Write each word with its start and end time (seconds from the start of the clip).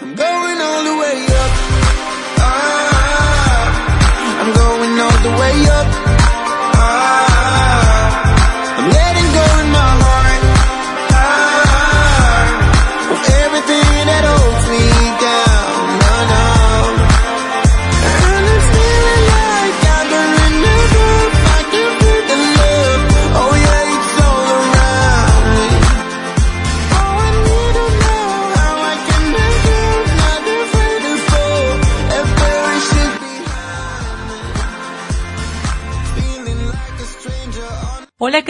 I'm 0.00 0.14
going 0.14 0.60
all 0.60 0.84
the 0.84 0.92
way 0.92 0.97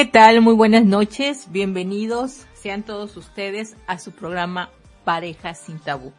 tal? 0.09 0.41
Muy 0.41 0.55
buenas 0.55 0.85
noches. 0.85 1.49
Bienvenidos 1.51 2.47
sean 2.55 2.83
todos 2.83 3.17
ustedes 3.17 3.77
a 3.87 3.99
su 3.99 4.13
programa 4.13 4.71
Parejas 5.05 5.59
sin 5.59 5.79
Tabú. 5.79 6.13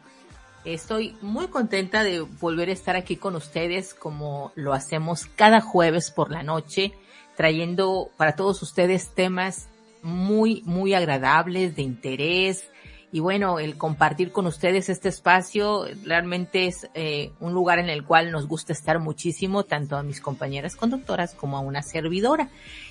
Estoy 0.64 1.16
muy 1.22 1.48
contenta 1.48 2.04
de 2.04 2.20
volver 2.20 2.68
a 2.68 2.72
estar 2.72 2.94
aquí 2.94 3.16
con 3.16 3.34
ustedes 3.34 3.94
como 3.94 4.52
lo 4.54 4.74
hacemos 4.74 5.26
cada 5.26 5.60
jueves 5.60 6.10
por 6.10 6.30
la 6.30 6.42
noche, 6.42 6.92
trayendo 7.36 8.10
para 8.16 8.36
todos 8.36 8.62
ustedes 8.62 9.08
temas 9.14 9.68
muy, 10.02 10.62
muy 10.66 10.94
agradables, 10.94 11.74
de 11.74 11.82
interés, 11.82 12.70
y 13.12 13.18
bueno, 13.18 13.58
el 13.58 13.76
compartir 13.76 14.30
con 14.30 14.46
ustedes 14.46 14.88
este 14.88 15.08
espacio 15.08 15.84
realmente 16.04 16.66
es 16.66 16.88
eh, 16.94 17.32
un 17.40 17.52
lugar 17.52 17.80
en 17.80 17.88
el 17.88 18.04
cual 18.04 18.30
nos 18.30 18.46
gusta 18.46 18.72
estar 18.72 19.00
muchísimo, 19.00 19.64
tanto 19.64 19.96
a 19.96 20.04
mis 20.04 20.20
compañeras 20.20 20.76
conductoras 20.76 21.34
como 21.34 21.56
a 21.56 21.60
una 21.60 21.82
servidora. 21.82 22.50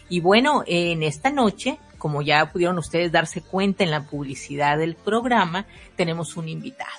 Y 0.09 0.19
bueno, 0.19 0.63
en 0.67 1.03
esta 1.03 1.29
noche, 1.29 1.79
como 1.97 2.21
ya 2.21 2.51
pudieron 2.51 2.77
ustedes 2.77 3.13
darse 3.13 3.41
cuenta 3.41 3.85
en 3.85 3.91
la 3.91 4.07
publicidad 4.07 4.77
del 4.77 4.95
programa, 4.95 5.65
tenemos 5.95 6.35
un 6.35 6.49
invitado. 6.49 6.91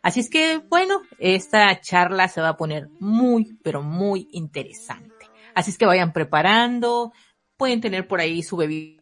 Así 0.00 0.20
es 0.20 0.30
que, 0.30 0.58
bueno, 0.58 1.02
esta 1.18 1.78
charla 1.80 2.26
se 2.28 2.40
va 2.40 2.50
a 2.50 2.56
poner 2.56 2.88
muy, 2.98 3.58
pero 3.62 3.82
muy 3.82 4.28
interesante. 4.32 5.12
Así 5.54 5.70
es 5.70 5.78
que 5.78 5.86
vayan 5.86 6.14
preparando, 6.14 7.12
pueden 7.58 7.82
tener 7.82 8.08
por 8.08 8.20
ahí 8.20 8.42
su 8.42 8.56
bebida 8.56 9.01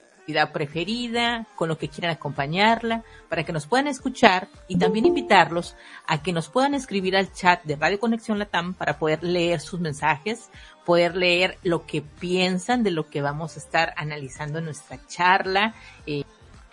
preferida, 0.52 1.46
con 1.54 1.68
lo 1.68 1.78
que 1.78 1.88
quieran 1.88 2.12
acompañarla, 2.12 3.02
para 3.28 3.44
que 3.44 3.52
nos 3.52 3.66
puedan 3.66 3.86
escuchar 3.86 4.48
y 4.68 4.78
también 4.78 5.06
invitarlos 5.06 5.76
a 6.06 6.22
que 6.22 6.32
nos 6.32 6.48
puedan 6.48 6.74
escribir 6.74 7.16
al 7.16 7.32
chat 7.32 7.62
de 7.64 7.76
Radio 7.76 8.00
Conexión 8.00 8.38
Latam 8.38 8.74
para 8.74 8.98
poder 8.98 9.22
leer 9.22 9.60
sus 9.60 9.80
mensajes, 9.80 10.50
poder 10.84 11.16
leer 11.16 11.58
lo 11.62 11.86
que 11.86 12.02
piensan 12.02 12.82
de 12.82 12.90
lo 12.90 13.08
que 13.08 13.22
vamos 13.22 13.56
a 13.56 13.60
estar 13.60 13.94
analizando 13.96 14.58
en 14.58 14.66
nuestra 14.66 14.98
charla. 15.06 15.74
Eh, 16.06 16.24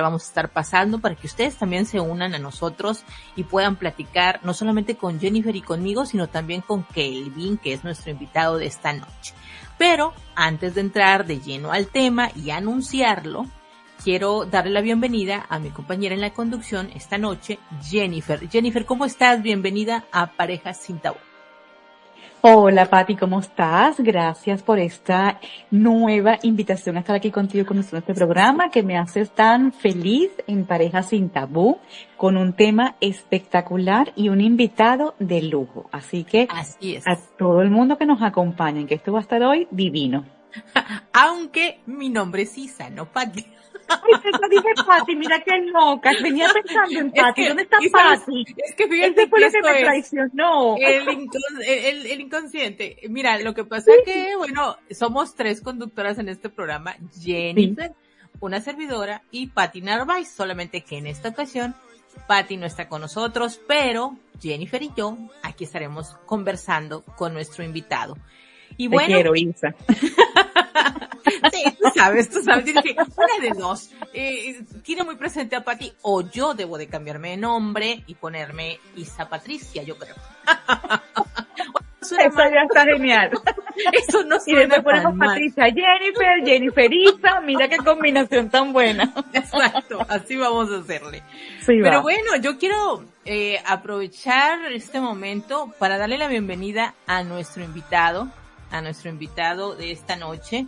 vamos 0.03 0.23
a 0.23 0.28
estar 0.28 0.50
pasando 0.50 1.00
para 1.00 1.16
que 1.16 1.28
ustedes 1.28 1.56
también 1.56 1.86
se 1.86 2.00
unan 2.00 2.36
a 2.36 2.40
nosotros 2.40 3.03
y 3.36 3.44
puedan 3.44 3.76
platicar 3.76 4.39
no 4.44 4.54
solamente 4.54 4.95
con 4.95 5.20
Jennifer 5.20 5.56
y 5.56 5.62
conmigo, 5.62 6.06
sino 6.06 6.28
también 6.28 6.62
con 6.62 6.84
Kelvin, 6.84 7.58
que 7.58 7.73
es 7.73 7.84
nuestro 7.84 8.12
invitado 8.12 8.58
de 8.58 8.67
esta 8.67 8.94
noche. 8.94 9.34
Pero 9.78 10.14
antes 10.36 10.76
de 10.76 10.81
entrar 10.81 11.26
de 11.26 11.39
lleno 11.39 11.72
al 11.72 11.88
tema 11.88 12.30
y 12.36 12.50
anunciarlo, 12.50 13.45
quiero 14.04 14.45
darle 14.45 14.72
la 14.72 14.81
bienvenida 14.81 15.45
a 15.50 15.59
mi 15.59 15.70
compañera 15.70 16.16
en 16.16 16.22
la 16.22 16.34
conducción 16.34 16.89
esta 16.95 17.17
noche, 17.17 17.59
Jennifer. 17.84 18.50
Jennifer, 18.50 18.86
¿cómo 18.86 19.06
estás? 19.06 19.42
Bienvenida 19.42 20.06
a 20.11 20.32
Parejas 20.32 20.78
sin 20.78 21.00
Tabú. 21.00 21.27
Hola 22.50 22.86
Patti, 22.86 23.17
¿cómo 23.17 23.42
estás? 23.42 24.00
Gracias 24.00 24.64
por 24.64 24.80
esta 24.80 25.38
nueva 25.70 26.40
invitación 26.44 26.95
a 26.95 27.02
estar 27.02 27.17
aquí 27.17 27.30
contigo 27.30 27.66
con 27.66 27.77
este 27.80 28.02
programa 28.14 28.70
que 28.70 28.83
me 28.83 28.98
hace 28.98 29.26
tan 29.26 29.73
feliz 29.73 30.32
en 30.48 30.66
Parejas 30.66 31.10
sin 31.10 31.30
Tabú 31.30 31.77
con 32.16 32.38
un 32.38 32.54
tema 32.54 32.95
espectacular 33.02 34.14
y 34.16 34.30
un 34.30 34.39
invitado 34.39 35.16
de 35.20 35.42
lujo. 35.42 35.89
Así 35.92 36.23
que 36.23 36.48
Así 36.49 36.95
es. 36.95 37.05
a 37.05 37.17
todo 37.38 37.61
el 37.61 37.70
mundo 37.70 37.98
que 37.98 38.05
nos 38.05 38.21
acompañe, 38.21 38.86
que 38.86 38.95
esto 38.95 39.11
va 39.11 39.20
a 39.20 39.23
estar 39.23 39.44
hoy 39.44 39.67
divino. 39.70 40.23
Aunque 41.14 41.80
mi 41.86 42.10
nombre 42.10 42.44
es 42.44 42.58
Isa, 42.58 42.90
no 42.90 43.12
Patti. 43.12 43.45
Ay, 43.90 44.22
dije 44.50 44.84
Pati, 44.86 45.16
mira 45.16 45.42
qué 45.45 45.58
loca. 45.62 46.12
Venía 46.22 46.50
pensando 46.54 47.00
en 47.00 47.12
Pati. 47.12 47.45
¿Dónde 47.48 47.64
está 47.64 47.78
Pati? 47.92 48.45
Es 48.58 48.76
que 48.76 48.88
fíjate 48.88 49.22
Ese 49.23 49.28
fue 49.30 49.40
que 49.40 49.45
lo 49.45 49.52
que 49.52 49.62
me 49.62 49.78
es 49.80 49.84
traicionó. 49.86 50.76
el, 50.78 51.08
incon- 51.08 51.64
el- 51.66 52.06
el 52.06 52.20
inconsciente. 52.22 52.98
Mira, 53.10 53.40
lo 53.40 53.54
que 53.54 53.64
pasa 53.64 53.92
es 53.94 54.04
que, 54.04 54.36
bueno, 54.36 54.76
somos 54.92 55.36
tres 55.36 55.62
conductoras 55.62 56.20
en 56.20 56.28
este 56.30 56.50
programa. 56.50 56.95
Jennifer, 57.18 57.94
una 58.42 58.60
servidora 58.60 59.22
y 59.32 59.48
Patti 59.48 59.82
Narváez. 59.82 60.30
Solamente 60.30 60.82
que 60.84 60.98
en 60.98 61.08
esta 61.08 61.30
ocasión 61.30 61.74
Patti 62.28 62.58
no 62.58 62.66
está 62.66 62.89
con 62.89 63.00
nosotros, 63.02 63.62
pero 63.68 64.18
Jennifer 64.42 64.84
y 64.84 64.92
yo 64.98 65.18
aquí 65.44 65.64
estaremos 65.64 66.16
conversando 66.26 67.04
con 67.16 67.32
nuestro 67.34 67.64
invitado. 67.64 68.18
Y 68.76 68.89
Te 68.89 68.95
bueno, 68.95 69.08
quiero, 69.16 69.36
Isa. 69.36 69.74
Sí, 71.52 71.64
tú 71.77 71.89
sabes, 71.93 72.30
tú 72.30 72.42
sabes. 72.42 72.65
Dije, 72.65 72.95
una 72.98 73.42
de 73.42 73.49
dos. 73.60 73.89
Eh, 74.14 74.64
tiene 74.83 75.04
muy 75.04 75.17
presente 75.17 75.55
a 75.58 75.64
Pati 75.64 75.92
o 76.02 76.21
yo 76.21 76.54
debo 76.54 76.77
de 76.77 76.88
cambiarme 76.88 77.32
de 77.32 77.38
nombre 77.38 78.04
y 78.08 78.15
ponerme 78.15 78.80
Isa 78.95 79.27
Patricia, 79.27 79.83
yo 79.83 79.98
creo. 79.98 80.15
Suena 82.02 82.26
Eso 82.26 82.36
mal, 82.38 82.54
ya 82.54 82.61
está 82.61 82.86
genial. 82.86 83.32
Eso 83.92 84.23
no 84.23 84.38
Y 84.38 84.39
suena 84.39 84.60
después 84.76 84.83
ponemos 84.83 85.15
mal. 85.15 85.30
Patricia 85.30 85.65
Jennifer, 85.65 86.45
Jennifer 86.45 86.94
Isa. 86.94 87.42
Mira 87.42 87.67
qué 87.67 87.77
combinación 87.77 88.49
tan 88.49 88.71
buena. 88.71 89.11
Exacto, 89.33 90.05
así 90.08 90.38
vamos 90.38 90.71
a 90.71 90.77
hacerle. 90.77 91.21
Sí, 91.59 91.80
Pero 91.82 91.98
va. 91.98 92.02
bueno, 92.02 92.38
yo 92.39 92.58
quiero 92.58 93.04
eh, 93.26 93.61
aprovechar 93.65 94.71
este 94.71 95.02
momento 95.02 95.73
para 95.80 95.98
darle 95.98 96.17
la 96.17 96.30
bienvenida 96.30 96.94
a 97.08 97.23
nuestro 97.23 97.64
invitado, 97.64 98.30
a 98.72 98.82
nuestro 98.82 99.10
invitado 99.10 99.76
de 99.76 99.92
esta 99.92 100.16
noche. 100.16 100.67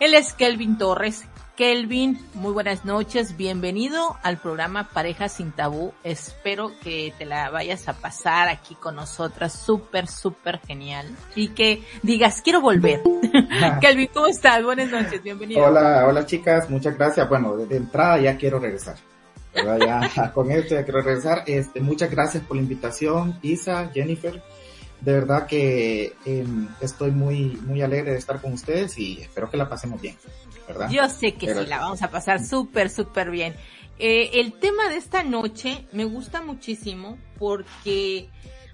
Él 0.00 0.14
es 0.14 0.32
Kelvin 0.32 0.78
Torres. 0.78 1.24
Kelvin, 1.56 2.20
muy 2.34 2.52
buenas 2.52 2.84
noches, 2.84 3.34
bienvenido 3.38 4.18
al 4.22 4.36
programa 4.36 4.90
Parejas 4.92 5.32
sin 5.32 5.52
Tabú. 5.52 5.94
Espero 6.04 6.70
que 6.82 7.14
te 7.16 7.24
la 7.24 7.48
vayas 7.48 7.88
a 7.88 7.94
pasar 7.94 8.50
aquí 8.50 8.74
con 8.74 8.94
nosotras, 8.94 9.54
súper, 9.54 10.06
súper 10.06 10.60
genial. 10.60 11.06
Y 11.34 11.48
que 11.48 11.82
digas, 12.02 12.42
quiero 12.42 12.60
volver. 12.60 13.00
Kelvin, 13.80 14.10
¿cómo 14.12 14.26
estás? 14.26 14.62
Buenas 14.62 14.90
noches, 14.90 15.22
bienvenido. 15.22 15.64
Hola, 15.64 16.04
hola 16.06 16.26
chicas, 16.26 16.68
muchas 16.68 16.94
gracias. 16.98 17.26
Bueno, 17.26 17.56
de, 17.56 17.74
entrada 17.74 18.18
ya 18.18 18.36
quiero 18.36 18.58
regresar. 18.58 18.96
Ya 19.54 20.30
con 20.34 20.50
esto 20.50 20.74
ya 20.74 20.84
quiero 20.84 21.00
regresar. 21.00 21.42
Este, 21.46 21.80
muchas 21.80 22.10
gracias 22.10 22.44
por 22.44 22.58
la 22.58 22.64
invitación, 22.64 23.38
Isa, 23.40 23.90
Jennifer. 23.94 24.42
De 25.00 25.12
verdad 25.12 25.46
que 25.46 26.14
eh, 26.24 26.46
estoy 26.80 27.10
muy, 27.10 27.58
muy 27.66 27.82
alegre 27.82 28.12
de 28.12 28.18
estar 28.18 28.40
con 28.40 28.52
ustedes 28.54 28.98
y 28.98 29.20
espero 29.20 29.50
que 29.50 29.56
la 29.56 29.68
pasemos 29.68 30.00
bien, 30.00 30.16
¿verdad? 30.66 30.88
Yo 30.90 31.08
sé 31.08 31.34
que 31.34 31.46
Pero- 31.46 31.62
sí, 31.62 31.66
la 31.66 31.80
vamos 31.80 32.02
a 32.02 32.10
pasar 32.10 32.44
súper, 32.44 32.90
súper 32.90 33.30
bien. 33.30 33.54
Eh, 33.98 34.40
el 34.40 34.52
tema 34.54 34.88
de 34.88 34.96
esta 34.96 35.22
noche 35.22 35.86
me 35.92 36.04
gusta 36.04 36.42
muchísimo 36.42 37.18
porque, 37.38 38.28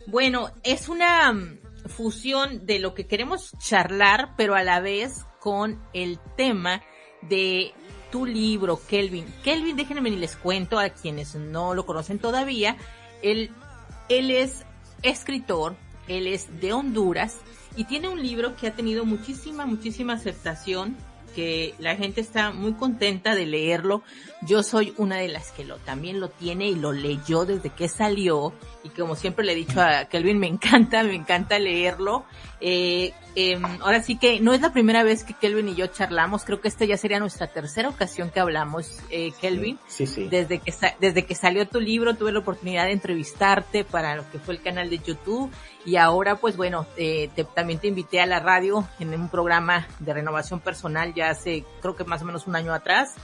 bueno, 0.07 0.51
es 0.65 0.89
una 0.89 1.33
mm, 1.33 1.59
fusión 1.87 2.67
de 2.67 2.79
lo 2.79 2.95
que 2.95 3.07
queremos 3.07 3.53
charlar, 3.59 4.35
pero 4.37 4.55
a 4.55 4.63
la 4.63 4.81
vez 4.81 5.25
con 5.39 5.81
el 5.93 6.19
tema 6.37 6.83
de 7.23 7.73
tu 8.11 8.27
libro, 8.27 8.81
Kelvin. 8.89 9.27
Kelvin, 9.43 9.77
déjenme 9.77 10.11
ni 10.11 10.17
les 10.17 10.37
cuento 10.37 10.79
a 10.79 10.91
quienes 10.91 11.35
no 11.35 11.75
lo 11.75 11.87
conocen 11.87 12.19
todavía. 12.19 12.77
Él, 13.23 13.51
él 14.09 14.31
es 14.31 14.65
escritor, 15.03 15.77
él 16.09 16.27
es 16.27 16.61
de 16.61 16.73
Honduras 16.73 17.39
y 17.77 17.85
tiene 17.85 18.09
un 18.09 18.23
libro 18.23 18.57
que 18.57 18.67
ha 18.67 18.75
tenido 18.75 19.05
muchísima, 19.05 19.67
muchísima 19.67 20.15
aceptación, 20.15 20.97
que 21.35 21.75
la 21.79 21.97
gente 21.97 22.21
está 22.21 22.53
muy 22.53 22.75
contenta 22.75 23.35
de 23.35 23.47
leerlo. 23.47 24.03
Yo 24.43 24.63
soy 24.63 24.93
una 24.99 25.17
de 25.17 25.29
las 25.29 25.51
que 25.53 25.65
lo 25.65 25.79
también 25.79 26.21
lo 26.21 26.29
tiene 26.29 26.69
y 26.69 26.75
lo 26.75 26.93
leyó 26.93 27.47
desde 27.47 27.71
que 27.71 27.89
salió 27.89 28.53
y 28.85 28.91
como 28.91 29.17
siempre 29.17 29.45
le 29.45 29.53
he 29.53 29.57
dicho 29.57 29.81
a 29.81 30.05
Kelvin, 30.07 30.39
me 30.39 30.49
encanta, 30.49 31.03
me 31.03 31.15
encanta 31.15 31.59
leerlo. 31.59 32.25
Eh, 32.61 33.13
eh, 33.35 33.61
ahora 33.81 34.03
sí 34.03 34.19
que 34.19 34.41
no 34.41 34.53
es 34.53 34.61
la 34.61 34.73
primera 34.73 35.03
vez 35.03 35.25
que 35.25 35.33
Kelvin 35.35 35.69
y 35.71 35.75
yo 35.75 35.87
charlamos, 35.87 36.45
creo 36.45 36.61
que 36.61 36.69
esta 36.69 36.85
ya 36.85 36.97
sería 36.97 37.19
nuestra 37.19 37.47
tercera 37.47 37.89
ocasión 37.89 38.31
que 38.31 38.41
hablamos, 38.41 38.99
eh, 39.11 39.33
Kelvin. 39.41 39.79
Sí, 39.89 40.07
sí. 40.07 40.29
Desde 40.29 40.59
que, 40.59 40.73
desde 41.01 41.25
que 41.25 41.35
salió 41.35 41.67
tu 41.67 41.81
libro 41.81 42.15
tuve 42.15 42.33
la 42.33 42.41
oportunidad 42.41 42.85
de 42.87 42.93
entrevistarte 42.93 43.85
para 43.85 44.17
lo 44.17 44.31
que 44.31 44.39
fue 44.39 44.55
el 44.55 44.63
canal 44.63 44.91
de 44.91 44.99
YouTube 44.99 45.51
y 45.85 45.97
ahora 45.97 46.37
pues 46.37 46.57
bueno, 46.57 46.87
eh, 46.97 47.31
te- 47.35 47.45
también 47.45 47.79
te 47.79 47.89
invité 47.89 48.21
a 48.21 48.27
la 48.27 48.41
radio 48.41 48.87
en 49.01 49.15
un 49.15 49.29
programa 49.29 49.87
de 49.99 50.13
renovación 50.15 50.61
personal 50.61 51.15
ya 51.15 51.31
hace 51.31 51.65
creo 51.81 51.97
que 51.97 52.05
más 52.05 52.23
o 52.23 52.25
menos 52.25 52.47
un 52.47 52.55
año 52.57 52.73
atrás 52.75 53.15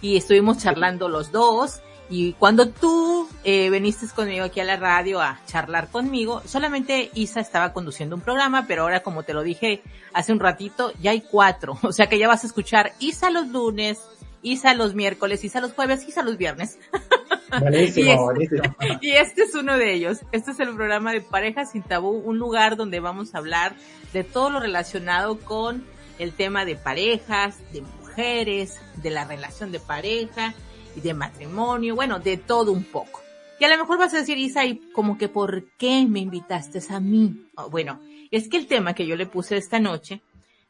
y 0.00 0.16
estuvimos 0.16 0.58
charlando 0.58 1.08
los 1.08 1.32
dos 1.32 1.80
Y 2.10 2.34
cuando 2.34 2.68
tú 2.68 3.28
eh, 3.44 3.70
viniste 3.70 4.06
conmigo 4.14 4.44
aquí 4.44 4.60
a 4.60 4.64
la 4.64 4.76
radio 4.76 5.20
a 5.20 5.40
charlar 5.46 5.88
conmigo, 5.88 6.42
solamente 6.44 7.10
Isa 7.14 7.40
estaba 7.40 7.72
conduciendo 7.72 8.14
un 8.14 8.22
programa, 8.22 8.66
pero 8.66 8.82
ahora 8.82 9.02
como 9.02 9.22
te 9.22 9.32
lo 9.32 9.42
dije 9.42 9.82
hace 10.12 10.32
un 10.32 10.40
ratito, 10.40 10.92
ya 11.00 11.12
hay 11.12 11.22
cuatro. 11.22 11.78
O 11.82 11.92
sea 11.92 12.08
que 12.08 12.18
ya 12.18 12.28
vas 12.28 12.44
a 12.44 12.46
escuchar 12.46 12.92
Isa 12.98 13.30
los 13.30 13.48
lunes, 13.48 14.00
Isa 14.42 14.74
los 14.74 14.94
miércoles, 14.94 15.44
Isa 15.44 15.60
los 15.60 15.72
jueves, 15.72 16.06
Isa 16.06 16.22
los 16.22 16.36
viernes. 16.36 16.78
Buenísimo, 17.60 18.06
y, 18.06 18.10
este, 18.10 18.22
buenísimo. 18.22 18.76
y 19.00 19.10
este 19.12 19.42
es 19.42 19.54
uno 19.54 19.78
de 19.78 19.94
ellos. 19.94 20.18
Este 20.32 20.50
es 20.50 20.60
el 20.60 20.74
programa 20.74 21.12
de 21.12 21.20
Parejas 21.20 21.72
sin 21.72 21.82
Tabú, 21.82 22.10
un 22.10 22.38
lugar 22.38 22.76
donde 22.76 23.00
vamos 23.00 23.34
a 23.34 23.38
hablar 23.38 23.74
de 24.12 24.24
todo 24.24 24.50
lo 24.50 24.60
relacionado 24.60 25.38
con 25.38 25.84
el 26.18 26.32
tema 26.32 26.64
de 26.64 26.76
parejas, 26.76 27.58
de 27.72 27.82
mujeres, 27.82 28.78
de 28.96 29.10
la 29.10 29.24
relación 29.24 29.72
de 29.72 29.80
pareja 29.80 30.54
y 30.96 31.00
de 31.00 31.14
matrimonio, 31.14 31.94
bueno, 31.94 32.18
de 32.18 32.36
todo 32.36 32.72
un 32.72 32.84
poco. 32.84 33.20
Y 33.60 33.64
a 33.64 33.68
lo 33.68 33.78
mejor 33.78 33.98
vas 33.98 34.14
a 34.14 34.18
decir, 34.18 34.36
Isa, 34.38 34.64
¿y 34.64 34.78
como 34.92 35.16
que 35.16 35.28
por 35.28 35.64
qué 35.78 36.04
me 36.08 36.20
invitaste 36.20 36.80
a 36.90 37.00
mí? 37.00 37.46
Oh, 37.56 37.70
bueno, 37.70 38.00
es 38.30 38.48
que 38.48 38.56
el 38.56 38.66
tema 38.66 38.94
que 38.94 39.06
yo 39.06 39.16
le 39.16 39.26
puse 39.26 39.56
esta 39.56 39.78
noche 39.78 40.22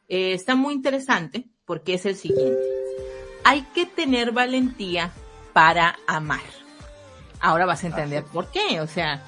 eh, 0.07 0.33
está 0.33 0.55
muy 0.55 0.73
interesante 0.73 1.45
porque 1.65 1.95
es 1.95 2.05
el 2.05 2.15
siguiente. 2.15 2.61
Hay 3.43 3.63
que 3.73 3.85
tener 3.85 4.31
valentía 4.31 5.11
para 5.53 5.97
amar. 6.07 6.41
Ahora 7.39 7.65
vas 7.65 7.83
a 7.83 7.87
entender 7.87 8.23
por 8.25 8.51
qué. 8.51 8.81
O 8.81 8.87
sea, 8.87 9.23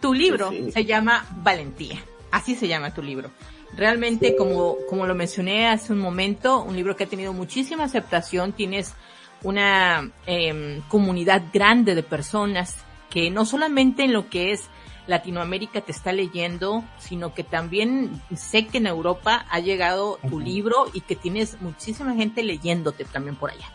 tu 0.00 0.12
libro 0.12 0.50
Sí, 0.50 0.64
sí. 0.66 0.72
se 0.72 0.84
llama 0.84 1.26
Valentía. 1.42 2.04
Así 2.30 2.54
se 2.54 2.68
llama 2.68 2.94
tu 2.94 3.02
libro. 3.02 3.30
Realmente, 3.74 4.36
como, 4.36 4.76
como 4.88 5.06
lo 5.06 5.14
mencioné 5.14 5.68
hace 5.68 5.92
un 5.92 5.98
momento, 5.98 6.62
un 6.62 6.76
libro 6.76 6.94
que 6.94 7.04
ha 7.04 7.08
tenido 7.08 7.32
muchísima 7.32 7.84
aceptación. 7.84 8.52
Tienes 8.52 8.94
una 9.42 10.10
em, 10.26 10.80
comunidad 10.88 11.42
grande 11.52 11.94
de 11.94 12.02
personas 12.02 12.76
que 13.10 13.30
no 13.30 13.44
solamente 13.44 14.04
en 14.04 14.12
lo 14.12 14.28
que 14.28 14.52
es 14.52 14.68
Latinoamérica 15.06 15.80
te 15.80 15.92
está 15.92 16.12
leyendo, 16.12 16.84
sino 16.98 17.34
que 17.34 17.44
también 17.44 18.22
sé 18.34 18.66
que 18.66 18.78
en 18.78 18.86
Europa 18.86 19.46
ha 19.50 19.58
llegado 19.58 20.18
tu 20.28 20.38
libro 20.38 20.86
y 20.92 21.00
que 21.00 21.16
tienes 21.16 21.60
muchísima 21.60 22.14
gente 22.14 22.42
leyéndote 22.42 23.04
también 23.04 23.36
por 23.36 23.50
allá. 23.50 23.66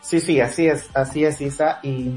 Sí, 0.00 0.20
sí, 0.20 0.40
así 0.40 0.66
es, 0.66 0.88
así 0.94 1.24
es, 1.24 1.40
Isa. 1.40 1.80
Y, 1.82 2.10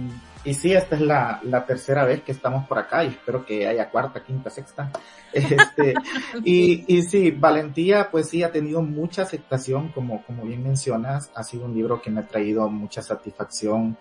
y 0.47 0.53
sí, 0.53 0.71
esta 0.71 0.95
es 0.95 1.01
la, 1.01 1.41
la 1.43 1.65
tercera 1.65 2.05
vez 2.05 2.21
que 2.21 2.31
estamos 2.31 2.65
por 2.67 2.79
acá 2.79 3.03
y 3.03 3.07
espero 3.09 3.45
que 3.45 3.67
haya 3.67 3.89
cuarta, 3.89 4.23
quinta, 4.23 4.49
sexta. 4.49 4.89
Este, 5.33 5.93
y, 6.45 6.85
y 6.87 7.03
sí, 7.03 7.31
Valentía, 7.31 8.09
pues 8.09 8.29
sí, 8.29 8.43
ha 8.43 8.51
tenido 8.51 8.81
mucha 8.81 9.23
aceptación, 9.23 9.89
como, 9.89 10.23
como 10.23 10.43
bien 10.43 10.63
mencionas. 10.63 11.29
Ha 11.35 11.43
sido 11.43 11.65
un 11.65 11.75
libro 11.75 12.01
que 12.01 12.09
me 12.09 12.21
ha 12.21 12.27
traído 12.27 12.69
mucha 12.69 13.01
satisfacción, 13.01 13.97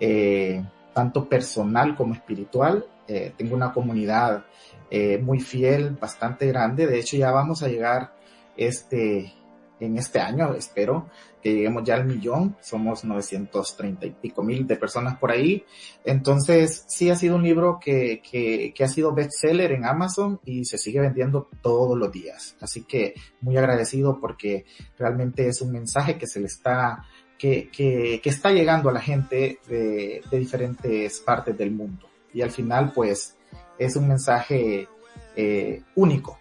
eh, 0.00 0.64
tanto 0.94 1.28
personal 1.28 1.94
como 1.94 2.14
espiritual. 2.14 2.86
Eh, 3.06 3.34
tengo 3.36 3.54
una 3.54 3.70
comunidad 3.70 4.46
eh, 4.90 5.18
muy 5.18 5.38
fiel, 5.38 5.98
bastante 6.00 6.46
grande. 6.46 6.86
De 6.86 6.98
hecho, 6.98 7.18
ya 7.18 7.30
vamos 7.30 7.62
a 7.62 7.68
llegar 7.68 8.14
este, 8.56 9.34
en 9.78 9.98
este 9.98 10.18
año, 10.18 10.54
espero, 10.54 11.10
que 11.42 11.54
lleguemos 11.54 11.84
ya 11.84 11.94
al 11.94 12.04
millón, 12.04 12.56
somos 12.60 13.04
930 13.04 14.06
y 14.06 14.10
pico 14.10 14.42
mil 14.42 14.66
de 14.66 14.76
personas 14.76 15.18
por 15.18 15.30
ahí. 15.30 15.64
Entonces, 16.04 16.84
sí 16.88 17.10
ha 17.10 17.16
sido 17.16 17.36
un 17.36 17.42
libro 17.42 17.78
que, 17.82 18.20
que, 18.20 18.72
que 18.74 18.84
ha 18.84 18.88
sido 18.88 19.12
bestseller 19.12 19.72
en 19.72 19.84
Amazon 19.84 20.40
y 20.44 20.64
se 20.64 20.78
sigue 20.78 21.00
vendiendo 21.00 21.48
todos 21.62 21.98
los 21.98 22.10
días. 22.12 22.56
Así 22.60 22.82
que 22.82 23.14
muy 23.40 23.56
agradecido 23.56 24.18
porque 24.20 24.64
realmente 24.98 25.48
es 25.48 25.60
un 25.60 25.72
mensaje 25.72 26.18
que 26.18 26.26
se 26.26 26.40
le 26.40 26.46
está, 26.46 27.04
que, 27.38 27.68
que, 27.70 28.20
que 28.22 28.30
está 28.30 28.50
llegando 28.50 28.88
a 28.88 28.92
la 28.92 29.00
gente 29.00 29.60
de, 29.68 30.22
de 30.30 30.38
diferentes 30.38 31.20
partes 31.20 31.56
del 31.56 31.70
mundo. 31.70 32.08
Y 32.32 32.42
al 32.42 32.50
final, 32.50 32.92
pues, 32.94 33.36
es 33.78 33.96
un 33.96 34.08
mensaje 34.08 34.88
eh, 35.36 35.82
único, 35.94 36.39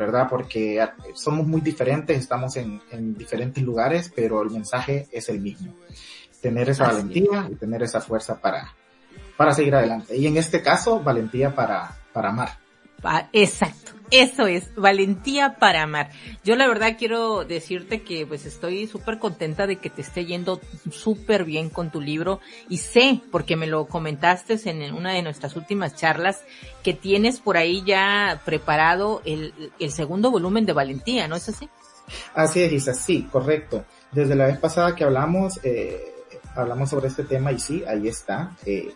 ¿verdad? 0.00 0.28
Porque 0.30 0.82
somos 1.12 1.46
muy 1.46 1.60
diferentes, 1.60 2.18
estamos 2.18 2.56
en, 2.56 2.80
en, 2.90 3.14
diferentes 3.14 3.62
lugares, 3.62 4.10
pero 4.16 4.40
el 4.40 4.48
mensaje 4.48 5.06
es 5.12 5.28
el 5.28 5.40
mismo. 5.40 5.74
Tener 6.40 6.70
esa 6.70 6.86
Así 6.86 6.92
valentía 6.94 7.44
es. 7.44 7.52
y 7.52 7.54
tener 7.56 7.82
esa 7.82 8.00
fuerza 8.00 8.40
para, 8.40 8.74
para 9.36 9.52
seguir 9.52 9.74
adelante. 9.74 10.16
Y 10.16 10.26
en 10.26 10.38
este 10.38 10.62
caso, 10.62 11.00
valentía 11.00 11.54
para, 11.54 11.98
para 12.14 12.30
amar. 12.30 12.48
Exacto, 13.34 13.92
eso 14.10 14.46
es, 14.46 14.74
valentía 14.74 15.56
para 15.56 15.82
amar. 15.82 16.10
Yo 16.44 16.56
la 16.56 16.66
verdad 16.66 16.96
quiero 16.98 17.44
decirte 17.44 18.02
que 18.02 18.26
pues 18.26 18.46
estoy 18.46 18.86
súper 18.86 19.18
contenta 19.18 19.66
de 19.66 19.76
que 19.76 19.90
te 19.90 20.02
esté 20.02 20.26
yendo 20.26 20.60
súper 20.90 21.44
bien 21.44 21.70
con 21.70 21.90
tu 21.90 22.00
libro 22.00 22.40
y 22.68 22.78
sé, 22.78 23.20
porque 23.30 23.56
me 23.56 23.66
lo 23.66 23.86
comentaste 23.86 24.58
en 24.68 24.94
una 24.94 25.12
de 25.12 25.22
nuestras 25.22 25.56
últimas 25.56 25.96
charlas, 25.96 26.42
que 26.82 26.94
tienes 26.94 27.40
por 27.40 27.56
ahí 27.56 27.82
ya 27.84 28.40
preparado 28.44 29.22
el, 29.24 29.52
el 29.78 29.92
segundo 29.92 30.30
volumen 30.30 30.66
de 30.66 30.72
Valentía, 30.72 31.28
¿no 31.28 31.36
es 31.36 31.48
así? 31.48 31.68
Así 32.34 32.62
es, 32.62 32.72
Isa, 32.72 32.94
sí, 32.94 33.28
correcto. 33.30 33.84
Desde 34.12 34.34
la 34.34 34.46
vez 34.46 34.58
pasada 34.58 34.94
que 34.94 35.04
hablamos, 35.04 35.60
eh, 35.62 36.14
hablamos 36.54 36.90
sobre 36.90 37.08
este 37.08 37.24
tema 37.24 37.52
y 37.52 37.58
sí, 37.58 37.84
ahí 37.86 38.08
está. 38.08 38.56
Eh, 38.66 38.94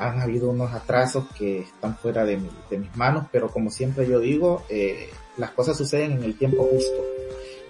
han 0.00 0.20
habido 0.20 0.50
unos 0.50 0.72
atrasos 0.72 1.26
que 1.36 1.60
están 1.60 1.96
fuera 1.96 2.24
de, 2.24 2.38
mi, 2.38 2.50
de 2.70 2.78
mis 2.78 2.96
manos, 2.96 3.26
pero 3.30 3.48
como 3.48 3.70
siempre 3.70 4.08
yo 4.08 4.18
digo, 4.18 4.64
eh, 4.68 5.10
las 5.36 5.50
cosas 5.50 5.76
suceden 5.76 6.12
en 6.12 6.24
el 6.24 6.36
tiempo 6.36 6.64
justo. 6.64 7.04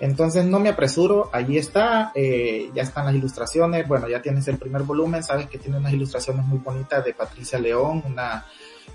Entonces 0.01 0.47
no 0.47 0.61
me 0.61 0.71
apresuro, 0.71 1.29
allí 1.33 1.59
está, 1.59 2.13
eh, 2.15 2.71
ya 2.75 2.83
están 2.83 3.05
las 3.05 3.15
ilustraciones, 3.15 3.87
bueno, 3.87 4.09
ya 4.09 4.23
tienes 4.23 4.49
el 4.49 4.57
primer 4.57 4.83
volumen, 4.83 5.23
sabes 5.23 5.47
que 5.47 5.59
tiene 5.59 5.77
unas 5.77 5.93
ilustraciones 5.93 6.45
muy 6.47 6.59
bonitas 6.59 7.05
de 7.05 7.13
Patricia 7.13 7.59
León, 7.59 8.03
una 8.07 8.47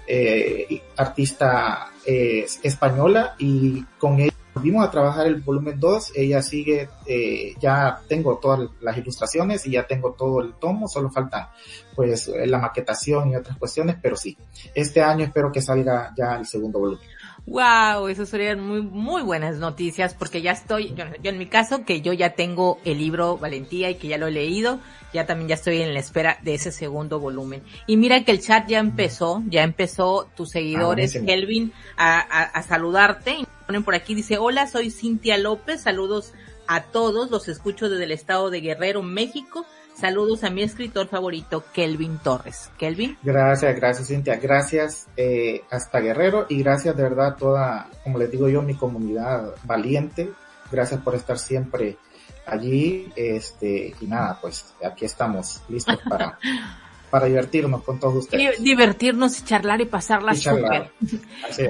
eh, 0.07 0.81
artista 0.97 1.91
eh, 2.05 2.47
española, 2.63 3.35
y 3.37 3.83
con 3.99 4.19
ella 4.19 4.33
volvimos 4.56 4.88
a 4.88 4.90
trabajar 4.90 5.28
el 5.28 5.42
volumen 5.42 5.80
2, 5.80 6.13
ella 6.16 6.42
sigue, 6.42 6.90
eh, 7.06 7.54
ya 7.60 8.00
tengo 8.07 8.38
todas 8.38 8.69
las 8.81 8.98
ilustraciones 8.98 9.68
y 9.68 9.72
ya 9.72 9.86
tengo 9.86 10.13
todo 10.13 10.42
el 10.42 10.54
tomo, 10.54 10.88
solo 10.88 11.12
falta 11.12 11.52
pues 11.94 12.28
la 12.28 12.57
maquetación 12.57 13.31
y 13.31 13.36
otras 13.36 13.57
cuestiones, 13.57 13.98
pero 14.02 14.16
sí, 14.16 14.38
este 14.74 15.02
año 15.02 15.25
espero 15.25 15.52
que 15.52 15.62
salga 15.62 16.13
ya 16.18 16.38
el 16.38 16.46
segundo 16.46 16.80
volumen. 16.80 17.06
Wow, 17.48 18.07
eso 18.07 18.25
serían 18.25 18.60
muy, 18.60 18.81
muy 18.81 19.22
buenas 19.22 19.57
noticias 19.57 20.16
porque 20.16 20.42
ya 20.42 20.52
estoy, 20.52 20.96
yo, 20.96 21.06
yo, 21.22 21.30
en 21.30 21.38
mi 21.38 21.46
caso, 21.46 21.86
que 21.86 22.02
yo 22.02 22.12
ya 22.12 22.31
tengo 22.31 22.80
el 22.86 22.98
libro 22.98 23.38
Valentía 23.38 23.92
y 23.92 23.96
que 23.96 24.07
ya 24.07 24.18
lo 24.18 24.25
he 24.25 24.31
leído, 24.31 24.80
ya 25.13 25.28
también 25.28 25.50
ya 25.50 25.56
estoy 25.56 25.81
en 25.81 25.94
la 25.94 26.00
espera 26.00 26.40
de 26.42 26.56
ese 26.56 26.72
segundo 26.72 27.19
volumen. 27.19 27.62
Y 27.86 27.98
mira 27.98 28.24
que 28.24 28.31
el 28.31 28.42
chat 28.42 28.68
ya 28.68 28.80
empezó, 28.80 29.44
ya 29.48 29.62
empezó 29.62 30.28
tus 30.36 30.50
seguidores, 30.50 31.16
ah, 31.16 31.19
Kelvin, 31.24 31.71
a, 31.97 32.19
a, 32.19 32.44
a 32.45 32.64
saludarte. 32.64 33.45
Ponen 33.66 33.84
por 33.84 33.95
aquí, 33.95 34.14
dice, 34.14 34.38
hola, 34.38 34.68
soy 34.68 34.92
Cintia 34.92 35.38
López, 35.38 35.81
saludos 35.81 36.34
a 36.68 36.84
todos, 36.84 37.31
los 37.31 37.48
escucho 37.48 37.90
desde 37.90 38.04
el 38.04 38.12
estado 38.12 38.50
de 38.50 38.62
Guerrero, 38.62 39.02
México. 39.02 39.66
Saludos 39.95 40.44
a 40.44 40.50
mi 40.50 40.62
escritor 40.62 41.07
favorito, 41.07 41.64
Kelvin 41.74 42.18
Torres. 42.18 42.69
Kelvin. 42.78 43.18
Gracias, 43.24 43.76
gracias 43.76 44.07
Cintia. 44.10 44.36
Gracias 44.36 45.07
eh, 45.16 45.64
hasta 45.72 46.00
Guerrero 46.00 46.48
y 46.50 46.62
gracias 46.62 46.98
de 46.98 47.04
verdad 47.04 47.28
a 47.28 47.36
toda, 47.36 47.90
como 48.04 48.19
les 48.19 48.30
digo 48.30 48.50
yo, 48.50 48.62
mi 48.62 48.76
comunidad 48.76 49.56
valiente. 49.64 50.31
Gracias 50.69 51.00
por 51.02 51.16
estar 51.16 51.40
siempre 51.40 51.98
allí. 52.45 53.12
Este, 53.16 53.95
y 54.00 54.06
nada, 54.06 54.38
pues 54.42 54.74
aquí 54.84 55.06
estamos 55.06 55.62
listos 55.69 55.98
para, 56.10 56.38
para 57.16 57.28
divertirnos 57.28 57.81
con 57.81 57.98
todos 57.98 58.26
ustedes. 58.26 58.62
Divertirnos, 58.62 59.45
charlar 59.45 59.80
y 59.80 59.86
pasarla 59.86 60.36
súper. 60.36 60.92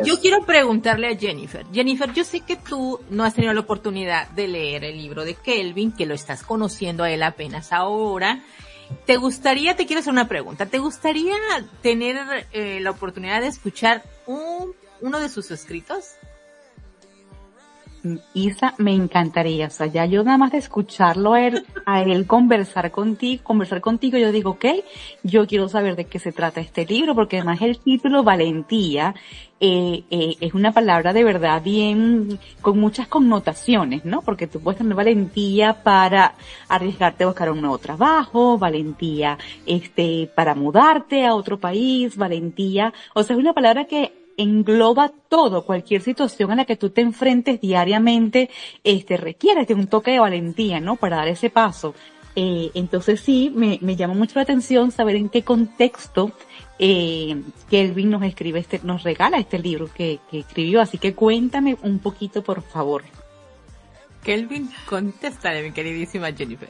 Yo 0.03 0.19
quiero 0.19 0.43
preguntarle 0.43 1.13
a 1.13 1.15
Jennifer. 1.15 1.63
Jennifer, 1.71 2.11
yo 2.13 2.23
sé 2.23 2.39
que 2.41 2.55
tú 2.55 2.99
no 3.11 3.23
has 3.23 3.35
tenido 3.35 3.53
la 3.53 3.59
oportunidad 3.59 4.27
de 4.29 4.47
leer 4.47 4.85
el 4.85 4.97
libro 4.97 5.23
de 5.23 5.35
Kelvin, 5.35 5.91
que 5.91 6.07
lo 6.07 6.15
estás 6.15 6.41
conociendo 6.41 7.03
a 7.03 7.11
él 7.11 7.21
apenas 7.21 7.71
ahora. 7.71 8.41
¿Te 9.05 9.17
gustaría, 9.17 9.75
te 9.75 9.85
quiero 9.85 9.99
hacer 9.99 10.13
una 10.13 10.27
pregunta, 10.27 10.65
¿te 10.65 10.79
gustaría 10.79 11.35
tener 11.83 12.47
eh, 12.51 12.79
la 12.79 12.89
oportunidad 12.89 13.41
de 13.41 13.47
escuchar 13.47 14.01
un, 14.25 14.73
uno 15.01 15.19
de 15.19 15.29
sus 15.29 15.51
escritos? 15.51 16.13
Isa, 18.33 18.73
me 18.77 18.93
encantaría, 18.93 19.67
o 19.67 19.69
sea, 19.69 19.87
ya 19.87 20.05
yo 20.05 20.23
nada 20.23 20.37
más 20.37 20.51
de 20.51 20.59
escucharlo 20.59 21.33
a 21.33 21.41
él, 21.41 21.65
a 21.85 22.01
él 22.01 22.27
conversar 22.27 22.91
contigo, 22.91 23.43
conversar 23.43 23.81
contigo, 23.81 24.17
yo 24.17 24.31
digo, 24.31 24.51
ok, 24.51 24.65
yo 25.23 25.47
quiero 25.47 25.67
saber 25.69 25.95
de 25.95 26.05
qué 26.05 26.19
se 26.19 26.31
trata 26.31 26.61
este 26.61 26.85
libro, 26.85 27.15
porque 27.15 27.37
además 27.37 27.61
el 27.61 27.79
título 27.79 28.23
Valentía 28.23 29.15
eh, 29.59 30.03
eh, 30.11 30.35
es 30.41 30.53
una 30.53 30.73
palabra 30.73 31.13
de 31.13 31.23
verdad 31.23 31.61
bien, 31.63 32.39
con 32.61 32.77
muchas 32.77 33.07
connotaciones, 33.07 34.03
¿no? 34.03 34.21
Porque 34.21 34.47
tú 34.47 34.59
puedes 34.59 34.77
tener 34.77 34.95
valentía 34.95 35.81
para 35.81 36.35
arriesgarte 36.67 37.23
a 37.23 37.27
buscar 37.27 37.51
un 37.51 37.61
nuevo 37.61 37.77
trabajo, 37.77 38.57
valentía, 38.57 39.37
este, 39.65 40.29
para 40.35 40.55
mudarte 40.55 41.25
a 41.25 41.33
otro 41.33 41.59
país, 41.59 42.17
valentía, 42.17 42.93
o 43.13 43.23
sea, 43.23 43.35
es 43.35 43.39
una 43.39 43.53
palabra 43.53 43.85
que 43.85 44.24
engloba 44.37 45.11
todo, 45.29 45.65
cualquier 45.65 46.01
situación 46.01 46.51
a 46.51 46.55
la 46.55 46.65
que 46.65 46.75
tú 46.75 46.89
te 46.89 47.01
enfrentes 47.01 47.61
diariamente, 47.61 48.49
este, 48.83 49.17
requiere 49.17 49.65
de 49.65 49.73
un 49.73 49.87
toque 49.87 50.11
de 50.11 50.19
valentía, 50.19 50.79
¿no? 50.79 50.95
Para 50.95 51.17
dar 51.17 51.27
ese 51.27 51.49
paso. 51.49 51.95
Eh, 52.35 52.71
entonces 52.73 53.21
sí, 53.21 53.51
me, 53.55 53.79
me 53.81 53.95
llama 53.95 54.13
mucho 54.13 54.33
la 54.35 54.41
atención 54.41 54.91
saber 54.91 55.15
en 55.15 55.29
qué 55.29 55.43
contexto 55.43 56.33
eh, 56.77 57.41
Kelvin 57.69 58.09
nos 58.09 58.23
escribe 58.23 58.59
este, 58.59 58.81
nos 58.83 59.03
regala 59.03 59.37
este 59.37 59.59
libro 59.59 59.89
que, 59.93 60.19
que 60.29 60.39
escribió, 60.39 60.81
así 60.81 60.97
que 60.97 61.15
cuéntame 61.15 61.77
un 61.83 61.99
poquito 61.99 62.43
por 62.43 62.61
favor. 62.61 63.03
Kelvin, 64.23 64.69
contéstale, 64.89 65.61
mi 65.61 65.71
queridísima 65.71 66.31
Jennifer. 66.33 66.67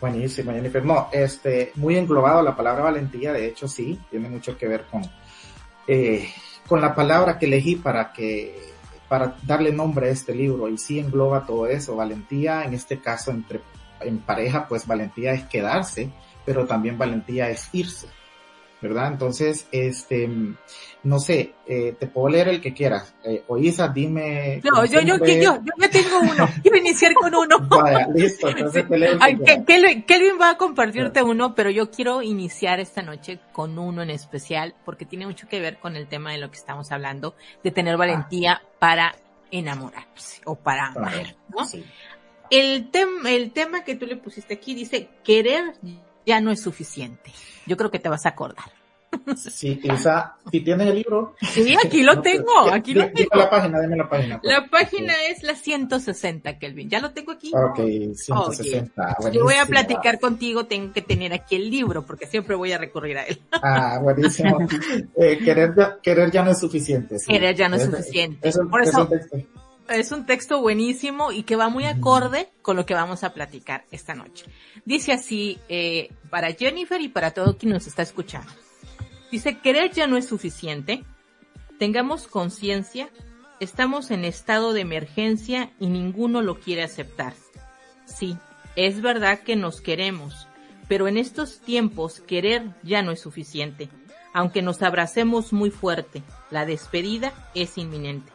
Buenísimo, 0.00 0.52
Jennifer. 0.52 0.84
No, 0.84 1.08
este, 1.12 1.72
muy 1.74 1.96
englobado 1.96 2.42
la 2.42 2.56
palabra 2.56 2.84
valentía, 2.84 3.32
de 3.32 3.48
hecho 3.48 3.68
sí, 3.68 3.98
tiene 4.10 4.28
mucho 4.28 4.56
que 4.56 4.66
ver 4.66 4.84
con, 4.90 5.02
eh, 5.86 6.28
con 6.66 6.80
la 6.80 6.94
palabra 6.94 7.38
que 7.38 7.46
elegí 7.46 7.76
para 7.76 8.12
que, 8.12 8.58
para 9.08 9.36
darle 9.42 9.72
nombre 9.72 10.08
a 10.08 10.10
este 10.10 10.34
libro 10.34 10.68
y 10.68 10.78
sí 10.78 10.98
engloba 10.98 11.46
todo 11.46 11.66
eso. 11.66 11.96
Valentía, 11.96 12.64
en 12.64 12.74
este 12.74 13.00
caso, 13.00 13.30
entre, 13.30 13.60
en 14.00 14.18
pareja, 14.18 14.66
pues 14.68 14.86
valentía 14.86 15.32
es 15.32 15.44
quedarse, 15.44 16.10
pero 16.44 16.66
también 16.66 16.98
valentía 16.98 17.48
es 17.50 17.68
irse. 17.72 18.08
¿Verdad? 18.86 19.12
Entonces, 19.12 19.66
este, 19.72 20.28
no 21.02 21.20
sé, 21.20 21.54
eh, 21.66 21.94
te 21.98 22.06
puedo 22.06 22.28
leer 22.28 22.48
el 22.48 22.60
que 22.60 22.74
quieras. 22.74 23.14
Eh, 23.24 23.44
Oisa, 23.46 23.88
dime. 23.88 24.60
No, 24.64 24.84
yo, 24.84 25.00
yo, 25.00 25.16
yo, 25.18 25.34
yo, 25.36 25.58
yo 25.64 25.90
tengo 25.90 26.20
uno. 26.20 26.48
Quiero 26.62 26.76
iniciar 26.78 27.14
con 27.14 27.34
uno. 27.34 27.58
Vaya, 27.68 28.08
listo. 28.12 28.48
Entonces 28.48 28.88
te 28.88 28.98
leo 28.98 29.16
Ay, 29.20 29.38
Kelvin, 29.66 30.02
Kelvin 30.02 30.40
va 30.40 30.50
a 30.50 30.56
compartirte 30.56 31.22
uno, 31.22 31.54
pero 31.54 31.70
yo 31.70 31.90
quiero 31.90 32.22
iniciar 32.22 32.80
esta 32.80 33.02
noche 33.02 33.38
con 33.52 33.78
uno 33.78 34.02
en 34.02 34.10
especial 34.10 34.74
porque 34.84 35.04
tiene 35.04 35.26
mucho 35.26 35.46
que 35.48 35.60
ver 35.60 35.78
con 35.78 35.96
el 35.96 36.08
tema 36.08 36.32
de 36.32 36.38
lo 36.38 36.50
que 36.50 36.58
estamos 36.58 36.90
hablando, 36.90 37.34
de 37.62 37.70
tener 37.70 37.96
valentía 37.96 38.62
para 38.78 39.14
enamorarse 39.50 40.42
o 40.44 40.56
para 40.56 40.88
amar, 40.88 41.36
¿no? 41.48 41.64
Sí. 41.64 41.84
El, 42.50 42.90
tema 42.90 43.30
el 43.30 43.52
tema 43.52 43.84
que 43.84 43.96
tú 43.96 44.06
le 44.06 44.16
pusiste 44.16 44.54
aquí 44.54 44.74
dice 44.74 45.08
querer 45.24 45.74
ya 46.26 46.40
no 46.40 46.50
es 46.50 46.60
suficiente. 46.60 47.32
Yo 47.66 47.76
creo 47.76 47.90
que 47.90 47.98
te 47.98 48.08
vas 48.08 48.26
a 48.26 48.30
acordar. 48.30 48.75
Sí, 49.36 49.80
Isa, 49.82 50.36
si 50.50 50.60
tienes 50.60 50.88
el 50.88 50.96
libro. 50.96 51.34
Sí, 51.40 51.76
aquí 51.82 52.02
lo 52.02 52.20
tengo, 52.20 52.70
aquí 52.72 52.94
lo 52.94 53.10
tengo. 53.12 53.30
la 53.34 53.50
página, 53.50 53.80
dime 53.80 53.96
la 53.96 54.08
página. 54.08 54.40
Pues. 54.40 54.52
La 54.52 54.66
página 54.68 55.14
es 55.30 55.42
la 55.42 55.54
160, 55.54 56.58
Kelvin. 56.58 56.88
Ya 56.88 57.00
lo 57.00 57.12
tengo 57.12 57.32
aquí. 57.32 57.52
Ok, 57.54 57.78
160. 58.14 59.16
Yo 59.32 59.44
voy 59.44 59.54
a 59.54 59.66
platicar 59.66 60.18
contigo, 60.20 60.66
tengo 60.66 60.92
que 60.92 61.02
tener 61.02 61.32
aquí 61.32 61.56
el 61.56 61.70
libro, 61.70 62.04
porque 62.04 62.26
siempre 62.26 62.56
voy 62.56 62.72
a 62.72 62.78
recurrir 62.78 63.18
a 63.18 63.24
él. 63.24 63.40
Ah, 63.68 63.98
buenísimo. 64.00 64.58
eh, 65.16 65.38
querer, 65.38 65.74
ya, 65.76 65.98
querer 66.00 66.30
ya 66.30 66.44
no 66.44 66.52
es 66.52 66.60
suficiente. 66.60 67.18
Sí. 67.18 67.32
Querer 67.32 67.54
ya 67.56 67.68
no 67.68 67.76
es, 67.76 67.82
es 67.82 67.90
suficiente. 67.90 68.48
Es, 68.48 68.58
Por 68.58 68.82
eso, 68.82 69.08
es 69.12 69.46
es 69.88 70.12
un 70.12 70.26
texto 70.26 70.60
buenísimo 70.60 71.32
y 71.32 71.42
que 71.42 71.56
va 71.56 71.68
muy 71.68 71.84
acorde 71.84 72.48
con 72.62 72.76
lo 72.76 72.86
que 72.86 72.94
vamos 72.94 73.24
a 73.24 73.32
platicar 73.32 73.84
esta 73.90 74.14
noche. 74.14 74.46
Dice 74.84 75.12
así, 75.12 75.58
eh, 75.68 76.10
para 76.30 76.52
Jennifer 76.52 77.00
y 77.00 77.08
para 77.08 77.30
todo 77.30 77.56
quien 77.56 77.72
nos 77.72 77.86
está 77.86 78.02
escuchando. 78.02 78.50
Dice, 79.30 79.58
querer 79.58 79.92
ya 79.92 80.06
no 80.06 80.16
es 80.16 80.26
suficiente. 80.26 81.04
Tengamos 81.78 82.26
conciencia, 82.26 83.10
estamos 83.60 84.10
en 84.10 84.24
estado 84.24 84.72
de 84.72 84.82
emergencia 84.82 85.70
y 85.78 85.88
ninguno 85.88 86.42
lo 86.42 86.60
quiere 86.60 86.82
aceptar. 86.82 87.34
Sí, 88.06 88.36
es 88.76 89.00
verdad 89.00 89.40
que 89.40 89.56
nos 89.56 89.80
queremos, 89.80 90.46
pero 90.88 91.08
en 91.08 91.18
estos 91.18 91.60
tiempos 91.60 92.20
querer 92.20 92.74
ya 92.82 93.02
no 93.02 93.10
es 93.10 93.20
suficiente. 93.20 93.88
Aunque 94.32 94.62
nos 94.62 94.82
abracemos 94.82 95.52
muy 95.52 95.70
fuerte, 95.70 96.22
la 96.50 96.66
despedida 96.66 97.32
es 97.54 97.78
inminente. 97.78 98.32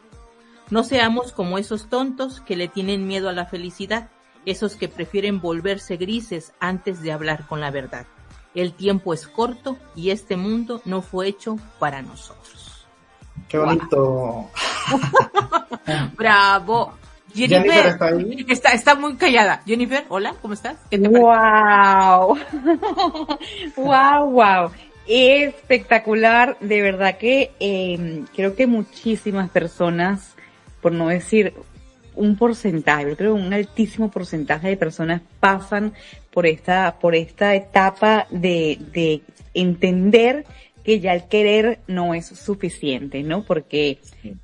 No 0.68 0.84
seamos 0.84 1.32
como 1.32 1.58
esos 1.58 1.88
tontos 1.88 2.40
que 2.40 2.56
le 2.56 2.68
tienen 2.68 3.06
miedo 3.06 3.28
a 3.28 3.32
la 3.32 3.46
felicidad, 3.46 4.10
esos 4.46 4.74
que 4.74 4.88
prefieren 4.88 5.40
volverse 5.40 5.96
grises 5.96 6.52
antes 6.60 7.02
de 7.02 7.12
hablar 7.12 7.46
con 7.46 7.60
la 7.60 7.70
verdad. 7.70 8.06
El 8.54 8.72
tiempo 8.74 9.14
es 9.14 9.26
corto 9.26 9.78
y 9.94 10.10
este 10.10 10.36
mundo 10.36 10.82
no 10.84 11.02
fue 11.02 11.28
hecho 11.28 11.56
para 11.78 12.02
nosotros. 12.02 12.86
Qué 13.48 13.58
bonito. 13.58 14.50
Bravo. 16.16 16.94
Jennifer, 17.34 17.62
Jennifer 17.62 17.86
está, 17.86 18.06
ahí. 18.06 18.46
está, 18.48 18.72
está 18.72 18.94
muy 18.94 19.16
callada. 19.16 19.62
Jennifer, 19.64 20.04
hola, 20.10 20.34
¿cómo 20.42 20.52
estás? 20.52 20.76
¿Qué 20.90 20.98
te 20.98 21.08
wow. 21.08 22.38
wow, 23.76 24.30
wow. 24.30 24.70
Espectacular, 25.06 26.58
de 26.60 26.82
verdad 26.82 27.16
que 27.16 27.52
eh, 27.58 28.24
creo 28.34 28.54
que 28.54 28.66
muchísimas 28.66 29.48
personas 29.50 30.32
por 30.82 30.92
no 30.92 31.08
decir 31.08 31.54
un 32.14 32.36
porcentaje, 32.36 33.08
yo 33.08 33.16
creo 33.16 33.34
un 33.34 33.54
altísimo 33.54 34.10
porcentaje 34.10 34.68
de 34.68 34.76
personas 34.76 35.22
pasan 35.40 35.94
por 36.32 36.46
esta, 36.46 36.98
por 36.98 37.14
esta 37.14 37.54
etapa 37.54 38.26
de, 38.30 38.78
de 38.92 39.22
entender 39.54 40.44
que 40.82 41.00
ya 41.00 41.14
el 41.14 41.28
querer 41.28 41.80
no 41.86 42.14
es 42.14 42.26
suficiente, 42.26 43.22
¿no? 43.22 43.44
Porque, 43.44 43.98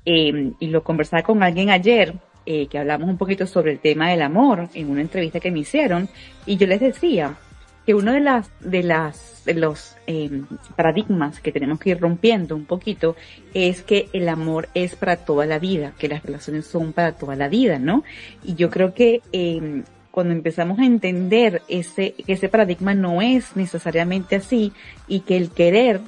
eh, 0.05 0.51
y 0.59 0.67
lo 0.67 0.83
conversaba 0.83 1.23
con 1.23 1.43
alguien 1.43 1.69
ayer, 1.69 2.13
eh, 2.45 2.67
que 2.67 2.77
hablamos 2.77 3.09
un 3.09 3.17
poquito 3.17 3.45
sobre 3.45 3.71
el 3.71 3.79
tema 3.79 4.09
del 4.09 4.21
amor 4.21 4.69
en 4.73 4.89
una 4.89 5.01
entrevista 5.01 5.39
que 5.39 5.51
me 5.51 5.59
hicieron, 5.59 6.09
y 6.45 6.57
yo 6.57 6.67
les 6.67 6.79
decía 6.79 7.37
que 7.85 7.93
uno 7.93 8.13
de 8.13 8.19
las, 8.21 8.49
de 8.59 8.83
las, 8.83 9.43
de 9.45 9.55
los 9.55 9.95
eh, 10.07 10.43
paradigmas 10.75 11.39
que 11.41 11.51
tenemos 11.51 11.79
que 11.79 11.91
ir 11.91 11.99
rompiendo 11.99 12.55
un 12.55 12.65
poquito 12.65 13.15
es 13.53 13.81
que 13.81 14.09
el 14.13 14.29
amor 14.29 14.69
es 14.73 14.95
para 14.95 15.17
toda 15.17 15.45
la 15.45 15.59
vida, 15.59 15.93
que 15.97 16.07
las 16.07 16.23
relaciones 16.23 16.67
son 16.67 16.93
para 16.93 17.13
toda 17.13 17.35
la 17.35 17.49
vida, 17.49 17.79
¿no? 17.79 18.03
Y 18.43 18.55
yo 18.55 18.69
creo 18.69 18.93
que 18.93 19.21
eh, 19.33 19.83
cuando 20.11 20.33
empezamos 20.33 20.79
a 20.79 20.85
entender 20.85 21.61
ese, 21.67 22.13
que 22.13 22.33
ese 22.33 22.49
paradigma 22.49 22.93
no 22.93 23.21
es 23.21 23.55
necesariamente 23.55 24.35
así 24.35 24.73
y 25.07 25.21
que 25.21 25.37
el 25.37 25.51
querer, 25.51 26.01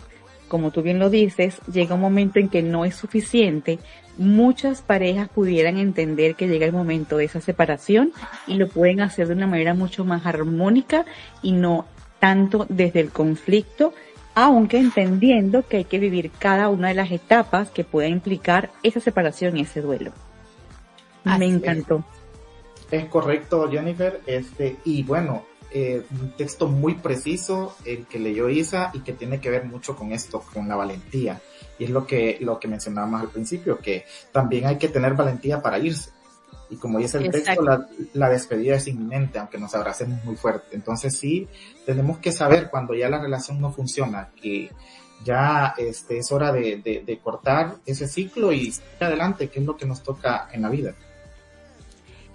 como 0.48 0.72
tú 0.72 0.82
bien 0.82 1.00
lo 1.00 1.10
dices, 1.10 1.60
llega 1.72 1.96
un 1.96 2.02
momento 2.02 2.40
en 2.40 2.50
que 2.50 2.62
no 2.62 2.86
es 2.86 2.96
suficiente, 2.96 3.80
muchas 4.18 4.82
parejas 4.82 5.30
pudieran 5.30 5.78
entender 5.78 6.36
que 6.36 6.48
llega 6.48 6.66
el 6.66 6.74
momento 6.74 7.18
de 7.18 7.26
esa 7.26 7.42
separación 7.42 8.12
y 8.48 8.56
lo 8.56 8.68
pueden 8.68 9.02
hacer 9.02 9.28
de 9.28 9.34
una 9.34 9.48
manera 9.48 9.74
mucho 9.74 10.04
más 10.04 10.26
armónica 10.26 11.06
y 11.42 11.54
no 11.54 11.86
tanto 12.20 12.66
desde 12.70 13.00
el 13.00 13.10
conflicto, 13.10 13.94
aunque 14.36 14.78
entendiendo 14.78 15.68
que 15.68 15.78
hay 15.78 15.84
que 15.86 16.00
vivir 16.00 16.32
cada 16.38 16.70
una 16.70 16.90
de 16.90 16.94
las 16.94 17.12
etapas 17.12 17.70
que 17.72 17.84
pueda 17.84 18.08
implicar 18.08 18.72
esa 18.84 19.00
separación 19.00 19.58
y 19.58 19.62
ese 19.62 19.82
duelo. 19.82 20.12
Así 21.26 21.40
Me 21.40 21.46
encantó. 21.48 21.98
Es 21.98 22.21
correcto, 23.10 23.70
Jennifer. 23.70 24.22
Este, 24.26 24.78
y 24.86 25.04
bueno, 25.04 25.46
eh, 25.74 26.04
un 26.12 26.32
texto 26.32 26.68
muy 26.68 26.96
preciso, 26.96 27.76
el 27.86 28.06
que 28.06 28.20
leyó 28.20 28.50
Isa 28.50 28.92
y 28.94 29.00
que 29.00 29.14
tiene 29.14 29.40
que 29.40 29.50
ver 29.50 29.66
mucho 29.66 29.96
con 29.96 30.12
esto, 30.12 30.44
con 30.54 30.68
la 30.68 30.76
valentía. 30.76 31.42
Y 31.80 31.86
es 31.86 31.90
lo 31.90 32.06
que, 32.06 32.38
lo 32.42 32.60
que 32.60 32.68
mencionábamos 32.68 33.22
al 33.22 33.30
principio, 33.30 33.80
que 33.80 34.06
también 34.32 34.66
hay 34.66 34.78
que 34.78 34.90
tener 34.90 35.14
valentía 35.14 35.62
para 35.62 35.80
irse. 35.80 36.12
Y 36.70 36.76
como 36.78 37.00
dice 37.00 37.18
el 37.18 37.26
Exacto. 37.26 37.46
texto, 37.46 37.64
la, 37.64 37.88
la 38.14 38.30
despedida 38.30 38.76
es 38.76 38.88
inminente, 38.88 39.40
aunque 39.40 39.58
nos 39.58 39.74
abracemos 39.76 40.24
muy 40.24 40.36
fuerte. 40.36 40.76
Entonces 40.76 41.18
sí, 41.18 41.48
tenemos 41.86 42.18
que 42.20 42.32
saber 42.32 42.70
cuando 42.70 42.94
ya 42.94 43.10
la 43.10 43.22
relación 43.22 43.60
no 43.60 43.72
funciona, 43.72 44.30
que 44.42 44.72
ya 45.24 45.74
este, 45.78 46.18
es 46.18 46.32
hora 46.32 46.52
de, 46.52 46.78
de, 46.78 47.04
de 47.06 47.20
cortar 47.20 47.76
ese 47.86 48.08
ciclo 48.08 48.52
y 48.52 48.72
seguir 48.72 49.04
adelante, 49.04 49.50
que 49.50 49.60
es 49.60 49.66
lo 49.66 49.78
que 49.78 49.86
nos 49.86 50.02
toca 50.02 50.50
en 50.52 50.62
la 50.62 50.70
vida. 50.70 50.96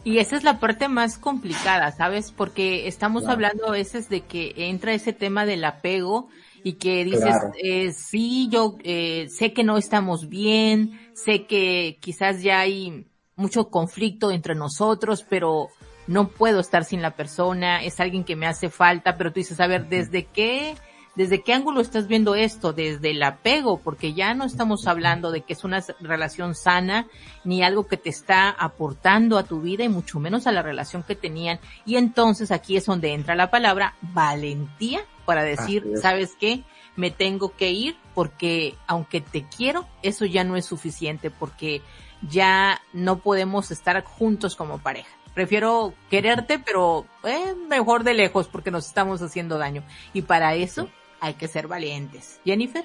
Y 0.06 0.18
esa 0.20 0.36
es 0.36 0.44
la 0.44 0.60
parte 0.60 0.86
más 0.86 1.18
complicada, 1.18 1.90
¿sabes? 1.90 2.30
Porque 2.30 2.86
estamos 2.86 3.22
Claro. 3.22 3.34
hablando 3.34 3.66
a 3.66 3.72
veces 3.72 4.08
de 4.08 4.20
que 4.20 4.52
entra 4.56 4.94
ese 4.94 5.12
tema 5.12 5.44
del 5.44 5.64
apego 5.64 6.28
y 6.62 6.74
que 6.74 7.04
dices, 7.04 7.22
Claro. 7.22 7.52
eh, 7.60 7.90
sí, 7.92 8.48
yo 8.48 8.76
eh, 8.84 9.26
sé 9.28 9.52
que 9.52 9.64
no 9.64 9.76
estamos 9.76 10.28
bien, 10.28 10.92
sé 11.12 11.46
que 11.46 11.98
quizás 12.00 12.40
ya 12.40 12.60
hay 12.60 13.08
mucho 13.34 13.68
conflicto 13.68 14.30
entre 14.30 14.54
nosotros, 14.54 15.24
pero 15.28 15.70
no 16.06 16.28
puedo 16.28 16.60
estar 16.60 16.84
sin 16.84 17.02
la 17.02 17.16
persona, 17.16 17.82
es 17.82 17.98
alguien 17.98 18.22
que 18.22 18.36
me 18.36 18.46
hace 18.46 18.68
falta, 18.70 19.16
pero 19.16 19.32
tú 19.32 19.40
dices, 19.40 19.58
a 19.58 19.66
ver, 19.66 19.88
¿desde 19.88 20.26
qué? 20.26 20.76
¿Desde 21.16 21.42
qué 21.42 21.54
ángulo 21.54 21.80
estás 21.80 22.08
viendo 22.08 22.34
esto? 22.34 22.74
Desde 22.74 23.12
el 23.12 23.22
apego, 23.22 23.80
porque 23.80 24.12
ya 24.12 24.34
no 24.34 24.44
estamos 24.44 24.86
hablando 24.86 25.30
de 25.30 25.40
que 25.40 25.54
es 25.54 25.64
una 25.64 25.82
relación 25.98 26.54
sana, 26.54 27.06
ni 27.42 27.62
algo 27.62 27.86
que 27.86 27.96
te 27.96 28.10
está 28.10 28.50
aportando 28.50 29.38
a 29.38 29.44
tu 29.44 29.62
vida 29.62 29.82
y 29.82 29.88
mucho 29.88 30.20
menos 30.20 30.46
a 30.46 30.52
la 30.52 30.60
relación 30.60 31.02
que 31.02 31.16
tenían. 31.16 31.58
Y 31.86 31.96
entonces 31.96 32.50
aquí 32.50 32.76
es 32.76 32.84
donde 32.84 33.14
entra 33.14 33.34
la 33.34 33.50
palabra 33.50 33.94
valentía 34.02 35.00
para 35.24 35.42
decir. 35.42 35.84
¿sabes 36.00 36.36
qué? 36.38 36.64
Me 36.96 37.10
tengo 37.10 37.56
que 37.56 37.70
ir 37.70 37.96
porque 38.14 38.74
aunque 38.86 39.22
te 39.22 39.44
quiero, 39.44 39.86
eso 40.02 40.26
ya 40.26 40.44
no 40.44 40.56
es 40.56 40.66
suficiente 40.66 41.30
porque 41.30 41.80
ya 42.28 42.82
no 42.92 43.18
podemos 43.20 43.70
estar 43.70 44.02
juntos 44.04 44.54
como 44.54 44.78
pareja. 44.78 45.08
Prefiero 45.32 45.94
quererte, 46.10 46.58
pero 46.58 47.06
eh, 47.24 47.54
mejor 47.68 48.04
de 48.04 48.14
lejos 48.14 48.48
porque 48.48 48.70
nos 48.70 48.86
estamos 48.86 49.20
haciendo 49.22 49.56
daño. 49.58 49.82
Y 50.12 50.22
para 50.22 50.54
eso 50.54 50.88
hay 51.20 51.34
que 51.34 51.48
ser 51.48 51.66
valientes. 51.68 52.40
Jennifer. 52.44 52.84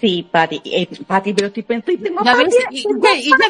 Sí, 0.00 0.26
Pati, 0.30 0.62
eh, 0.64 0.88
Pati, 1.06 1.34
pero 1.34 1.48
estoy 1.48 1.62
pensando, 1.64 2.02
tengo 2.02 2.22
ves, 2.22 2.54
y, 2.70 2.86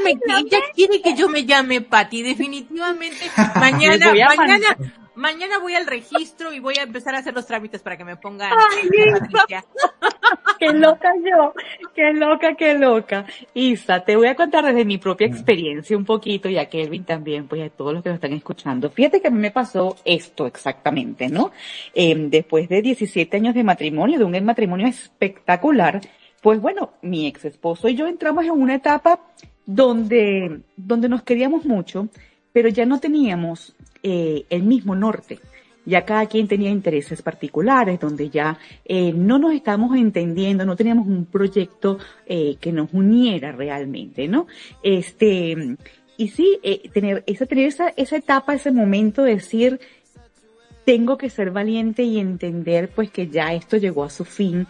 me- 0.03 0.11
y 0.41 0.51
ya 0.51 0.59
quiere 0.75 1.01
que 1.03 1.15
yo 1.15 1.29
me 1.29 1.45
llame 1.45 1.81
Pati, 1.83 2.23
definitivamente. 2.23 3.31
Mañana, 3.57 4.13
mañana, 4.37 4.77
Mañana 5.15 5.59
voy 5.59 5.75
al 5.75 5.87
registro 5.87 6.53
y 6.53 6.61
voy 6.61 6.75
a 6.79 6.83
empezar 6.83 7.15
a 7.15 7.19
hacer 7.19 7.35
los 7.35 7.47
trámites 7.47 7.83
para 7.83 7.97
que 7.97 8.05
me 8.05 8.17
pongan. 8.17 8.51
qué 10.59 10.73
loca 10.73 11.13
yo, 11.25 11.55
qué 11.95 12.13
loca, 12.13 12.55
qué 12.55 12.75
loca. 12.75 13.27
Isa, 13.55 14.05
te 14.05 14.17
voy 14.17 14.29
a 14.29 14.35
contar 14.35 14.65
desde 14.65 14.85
mi 14.85 14.99
propia 14.99 15.27
experiencia 15.27 15.97
un 15.97 16.05
poquito 16.05 16.49
y 16.49 16.59
a 16.59 16.69
Kelvin 16.69 17.05
también, 17.05 17.49
pues 17.49 17.63
a 17.63 17.71
todos 17.71 17.95
los 17.95 18.03
que 18.03 18.11
nos 18.11 18.17
están 18.17 18.33
escuchando. 18.33 18.91
Fíjate 18.91 19.21
que 19.21 19.29
a 19.29 19.31
mí 19.31 19.39
me 19.39 19.51
pasó 19.51 19.97
esto 20.05 20.47
exactamente, 20.47 21.29
¿no? 21.29 21.51
Eh, 21.95 22.15
después 22.17 22.69
de 22.69 22.83
17 22.83 23.37
años 23.37 23.55
de 23.55 23.65
matrimonio, 23.65 24.19
de 24.19 24.25
un 24.25 24.45
matrimonio 24.45 24.87
espectacular, 24.87 26.01
pues 26.43 26.61
bueno, 26.61 26.95
mi 27.03 27.27
ex 27.27 27.45
esposo 27.45 27.89
y 27.89 27.97
yo 27.97 28.07
entramos 28.07 28.45
en 28.45 28.53
una 28.53 28.75
etapa 28.75 29.21
donde, 29.67 30.63
donde 30.77 31.09
nos 31.09 31.23
queríamos 31.23 31.65
mucho, 31.65 32.09
pero 32.53 32.69
ya 32.69 32.87
no 32.87 33.01
teníamos 33.01 33.75
eh, 34.03 34.45
el 34.51 34.63
mismo 34.63 34.95
norte. 34.95 35.39
Ya 35.87 36.05
cada 36.05 36.27
quien 36.27 36.47
tenía 36.47 36.71
intereses 36.71 37.23
particulares, 37.23 37.99
donde 37.99 38.29
ya 38.29 38.59
eh, 38.85 39.13
no 39.13 39.39
nos 39.39 39.55
estábamos 39.55 39.97
entendiendo, 39.97 40.65
no 40.65 40.77
teníamos 40.77 41.07
un 41.07 41.25
proyecto 41.25 41.99
eh, 42.27 42.57
que 42.61 42.71
nos 42.71 42.93
uniera 42.93 43.53
realmente, 43.53 44.29
¿no? 44.29 44.47
Este, 44.83 45.77
y 46.17 46.29
sí, 46.29 46.61
tener 46.93 47.25
esa, 47.27 47.47
tener 47.47 47.67
esa, 47.67 47.89
esa 47.97 48.17
etapa, 48.17 48.55
ese 48.55 48.71
momento 48.71 49.23
de 49.23 49.37
decir, 49.37 49.81
tengo 50.85 51.17
que 51.17 51.31
ser 51.31 51.51
valiente 51.51 52.03
y 52.03 52.19
entender 52.19 52.91
pues 52.91 53.11
que 53.11 53.29
ya 53.29 53.55
esto 53.55 53.79
llegó 53.79 54.05
a 54.05 54.11
su 54.11 54.25
fin 54.27 54.67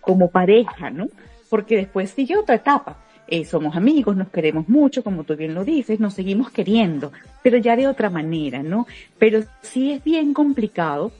como 0.00 0.30
pareja, 0.30 0.90
¿no? 0.90 1.08
Porque 1.48 1.76
después 1.76 2.10
sigue 2.10 2.36
otra 2.36 2.56
etapa 2.56 2.98
eh, 3.30 3.44
somos 3.44 3.76
amigos, 3.76 4.16
nos 4.16 4.28
queremos 4.28 4.68
mucho, 4.68 5.04
como 5.04 5.24
tú 5.24 5.36
bien 5.36 5.54
lo 5.54 5.64
dices, 5.64 6.00
nos 6.00 6.14
seguimos 6.14 6.50
queriendo, 6.50 7.12
pero 7.42 7.58
ya 7.58 7.76
de 7.76 7.86
otra 7.86 8.10
manera, 8.10 8.62
¿no? 8.62 8.86
Pero 9.18 9.44
sí 9.62 9.92
es 9.92 10.02
bien 10.02 10.34
complicado 10.34 11.12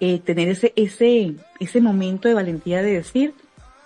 eh, 0.00 0.18
tener 0.20 0.48
ese, 0.48 0.72
ese, 0.74 1.34
ese 1.60 1.80
momento 1.80 2.28
de 2.28 2.34
valentía 2.34 2.82
de 2.82 2.94
decir, 2.94 3.34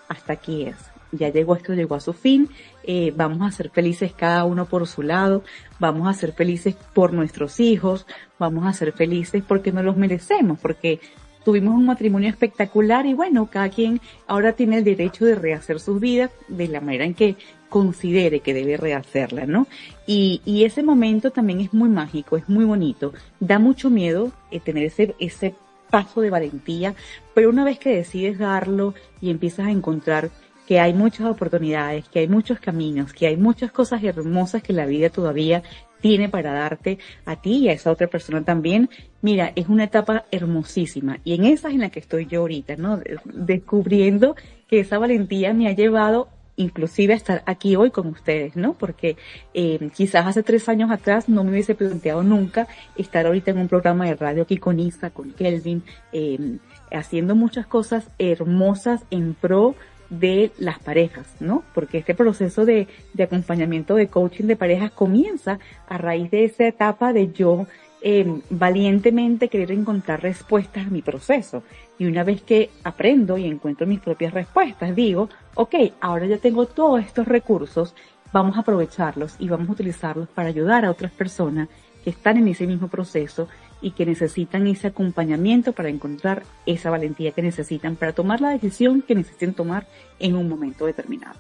hasta 0.09 0.35
aquí 0.35 0.62
es, 0.67 0.77
ya 1.12 1.31
llegó 1.31 1.57
esto, 1.57 1.75
llegó 1.75 1.95
a 1.97 2.00
su 2.00 2.12
fin, 2.12 2.49
eh, 2.85 3.12
vamos 3.17 3.47
a 3.47 3.50
ser 3.50 3.71
felices 3.71 4.12
cada 4.12 4.45
uno 4.45 4.67
por 4.67 4.87
su 4.87 5.03
lado, 5.03 5.43
vamos 5.79 6.09
a 6.09 6.15
ser 6.15 6.33
felices 6.33 6.77
por 6.95 7.12
nuestros 7.12 7.61
hijos, 7.61 8.07
vamos 8.38 8.67
a 8.67 8.73
ser 8.73 8.93
felices 8.93 9.43
porque 9.47 9.73
nos 9.73 9.85
los 9.85 9.97
merecemos, 9.97 10.59
porque 10.61 11.00
tuvimos 11.49 11.75
un 11.75 11.87
matrimonio 11.87 12.28
espectacular 12.28 13.07
y 13.07 13.14
bueno, 13.14 13.47
cada 13.47 13.71
quien 13.71 14.02
ahora 14.26 14.52
tiene 14.52 14.76
el 14.76 14.85
derecho 14.85 15.25
de 15.25 15.35
rehacer 15.35 15.81
sus 15.81 15.99
vidas 15.99 16.31
de 16.47 16.69
la 16.69 16.83
manera 16.83 17.07
en 17.07 17.14
que 17.14 17.37
considere 17.71 18.40
que 18.40 18.52
debe 18.52 18.76
rehacerla, 18.76 19.47
¿no? 19.47 19.67
Y, 20.07 20.43
ese 20.67 20.83
momento 20.83 21.31
también 21.31 21.61
es 21.61 21.73
muy 21.73 21.88
mágico, 21.88 22.37
es 22.37 22.47
muy 22.50 22.67
bonito, 22.67 23.14
da 23.40 23.59
mucho 23.59 23.88
miedo 23.88 24.31
eh, 24.50 24.61
tener 24.61 24.85
ese, 24.85 25.14
ese 25.19 25.55
paso 25.88 26.21
de 26.21 26.28
valentía, 26.28 26.95
pero 27.33 27.49
una 27.49 27.64
vez 27.64 27.78
que 27.78 27.97
decides 27.97 28.38
darlo 28.38 28.93
y 29.23 29.31
empiezas 29.31 29.69
a 29.69 29.71
encontrar 29.71 30.28
que 30.67 30.81
hay 30.81 30.93
muchas 30.93 31.28
oportunidades, 31.28 32.07
que 32.11 32.19
hay 32.19 32.28
muchos 32.28 32.61
caminos, 32.61 33.14
que 33.14 33.26
hay 33.26 33.38
muchas 33.38 33.73
cosas 33.73 34.05
hermosas 34.05 34.62
que 34.62 34.75
la 34.75 34.85
vida 34.85 35.09
todavía 35.09 35.62
tiene 36.00 36.28
para 36.28 36.52
darte 36.52 36.99
a 37.25 37.37
ti 37.37 37.59
y 37.59 37.69
a 37.69 37.73
esa 37.73 37.90
otra 37.90 38.07
persona 38.07 38.43
también. 38.45 38.88
Mira, 39.23 39.52
es 39.57 39.69
una 39.69 39.85
etapa 39.85 40.25
hermosísima 40.31 41.19
y 41.25 41.35
en 41.35 41.45
esa 41.45 41.69
es 41.69 41.75
en 41.75 41.81
la 41.81 41.90
que 41.90 42.00
estoy 42.00 42.26
yo 42.26 42.40
ahorita, 42.40 42.76
¿no? 42.76 43.00
Descubriendo 43.25 44.37
que 44.69 44.81
esa 44.81 44.99
valentía 44.99 45.52
me 45.55 45.69
ha 45.69 45.73
llevado 45.73 46.28
inclusive 46.59 47.14
a 47.14 47.17
estar 47.17 47.43
aquí 47.47 47.76
hoy 47.76 47.90
con 47.90 48.09
ustedes, 48.09 48.57
¿no? 48.57 48.75
Porque 48.75 49.17
eh, 49.55 49.90
quizás 49.95 50.26
hace 50.26 50.43
tres 50.43 50.69
años 50.69 50.90
atrás 50.90 51.28
no 51.28 51.45
me 51.45 51.52
hubiese 51.52 51.75
planteado 51.75 52.23
nunca 52.23 52.67
estar 52.97 53.26
ahorita 53.26 53.52
en 53.52 53.59
un 53.59 53.69
programa 53.69 54.07
de 54.07 54.17
radio 54.17 54.43
aquí 54.43 54.59
con 54.59 54.78
Isa, 54.81 55.11
con 55.11 55.33
Kelvin, 55.33 55.85
eh, 56.12 56.59
haciendo 56.90 57.37
muchas 57.37 57.67
cosas 57.67 58.09
hermosas 58.19 59.05
en 59.11 59.35
pro 59.35 59.76
de 60.11 60.53
las 60.59 60.79
parejas, 60.79 61.27
¿no? 61.41 61.62
Porque 61.75 61.99
este 61.99 62.15
proceso 62.15 62.65
de, 62.65 62.88
acompañamiento 63.21 63.95
de 63.95 64.09
coaching 64.09 64.45
de 64.45 64.56
parejas 64.56 64.91
comienza 64.93 65.59
a 65.89 65.99
raíz 65.99 66.30
de 66.30 66.45
esa 66.45 66.67
etapa 66.67 67.13
de 67.13 67.32
yo 67.32 67.67
eh, 68.00 68.41
valientemente 68.49 69.49
querer 69.49 69.73
encontrar 69.73 70.23
respuestas 70.23 70.87
a 70.87 70.91
mi 70.91 71.02
proceso. 71.02 71.63
Y 71.99 72.06
una 72.06 72.25
vez 72.25 72.43
que 72.43 72.71
aprendo 72.85 73.37
y 73.37 73.47
encuentro 73.47 73.87
mis 73.87 74.00
propias 74.00 74.32
respuestas, 74.32 74.95
digo, 74.95 75.28
ok, 75.54 75.75
ahora 76.00 76.26
ya 76.26 76.39
tengo 76.39 76.67
todos 76.67 77.04
estos 77.04 77.26
recursos, 77.26 77.95
vamos 78.32 78.56
a 78.56 78.61
aprovecharlos 78.61 79.37
y 79.39 79.49
vamos 79.49 79.69
a 79.69 79.73
utilizarlos 79.73 80.28
para 80.28 80.49
ayudar 80.49 80.85
a 80.85 80.91
otras 80.91 81.13
personas 81.13 81.69
que 82.04 82.11
están 82.11 82.37
en 82.37 82.49
ese 82.49 82.67
mismo 82.67 82.89
proceso 82.89 83.49
y 83.80 83.93
que 83.93 84.06
necesitan 84.06 84.67
ese 84.67 84.88
acompañamiento 84.88 85.73
para 85.73 85.88
encontrar 85.88 86.43
esa 86.67 86.91
valentía 86.91 87.32
que 87.32 87.43
necesitan 87.43 87.97
para 87.97 88.12
tomar 88.12 88.41
la 88.41 88.50
decisión 88.50 89.02
que 89.02 89.14
necesiten 89.14 89.54
tomar 89.54 89.86
en 90.19 90.34
un 90.34 90.49
momento 90.49 90.86
determinado. 90.86 91.38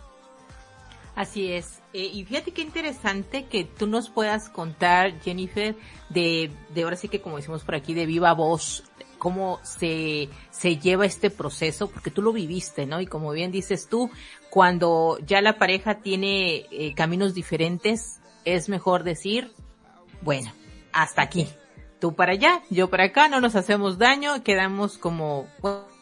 Así 1.14 1.52
es. 1.52 1.82
Eh, 1.92 2.10
y 2.12 2.24
fíjate 2.24 2.52
qué 2.52 2.62
interesante 2.62 3.46
que 3.46 3.64
tú 3.64 3.88
nos 3.88 4.08
puedas 4.08 4.48
contar, 4.48 5.20
Jennifer, 5.20 5.74
de, 6.10 6.52
de 6.72 6.82
ahora 6.84 6.94
sí 6.94 7.08
que 7.08 7.20
como 7.20 7.38
decimos 7.38 7.64
por 7.64 7.74
aquí, 7.74 7.92
de 7.92 8.06
viva 8.06 8.32
voz, 8.34 8.84
cómo 9.18 9.58
se, 9.64 10.28
se 10.50 10.76
lleva 10.76 11.06
este 11.06 11.30
proceso, 11.30 11.90
porque 11.90 12.10
tú 12.10 12.22
lo 12.22 12.32
viviste, 12.32 12.86
¿no? 12.86 13.00
Y 13.00 13.06
como 13.06 13.32
bien 13.32 13.50
dices 13.50 13.88
tú, 13.88 14.10
cuando 14.48 15.18
ya 15.26 15.42
la 15.42 15.58
pareja 15.58 15.96
tiene 15.96 16.66
eh, 16.70 16.94
caminos 16.94 17.34
diferentes, 17.34 18.20
es 18.44 18.68
mejor 18.68 19.02
decir, 19.02 19.52
bueno, 20.22 20.52
hasta 20.92 21.22
aquí, 21.22 21.48
tú 22.00 22.14
para 22.14 22.32
allá, 22.32 22.62
yo 22.70 22.90
para 22.90 23.04
acá, 23.04 23.28
no 23.28 23.40
nos 23.40 23.56
hacemos 23.56 23.98
daño, 23.98 24.42
quedamos 24.42 24.98
como 24.98 25.46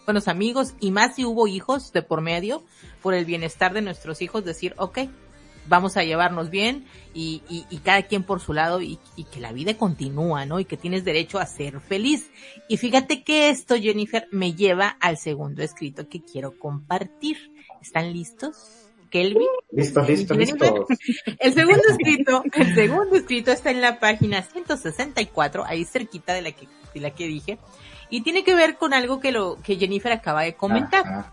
buenos 0.06 0.28
amigos 0.28 0.74
y 0.80 0.90
más 0.90 1.16
si 1.16 1.24
hubo 1.24 1.46
hijos 1.46 1.92
de 1.92 2.02
por 2.02 2.20
medio, 2.20 2.62
por 3.02 3.14
el 3.14 3.24
bienestar 3.24 3.72
de 3.72 3.82
nuestros 3.82 4.22
hijos, 4.22 4.44
decir, 4.44 4.74
ok, 4.78 5.00
vamos 5.68 5.96
a 5.96 6.04
llevarnos 6.04 6.50
bien 6.50 6.84
y, 7.12 7.42
y, 7.48 7.78
cada 7.78 8.02
quien 8.02 8.22
por 8.22 8.40
su 8.40 8.52
lado 8.52 8.80
y, 8.80 8.98
y, 9.16 9.24
que 9.24 9.40
la 9.40 9.52
vida 9.52 9.76
continúa, 9.76 10.46
¿no? 10.46 10.60
Y 10.60 10.64
que 10.64 10.76
tienes 10.76 11.04
derecho 11.04 11.38
a 11.38 11.46
ser 11.46 11.80
feliz. 11.80 12.30
Y 12.68 12.76
fíjate 12.76 13.24
que 13.24 13.50
esto, 13.50 13.76
Jennifer, 13.76 14.28
me 14.30 14.54
lleva 14.54 14.96
al 15.00 15.16
segundo 15.16 15.62
escrito 15.62 16.08
que 16.08 16.22
quiero 16.22 16.58
compartir. 16.58 17.52
¿Están 17.80 18.12
listos? 18.12 18.85
Kelvin. 19.10 19.46
Listo, 19.70 20.02
listo, 20.02 20.34
listo. 20.34 20.86
El 21.38 21.54
segundo 21.54 21.82
escrito, 21.88 22.42
el 22.52 22.74
segundo 22.74 23.16
escrito 23.16 23.52
está 23.52 23.70
en 23.70 23.80
la 23.80 23.98
página 23.98 24.42
164, 24.42 25.64
ahí 25.64 25.84
cerquita 25.84 26.34
de 26.34 26.42
la 26.42 26.52
que, 26.52 26.68
de 26.94 27.00
la 27.00 27.10
que 27.10 27.26
dije, 27.26 27.58
y 28.10 28.22
tiene 28.22 28.44
que 28.44 28.54
ver 28.54 28.76
con 28.76 28.94
algo 28.94 29.20
que 29.20 29.32
lo, 29.32 29.58
que 29.62 29.76
Jennifer 29.76 30.12
acaba 30.12 30.42
de 30.42 30.54
comentar. 30.54 31.32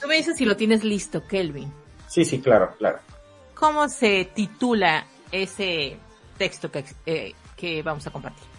Tú 0.00 0.06
me 0.06 0.16
dices 0.16 0.36
si 0.36 0.44
lo 0.44 0.56
tienes 0.56 0.84
listo, 0.84 1.26
Kelvin. 1.26 1.72
Sí, 2.06 2.24
sí, 2.24 2.40
claro, 2.40 2.74
claro. 2.78 2.98
¿Cómo 3.54 3.88
se 3.88 4.24
titula 4.34 5.06
ese 5.32 5.96
texto 6.36 6.70
que, 6.70 6.84
eh, 7.06 7.34
que 7.56 7.82
vamos 7.82 8.06
a 8.06 8.10
compartir? 8.10 8.57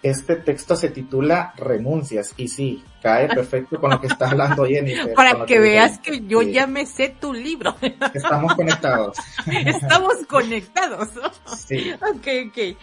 Este 0.00 0.36
texto 0.36 0.76
se 0.76 0.90
titula 0.90 1.52
Renuncias 1.56 2.32
y 2.36 2.46
sí, 2.46 2.84
cae 3.02 3.26
perfecto 3.26 3.80
con 3.80 3.90
lo 3.90 4.00
que 4.00 4.06
está 4.06 4.30
hablando 4.30 4.64
Jennifer. 4.64 5.12
Para 5.12 5.44
que, 5.44 5.58
veas 5.58 5.98
que 5.98 6.24
yo 6.24 6.40
ya 6.42 6.68
me 6.68 6.86
sé 6.86 7.08
tu 7.08 7.32
libro. 7.32 7.74
Estamos 8.14 8.54
conectados. 8.54 9.16
Estamos 9.46 10.14
conectados. 10.28 11.08
Sí. 11.66 11.92
Ok, 11.94 12.28
ok. 12.48 12.78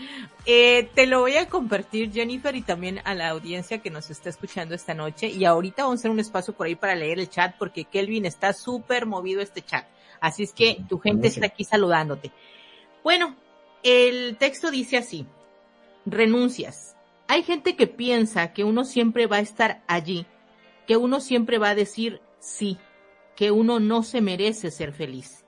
Eh, 0.46 0.90
te 0.94 1.08
lo 1.08 1.22
voy 1.22 1.38
a 1.38 1.48
compartir 1.48 2.12
Jennifer 2.12 2.54
y 2.54 2.62
también 2.62 3.00
a 3.06 3.14
la 3.14 3.30
audiencia 3.30 3.78
que 3.78 3.90
nos 3.90 4.10
está 4.10 4.30
escuchando 4.30 4.76
esta 4.76 4.94
noche 4.94 5.28
y 5.28 5.46
ahorita 5.46 5.84
vamos 5.84 6.00
a 6.00 6.02
hacer 6.02 6.12
un 6.12 6.20
espacio 6.20 6.54
por 6.54 6.68
ahí 6.68 6.76
para 6.76 6.96
leer 6.96 7.20
el 7.20 7.30
chat 7.30 7.56
porque 7.58 7.86
Kelvin 7.86 8.26
está 8.26 8.52
súper 8.52 9.06
movido 9.06 9.42
este 9.42 9.62
chat. 9.62 9.86
Así 10.20 10.44
es 10.44 10.52
que 10.52 10.84
tu 10.90 11.00
gente 11.00 11.30
está 11.30 11.46
aquí 11.46 11.64
saludándote. 11.64 12.32
Bueno, 13.06 13.38
el 13.84 14.36
texto 14.38 14.70
dice 14.70 14.98
así. 14.98 15.26
Renuncias 16.06 16.95
hay 17.28 17.44
gente 17.44 17.76
que 17.76 17.88
piensa 17.88 18.54
que 18.54 18.64
uno 18.64 18.86
siempre 18.86 19.28
va 19.28 19.38
a 19.38 19.42
estar 19.42 19.84
allí, 19.88 20.26
que 20.88 20.98
uno 20.98 21.20
siempre 21.20 21.58
va 21.58 21.70
a 21.70 21.76
decir 21.76 22.22
sí, 22.40 22.78
que 23.36 23.52
uno 23.52 23.80
no 23.80 24.04
se 24.04 24.22
merece 24.22 24.72
ser 24.72 24.94
feliz. 24.94 25.46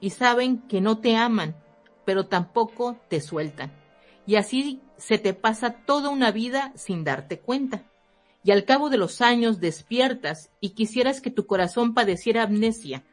Y 0.00 0.10
saben 0.10 0.58
que 0.68 0.80
no 0.80 0.98
te 0.98 1.16
aman, 1.16 1.56
pero 2.04 2.26
tampoco 2.26 2.96
te 3.08 3.20
sueltan. 3.20 3.72
Y 4.26 4.36
así 4.36 4.80
se 4.96 5.18
te 5.18 5.32
pasa 5.32 5.70
toda 5.86 6.10
una 6.10 6.30
vida 6.30 6.72
sin 6.74 7.04
darte 7.04 7.38
cuenta. 7.38 7.84
Y 8.44 8.50
al 8.50 8.64
cabo 8.64 8.90
de 8.90 8.98
los 8.98 9.22
años 9.22 9.58
despiertas 9.58 10.50
y 10.60 10.70
quisieras 10.70 11.20
que 11.20 11.30
tu 11.30 11.46
corazón 11.46 11.94
padeciera 11.94 12.42
amnesia, 12.42 13.04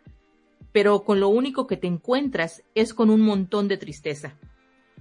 pero 0.72 1.04
con 1.04 1.20
lo 1.20 1.30
único 1.30 1.66
que 1.68 1.78
te 1.78 1.88
encuentras 1.88 2.64
es 2.76 2.94
con 2.94 3.10
un 3.10 3.22
montón 3.22 3.68
de 3.68 3.78
tristeza. 3.78 4.38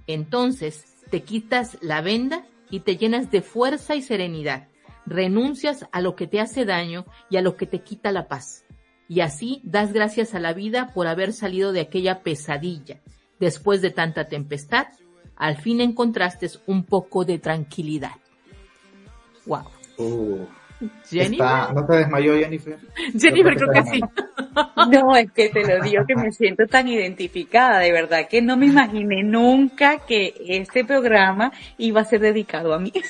Entonces 0.07 0.85
te 1.09 1.21
quitas 1.21 1.77
la 1.81 2.01
venda 2.01 2.47
y 2.73 2.79
te 2.79 2.97
llenas 2.97 3.29
de 3.29 3.43
fuerza 3.43 3.93
y 3.93 4.01
serenidad. 4.01 4.67
Renuncias 5.05 5.85
a 5.91 6.01
lo 6.01 6.15
que 6.15 6.25
te 6.25 6.39
hace 6.39 6.65
daño 6.65 7.05
y 7.29 7.37
a 7.37 7.43
lo 7.43 7.55
que 7.55 7.67
te 7.67 7.83
quita 7.83 8.11
la 8.11 8.27
paz. 8.27 8.65
Y 9.07 9.19
así 9.19 9.61
das 9.63 9.93
gracias 9.93 10.33
a 10.33 10.39
la 10.39 10.53
vida 10.53 10.91
por 10.91 11.05
haber 11.05 11.33
salido 11.33 11.71
de 11.71 11.81
aquella 11.81 12.23
pesadilla. 12.23 12.99
Después 13.39 13.83
de 13.83 13.91
tanta 13.91 14.27
tempestad, 14.27 14.87
al 15.35 15.57
fin 15.57 15.81
encontraste 15.81 16.49
un 16.65 16.83
poco 16.83 17.25
de 17.25 17.37
tranquilidad. 17.37 18.15
Wow. 19.45 19.67
Jennifer. 21.09 21.33
está- 21.45 21.71
¿No 21.73 21.85
te 21.85 21.95
desmayó, 21.97 22.35
Jennifer? 22.37 22.77
Jennifer 23.17 23.55
creo 23.55 23.69
que 23.71 23.83
sí. 23.83 24.01
No, 24.91 25.15
es 25.15 25.31
que 25.31 25.49
te 25.49 25.65
lo 25.65 25.81
digo 25.83 26.03
que 26.05 26.15
me 26.15 26.31
siento 26.31 26.67
tan 26.67 26.87
identificada, 26.87 27.79
de 27.79 27.91
verdad 27.91 28.27
que 28.29 28.41
no 28.41 28.55
me 28.57 28.67
imaginé 28.67 29.23
nunca 29.23 29.99
que 29.99 30.33
este 30.47 30.83
programa 30.85 31.51
iba 31.77 32.01
a 32.01 32.05
ser 32.05 32.19
dedicado 32.19 32.73
a 32.73 32.79
mí. 32.79 32.91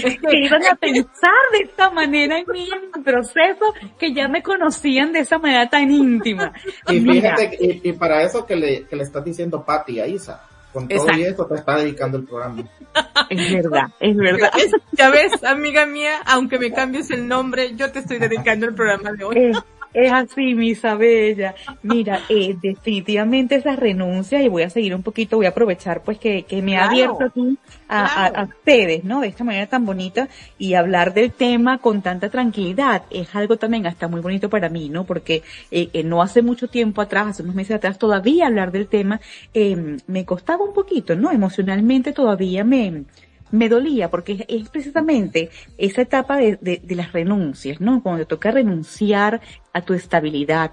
que 0.00 0.38
iban 0.38 0.62
a 0.66 0.74
pensar 0.76 1.30
de 1.52 1.58
esta 1.64 1.90
manera 1.90 2.38
en 2.38 2.44
mí 2.52 2.68
en 2.72 2.90
mi 2.96 3.02
proceso, 3.04 3.74
que 3.98 4.12
ya 4.12 4.28
me 4.28 4.42
conocían 4.42 5.12
de 5.12 5.20
esa 5.20 5.38
manera 5.38 5.68
tan 5.68 5.90
íntima. 5.90 6.52
Y 6.88 7.00
fíjate, 7.00 7.50
que- 7.50 7.80
y, 7.84 7.88
y 7.90 7.92
para 7.92 8.22
eso 8.22 8.44
que 8.46 8.56
le, 8.56 8.84
que 8.84 8.96
le 8.96 9.02
estás 9.04 9.24
diciendo 9.24 9.64
Pati 9.64 10.00
a 10.00 10.06
Isa, 10.06 10.42
con 10.72 10.88
todo 10.88 10.98
Exacto. 10.98 11.20
y 11.20 11.24
eso 11.24 11.46
te 11.46 11.54
está 11.56 11.76
dedicando 11.76 12.18
el 12.18 12.24
programa. 12.24 12.64
es 13.30 13.52
verdad, 13.52 13.90
es 14.00 14.16
verdad. 14.16 14.50
Ya 14.92 15.10
ves, 15.10 15.44
amiga 15.44 15.86
mía, 15.86 16.20
aunque 16.26 16.58
me 16.58 16.72
cambies 16.72 17.10
el 17.10 17.28
nombre, 17.28 17.74
yo 17.76 17.90
te 17.92 18.00
estoy 18.00 18.18
dedicando 18.18 18.66
el 18.66 18.74
programa 18.74 19.12
de 19.12 19.24
hoy. 19.24 19.52
Es, 19.94 20.10
así, 20.10 20.54
misa 20.54 20.94
bella. 20.94 21.54
Mira, 21.82 22.20
eh, 22.28 22.56
definitivamente 22.60 23.56
esa 23.56 23.76
renuncia, 23.76 24.40
y 24.42 24.48
voy 24.48 24.62
a 24.62 24.70
seguir 24.70 24.94
un 24.94 25.02
poquito, 25.02 25.36
voy 25.36 25.46
a 25.46 25.50
aprovechar 25.50 26.02
pues 26.02 26.18
que, 26.18 26.44
que 26.44 26.62
me 26.62 26.78
ha 26.78 26.86
abierto 26.86 27.24
aquí 27.24 27.58
a, 27.88 28.04
a- 28.26 28.30
claro. 28.30 28.36
a 28.40 28.44
ustedes, 28.44 29.04
¿no? 29.04 29.20
De 29.20 29.28
esta 29.28 29.44
manera 29.44 29.66
tan 29.66 29.84
bonita 29.84 30.28
y 30.58 30.74
hablar 30.74 31.12
del 31.12 31.30
tema 31.32 31.78
con 31.78 32.00
tanta 32.02 32.30
tranquilidad. 32.30 33.02
Es 33.10 33.34
algo 33.34 33.56
también 33.58 33.86
hasta 33.86 34.08
muy 34.08 34.20
bonito 34.22 34.48
para 34.48 34.68
mí, 34.70 34.88
¿no? 34.88 35.04
Porque 35.04 35.42
eh, 35.70 35.90
eh, 35.92 36.02
no 36.04 36.22
hace 36.22 36.40
mucho 36.42 36.68
tiempo 36.68 37.02
atrás, 37.02 37.26
hace 37.28 37.42
unos 37.42 37.54
meses 37.54 37.76
atrás, 37.76 37.98
todavía 37.98 38.46
hablar 38.46 38.72
del 38.72 38.86
tema 38.88 39.20
eh, 39.52 39.98
me 40.06 40.24
costaba 40.24 40.64
un 40.64 40.72
poquito, 40.72 41.16
¿no? 41.16 41.30
Emocionalmente 41.30 42.12
todavía 42.12 42.64
me, 42.64 43.04
me 43.52 43.68
dolía 43.68 44.10
porque 44.10 44.44
es, 44.48 44.68
precisamente 44.70 45.50
esa 45.78 46.02
etapa 46.02 46.38
de, 46.38 46.56
de, 46.60 46.96
las 46.96 47.12
renuncias, 47.12 47.80
¿no? 47.80 48.02
Cuando 48.02 48.24
te 48.24 48.28
toca 48.28 48.50
renunciar 48.50 49.40
a 49.72 49.82
tu 49.82 49.94
estabilidad. 49.94 50.72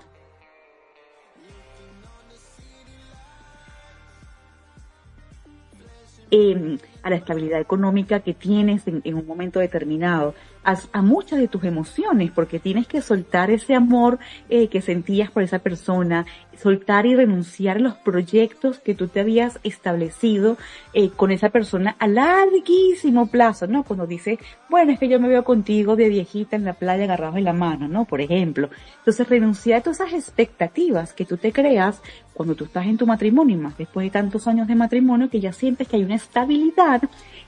eh, 6.32 6.78
a 7.04 7.10
la 7.10 7.16
estabilidad 7.16 7.60
económica 7.60 8.20
que 8.20 8.34
tienes 8.34 8.84
en, 8.88 9.02
un 9.14 9.26
momento 9.26 9.60
determinado, 9.60 10.34
a, 10.64 10.78
a 10.92 11.02
muchas 11.02 11.40
de 11.40 11.48
tus 11.48 11.64
emociones, 11.64 12.32
porque 12.32 12.60
tienes 12.60 12.88
que 12.88 13.02
soltar 13.02 13.52
ese 13.52 13.76
amor 13.76 14.20
eh, 14.50 14.68
que 14.68 14.82
sentías 14.82 15.32
por 15.32 15.44
esa 15.44 15.60
persona, 15.60 16.26
soltar 16.62 17.06
y 17.06 17.16
renunciar 17.16 17.78
a 17.78 17.80
los 17.80 17.96
proyectos 17.96 18.80
que 18.80 18.94
tú 18.94 19.08
te 19.08 19.22
habías 19.22 19.60
establecido 19.64 20.58
eh, 20.94 21.10
con 21.10 21.32
esa 21.32 21.50
persona 21.50 21.96
a 22.00 22.08
larguísimo 22.08 23.28
plazo, 23.28 23.68
¿no? 23.68 23.84
Cuando 23.84 24.06
dices, 24.06 24.40
bueno, 24.70 24.92
es 24.92 25.00
que 25.00 25.08
yo 25.08 25.20
me 25.20 25.30
veo 25.30 25.44
contigo 25.44 25.96
de 25.96 26.10
viejita 26.10 26.56
en 26.56 26.66
la 26.66 26.74
playa 26.74 27.06
agarrados 27.06 27.38
en 27.38 27.46
la 27.46 27.54
mano, 27.54 27.88
¿no? 27.88 28.06
Por 28.06 28.22
ejemplo. 28.22 28.70
Entonces 29.00 29.28
renunciar 29.30 29.80
a 29.80 29.84
todas 29.84 30.02
esas 30.02 30.14
expectativas 30.14 31.14
que 31.14 31.26
tú 31.26 31.38
te 31.38 31.52
creas 31.52 32.02
cuando 32.34 32.56
tú 32.56 32.64
estás 32.64 32.86
en 32.86 32.98
tu 32.98 33.06
matrimonio, 33.06 33.58
y 33.58 33.60
más 33.60 33.78
después 33.78 34.06
de 34.06 34.12
tantos 34.12 34.48
años 34.48 34.66
de 34.68 34.74
matrimonio, 34.74 35.30
que 35.30 35.42
ya 35.42 35.52
sientes 35.52 35.90
que 35.90 35.98
hay 35.98 36.04
una 36.04 36.16
estabilidad, 36.16 36.89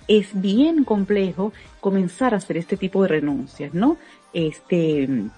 es 0.07 0.27
bien 0.33 0.83
complejo 0.83 1.53
comenzar 1.79 2.33
a 2.33 2.37
hacer 2.37 2.57
este 2.57 2.77
tipo 2.77 3.01
de 3.03 3.07
renuncias, 3.09 3.73
¿no? 3.73 3.97
Este, 4.33 5.03
Y 5.03 5.29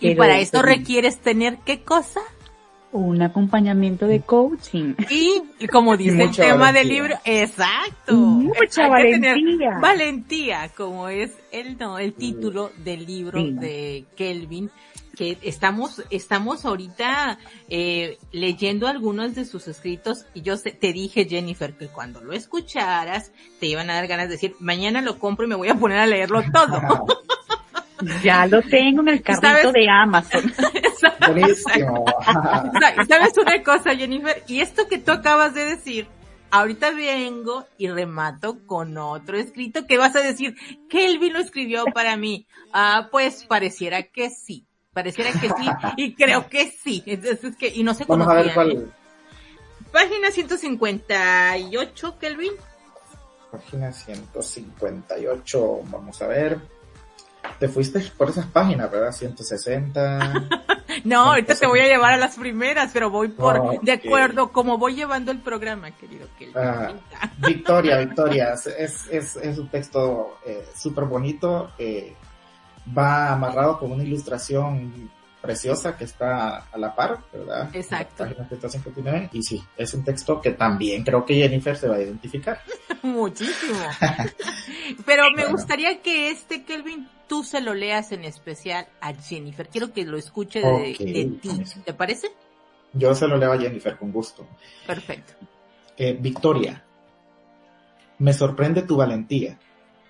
pero- 0.00 0.16
para 0.16 0.38
esto 0.40 0.60
pero 0.60 0.74
requieres 0.74 1.18
tener 1.18 1.58
qué 1.64 1.82
cosa? 1.82 2.20
un 2.94 3.22
acompañamiento 3.22 4.06
de 4.06 4.20
coaching. 4.20 4.92
Y, 5.08 5.66
como 5.68 5.96
dice 5.96 6.24
el 6.24 6.30
tema 6.36 6.72
del 6.74 6.88
libro, 6.88 7.14
exacto. 7.24 8.14
Mucha 8.14 8.86
valentía. 8.86 9.78
valentía, 9.80 10.70
como 10.76 11.08
es 11.08 11.30
el, 11.52 11.78
no, 11.78 11.98
el 11.98 12.12
título 12.12 12.70
del 12.84 13.06
libro 13.06 13.42
de 13.42 14.04
Kelvin, 14.14 14.70
que 15.16 15.38
estamos, 15.42 16.02
estamos 16.10 16.64
ahorita 16.64 17.38
eh, 17.68 18.18
leyendo 18.32 18.86
algunos 18.88 19.34
de 19.34 19.44
sus 19.44 19.68
escritos 19.68 20.24
y 20.34 20.42
yo 20.42 20.56
sé- 20.56 20.70
te 20.72 20.92
dije, 20.92 21.26
Jennifer, 21.26 21.74
que 21.76 21.88
cuando 21.88 22.20
lo 22.22 22.32
escucharas 22.32 23.30
te 23.60 23.66
iban 23.66 23.90
a 23.90 23.94
dar 23.94 24.06
ganas 24.06 24.28
de 24.28 24.32
decir, 24.34 24.56
mañana 24.58 25.02
lo 25.02 25.18
compro 25.18 25.44
y 25.44 25.48
me 25.48 25.54
voy 25.56 25.68
a 25.68 25.74
poner 25.74 25.98
a 25.98 26.06
leerlo 26.06 26.42
todo. 26.52 26.80
Ya 28.24 28.46
lo 28.48 28.60
tengo 28.62 29.00
en 29.02 29.08
el 29.10 29.22
carrito 29.22 29.46
¿Sabes? 29.46 29.72
de 29.74 29.88
Amazon. 29.88 30.52
¿Sabes 33.08 33.38
una 33.38 33.62
cosa, 33.62 33.94
Jennifer? 33.94 34.42
Y 34.48 34.60
esto 34.60 34.88
que 34.88 34.98
tú 34.98 35.12
acabas 35.12 35.54
de 35.54 35.64
decir, 35.64 36.08
ahorita 36.50 36.90
vengo 36.92 37.64
y 37.78 37.88
remato 37.88 38.58
con 38.66 38.96
otro 38.98 39.38
escrito 39.38 39.86
que 39.86 39.98
vas 39.98 40.16
a 40.16 40.20
decir, 40.20 40.56
Kelvin 40.88 41.32
lo 41.32 41.38
escribió 41.38 41.84
para 41.94 42.16
mí. 42.16 42.46
Ah, 42.72 43.08
pues 43.10 43.44
pareciera 43.44 44.02
que 44.04 44.30
sí. 44.30 44.66
Pareciera 44.92 45.32
que 45.32 45.48
sí, 45.48 45.70
y 45.96 46.14
creo 46.14 46.48
que 46.48 46.70
sí. 46.70 47.02
Entonces, 47.06 47.56
que, 47.56 47.68
y 47.68 47.82
no 47.82 47.94
se 47.94 48.04
Vamos 48.04 48.28
a 48.28 48.34
ver 48.34 48.52
conocían, 48.52 48.70
¿eh? 48.70 48.84
cuál. 48.84 48.94
Página 49.92 50.30
158, 50.30 52.18
Kelvin. 52.18 52.52
Página 53.50 53.92
158, 53.92 55.80
vamos 55.90 56.20
a 56.22 56.26
ver. 56.26 56.58
Te 57.58 57.68
fuiste 57.68 58.00
por 58.16 58.30
esas 58.30 58.46
páginas, 58.46 58.90
¿verdad? 58.90 59.12
160. 59.12 60.48
No, 61.04 61.30
ahorita 61.30 61.54
te 61.54 61.66
voy 61.66 61.80
a 61.80 61.86
llevar 61.86 62.12
a 62.12 62.16
las 62.16 62.36
primeras, 62.36 62.90
pero 62.92 63.10
voy 63.10 63.28
por, 63.28 63.80
de 63.80 63.92
acuerdo, 63.92 64.52
como 64.52 64.76
voy 64.78 64.94
llevando 64.94 65.32
el 65.32 65.40
programa, 65.40 65.90
querido 65.92 66.28
Kelvin. 66.38 66.56
Ah, 66.56 66.92
Victoria, 67.38 67.98
Victoria, 67.98 68.52
es, 68.54 68.66
es, 68.66 69.06
es, 69.10 69.36
es 69.36 69.58
un 69.58 69.68
texto 69.68 70.38
eh, 70.44 70.66
súper 70.76 71.04
bonito, 71.04 71.70
eh, 71.78 72.14
va 72.86 73.32
amarrado 73.32 73.78
con 73.78 73.92
una 73.92 74.02
ilustración 74.02 75.10
preciosa 75.40 75.96
que 75.96 76.04
está 76.04 76.68
a 76.70 76.78
la 76.78 76.94
par, 76.94 77.18
¿verdad? 77.32 77.68
Exacto. 77.74 78.24
Página 78.24 78.46
159, 78.46 79.30
y 79.32 79.42
sí, 79.42 79.62
es 79.76 79.92
un 79.92 80.04
texto 80.04 80.40
que 80.40 80.52
también 80.52 81.02
creo 81.02 81.26
que 81.26 81.34
Jennifer 81.34 81.76
se 81.76 81.88
va 81.88 81.96
a 81.96 82.02
identificar. 82.02 82.60
Muchísimo. 83.02 83.80
Pero 85.04 85.24
me 85.36 85.46
gustaría 85.46 86.00
que 86.00 86.30
este 86.30 86.64
Kelvin 86.64 87.08
tú 87.26 87.42
se 87.42 87.60
lo 87.60 87.74
leas 87.74 88.12
en 88.12 88.24
especial 88.24 88.86
a 89.00 89.12
Jennifer. 89.14 89.68
Quiero 89.68 89.92
que 89.92 90.04
lo 90.04 90.16
escuche 90.16 90.60
de 90.60 91.38
ti. 91.42 91.64
¿Te 91.84 91.92
parece? 91.92 92.28
Yo 92.92 93.14
se 93.14 93.26
lo 93.26 93.36
leo 93.36 93.52
a 93.52 93.58
Jennifer 93.58 93.96
con 93.96 94.12
gusto. 94.12 94.46
Perfecto. 94.86 95.34
Eh, 95.96 96.16
Victoria, 96.18 96.84
me 98.18 98.32
sorprende 98.32 98.82
tu 98.82 98.96
valentía, 98.96 99.58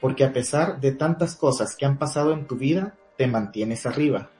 porque 0.03 0.25
a 0.25 0.33
pesar 0.33 0.81
de 0.81 0.91
tantas 0.91 1.37
cosas 1.37 1.77
que 1.77 1.87
han 1.87 1.97
pasado 1.97 2.33
en 2.33 2.49
tu 2.49 2.57
vida, 2.57 2.97
te 3.17 3.29
mantienes 3.29 3.87
arriba. 3.87 4.31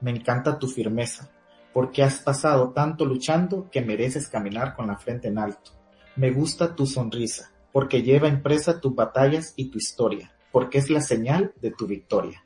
Me 0.00 0.12
encanta 0.12 0.60
tu 0.60 0.68
firmeza, 0.68 1.28
porque 1.72 2.04
has 2.04 2.20
pasado 2.20 2.70
tanto 2.70 3.04
luchando 3.04 3.68
que 3.72 3.82
mereces 3.82 4.28
caminar 4.28 4.76
con 4.76 4.86
la 4.86 4.96
frente 4.96 5.26
en 5.26 5.38
alto. 5.38 5.72
Me 6.14 6.30
gusta 6.30 6.76
tu 6.76 6.86
sonrisa, 6.86 7.50
porque 7.72 8.02
lleva 8.02 8.28
impresa 8.28 8.80
tus 8.80 8.94
batallas 8.94 9.52
y 9.56 9.68
tu 9.68 9.78
historia, 9.78 10.32
porque 10.52 10.78
es 10.78 10.88
la 10.90 11.00
señal 11.00 11.52
de 11.60 11.72
tu 11.72 11.88
victoria. 11.88 12.44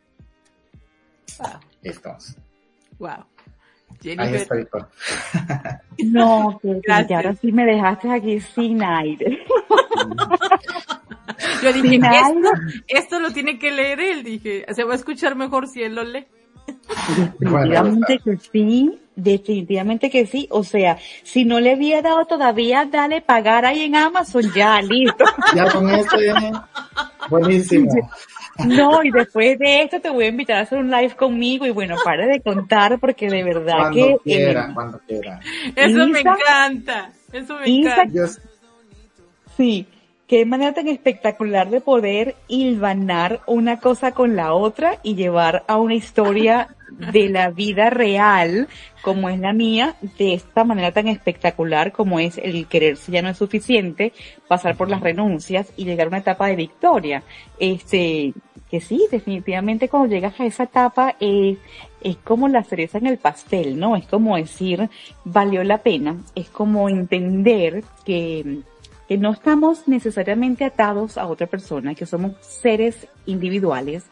Wow. 1.39 1.61
Estamos. 1.83 2.35
Wow. 2.99 3.27
Ahí 4.19 4.35
está 4.37 4.55
Victoria. 4.55 4.89
No, 6.07 6.59
que, 6.63 6.69
que 6.69 6.81
Gracias. 6.83 7.11
ahora 7.11 7.35
sí 7.37 7.53
me 7.53 7.67
dejaste 7.67 8.11
aquí 8.11 8.41
sin 8.41 8.83
aire. 8.83 9.45
yo 11.65 11.73
dije, 11.73 12.01
esto, 12.89 13.19
lo 13.21 13.31
tiene 13.33 13.59
que 13.59 13.71
leer 13.73 14.01
él. 14.01 14.23
Dije, 14.23 14.65
se 14.73 14.85
va 14.85 14.93
a 14.93 14.97
escuchar 14.97 15.35
mejor 15.37 15.67
si 15.69 15.83
él 15.83 15.95
lo 15.95 16.05
lee. 16.05 16.27
Definitivamente 17.39 18.19
que 18.25 18.37
sí, 18.53 18.99
definitivamente 19.17 20.11
que 20.11 20.27
sí. 20.27 20.47
O 20.51 20.65
sea, 20.65 20.99
si 21.23 21.45
no 21.45 21.61
le 21.61 21.73
había 21.73 22.03
dado 22.03 22.25
todavía, 22.27 22.87
dale 22.91 23.21
pagar 23.21 23.65
ahí 23.65 23.83
en 23.83 23.97
Amazon, 23.97 24.43
ya, 24.55 24.81
listo. 24.83 25.25
Ya 25.55 25.71
con 25.71 25.91
esto 25.91 26.17
ya. 26.21 26.69
Buenísimo. 27.29 27.91
No, 28.65 29.03
y 29.03 29.11
después 29.11 29.59
de 29.59 29.83
esto 29.83 30.01
te 30.01 30.11
voy 30.11 30.27
a 30.27 30.29
invitar 30.29 30.59
a 30.59 30.61
hacer 30.61 30.79
un 30.79 30.89
live 30.91 31.17
conmigo 31.17 31.67
y 31.67 31.71
bueno, 31.71 31.97
para 32.05 32.27
de 32.27 32.41
contar 32.41 33.01
porque 33.01 33.29
de 33.29 33.43
verdad 33.43 33.77
Cuando 33.79 33.95
que... 33.97 34.13
eh, 34.13 34.19
quieran, 34.45 34.75
cuando 34.75 35.01
quieran. 35.01 35.41
Eso 35.75 36.07
me 36.07 36.21
encanta. 36.21 37.11
Eso 37.33 37.59
me 37.59 37.69
Isa- 37.69 38.03
encanta. 38.03 38.15
Yo, 38.15 38.27
Sí, 39.57 39.87
qué 40.35 40.45
manera 40.45 40.73
tan 40.73 40.89
espectacular 40.89 41.71
de 41.71 41.81
poder 41.81 42.35
hilvanar 42.49 43.43
una 43.47 43.79
cosa 43.79 44.11
con 44.11 44.35
la 44.35 44.53
otra 44.53 44.99
y 45.05 45.15
llevar 45.15 45.63
a 45.69 45.77
una 45.77 45.95
historia 45.95 46.75
de 46.91 47.29
la 47.29 47.51
vida 47.51 47.89
real, 47.89 48.67
como 49.01 49.29
es 49.29 49.39
la 49.39 49.53
mía, 49.53 49.95
de 50.19 50.35
esta 50.35 50.65
manera 50.65 50.91
tan 50.91 51.07
espectacular 51.07 51.93
como 51.93 52.19
es 52.19 52.37
el 52.39 52.67
quererse 52.67 53.13
ya 53.13 53.23
no 53.23 53.29
es 53.29 53.39
suficiente, 53.39 54.13
pasar 54.49 54.77
por 54.77 54.91
las 54.91 55.03
renuncias 55.03 55.73
y 55.77 55.85
llegar 55.85 56.07
a 56.07 56.09
una 56.09 56.19
etapa 56.19 56.49
de 56.49 56.57
victoria. 56.57 57.23
Este, 57.61 58.35
que 58.69 58.81
sí, 58.81 59.07
definitivamente 59.13 59.89
cuando 59.89 60.09
llegas 60.09 60.41
a 60.41 60.47
esa 60.47 60.65
etapa 60.65 61.15
eh, 61.21 61.59
es 62.01 62.17
como 62.17 62.49
la 62.49 62.65
cereza 62.65 62.99
en 62.99 63.07
el 63.07 63.19
pastel, 63.19 63.79
¿no? 63.79 63.95
Es 63.95 64.07
como 64.07 64.37
decir, 64.37 64.91
valió 65.25 65.63
la 65.63 65.79
pena, 65.79 66.17
es 66.35 66.49
como 66.49 66.89
entender 66.89 67.85
que, 68.05 68.65
que 69.09 69.19
no 69.19 69.33
estamos 69.33 69.87
necesariamente 69.87 70.65
atados 70.65 71.19
a 71.19 71.27
otra 71.27 71.47
persona, 71.47 71.95
que 71.95 72.07
somos 72.07 72.33
seres 72.41 73.07
individuales 73.27 74.05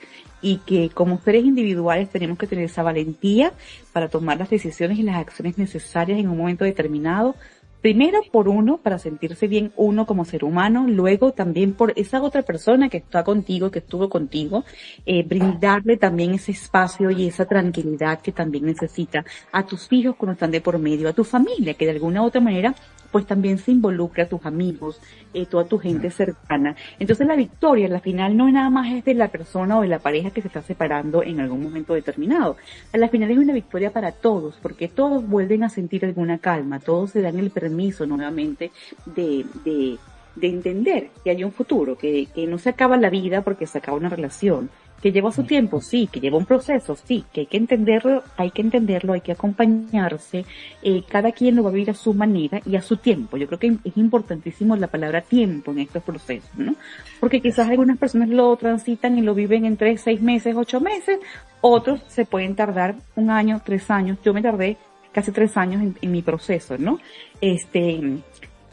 y 0.42 0.58
que 0.58 0.90
como 0.90 1.20
seres 1.20 1.44
individuales 1.44 2.10
tenemos 2.10 2.36
que 2.36 2.46
tener 2.46 2.64
esa 2.64 2.82
valentía 2.82 3.52
para 3.92 4.08
tomar 4.08 4.38
las 4.38 4.50
decisiones 4.50 4.98
y 4.98 5.02
las 5.02 5.16
acciones 5.16 5.56
necesarias 5.56 6.18
en 6.18 6.28
un 6.28 6.36
momento 6.36 6.64
determinado. 6.64 7.36
Primero 7.80 8.20
por 8.30 8.48
uno, 8.48 8.76
para 8.76 8.98
sentirse 9.00 9.48
bien 9.48 9.72
uno 9.76 10.06
como 10.06 10.24
ser 10.24 10.44
humano, 10.44 10.86
luego 10.86 11.32
también 11.32 11.72
por 11.72 11.92
esa 11.96 12.22
otra 12.22 12.42
persona 12.42 12.88
que 12.88 12.98
está 12.98 13.24
contigo, 13.24 13.72
que 13.72 13.80
estuvo 13.80 14.08
contigo, 14.08 14.64
eh, 15.04 15.24
brindarle 15.24 15.96
también 15.96 16.34
ese 16.34 16.52
espacio 16.52 17.10
y 17.10 17.26
esa 17.26 17.46
tranquilidad 17.46 18.20
que 18.20 18.30
también 18.30 18.66
necesita 18.66 19.24
a 19.50 19.66
tus 19.66 19.92
hijos 19.92 20.14
cuando 20.14 20.34
están 20.34 20.52
de 20.52 20.60
por 20.60 20.78
medio, 20.78 21.08
a 21.08 21.12
tu 21.12 21.24
familia, 21.24 21.74
que 21.74 21.86
de 21.86 21.90
alguna 21.90 22.22
u 22.22 22.26
otra 22.26 22.40
manera 22.40 22.72
pues 23.12 23.26
también 23.26 23.58
se 23.58 23.70
involucra 23.70 24.24
a 24.24 24.28
tus 24.28 24.44
amigos, 24.44 25.00
eh, 25.34 25.46
toda 25.46 25.64
tu 25.66 25.78
gente 25.78 26.10
cercana. 26.10 26.74
Entonces 26.98 27.26
la 27.26 27.36
victoria, 27.36 27.88
la 27.88 28.00
final 28.00 28.36
no 28.36 28.48
es 28.48 28.54
nada 28.54 28.70
más 28.70 28.90
es 28.92 29.04
de 29.04 29.14
la 29.14 29.28
persona 29.28 29.78
o 29.78 29.82
de 29.82 29.88
la 29.88 30.00
pareja 30.00 30.30
que 30.30 30.40
se 30.40 30.48
está 30.48 30.62
separando 30.62 31.22
en 31.22 31.38
algún 31.38 31.62
momento 31.62 31.94
determinado. 31.94 32.56
A 32.92 32.98
la 32.98 33.08
final 33.08 33.30
es 33.30 33.38
una 33.38 33.52
victoria 33.52 33.92
para 33.92 34.12
todos, 34.12 34.56
porque 34.60 34.88
todos 34.88 35.28
vuelven 35.28 35.62
a 35.62 35.68
sentir 35.68 36.04
alguna 36.04 36.38
calma, 36.38 36.80
todos 36.80 37.10
se 37.10 37.20
dan 37.20 37.38
el 37.38 37.50
permiso 37.50 38.06
nuevamente 38.06 38.72
de, 39.04 39.44
de, 39.64 39.98
de 40.34 40.48
entender 40.48 41.10
que 41.22 41.30
hay 41.30 41.44
un 41.44 41.52
futuro, 41.52 41.96
que, 41.96 42.26
que 42.34 42.46
no 42.46 42.58
se 42.58 42.70
acaba 42.70 42.96
la 42.96 43.10
vida 43.10 43.42
porque 43.42 43.66
se 43.66 43.78
acaba 43.78 43.98
una 43.98 44.08
relación, 44.08 44.70
que 45.02 45.10
lleva 45.10 45.32
su 45.32 45.42
tiempo, 45.42 45.80
sí, 45.80 46.08
que 46.10 46.20
lleva 46.20 46.38
un 46.38 46.46
proceso, 46.46 46.94
sí, 46.94 47.24
que 47.32 47.40
hay 47.40 47.46
que 47.46 47.56
entenderlo, 47.56 48.22
hay 48.36 48.52
que 48.52 48.62
entenderlo, 48.62 49.14
hay 49.14 49.20
que 49.20 49.32
acompañarse, 49.32 50.44
eh, 50.82 51.02
cada 51.08 51.32
quien 51.32 51.56
lo 51.56 51.64
va 51.64 51.70
a 51.70 51.72
vivir 51.72 51.90
a 51.90 51.94
su 51.94 52.14
manera 52.14 52.60
y 52.64 52.76
a 52.76 52.82
su 52.82 52.96
tiempo. 52.96 53.36
Yo 53.36 53.48
creo 53.48 53.58
que 53.58 53.76
es 53.84 53.96
importantísimo 53.96 54.76
la 54.76 54.86
palabra 54.86 55.20
tiempo 55.20 55.72
en 55.72 55.80
estos 55.80 56.04
procesos, 56.04 56.50
¿no? 56.56 56.76
Porque 57.18 57.40
quizás 57.40 57.68
algunas 57.68 57.98
personas 57.98 58.28
lo 58.28 58.56
transitan 58.56 59.18
y 59.18 59.22
lo 59.22 59.34
viven 59.34 59.64
en 59.64 59.76
tres, 59.76 60.02
seis 60.02 60.22
meses, 60.22 60.54
ocho 60.56 60.80
meses, 60.80 61.18
otros 61.60 62.00
se 62.06 62.24
pueden 62.24 62.54
tardar 62.54 62.94
un 63.16 63.30
año, 63.30 63.60
tres 63.64 63.90
años. 63.90 64.18
Yo 64.24 64.32
me 64.32 64.42
tardé 64.42 64.76
casi 65.10 65.32
tres 65.32 65.56
años 65.56 65.82
en, 65.82 65.96
en 66.00 66.12
mi 66.12 66.22
proceso, 66.22 66.78
¿no? 66.78 67.00
Este, 67.40 68.00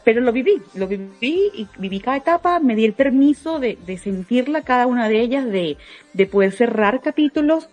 pero 0.04 0.20
lo 0.20 0.32
viví, 0.32 0.62
lo 0.74 0.86
viví 0.86 1.50
y 1.54 1.66
viví 1.78 2.00
cada 2.00 2.16
etapa, 2.16 2.58
me 2.60 2.74
di 2.74 2.84
el 2.84 2.92
permiso 2.92 3.58
de, 3.58 3.78
de 3.86 3.98
sentirla 3.98 4.62
cada 4.62 4.86
una 4.86 5.08
de 5.08 5.20
ellas, 5.20 5.44
de, 5.46 5.76
de 6.12 6.26
poder 6.26 6.52
cerrar 6.52 7.00
capítulos, 7.00 7.68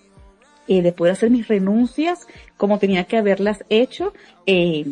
eh, 0.68 0.82
de 0.82 0.92
poder 0.92 1.13
hacer 1.13 1.30
mis 1.30 1.48
renuncias 1.48 2.28
como 2.58 2.80
tenía 2.80 3.06
que 3.06 3.18
haberlas 3.18 3.63
hecho. 3.70 4.13
Eh, 4.46 4.86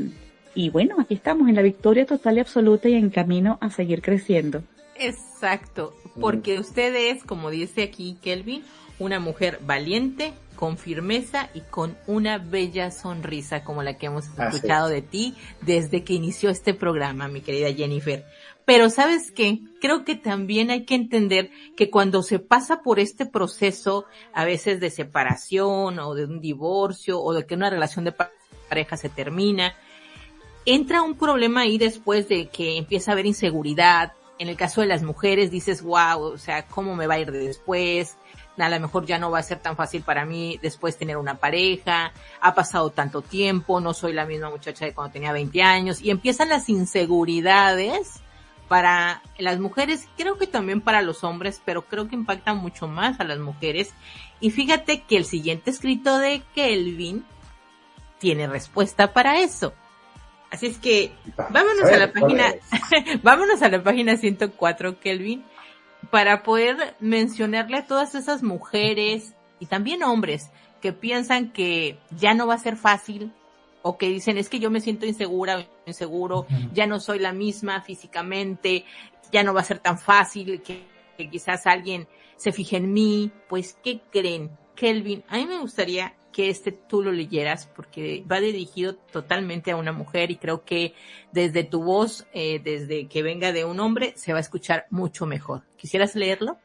y 0.54 0.70
bueno, 0.70 0.96
aquí 1.00 1.16
estamos 1.16 1.50
en 1.50 1.56
la 1.56 1.62
victoria 1.62 2.06
total 2.06 2.38
y 2.38 2.40
absoluta 2.40 2.88
y 2.88 2.94
en 2.94 3.10
camino 3.10 3.58
a 3.60 3.70
seguir 3.70 4.02
creciendo. 4.02 4.64
Exacto, 4.98 5.94
porque 6.22 6.60
usted 6.60 6.96
es, 6.96 7.24
como 7.26 7.50
dice 7.50 7.84
aquí 7.84 8.18
Kelvin, 8.22 8.64
una 9.00 9.20
mujer 9.20 9.60
valiente, 9.66 10.32
con 10.56 10.78
firmeza 10.78 11.50
y 11.54 11.62
con 11.62 11.98
una 12.08 12.38
bella 12.38 12.92
sonrisa 12.92 13.64
como 13.64 13.84
la 13.84 13.98
que 13.98 14.08
hemos 14.08 14.26
escuchado 14.28 14.88
de 14.88 15.02
ti 15.02 15.36
desde 15.62 16.04
que 16.04 16.14
inició 16.14 16.50
este 16.50 16.74
programa, 16.74 17.28
mi 17.28 17.42
querida 17.42 17.72
Jennifer. 17.74 18.26
Pero 18.66 18.90
sabes 18.90 19.32
qué, 19.32 19.60
creo 19.80 20.04
que 20.04 20.16
también 20.16 20.72
hay 20.72 20.86
que 20.86 20.96
entender 20.96 21.52
que 21.78 21.92
cuando 21.92 22.24
se 22.24 22.40
pasa 22.40 22.82
por 22.82 23.00
este 23.00 23.28
proceso, 23.28 24.06
a 24.34 24.44
veces 24.44 24.80
de 24.80 24.90
separación 24.90 26.00
o 26.00 26.16
de 26.16 26.26
un 26.26 26.42
divorcio 26.42 27.22
o 27.22 27.34
de 27.34 27.46
que 27.46 27.54
una 27.54 27.70
relación 27.70 28.06
de 28.06 28.16
pareja 28.68 28.98
se 28.98 29.10
termina, 29.10 29.76
entra 30.66 31.04
un 31.04 31.16
problema 31.16 31.62
ahí 31.62 31.78
después 31.78 32.28
de 32.28 32.48
que 32.48 32.78
empieza 32.78 33.12
a 33.12 33.14
haber 33.14 33.28
inseguridad. 33.28 34.14
En 34.40 34.50
el 34.50 34.58
caso 34.58 34.82
de 34.82 34.88
las 34.88 35.04
mujeres 35.04 35.52
dices, 35.52 35.84
wow, 35.84 36.20
o 36.20 36.38
sea, 36.40 36.66
¿cómo 36.68 36.96
me 36.96 37.06
va 37.06 37.14
a 37.14 37.20
ir 37.20 37.32
después? 37.32 38.18
A 38.58 38.70
lo 38.70 38.80
mejor 38.80 39.06
ya 39.06 39.18
no 39.18 39.32
va 39.32 39.40
a 39.40 39.44
ser 39.44 39.60
tan 39.60 39.76
fácil 39.76 40.02
para 40.02 40.26
mí 40.26 40.60
después 40.62 40.98
tener 40.98 41.18
una 41.18 41.36
pareja, 41.36 42.14
ha 42.40 42.56
pasado 42.56 42.90
tanto 42.90 43.22
tiempo, 43.22 43.82
no 43.82 43.94
soy 43.94 44.14
la 44.14 44.26
misma 44.26 44.50
muchacha 44.50 44.86
de 44.86 44.94
cuando 44.94 45.14
tenía 45.14 45.32
20 45.32 45.62
años 45.62 46.02
y 46.02 46.10
empiezan 46.10 46.50
las 46.50 46.70
inseguridades 46.70 48.22
para 48.68 49.22
las 49.38 49.60
mujeres, 49.60 50.08
creo 50.18 50.38
que 50.38 50.48
también 50.48 50.82
para 50.82 51.02
los 51.02 51.24
hombres, 51.24 51.62
pero 51.64 51.84
creo 51.84 52.08
que 52.08 52.16
impacta 52.16 52.54
mucho 52.54 52.88
más 52.88 53.20
a 53.20 53.24
las 53.24 53.40
mujeres. 53.40 53.94
Y 54.40 54.52
fíjate 54.52 55.04
que 55.04 55.18
el 55.18 55.26
siguiente 55.26 55.70
escrito 55.70 56.18
de 56.18 56.42
Kelvin 56.54 57.26
tiene 58.20 58.48
respuesta 58.48 59.14
para 59.14 59.40
eso. 59.40 59.74
Así 60.50 60.68
es 60.68 60.78
que 60.78 61.12
vámonos 61.50 61.90
a 61.92 61.98
la 61.98 62.12
página, 62.12 62.56
vámonos 63.22 63.62
a 63.62 63.70
la 63.70 63.84
página 63.84 64.18
104, 64.18 65.00
Kelvin, 65.00 65.44
para 66.12 66.44
poder 66.44 66.96
mencionarle 67.00 67.78
a 67.78 67.88
todas 67.88 68.16
esas 68.16 68.44
mujeres 68.44 69.34
y 69.60 69.66
también 69.68 70.04
hombres 70.04 70.50
que 70.82 70.94
piensan 70.94 71.52
que 71.52 71.98
ya 72.12 72.34
no 72.34 72.48
va 72.48 72.56
a 72.56 72.60
ser 72.60 72.78
fácil 72.78 73.32
o 73.82 73.98
que 73.98 74.10
dicen 74.10 74.38
es 74.38 74.50
que 74.50 74.60
yo 74.60 74.72
me 74.72 74.82
siento 74.82 75.06
insegura, 75.06 75.68
inseguro, 75.86 76.48
ya 76.74 76.88
no 76.88 77.00
soy 77.00 77.20
la 77.20 77.34
misma 77.34 77.82
físicamente, 77.82 78.84
ya 79.32 79.44
no 79.44 79.54
va 79.54 79.62
a 79.62 79.66
ser 79.66 79.80
tan 79.80 80.00
fácil 80.00 80.62
que, 80.62 80.86
que 81.18 81.30
quizás 81.30 81.68
alguien 81.68 82.08
se 82.36 82.52
fije 82.52 82.78
en 82.78 82.92
mí, 82.94 83.32
pues 83.48 83.78
¿qué 83.84 84.02
creen? 84.12 84.50
Kelvin, 84.76 85.24
a 85.30 85.38
mí 85.38 85.46
me 85.46 85.60
gustaría 85.60 86.14
que 86.36 86.50
este 86.50 86.74
tú 86.74 87.02
lo 87.02 87.14
leyeras 87.14 87.66
porque 87.66 88.26
va 88.30 88.42
dirigido 88.42 88.96
totalmente 88.96 89.72
a 89.72 89.78
una 89.78 89.94
mujer 89.94 90.32
y 90.32 90.36
creo 90.36 90.66
que 90.66 90.94
desde 91.32 91.64
tu 91.64 91.82
voz, 91.82 92.28
eh, 92.34 92.60
desde 92.62 93.08
que 93.08 93.24
venga 93.24 93.54
de 93.54 93.64
un 93.64 93.80
hombre, 93.80 94.12
se 94.18 94.34
va 94.34 94.40
a 94.40 94.42
escuchar 94.42 94.86
mucho 94.90 95.26
mejor. 95.26 95.62
¿Quisieras 95.78 96.14
leerlo? 96.14 96.58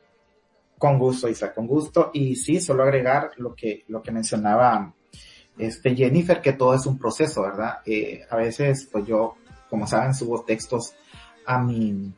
Con 0.77 0.99
gusto, 0.99 1.29
Isa, 1.29 1.55
con 1.55 1.69
gusto. 1.69 2.11
Y 2.13 2.35
sí, 2.35 2.61
solo 2.61 2.83
agregar 2.83 3.31
lo 3.37 3.55
que, 3.55 3.85
lo 3.87 4.03
que 4.03 4.11
mencionaba 4.11 4.93
este 5.57 5.95
Jennifer, 5.95 6.41
que 6.41 6.55
todo 6.55 6.75
es 6.75 6.85
un 6.87 6.99
proceso, 6.99 7.43
¿verdad? 7.43 7.79
Eh, 7.87 8.27
a 8.29 8.35
veces, 8.35 8.89
pues 8.91 9.07
yo, 9.07 9.37
como 9.69 9.87
saben, 9.87 10.15
subo 10.15 10.43
textos 10.43 10.95
a 11.47 11.63
mi, 11.63 12.13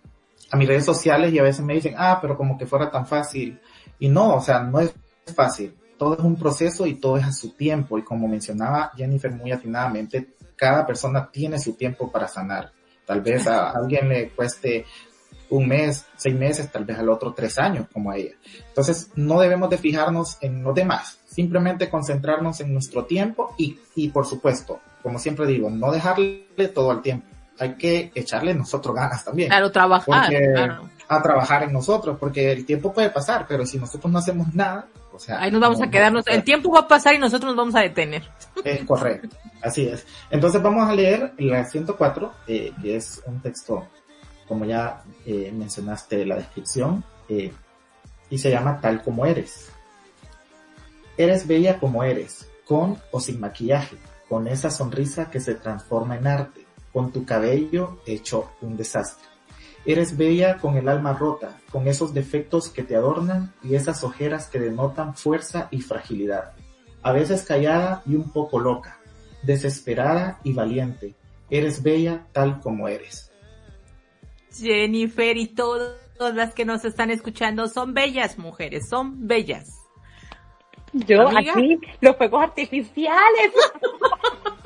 a 0.51 0.57
mis 0.57 0.69
redes 0.69 0.87
sociales 0.87 1.31
y 1.35 1.39
a 1.39 1.43
veces 1.43 1.63
me 1.63 1.75
dicen, 1.75 1.97
ah, 1.99 2.17
pero 2.19 2.35
como 2.35 2.57
que 2.57 2.65
fuera 2.65 2.91
tan 2.91 3.07
fácil. 3.07 3.61
Y 3.99 4.09
no, 4.09 4.37
o 4.37 4.41
sea, 4.41 4.63
no 4.63 4.81
es 4.81 4.95
fácil 5.37 5.75
todo 6.03 6.15
es 6.15 6.25
un 6.25 6.35
proceso 6.35 6.85
y 6.85 6.97
todo 6.97 7.17
es 7.17 7.25
a 7.25 7.31
su 7.31 7.51
tiempo. 7.51 7.97
Y 7.97 8.03
como 8.03 8.27
mencionaba 8.27 8.91
Jennifer 8.97 9.31
muy 9.31 9.53
atinadamente, 9.53 10.35
cada 10.57 10.85
persona 10.85 11.31
tiene 11.31 11.61
su 11.61 11.75
tiempo 11.75 12.11
para 12.11 12.27
sanar. 12.27 12.73
Tal 13.07 13.21
vez 13.21 13.47
a 13.47 13.71
alguien 13.71 14.09
le 14.09 14.31
cueste 14.31 14.85
un 15.51 15.69
mes, 15.69 16.05
seis 16.17 16.35
meses, 16.35 16.73
tal 16.73 16.85
vez 16.85 16.99
al 16.99 17.09
otro 17.09 17.33
tres 17.35 17.57
años, 17.57 17.87
como 17.93 18.11
a 18.11 18.17
ella. 18.17 18.33
Entonces, 18.67 19.11
no 19.15 19.39
debemos 19.39 19.71
de 19.71 19.79
fijarnos 19.79 20.39
en 20.41 20.65
los 20.65 20.75
demás, 20.75 21.21
simplemente 21.25 21.89
concentrarnos 21.89 22.61
en 22.61 22.73
nuestro 22.73 23.05
tiempo 23.05 23.55
y, 23.57 23.79
y 23.95 24.09
por 24.09 24.27
supuesto, 24.27 24.81
como 25.05 25.21
siempre 25.21 25.47
digo, 25.47 25.71
no 25.71 25.93
dejarle 25.93 26.69
todo 26.75 26.91
el 26.91 27.03
tiempo. 27.03 27.29
Hay 27.61 27.75
que 27.75 28.11
echarle 28.17 28.55
nosotros 28.55 28.93
ganas 28.93 29.25
también. 29.25 29.51
Claro, 29.51 29.71
trabajar. 29.71 30.33
Claro. 30.33 30.89
A 31.13 31.21
trabajar 31.21 31.65
en 31.65 31.75
nosotros, 31.75 32.17
porque 32.19 32.53
el 32.53 32.65
tiempo 32.65 32.91
puede 32.91 33.11
pasar, 33.11 33.45
pero 33.47 33.67
si 33.67 33.77
nosotros 33.77 34.11
no 34.11 34.19
hacemos 34.19 34.55
nada, 34.55 34.87
o 35.13 35.19
sea, 35.19 35.43
Ahí 35.43 35.51
nos 35.51 35.61
vamos 35.61 35.83
a 35.83 35.91
quedarnos, 35.91 36.27
el 36.27 36.43
tiempo 36.43 36.73
va 36.73 36.81
a 36.81 36.89
pasar 36.89 37.15
y 37.15 37.19
nosotros 37.19 37.51
nos 37.51 37.57
vamos 37.57 37.75
a 37.75 37.81
detener. 37.81 38.23
Es 38.65 38.83
correcto, 38.87 39.37
así 39.61 39.87
es. 39.87 40.07
Entonces 40.31 40.63
vamos 40.63 40.89
a 40.89 40.95
leer 40.95 41.35
la 41.37 41.67
104, 41.67 42.33
eh, 42.47 42.73
que 42.81 42.97
es 42.97 43.23
un 43.27 43.43
texto, 43.43 43.87
como 44.49 44.65
ya 44.65 45.03
eh, 45.27 45.53
mencionaste 45.55 46.25
la 46.25 46.37
descripción, 46.37 47.05
eh, 47.29 47.53
y 48.31 48.39
se 48.39 48.51
llama 48.51 48.81
Tal 48.81 49.03
como 49.03 49.27
eres. 49.27 49.71
Eres 51.19 51.47
bella 51.47 51.79
como 51.79 52.05
eres, 52.05 52.49
con 52.65 52.97
o 53.11 53.21
sin 53.21 53.39
maquillaje, 53.39 53.99
con 54.31 54.49
esa 54.49 54.71
sonrisa 54.71 55.31
que 55.31 55.41
se 55.41 55.57
transforma 55.57 56.17
en 56.17 56.27
arte, 56.27 56.67
con 56.91 57.13
tu 57.13 57.27
cabello 57.27 57.99
hecho 58.07 58.51
un 58.63 58.79
desastre 58.79 59.32
Eres 59.85 60.17
bella 60.17 60.59
con 60.59 60.77
el 60.77 60.89
alma 60.89 61.13
rota, 61.13 61.59
con 61.71 61.89
esos 61.89 62.15
defectos 62.15 62.69
que 62.69 62.85
te 62.85 62.95
adornan 62.95 63.53
y 63.65 63.75
esas 63.75 64.05
ojeras 64.05 64.47
que 64.47 64.61
denotan 64.61 65.15
fuerza 65.15 65.69
y 65.71 65.81
fragilidad. 65.81 66.53
A 67.03 67.13
veces 67.13 67.43
callada 67.43 68.03
y 68.07 68.15
un 68.15 68.31
poco 68.31 68.61
loca, 68.61 68.99
desesperada 69.43 70.39
y 70.45 70.53
valiente. 70.53 71.15
Eres 71.51 71.83
bella 71.83 72.27
tal 72.33 72.61
como 72.61 72.87
eres. 72.87 73.33
Jennifer 74.57 75.37
y 75.37 75.49
todas 75.49 75.97
las 76.35 76.55
que 76.55 76.65
nos 76.65 76.85
están 76.85 77.11
escuchando 77.11 77.67
son 77.67 77.93
bellas 77.93 78.39
mujeres, 78.39 78.89
son 78.89 79.27
bellas. 79.27 79.83
Yo 80.93 81.27
aquí 81.29 81.79
los 82.01 82.17
fuegos 82.17 82.43
artificiales. 82.45 83.53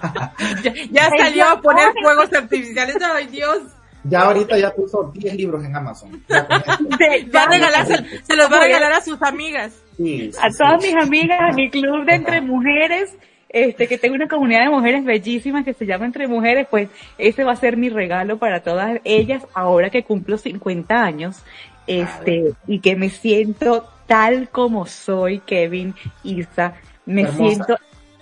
ya, 0.62 0.72
ya 0.90 1.08
salió 1.10 1.48
a 1.48 1.60
poner 1.60 1.92
fuegos 2.02 2.32
artificiales. 2.32 2.96
Ay, 3.02 3.26
Dios. 3.26 3.58
Ya 4.04 4.22
ahorita 4.22 4.56
ya 4.58 4.72
puso 4.74 5.10
10 5.14 5.34
libros 5.34 5.62
en 5.64 5.76
Amazon. 5.76 6.22
Ya 6.28 6.42
Va 6.48 6.56
a 6.56 7.18
ya- 7.30 7.46
regalar, 7.48 7.86
se, 7.86 8.22
se 8.24 8.36
los 8.36 8.50
va 8.50 8.56
a 8.56 8.60
regalar 8.64 8.92
a 8.92 9.00
sus 9.02 9.20
amigas. 9.22 9.72
Sí, 9.98 10.30
sí, 10.32 10.38
a 10.40 10.50
sí. 10.50 10.56
todas 10.58 10.82
mis 10.82 10.94
amigas, 10.96 11.38
a 11.40 11.52
mi 11.52 11.68
club 11.70 12.06
de 12.06 12.14
entre 12.14 12.40
mujeres, 12.40 13.14
este, 13.50 13.86
que 13.88 13.98
tengo 13.98 14.14
una 14.14 14.28
comunidad 14.28 14.60
de 14.62 14.70
mujeres 14.70 15.04
bellísimas 15.04 15.64
que 15.66 15.74
se 15.74 15.84
llama 15.84 16.06
Entre 16.06 16.26
Mujeres, 16.28 16.66
pues 16.70 16.88
ese 17.18 17.44
va 17.44 17.52
a 17.52 17.56
ser 17.56 17.76
mi 17.76 17.90
regalo 17.90 18.38
para 18.38 18.60
todas 18.62 19.00
ellas 19.04 19.42
ahora 19.52 19.90
que 19.90 20.02
cumplo 20.04 20.38
50 20.38 20.94
años, 21.02 21.42
este, 21.86 22.52
y 22.66 22.78
que 22.78 22.96
me 22.96 23.10
siento 23.10 23.86
tal 24.06 24.48
como 24.48 24.86
soy, 24.86 25.40
Kevin, 25.40 25.94
Isa, 26.24 26.74
me 27.04 27.22
Hermosa. 27.22 27.36
siento 27.44 27.78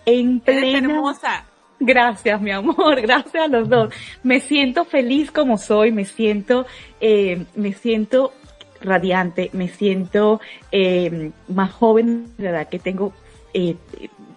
en 0.07 0.41
plena 0.41 0.79
hermosa. 0.89 1.45
Gracias, 1.81 2.41
mi 2.41 2.51
amor, 2.51 3.01
gracias 3.03 3.45
a 3.45 3.49
los 3.49 3.69
dos. 3.69 3.93
Me 4.23 4.41
siento 4.41 4.85
feliz 4.85 5.31
como 5.31 5.59
soy, 5.59 5.93
me 5.93 6.05
siento, 6.05 6.67
eh, 7.01 7.45
me 7.55 7.73
siento 7.73 8.33
radiante, 8.81 9.51
me 9.53 9.69
siento 9.69 10.41
eh, 10.73 11.31
más 11.49 11.73
joven 11.73 12.33
de 12.37 12.45
la 12.45 12.51
edad 12.51 12.69
que 12.69 12.79
tengo 12.79 13.13
eh, 13.55 13.77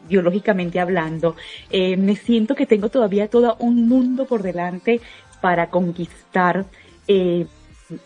biológicamente 0.07 0.79
hablando. 0.79 1.35
Eh, 1.69 1.97
me 1.97 2.15
siento 2.15 2.53
que 2.53 2.65
tengo 2.65 2.89
todavía 2.89 3.29
todo 3.29 3.55
un 3.59 3.87
mundo 3.87 4.25
por 4.25 4.43
delante 4.43 5.01
para 5.41 5.69
conquistar. 5.69 6.65
Eh, 7.07 7.47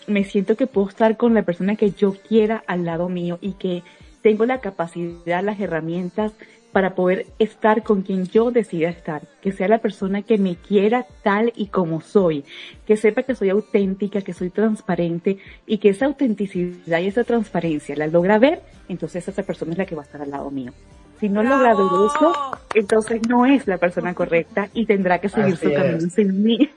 me 0.07 0.23
siento 0.23 0.55
que 0.55 0.67
puedo 0.67 0.87
estar 0.89 1.17
con 1.17 1.33
la 1.33 1.43
persona 1.43 1.75
que 1.75 1.91
yo 1.91 2.13
quiera 2.13 2.63
al 2.67 2.85
lado 2.85 3.09
mío 3.09 3.37
y 3.41 3.53
que 3.53 3.83
tengo 4.21 4.45
la 4.45 4.59
capacidad, 4.59 5.43
las 5.43 5.59
herramientas 5.59 6.31
para 6.75 6.93
poder 6.93 7.27
estar 7.39 7.83
con 7.83 8.01
quien 8.01 8.25
yo 8.25 8.51
decida 8.51 8.89
estar, 8.89 9.21
que 9.41 9.53
sea 9.53 9.69
la 9.69 9.77
persona 9.77 10.23
que 10.23 10.37
me 10.37 10.57
quiera 10.57 11.05
tal 11.23 11.53
y 11.55 11.67
como 11.67 12.01
soy, 12.01 12.43
que 12.85 12.97
sepa 12.97 13.23
que 13.23 13.33
soy 13.33 13.49
auténtica, 13.49 14.19
que 14.19 14.33
soy 14.33 14.49
transparente 14.49 15.37
y 15.65 15.77
que 15.77 15.87
esa 15.87 16.05
autenticidad 16.05 16.99
y 16.99 17.07
esa 17.07 17.23
transparencia 17.23 17.95
la 17.95 18.07
logra 18.07 18.39
ver, 18.39 18.61
entonces 18.89 19.25
esa 19.25 19.43
persona 19.43 19.71
es 19.71 19.77
la 19.77 19.85
que 19.85 19.95
va 19.95 20.01
a 20.01 20.05
estar 20.05 20.21
al 20.21 20.31
lado 20.31 20.51
mío. 20.51 20.73
Si 21.21 21.29
no 21.29 21.43
logra 21.43 21.73
ver 21.75 21.85
eso, 22.07 22.57
entonces 22.73 23.21
no 23.29 23.45
es 23.45 23.65
la 23.67 23.77
persona 23.77 24.13
correcta 24.13 24.67
y 24.73 24.85
tendrá 24.85 25.19
que 25.19 25.29
seguir 25.29 25.53
Así 25.53 25.67
su 25.67 25.73
camino 25.73 25.97
es. 26.07 26.13
sin 26.13 26.43
mí. 26.43 26.69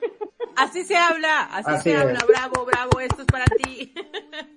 Así 0.55 0.85
se 0.85 0.95
habla, 0.95 1.41
así, 1.51 1.71
Así 1.71 1.83
se 1.89 1.91
es. 1.95 1.99
habla. 2.01 2.19
Bravo, 2.25 2.65
bravo, 2.65 3.01
esto 3.01 3.19
es 3.23 3.27
para 3.27 3.43
ti. 3.47 3.93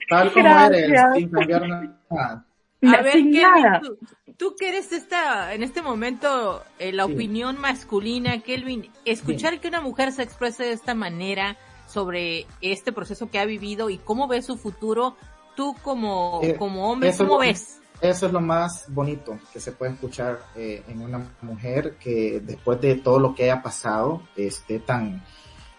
Tal 0.08 0.32
como 0.32 0.44
Gracias. 0.44 0.88
eres, 0.88 1.00
sin 1.16 1.28
cambiar 1.30 1.68
nada. 1.68 2.44
A 2.84 3.00
ver, 3.02 3.12
sin 3.12 3.32
Kevin, 3.32 3.64
tú, 3.82 3.98
tú 4.42 4.56
que 4.58 4.70
eres 4.70 4.90
esta, 4.90 5.54
en 5.54 5.62
este 5.62 5.82
momento, 5.82 6.64
eh, 6.80 6.90
la 6.90 7.06
Sí. 7.06 7.12
opinión 7.12 7.60
masculina, 7.60 8.40
Kelvin, 8.40 8.90
escuchar 9.04 9.60
que 9.60 9.68
una 9.68 9.80
mujer 9.80 10.10
se 10.10 10.24
exprese 10.24 10.64
de 10.64 10.72
esta 10.72 10.96
manera 10.96 11.56
sobre 11.86 12.48
este 12.60 12.90
proceso 12.90 13.30
que 13.30 13.38
ha 13.38 13.44
vivido 13.44 13.88
y 13.88 13.98
cómo 13.98 14.26
ve 14.26 14.42
su 14.42 14.56
futuro, 14.58 15.16
tú 15.54 15.76
como, 15.84 16.40
Eh, 16.42 16.56
como 16.56 16.90
hombre, 16.90 17.14
¿cómo 17.16 17.34
lo- 17.34 17.38
ves? 17.38 17.78
Eso 18.00 18.26
es 18.26 18.32
lo 18.32 18.40
más 18.40 18.86
bonito 18.88 19.38
que 19.52 19.60
se 19.60 19.70
puede 19.70 19.92
escuchar 19.92 20.40
eh, 20.56 20.82
en 20.88 21.02
una 21.02 21.24
mujer 21.42 21.94
que 22.00 22.40
después 22.40 22.80
de 22.80 22.96
todo 22.96 23.20
lo 23.20 23.36
que 23.36 23.44
haya 23.44 23.62
pasado 23.62 24.22
esté 24.34 24.80
tan, 24.80 25.22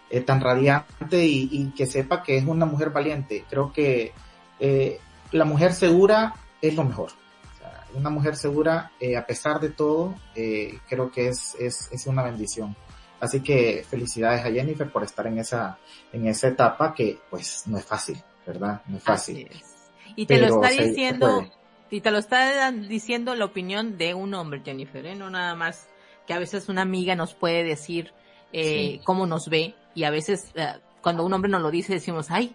eh, 0.08 0.22
tan 0.22 0.40
radiante 0.40 1.22
y, 1.26 1.50
y 1.52 1.70
que 1.76 1.84
sepa 1.84 2.22
que 2.22 2.38
es 2.38 2.46
una 2.46 2.64
mujer 2.64 2.88
valiente. 2.88 3.44
Creo 3.50 3.74
que 3.74 4.14
la 5.32 5.44
mujer 5.44 5.74
segura 5.74 6.34
es 6.62 6.74
lo 6.76 6.84
mejor. 6.84 7.10
Una 7.94 8.10
mujer 8.10 8.36
segura, 8.36 8.92
eh, 9.00 9.16
a 9.16 9.26
pesar 9.26 9.60
de 9.60 9.70
todo, 9.70 10.14
eh, 10.34 10.78
creo 10.88 11.10
que 11.10 11.28
es, 11.28 11.54
es, 11.58 11.88
es 11.92 12.06
una 12.06 12.22
bendición. 12.22 12.76
Así 13.20 13.40
que 13.40 13.84
felicidades 13.88 14.44
a 14.44 14.50
Jennifer 14.50 14.90
por 14.90 15.02
estar 15.02 15.26
en 15.26 15.38
esa, 15.38 15.78
en 16.12 16.26
esa 16.26 16.48
etapa 16.48 16.92
que 16.92 17.18
pues 17.30 17.62
no 17.66 17.78
es 17.78 17.84
fácil, 17.84 18.20
¿verdad? 18.46 18.82
No 18.86 18.98
es 18.98 19.02
fácil. 19.02 19.48
Es. 19.50 19.62
Y 20.16 20.26
te 20.26 20.38
lo 20.38 20.46
está 20.46 20.70
diciendo, 20.70 21.48
y 21.90 22.00
te 22.00 22.10
lo 22.10 22.18
está 22.18 22.70
diciendo 22.70 23.34
la 23.34 23.46
opinión 23.46 23.96
de 23.96 24.14
un 24.14 24.34
hombre, 24.34 24.62
Jennifer, 24.64 25.06
¿eh? 25.06 25.14
no 25.14 25.30
nada 25.30 25.54
más 25.54 25.88
que 26.26 26.34
a 26.34 26.38
veces 26.38 26.68
una 26.68 26.82
amiga 26.82 27.14
nos 27.16 27.34
puede 27.34 27.64
decir 27.64 28.12
eh, 28.52 28.98
Sí. 28.98 29.00
cómo 29.04 29.26
nos 29.26 29.48
ve 29.48 29.74
y 29.94 30.04
a 30.04 30.10
veces 30.10 30.52
cuando 31.00 31.24
un 31.24 31.32
hombre 31.32 31.50
nos 31.50 31.62
lo 31.62 31.70
dice 31.70 31.94
decimos, 31.94 32.30
ay, 32.30 32.54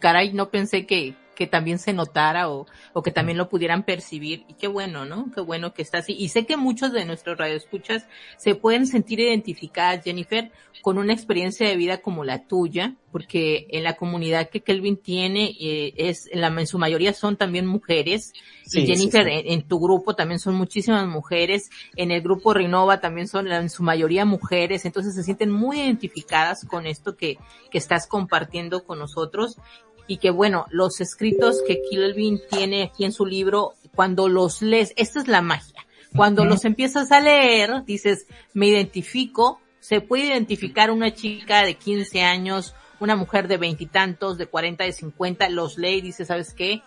caray, 0.00 0.32
no 0.32 0.50
pensé 0.50 0.86
que, 0.86 1.14
que 1.34 1.46
también 1.46 1.78
se 1.78 1.92
notara 1.92 2.50
o, 2.50 2.66
o 2.92 3.02
que 3.02 3.10
también 3.10 3.38
lo 3.38 3.48
pudieran 3.48 3.84
percibir 3.84 4.44
y 4.48 4.54
qué 4.54 4.68
bueno, 4.68 5.04
¿no? 5.04 5.30
Qué 5.34 5.40
bueno 5.40 5.72
que 5.74 5.82
está 5.82 5.98
así. 5.98 6.14
Y 6.18 6.28
sé 6.28 6.46
que 6.46 6.56
muchos 6.56 6.92
de 6.92 7.04
nuestros 7.04 7.38
radioescuchas 7.38 8.06
se 8.36 8.54
pueden 8.54 8.86
sentir 8.86 9.20
identificadas, 9.20 10.04
Jennifer, 10.04 10.50
con 10.82 10.98
una 10.98 11.12
experiencia 11.12 11.68
de 11.68 11.76
vida 11.76 11.98
como 11.98 12.24
la 12.24 12.46
tuya, 12.46 12.96
porque 13.10 13.66
en 13.70 13.84
la 13.84 13.94
comunidad 13.94 14.48
que 14.48 14.62
Kelvin 14.62 14.96
tiene, 14.96 15.54
eh, 15.60 15.94
es, 15.96 16.28
en, 16.32 16.40
la, 16.40 16.48
en 16.48 16.66
su 16.66 16.78
mayoría 16.78 17.12
son 17.12 17.36
también 17.36 17.66
mujeres, 17.66 18.32
Sí, 18.64 18.80
y 18.80 18.86
sí, 18.86 18.92
Jennifer, 18.92 19.24
sí. 19.24 19.32
En, 19.32 19.60
en 19.60 19.68
tu 19.68 19.80
grupo 19.80 20.14
también 20.14 20.38
son 20.38 20.54
muchísimas 20.54 21.06
mujeres, 21.06 21.70
en 21.96 22.10
el 22.10 22.22
grupo 22.22 22.54
Renova 22.54 23.00
también 23.00 23.28
son 23.28 23.50
en 23.50 23.70
su 23.70 23.82
mayoría 23.82 24.24
mujeres, 24.24 24.84
entonces 24.84 25.14
se 25.14 25.22
sienten 25.24 25.50
muy 25.50 25.80
identificadas 25.80 26.64
con 26.64 26.86
esto 26.86 27.16
que, 27.16 27.38
que 27.70 27.78
estás 27.78 28.06
compartiendo 28.06 28.84
con 28.84 28.98
nosotros 28.98 29.58
y 30.06 30.18
que 30.18 30.30
bueno, 30.30 30.66
los 30.70 31.00
escritos 31.00 31.62
que 31.66 31.80
Kelvin 31.90 32.40
tiene 32.50 32.84
aquí 32.84 33.04
en 33.04 33.12
su 33.12 33.26
libro, 33.26 33.74
cuando 33.94 34.28
los 34.28 34.62
lees, 34.62 34.92
esta 34.96 35.20
es 35.20 35.28
la 35.28 35.42
magia. 35.42 35.86
Cuando 36.14 36.44
los 36.44 36.64
empiezas 36.64 37.10
a 37.10 37.20
leer, 37.20 37.84
dices, 37.86 38.26
me 38.52 38.66
identifico, 38.66 39.60
se 39.80 40.00
puede 40.00 40.26
identificar 40.26 40.90
una 40.90 41.14
chica 41.14 41.64
de 41.64 41.74
15 41.74 42.22
años, 42.22 42.74
una 43.00 43.16
mujer 43.16 43.48
de 43.48 43.56
veintitantos, 43.56 44.36
de 44.36 44.46
40, 44.46 44.84
de 44.84 44.92
50, 44.92 45.48
los 45.48 45.78
lee 45.78 45.96
y 45.96 46.00
dice, 46.02 46.24
¿sabes 46.24 46.52
qué? 46.52 46.82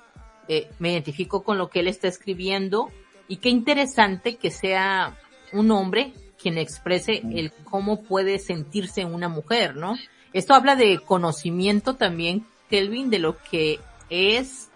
Eh, 0.47 0.69
me 0.78 0.91
identifico 0.91 1.43
con 1.43 1.58
lo 1.58 1.69
que 1.69 1.80
él 1.80 1.88
está 1.88 2.08
escribiendo 2.08 2.91
y 3.28 3.38
qué 3.38 3.49
interesante 3.49 4.36
que 4.36 4.51
sea 4.51 5.17
un 5.51 5.71
hombre 5.71 6.13
quien 6.39 6.58
exprese 6.58 7.23
el 7.34 7.51
cómo 7.63 8.04
puede 8.04 8.38
sentirse 8.38 9.06
una 9.06 9.28
mujer, 9.28 9.75
¿no? 9.75 9.95
Esto 10.34 10.54
habla 10.54 10.75
de 10.75 10.99
conocimiento 10.99 11.95
también, 11.95 12.45
Kelvin, 12.69 13.10
de 13.10 13.19
lo 13.19 13.38
que 13.38 13.80
es 14.10 14.69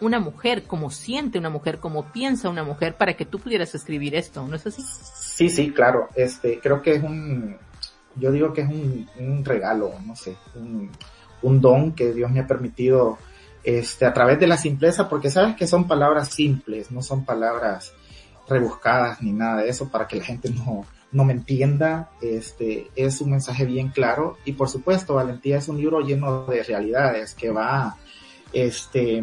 una 0.00 0.18
mujer, 0.18 0.64
cómo 0.64 0.90
siente 0.90 1.38
una 1.38 1.50
mujer, 1.50 1.78
cómo 1.78 2.04
piensa 2.12 2.48
una 2.48 2.64
mujer, 2.64 2.94
para 2.94 3.14
que 3.14 3.24
tú 3.24 3.38
pudieras 3.38 3.74
escribir 3.74 4.14
esto, 4.14 4.46
¿no 4.46 4.56
es 4.56 4.66
así? 4.66 4.82
Sí, 4.82 5.48
sí, 5.48 5.70
claro. 5.70 6.08
Este, 6.14 6.58
creo 6.60 6.82
que 6.82 6.94
es 6.96 7.02
un, 7.02 7.56
yo 8.16 8.32
digo 8.32 8.52
que 8.52 8.62
es 8.62 8.68
un, 8.68 9.44
regalo, 9.44 9.92
no 10.04 10.16
sé, 10.16 10.36
un, 10.54 10.90
un 11.42 11.60
don 11.60 11.92
que 11.92 12.12
Dios 12.12 12.30
me 12.30 12.40
ha 12.40 12.46
permitido, 12.46 13.18
este, 13.62 14.04
a 14.04 14.12
través 14.12 14.40
de 14.40 14.46
la 14.46 14.56
simpleza, 14.56 15.08
porque 15.08 15.30
sabes 15.30 15.54
que 15.56 15.66
son 15.66 15.86
palabras 15.86 16.28
simples, 16.28 16.90
no 16.90 17.00
son 17.02 17.24
palabras 17.24 17.92
rebuscadas 18.48 19.22
ni 19.22 19.32
nada 19.32 19.62
de 19.62 19.68
eso 19.68 19.88
para 19.88 20.08
que 20.08 20.16
la 20.16 20.24
gente 20.24 20.50
no, 20.50 20.84
no 21.12 21.24
me 21.24 21.32
entienda. 21.32 22.10
Este, 22.20 22.88
es 22.96 23.20
un 23.20 23.30
mensaje 23.30 23.64
bien 23.64 23.88
claro 23.88 24.38
y 24.44 24.52
por 24.52 24.68
supuesto, 24.68 25.14
Valentía 25.14 25.58
es 25.58 25.68
un 25.68 25.78
libro 25.78 26.00
lleno 26.00 26.46
de 26.46 26.62
realidades 26.62 27.34
que 27.34 27.50
va, 27.50 27.96
este, 28.52 29.22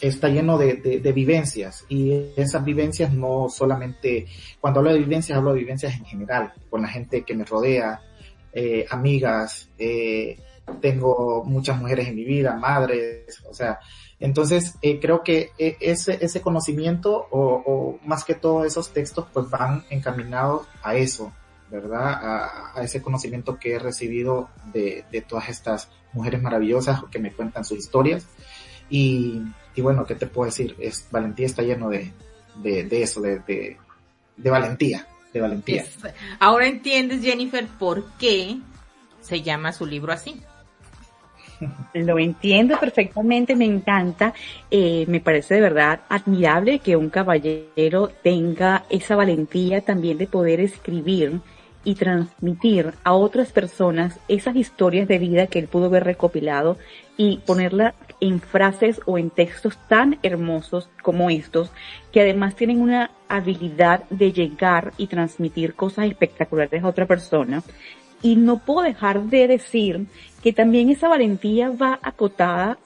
está 0.00 0.28
lleno 0.28 0.58
de, 0.58 1.12
vivencias 1.14 1.84
y 1.88 2.12
esas 2.36 2.64
vivencias 2.64 3.12
no 3.12 3.48
solamente, 3.48 4.26
cuando 4.60 4.80
hablo 4.80 4.92
de 4.92 4.98
vivencias, 4.98 5.38
hablo 5.38 5.52
de 5.52 5.60
vivencias 5.60 5.94
en 5.96 6.04
general, 6.04 6.52
con 6.68 6.82
la 6.82 6.88
gente 6.88 7.22
que 7.22 7.34
me 7.34 7.44
rodea, 7.44 8.00
eh, 8.52 8.86
amigas, 8.90 9.68
eh, 9.78 10.38
tengo 10.80 11.44
muchas 11.44 11.78
mujeres 11.78 12.08
en 12.08 12.16
mi 12.16 12.24
vida, 12.24 12.56
madres, 12.56 13.42
o 13.48 13.54
sea, 13.54 13.78
entonces 14.24 14.76
eh, 14.80 15.00
creo 15.00 15.22
que 15.22 15.50
ese, 15.58 16.16
ese 16.24 16.40
conocimiento 16.40 17.28
o, 17.30 17.98
más 18.06 18.24
que 18.24 18.34
todo 18.34 18.64
esos 18.64 18.90
textos 18.90 19.26
pues 19.30 19.50
van 19.50 19.84
encaminados 19.90 20.66
a 20.82 20.96
eso, 20.96 21.30
¿verdad? 21.70 22.72
A, 22.74 22.82
ese 22.82 23.02
conocimiento 23.02 23.58
que 23.58 23.74
he 23.74 23.78
recibido 23.78 24.48
de, 24.72 25.04
todas 25.28 25.50
estas 25.50 25.90
mujeres 26.14 26.40
maravillosas 26.40 27.02
que 27.10 27.18
me 27.18 27.32
cuentan 27.32 27.66
sus 27.66 27.76
historias 27.76 28.26
y, 28.88 29.42
bueno, 29.76 30.06
¿qué 30.06 30.14
te 30.14 30.26
puedo 30.26 30.46
decir? 30.46 30.74
Es, 30.78 31.06
Valentía 31.10 31.44
está 31.44 31.60
lleno 31.60 31.90
de, 31.90 32.10
de, 32.62 33.02
eso, 33.02 33.20
de, 33.20 33.76
valentía, 34.38 35.06
de 35.34 35.40
valentía. 35.42 35.84
Ahora 36.40 36.66
entiendes, 36.66 37.20
Jennifer, 37.20 37.66
por 37.78 38.10
qué 38.12 38.58
se 39.20 39.42
llama 39.42 39.74
su 39.74 39.84
libro 39.84 40.14
así. 40.14 40.40
Lo 41.94 42.18
entiendo 42.18 42.78
perfectamente, 42.78 43.56
me 43.56 43.64
encanta, 43.64 44.34
eh, 44.70 45.04
me 45.08 45.20
parece 45.20 45.54
de 45.54 45.60
verdad 45.60 46.00
admirable 46.08 46.80
que 46.80 46.96
un 46.96 47.10
caballero 47.10 48.10
tenga 48.22 48.84
esa 48.90 49.16
valentía 49.16 49.80
también 49.80 50.18
de 50.18 50.26
poder 50.26 50.60
escribir 50.60 51.40
y 51.84 51.94
transmitir 51.94 52.94
a 53.04 53.12
otras 53.12 53.52
personas 53.52 54.18
esas 54.26 54.56
historias 54.56 55.06
de 55.06 55.18
vida 55.18 55.46
que 55.46 55.58
él 55.58 55.68
pudo 55.68 55.86
haber 55.86 56.04
recopilado 56.04 56.78
y 57.16 57.38
ponerla 57.46 57.94
en 58.20 58.40
frases 58.40 59.00
o 59.04 59.18
en 59.18 59.30
textos 59.30 59.78
tan 59.88 60.18
hermosos 60.22 60.88
como 61.02 61.30
estos, 61.30 61.70
que 62.10 62.22
además 62.22 62.56
tienen 62.56 62.80
una 62.80 63.10
habilidad 63.28 64.04
de 64.10 64.32
llegar 64.32 64.92
y 64.96 65.06
transmitir 65.08 65.74
cosas 65.74 66.06
espectaculares 66.06 66.82
a 66.82 66.88
otra 66.88 67.06
persona. 67.06 67.62
Y 68.24 68.36
no 68.36 68.58
puedo 68.58 68.82
dejar 68.82 69.24
de 69.24 69.46
decir 69.46 70.06
que 70.42 70.54
también 70.54 70.88
esa 70.88 71.08
valentía 71.08 71.70
va 71.70 72.00
acotada 72.02 72.78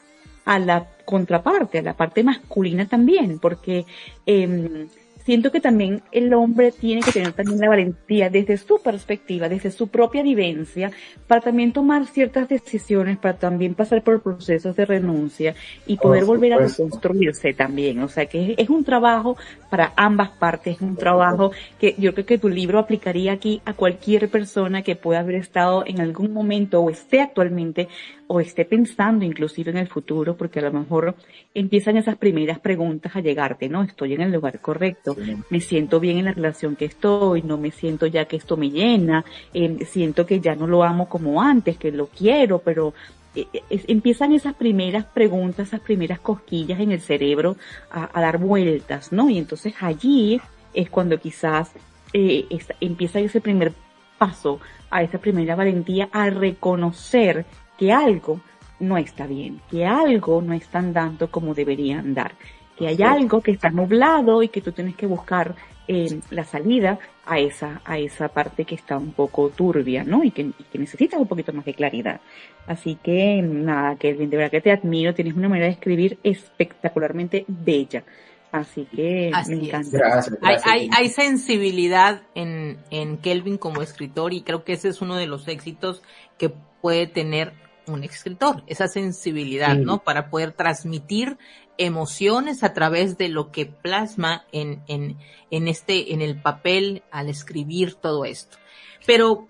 a 0.45 0.59
la 0.59 0.89
contraparte, 1.05 1.79
a 1.79 1.83
la 1.83 1.97
parte 1.97 2.25
masculina 2.25 2.87
también, 2.89 3.39
porque 3.39 3.87
eh, 4.27 4.89
siento 5.29 5.53
que 5.53 5.61
también 5.61 6.01
el 6.11 6.33
hombre 6.33 6.73
tiene 6.73 7.03
que 7.03 7.13
tener 7.13 7.35
también 7.35 7.61
la 7.61 7.69
valentía 7.69 8.31
desde 8.31 8.57
su 8.57 8.81
perspectiva, 8.81 9.51
desde 9.51 9.71
su 9.71 9.89
propia 9.89 10.23
vivencia, 10.23 10.91
para 11.27 11.43
también 11.43 11.75
tomar 11.75 12.07
ciertas 12.07 12.49
decisiones, 12.49 13.19
para 13.19 13.37
también 13.37 13.75
pasar 13.75 14.03
por 14.03 14.23
procesos 14.23 14.75
de 14.75 14.87
renuncia 14.87 15.55
y 15.87 15.99
poder 15.99 16.25
volver 16.25 16.55
a 16.55 16.57
reconstruirse 16.57 17.53
también. 17.53 18.01
O 18.03 18.09
sea 18.09 18.25
que 18.25 18.55
es, 18.57 18.71
un 18.71 18.85
trabajo 18.85 19.37
para 19.69 19.93
ambas 19.97 20.31
partes, 20.31 20.77
es 20.77 20.81
un 20.81 20.97
trabajo 20.97 21.53
que 21.79 21.95
yo 21.99 22.15
creo 22.15 22.25
que 22.25 22.39
tu 22.39 22.49
libro 22.49 22.79
aplicaría 22.79 23.33
aquí 23.33 23.61
a 23.67 23.75
cualquier 23.75 24.31
persona 24.31 24.81
que 24.81 24.97
pueda 24.97 25.21
haber 25.21 25.35
estado 25.35 25.85
en 25.87 26.01
algún 26.01 26.33
momento 26.33 26.81
o 26.81 26.89
esté 26.89 27.21
actualmente 27.21 27.89
o 28.29 28.41
esté 28.41 28.67
pensando 28.67 29.25
inclusive 29.25 29.71
en 29.71 29.79
el 29.79 29.89
futuro, 29.89 30.37
porque 30.37 30.61
a 30.61 30.63
lo 30.63 30.73
mejor 30.73 31.17
empiezan 31.55 31.97
esas 31.97 32.17
primeras 32.17 32.61
preguntas 32.61 33.17
a 33.17 33.21
llegarte, 33.21 33.71
¿no? 33.71 33.83
Estoy 33.83 34.13
en 34.15 34.21
el 34.21 34.33
lugar 34.33 34.61
correcto, 34.61 35.17
me 35.49 35.61
siento 35.61 35.99
bien 35.99 36.19
en 36.19 36.27
la 36.27 36.33
relación 36.33 36.77
que 36.77 36.85
estoy, 36.85 37.43
no 37.43 37.57
me 37.57 37.71
siento 37.71 38.07
ya 38.07 38.27
que 38.27 38.37
esto 38.37 38.59
me 38.59 38.71
llena, 38.71 39.25
eh, 39.55 39.79
siento 39.87 40.27
que 40.27 40.41
ya 40.41 40.55
no 40.55 40.67
lo 40.67 40.85
amo 40.85 41.09
como 41.09 41.41
antes, 41.41 41.79
que 41.79 41.91
lo 41.91 42.09
quiero, 42.09 42.59
pero 42.59 42.93
eh, 43.35 43.47
eh, 43.51 43.63
empiezan 43.89 44.33
esas 44.33 44.55
primeras 44.55 45.07
preguntas, 45.07 45.69
esas 45.69 45.81
primeras 45.81 46.21
cosquillas 46.21 46.81
en 46.81 46.93
el 46.93 47.01
cerebro 47.01 47.57
a, 47.91 48.21
dar 48.21 48.37
vueltas, 48.37 49.11
¿no? 49.11 49.31
Y 49.31 49.39
entonces 49.39 49.73
allí 49.81 50.39
es 50.75 50.91
cuando 50.91 51.19
quizás 51.19 51.73
empieza 52.13 53.21
ese 53.21 53.41
primer 53.41 53.73
paso 54.19 54.61
a 54.91 55.03
esa 55.03 55.19
primera 55.19 55.55
valentía 55.55 56.09
a 56.13 56.31
reconocer 56.31 57.47
que 57.79 57.93
algo 57.93 58.41
no 58.81 58.97
está 58.99 59.27
bien, 59.27 59.61
que 59.71 59.87
algo 59.87 60.43
no 60.43 60.53
está 60.53 60.79
andando 60.79 61.31
como 61.31 61.55
debería 61.55 61.99
andar, 61.99 62.35
que 62.77 62.87
hay 62.87 63.03
algo 63.03 63.41
que 63.41 63.53
está 63.53 63.71
nublado 63.71 64.43
y 64.43 64.49
que 64.49 64.61
tú 64.61 64.73
tienes 64.73 64.95
que 64.95 65.07
buscar 65.07 65.55
eh, 65.89 66.21
la 66.31 66.45
salida 66.45 66.99
a 67.25 67.39
esa, 67.39 67.81
a 67.85 67.99
esa 67.99 68.29
parte 68.29 68.65
que 68.65 68.75
está 68.75 68.99
un 68.99 69.13
poco 69.13 69.51
turbia, 69.51 70.05
¿no? 70.05 70.23
Y 70.23 70.31
que, 70.31 70.43
y 70.43 70.65
que 70.71 70.79
necesitas 70.79 71.19
un 71.19 71.27
poquito 71.27 71.53
más 71.53 71.65
de 71.65 71.75
claridad. 71.75 72.21
Así 72.67 72.99
que, 73.03 73.43
nada, 73.43 73.97
Kelvin, 73.97 74.31
de 74.31 74.37
verdad 74.37 74.51
que 74.51 74.61
te 74.61 74.71
admiro, 74.71 75.15
tienes 75.15 75.35
una 75.35 75.49
manera 75.49 75.67
de 75.67 75.73
escribir 75.73 76.19
espectacularmente 76.23 77.45
bella. 77.49 78.05
Así 78.53 78.87
que 78.87 79.31
me 79.49 79.67
encanta. 79.67 80.23
hay, 80.43 80.89
hay, 80.91 81.09
sensibilidad 81.11 82.23
en, 82.35 82.79
en 82.91 83.19
Kelvin 83.19 83.59
como 83.59 83.83
escritor 83.83 84.33
y 84.33 84.41
creo 84.41 84.65
que 84.65 84.73
ese 84.73 84.89
es 84.89 85.03
uno 85.03 85.17
de 85.17 85.27
los 85.27 85.49
éxitos 85.49 86.03
que 86.39 86.51
puede 86.81 87.07
tener 87.07 87.53
un 87.89 88.05
escritor, 88.05 88.63
esa 88.67 88.89
sensibilidad, 88.89 89.77
¿no? 89.77 90.03
Para 90.03 90.31
poder 90.31 90.53
transmitir 90.53 91.39
emociones 91.79 92.65
a 92.65 92.75
través 92.75 93.17
de 93.19 93.29
lo 93.29 93.51
que 93.51 93.67
plasma 93.67 94.45
en, 94.53 94.83
en, 94.89 95.17
en 95.51 95.69
este, 95.69 96.13
en 96.13 96.23
el 96.23 96.41
papel 96.41 97.03
al 97.11 97.29
escribir 97.29 97.95
todo 97.95 98.25
esto. 98.25 98.59
Pero, 99.07 99.49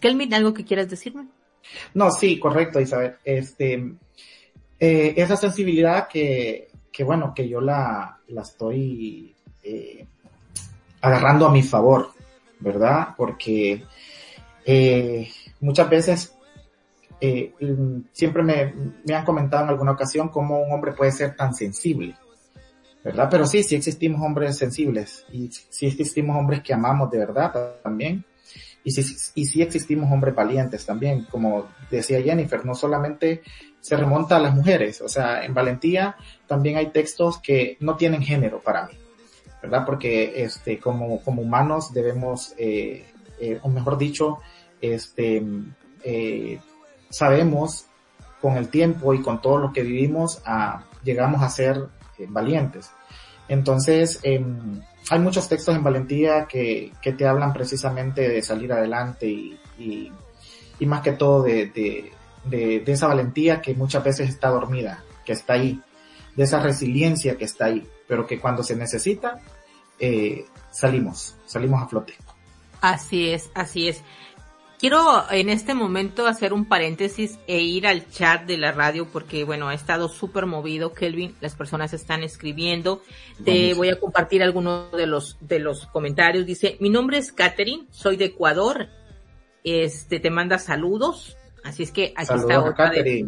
Kelvin, 0.00 0.32
¿algo 0.34 0.54
que 0.54 0.64
quieras 0.64 0.88
decirme? 0.88 1.26
No, 1.94 2.10
sí, 2.10 2.38
correcto, 2.38 2.80
Isabel. 2.80 3.16
Este, 3.24 3.94
eh, 4.78 5.14
esa 5.16 5.36
sensibilidad 5.36 6.08
que, 6.08 6.68
que, 6.92 7.04
bueno, 7.04 7.32
que 7.34 7.48
yo 7.48 7.60
la, 7.60 8.18
la 8.28 8.42
estoy 8.42 9.34
eh, 9.62 10.06
agarrando 11.00 11.46
a 11.46 11.52
mi 11.52 11.62
favor, 11.62 12.12
¿verdad? 12.60 13.08
Porque 13.16 13.84
eh, 14.64 15.28
muchas 15.60 15.90
veces 15.90 16.33
eh, 17.26 17.54
siempre 18.12 18.42
me, 18.42 18.74
me, 19.04 19.14
han 19.14 19.24
comentado 19.24 19.64
en 19.64 19.70
alguna 19.70 19.92
ocasión 19.92 20.28
cómo 20.28 20.60
un 20.60 20.72
hombre 20.72 20.92
puede 20.92 21.10
ser 21.10 21.34
tan 21.34 21.54
sensible, 21.54 22.14
¿verdad? 23.02 23.28
Pero 23.30 23.46
sí, 23.46 23.62
sí 23.62 23.74
existimos 23.76 24.20
hombres 24.20 24.58
sensibles 24.58 25.24
y 25.32 25.50
sí 25.50 25.86
existimos 25.86 26.36
hombres 26.36 26.62
que 26.62 26.74
amamos 26.74 27.10
de 27.10 27.18
verdad 27.18 27.80
también. 27.82 28.24
Y 28.86 28.90
sí, 28.90 29.16
y 29.34 29.46
sí 29.46 29.62
existimos 29.62 30.12
hombres 30.12 30.34
valientes 30.34 30.84
también, 30.84 31.24
como 31.30 31.68
decía 31.90 32.20
Jennifer, 32.20 32.66
no 32.66 32.74
solamente 32.74 33.40
se 33.80 33.96
remonta 33.96 34.36
a 34.36 34.40
las 34.40 34.54
mujeres, 34.54 35.00
o 35.00 35.08
sea, 35.08 35.46
en 35.46 35.54
valentía 35.54 36.16
también 36.46 36.76
hay 36.76 36.90
textos 36.90 37.38
que 37.38 37.78
no 37.80 37.96
tienen 37.96 38.22
género 38.22 38.60
para 38.60 38.86
mí, 38.86 38.92
¿verdad? 39.62 39.86
Porque 39.86 40.44
este, 40.44 40.78
como, 40.78 41.22
como 41.22 41.40
humanos 41.40 41.94
debemos, 41.94 42.54
eh, 42.58 43.06
eh, 43.40 43.58
o 43.62 43.70
mejor 43.70 43.96
dicho, 43.96 44.40
este, 44.82 45.42
sabemos 47.16 47.86
con 48.40 48.56
el 48.56 48.68
tiempo 48.68 49.14
y 49.14 49.22
con 49.22 49.40
todo 49.40 49.58
lo 49.58 49.72
que 49.72 49.82
vivimos, 49.82 50.42
ah, 50.44 50.84
llegamos 51.02 51.42
a 51.42 51.48
ser 51.48 51.88
eh, 52.18 52.26
valientes. 52.28 52.90
Entonces, 53.48 54.20
em, 54.22 54.80
hay 55.10 55.18
muchos 55.18 55.48
textos 55.48 55.74
en 55.74 55.82
valentía 55.82 56.46
que, 56.46 56.92
que, 57.02 57.12
te 57.12 57.26
hablan 57.26 57.52
precisamente 57.52 58.28
de 58.28 58.42
salir 58.42 58.72
adelante 58.72 59.26
y, 59.26 59.58
y, 59.78 60.12
y 60.78 60.86
más 60.86 61.02
que 61.02 61.12
todo 61.12 61.42
de, 61.42 61.66
de, 61.66 62.12
de, 62.44 62.80
de, 62.80 62.92
esa 62.92 63.06
valentía 63.06 63.60
que 63.60 63.74
muchas 63.74 64.02
veces 64.02 64.28
está 64.28 64.48
dormida, 64.48 65.04
que 65.24 65.32
está 65.32 65.54
ahí, 65.54 65.80
de 66.36 66.42
esa 66.42 66.60
resiliencia 66.60 67.36
que 67.36 67.44
está 67.44 67.66
ahí, 67.66 67.86
pero 68.08 68.26
que 68.26 68.40
cuando 68.40 68.62
se 68.62 68.76
necesita, 68.76 69.40
eh, 69.98 70.46
salimos, 70.70 71.36
salimos 71.46 71.82
a 71.82 71.86
flote. 71.86 72.14
Así 72.80 73.30
es, 73.30 73.50
así 73.54 73.88
es. 73.88 74.02
Quiero 74.84 75.24
en 75.30 75.48
este 75.48 75.72
momento 75.72 76.26
hacer 76.26 76.52
un 76.52 76.66
paréntesis 76.66 77.38
e 77.46 77.62
ir 77.62 77.86
al 77.86 78.06
chat 78.10 78.44
de 78.44 78.58
la 78.58 78.70
radio 78.70 79.08
porque, 79.10 79.42
bueno, 79.42 79.68
ha 79.68 79.74
estado 79.74 80.10
súper 80.10 80.44
movido, 80.44 80.92
Kelvin. 80.92 81.34
Las 81.40 81.54
personas 81.54 81.94
están 81.94 82.22
escribiendo. 82.22 83.00
Te 83.42 83.72
voy 83.72 83.88
a 83.88 83.98
compartir 83.98 84.42
algunos 84.42 84.92
de 84.92 85.06
los, 85.06 85.38
de 85.40 85.58
los 85.58 85.86
comentarios. 85.86 86.44
Dice, 86.44 86.76
mi 86.80 86.90
nombre 86.90 87.16
es 87.16 87.32
Katherine, 87.32 87.86
soy 87.92 88.18
de 88.18 88.26
Ecuador. 88.26 88.90
Este, 89.64 90.20
te 90.20 90.28
manda 90.28 90.58
saludos. 90.58 91.38
Así 91.64 91.82
es 91.82 91.90
que 91.90 92.12
aquí 92.14 92.34
está 92.34 92.62
otra 92.62 92.90
de, 92.90 93.26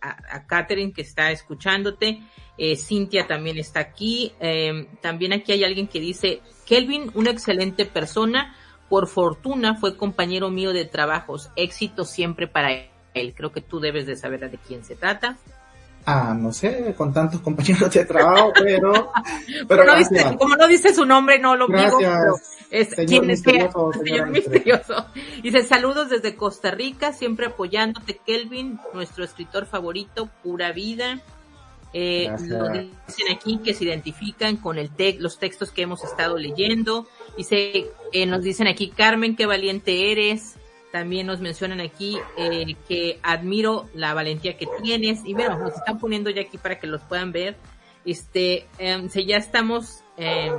a, 0.00 0.46
Katherine 0.46 0.92
que 0.92 1.02
está 1.02 1.32
escuchándote. 1.32 2.22
Eh, 2.56 2.76
Cintia 2.76 3.26
también 3.26 3.58
está 3.58 3.80
aquí. 3.80 4.34
Eh, 4.38 4.86
también 5.00 5.32
aquí 5.32 5.50
hay 5.50 5.64
alguien 5.64 5.88
que 5.88 5.98
dice, 5.98 6.42
Kelvin, 6.64 7.10
una 7.14 7.32
excelente 7.32 7.86
persona 7.86 8.54
por 8.92 9.06
fortuna 9.06 9.74
fue 9.74 9.96
compañero 9.96 10.50
mío 10.50 10.74
de 10.74 10.84
trabajos. 10.84 11.48
Éxito 11.56 12.04
siempre 12.04 12.46
para 12.46 12.72
él. 13.14 13.32
Creo 13.34 13.50
que 13.50 13.62
tú 13.62 13.80
debes 13.80 14.04
de 14.04 14.16
saber 14.16 14.50
de 14.50 14.58
quién 14.58 14.84
se 14.84 14.96
trata. 14.96 15.38
Ah, 16.04 16.36
no 16.38 16.52
sé, 16.52 16.94
con 16.94 17.10
tantos 17.10 17.40
compañeros 17.40 17.90
de 17.90 18.04
trabajo, 18.04 18.52
pero... 18.62 19.10
pero, 19.66 19.84
no 19.86 19.96
dice, 19.96 20.36
como 20.38 20.56
no 20.56 20.68
dice 20.68 20.92
su 20.94 21.06
nombre, 21.06 21.38
no 21.38 21.56
lo 21.56 21.68
digo, 21.68 21.96
pero 22.00 22.34
es 22.70 22.94
quien 23.06 23.30
es 23.30 23.40
señor 23.40 24.28
misterioso. 24.28 25.06
Dice, 25.42 25.62
saludos 25.62 26.10
desde 26.10 26.36
Costa 26.36 26.70
Rica, 26.70 27.14
siempre 27.14 27.46
apoyándote, 27.46 28.20
Kelvin, 28.26 28.78
nuestro 28.92 29.24
escritor 29.24 29.64
favorito, 29.64 30.28
pura 30.42 30.70
vida. 30.70 31.18
Eh, 31.94 32.30
lo 32.40 32.68
dicen 32.68 33.32
aquí 33.34 33.58
que 33.64 33.72
se 33.72 33.84
identifican 33.84 34.56
con 34.56 34.76
el 34.76 34.90
te 34.90 35.14
los 35.18 35.38
textos 35.38 35.70
que 35.70 35.80
hemos 35.80 36.04
estado 36.04 36.36
leyendo. 36.36 37.06
Dice, 37.36 37.90
eh, 38.12 38.26
nos 38.26 38.42
dicen 38.42 38.66
aquí, 38.66 38.88
Carmen, 38.90 39.36
qué 39.36 39.46
valiente 39.46 40.12
eres. 40.12 40.56
También 40.92 41.26
nos 41.26 41.40
mencionan 41.40 41.80
aquí 41.80 42.18
eh, 42.36 42.76
que 42.86 43.18
admiro 43.22 43.88
la 43.94 44.12
valentía 44.12 44.58
que 44.58 44.68
tienes. 44.82 45.20
Y 45.24 45.32
bueno, 45.32 45.58
nos 45.58 45.74
están 45.74 45.98
poniendo 45.98 46.28
ya 46.28 46.42
aquí 46.42 46.58
para 46.58 46.78
que 46.78 46.86
los 46.86 47.00
puedan 47.02 47.32
ver. 47.32 47.56
Este, 48.04 48.66
eh, 48.78 49.24
ya 49.26 49.36
estamos, 49.36 50.02
eh, 50.16 50.50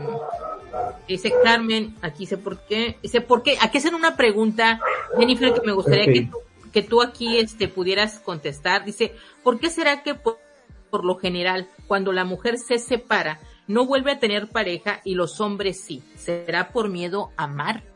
dice 1.07 1.34
Carmen, 1.43 1.95
aquí 2.01 2.26
sé 2.26 2.38
por 2.38 2.65
qué, 2.65 2.97
dice 3.01 3.19
por 3.19 3.43
qué, 3.43 3.57
aquí 3.61 3.80
hacen 3.80 3.95
una 3.95 4.15
pregunta, 4.15 4.80
Jennifer, 5.17 5.53
que 5.53 5.61
me 5.65 5.74
gustaría 5.74 6.05
que, 6.05 6.21
tú, 6.21 6.38
que 6.71 6.82
tú 6.82 7.01
aquí 7.01 7.38
este, 7.38 7.67
pudieras 7.67 8.19
contestar. 8.19 8.86
Dice, 8.86 9.13
¿por 9.43 9.59
qué 9.59 9.69
será 9.69 10.03
que 10.03 10.15
por 10.15 11.05
lo 11.05 11.15
general, 11.15 11.67
cuando 11.88 12.13
la 12.13 12.24
mujer 12.24 12.57
se 12.57 12.78
separa, 12.80 13.39
no 13.68 13.86
vuelve 13.86 14.11
a 14.11 14.20
tener 14.20 14.47
pareja 14.47 15.01
y 15.03 15.16
los 15.16 15.39
hombres 15.41 15.82
sí. 15.82 16.03
¿Será 16.16 16.72
por 16.72 16.89
miedo 16.89 17.32
a 17.38 17.45
amar? 17.45 17.93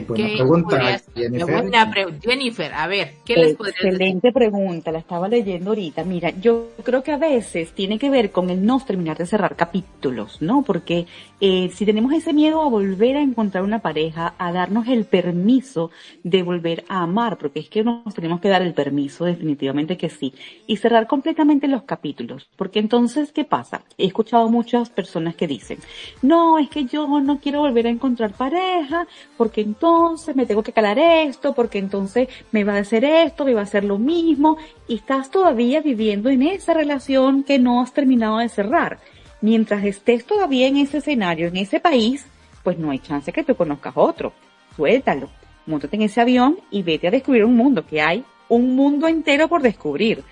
Buena 0.00 0.28
pregunta, 0.34 1.00
Jennifer. 1.14 2.20
Jennifer, 2.22 2.74
a 2.74 2.86
ver, 2.86 3.14
¿qué 3.24 3.36
les 3.36 3.54
podría 3.54 3.74
Excelente 3.74 4.32
pregunta, 4.32 4.92
la 4.92 4.98
estaba 4.98 5.28
leyendo 5.28 5.70
ahorita. 5.70 6.04
Mira, 6.04 6.30
yo 6.30 6.68
creo 6.82 7.02
que 7.02 7.12
a 7.12 7.18
veces 7.18 7.72
tiene 7.72 7.98
que 7.98 8.10
ver 8.10 8.30
con 8.30 8.50
el 8.50 8.64
no 8.64 8.80
terminar 8.80 9.16
de 9.16 9.26
cerrar 9.26 9.56
capítulos, 9.56 10.40
¿no? 10.40 10.62
Porque 10.62 11.06
eh, 11.40 11.70
si 11.74 11.84
tenemos 11.84 12.12
ese 12.12 12.32
miedo 12.32 12.62
a 12.62 12.68
volver 12.68 13.16
a 13.16 13.22
encontrar 13.22 13.64
una 13.64 13.80
pareja, 13.80 14.34
a 14.38 14.52
darnos 14.52 14.88
el 14.88 15.04
permiso 15.04 15.90
de 16.22 16.42
volver 16.42 16.84
a 16.88 17.02
amar, 17.02 17.38
porque 17.38 17.60
es 17.60 17.68
que 17.68 17.84
nos 17.84 18.14
tenemos 18.14 18.40
que 18.40 18.48
dar 18.48 18.62
el 18.62 18.74
permiso, 18.74 19.24
definitivamente 19.24 19.96
que 19.96 20.08
sí, 20.08 20.32
y 20.66 20.76
cerrar 20.76 21.06
completamente 21.06 21.68
los 21.68 21.82
capítulos, 21.82 22.48
porque 22.56 22.78
entonces, 22.78 23.32
¿qué 23.32 23.44
pasa? 23.44 23.82
He 23.98 24.06
escuchado 24.06 24.48
muchas 24.48 24.90
personas 24.90 25.34
que 25.34 25.46
dicen, 25.46 25.78
no, 26.22 26.58
es 26.58 26.68
que 26.68 26.84
yo 26.84 27.06
no 27.20 27.38
quiero 27.38 27.60
volver 27.60 27.86
a 27.86 27.90
encontrar 27.90 28.32
pareja, 28.32 29.06
porque 29.36 29.60
entonces 29.60 29.83
entonces 29.84 30.34
me 30.34 30.46
tengo 30.46 30.62
que 30.62 30.72
calar 30.72 30.98
esto, 30.98 31.52
porque 31.52 31.78
entonces 31.78 32.28
me 32.52 32.64
va 32.64 32.76
a 32.76 32.78
hacer 32.78 33.04
esto, 33.04 33.44
me 33.44 33.52
va 33.52 33.60
a 33.60 33.64
hacer 33.64 33.84
lo 33.84 33.98
mismo, 33.98 34.56
y 34.88 34.94
estás 34.94 35.30
todavía 35.30 35.82
viviendo 35.82 36.30
en 36.30 36.42
esa 36.42 36.72
relación 36.72 37.44
que 37.44 37.58
no 37.58 37.82
has 37.82 37.92
terminado 37.92 38.38
de 38.38 38.48
cerrar. 38.48 38.98
Mientras 39.42 39.84
estés 39.84 40.24
todavía 40.24 40.68
en 40.68 40.78
ese 40.78 40.98
escenario, 40.98 41.48
en 41.48 41.58
ese 41.58 41.80
país, 41.80 42.24
pues 42.62 42.78
no 42.78 42.92
hay 42.92 42.98
chance 42.98 43.30
que 43.30 43.44
te 43.44 43.54
conozcas 43.54 43.92
otro. 43.94 44.32
Suéltalo, 44.74 45.28
montate 45.66 45.96
en 45.96 46.02
ese 46.02 46.22
avión 46.22 46.58
y 46.70 46.82
vete 46.82 47.08
a 47.08 47.10
descubrir 47.10 47.44
un 47.44 47.54
mundo, 47.54 47.84
que 47.84 48.00
hay 48.00 48.24
un 48.48 48.74
mundo 48.74 49.06
entero 49.06 49.48
por 49.48 49.60
descubrir. 49.60 50.24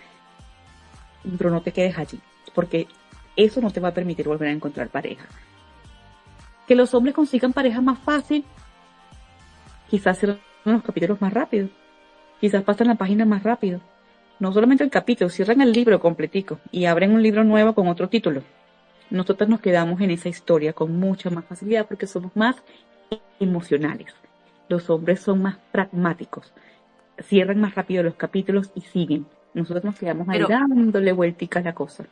Pero 1.36 1.50
no 1.50 1.60
te 1.60 1.72
quedes 1.72 1.98
allí, 1.98 2.18
porque 2.54 2.86
eso 3.36 3.60
no 3.60 3.70
te 3.70 3.80
va 3.80 3.88
a 3.88 3.94
permitir 3.94 4.26
volver 4.26 4.48
a 4.48 4.52
encontrar 4.52 4.88
pareja. 4.88 5.26
Que 6.66 6.74
los 6.74 6.94
hombres 6.94 7.14
consigan 7.14 7.52
pareja 7.52 7.82
más 7.82 7.98
fácil, 7.98 8.46
quizás 9.92 10.18
cierran 10.18 10.40
los 10.64 10.82
capítulos 10.82 11.20
más 11.20 11.34
rápido, 11.34 11.68
quizás 12.40 12.64
pasan 12.64 12.88
la 12.88 12.94
página 12.94 13.26
más 13.26 13.42
rápido. 13.42 13.82
No 14.40 14.50
solamente 14.50 14.82
el 14.82 14.88
capítulo, 14.88 15.28
cierran 15.28 15.60
el 15.60 15.70
libro 15.70 16.00
completico 16.00 16.60
y 16.70 16.86
abren 16.86 17.12
un 17.12 17.22
libro 17.22 17.44
nuevo 17.44 17.74
con 17.74 17.88
otro 17.88 18.08
título. 18.08 18.42
Nosotros 19.10 19.50
nos 19.50 19.60
quedamos 19.60 20.00
en 20.00 20.10
esa 20.10 20.30
historia 20.30 20.72
con 20.72 20.98
mucha 20.98 21.28
más 21.28 21.44
facilidad 21.44 21.86
porque 21.86 22.06
somos 22.06 22.34
más 22.34 22.56
emocionales. 23.38 24.14
Los 24.70 24.88
hombres 24.88 25.20
son 25.20 25.42
más 25.42 25.58
pragmáticos, 25.70 26.54
cierran 27.18 27.60
más 27.60 27.74
rápido 27.74 28.02
los 28.02 28.14
capítulos 28.14 28.70
y 28.74 28.80
siguen. 28.80 29.26
Nosotros 29.52 29.84
nos 29.84 29.96
quedamos 29.96 30.26
ahí 30.30 30.40
dándole 30.48 31.12
vueltica 31.12 31.58
a 31.60 31.62
la 31.62 31.74
cosa. 31.74 32.06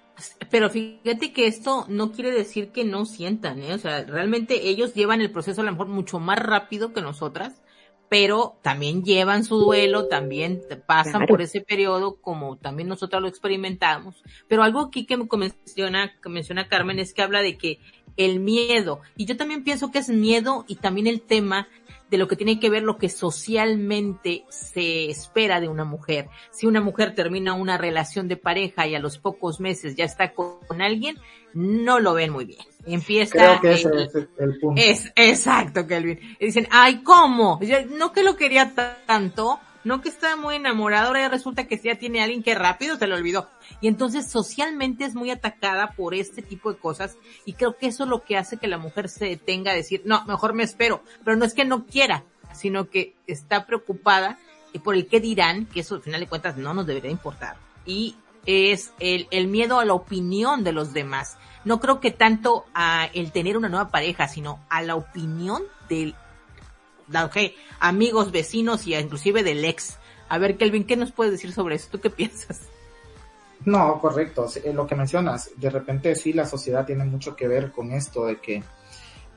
Pero 0.51 0.69
fíjate 0.69 1.33
que 1.33 1.47
esto 1.47 1.87
no 1.89 2.13
quiere 2.13 2.31
decir 2.31 2.73
que 2.73 2.85
no 2.85 3.07
sientan, 3.07 3.63
¿eh? 3.63 3.73
O 3.73 3.79
sea, 3.79 4.05
realmente 4.05 4.69
ellos 4.69 4.93
llevan 4.93 5.23
el 5.23 5.31
proceso 5.31 5.63
a 5.63 5.65
lo 5.65 5.73
mejor 5.73 5.87
mucho 5.87 6.21
más 6.21 6.39
rápido 6.39 6.93
que 6.93 7.01
nosotras, 7.01 7.63
pero 8.11 8.59
también 8.61 9.05
llevan 9.05 9.45
su 9.45 9.57
duelo, 9.57 10.09
también 10.09 10.61
pasan 10.85 11.27
por 11.27 11.41
ese 11.43 11.61
periodo 11.61 12.17
como 12.17 12.57
también 12.57 12.89
nosotros 12.89 13.23
lo 13.23 13.29
experimentamos. 13.29 14.25
Pero 14.49 14.65
algo 14.65 14.81
aquí 14.81 15.07
que 15.07 15.17
menciona, 15.17 16.13
que 16.21 16.29
menciona 16.29 16.67
Carmen 16.67 16.99
es 16.99 17.15
que 17.15 17.23
habla 17.23 17.41
de 17.41 17.57
que 17.57 17.79
el 18.17 18.41
miedo, 18.41 19.01
y 19.17 19.27
yo 19.27 19.37
también 19.37 19.63
pienso 19.63 19.93
que 19.93 20.01
es 20.01 20.09
miedo 20.09 20.65
y 20.67 20.75
también 20.75 21.07
el 21.07 21.23
tema 21.23 21.69
de 22.11 22.19
lo 22.19 22.27
que 22.27 22.35
tiene 22.35 22.59
que 22.59 22.69
ver 22.69 22.83
lo 22.83 22.99
que 22.99 23.09
socialmente 23.09 24.45
se 24.49 25.09
espera 25.09 25.61
de 25.61 25.69
una 25.69 25.85
mujer. 25.85 26.29
Si 26.51 26.67
una 26.67 26.81
mujer 26.81 27.15
termina 27.15 27.55
una 27.55 27.79
relación 27.79 28.27
de 28.27 28.37
pareja 28.37 28.89
y 28.89 28.97
a 28.97 28.99
los 28.99 29.19
pocos 29.19 29.61
meses 29.61 29.95
ya 29.95 30.05
está 30.05 30.33
con 30.35 30.83
alguien, 30.83 31.17
no 31.55 32.01
lo 32.01 32.15
ven 32.15 32.33
muy 32.33 32.45
bien. 32.45 32.70
Empieza. 32.87 33.33
Creo 33.33 33.61
que 33.61 33.73
ese 33.73 33.89
es 34.05 34.15
el 34.15 34.59
punto. 34.59 34.81
Es, 34.81 35.13
exacto, 35.15 35.87
Kelvin. 35.87 36.19
Y 36.39 36.47
dicen, 36.47 36.67
ay, 36.71 37.03
¿cómo? 37.03 37.61
No 37.91 38.13
que 38.13 38.23
lo 38.23 38.37
quería 38.37 38.75
tanto, 39.07 39.61
no 39.85 40.01
que 40.01 40.09
estaba 40.09 40.37
muy 40.37 40.57
enamorado, 40.57 41.09
ahora 41.09 41.29
resulta 41.29 41.67
que 41.67 41.79
ya 41.79 41.97
tiene 41.97 42.23
alguien 42.23 42.43
que 42.43 42.55
rápido 42.55 42.97
se 42.97 43.07
lo 43.07 43.17
olvidó. 43.17 43.49
Y 43.81 43.89
entonces 43.89 44.31
socialmente 44.31 45.05
es 45.05 45.15
muy 45.15 45.31
atacada 45.31 45.93
por 45.93 46.15
este 46.15 46.43
tipo 46.43 46.73
de 46.73 46.79
cosas 46.79 47.17
y 47.45 47.55
creo 47.55 47.77
que 47.77 47.87
eso 47.87 48.05
es 48.05 48.11
lo 48.11 48.23
que 48.23 48.37
hace 48.37 48.59
que 48.59 48.67
la 48.67 48.79
mujer 48.79 49.09
se 49.09 49.27
detenga 49.27 49.73
a 49.73 49.75
decir, 49.75 50.03
no, 50.05 50.25
mejor 50.27 50.55
me 50.55 50.65
espero, 50.65 51.03
pero 51.25 51.37
no 51.37 51.45
es 51.45 51.55
que 51.55 51.65
no 51.65 51.87
quiera, 51.87 52.25
sino 52.53 52.91
que 52.91 53.15
está 53.27 53.67
preocupada 53.67 54.39
por 54.85 54.95
el 54.95 55.07
qué 55.07 55.21
dirán, 55.21 55.67
que 55.67 55.81
eso 55.81 55.97
al 55.97 56.03
final 56.03 56.21
de 56.21 56.29
cuentas 56.29 56.57
no 56.57 56.75
nos 56.75 56.87
debería 56.87 57.11
importar. 57.11 57.57
Y 57.85 58.17
es 58.47 58.93
el, 59.01 59.27
el 59.31 59.49
miedo 59.49 59.81
a 59.81 59.85
la 59.85 59.95
opinión 59.95 60.63
de 60.63 60.73
los 60.73 60.93
demás. 60.93 61.37
No 61.65 61.81
creo 61.81 62.01
que 62.01 62.11
tanto 62.11 62.65
a 62.75 63.09
el 63.13 63.33
tener 63.33 63.57
una 63.57 63.69
nueva 63.69 63.91
pareja, 63.91 64.29
sino 64.29 64.61
a 64.69 64.83
la 64.83 64.97
opinión 64.97 65.63
del 65.89 66.15
okay, 67.25 67.55
amigos, 67.79 68.31
vecinos 68.33 68.87
y 68.87 68.95
inclusive 68.95 69.43
del 69.43 69.65
ex. 69.65 69.99
A 70.29 70.39
ver, 70.39 70.57
Kelvin, 70.57 70.85
¿qué 70.85 70.97
nos 70.97 71.13
puedes 71.13 71.33
decir 71.33 71.53
sobre 71.53 71.75
eso? 71.75 71.89
¿Tú 71.91 72.01
qué 72.01 72.11
piensas? 72.11 72.69
No, 73.65 73.99
correcto. 74.01 74.47
Eh, 74.65 74.73
lo 74.73 74.87
que 74.87 74.95
mencionas, 74.95 75.51
de 75.57 75.71
repente 75.71 76.15
sí, 76.15 76.33
la 76.33 76.47
sociedad 76.47 76.87
tiene 76.87 77.05
mucho 77.05 77.37
que 77.37 77.49
ver 77.49 77.71
con 77.73 77.93
esto 77.93 78.27
de 78.27 78.39
que 78.39 78.63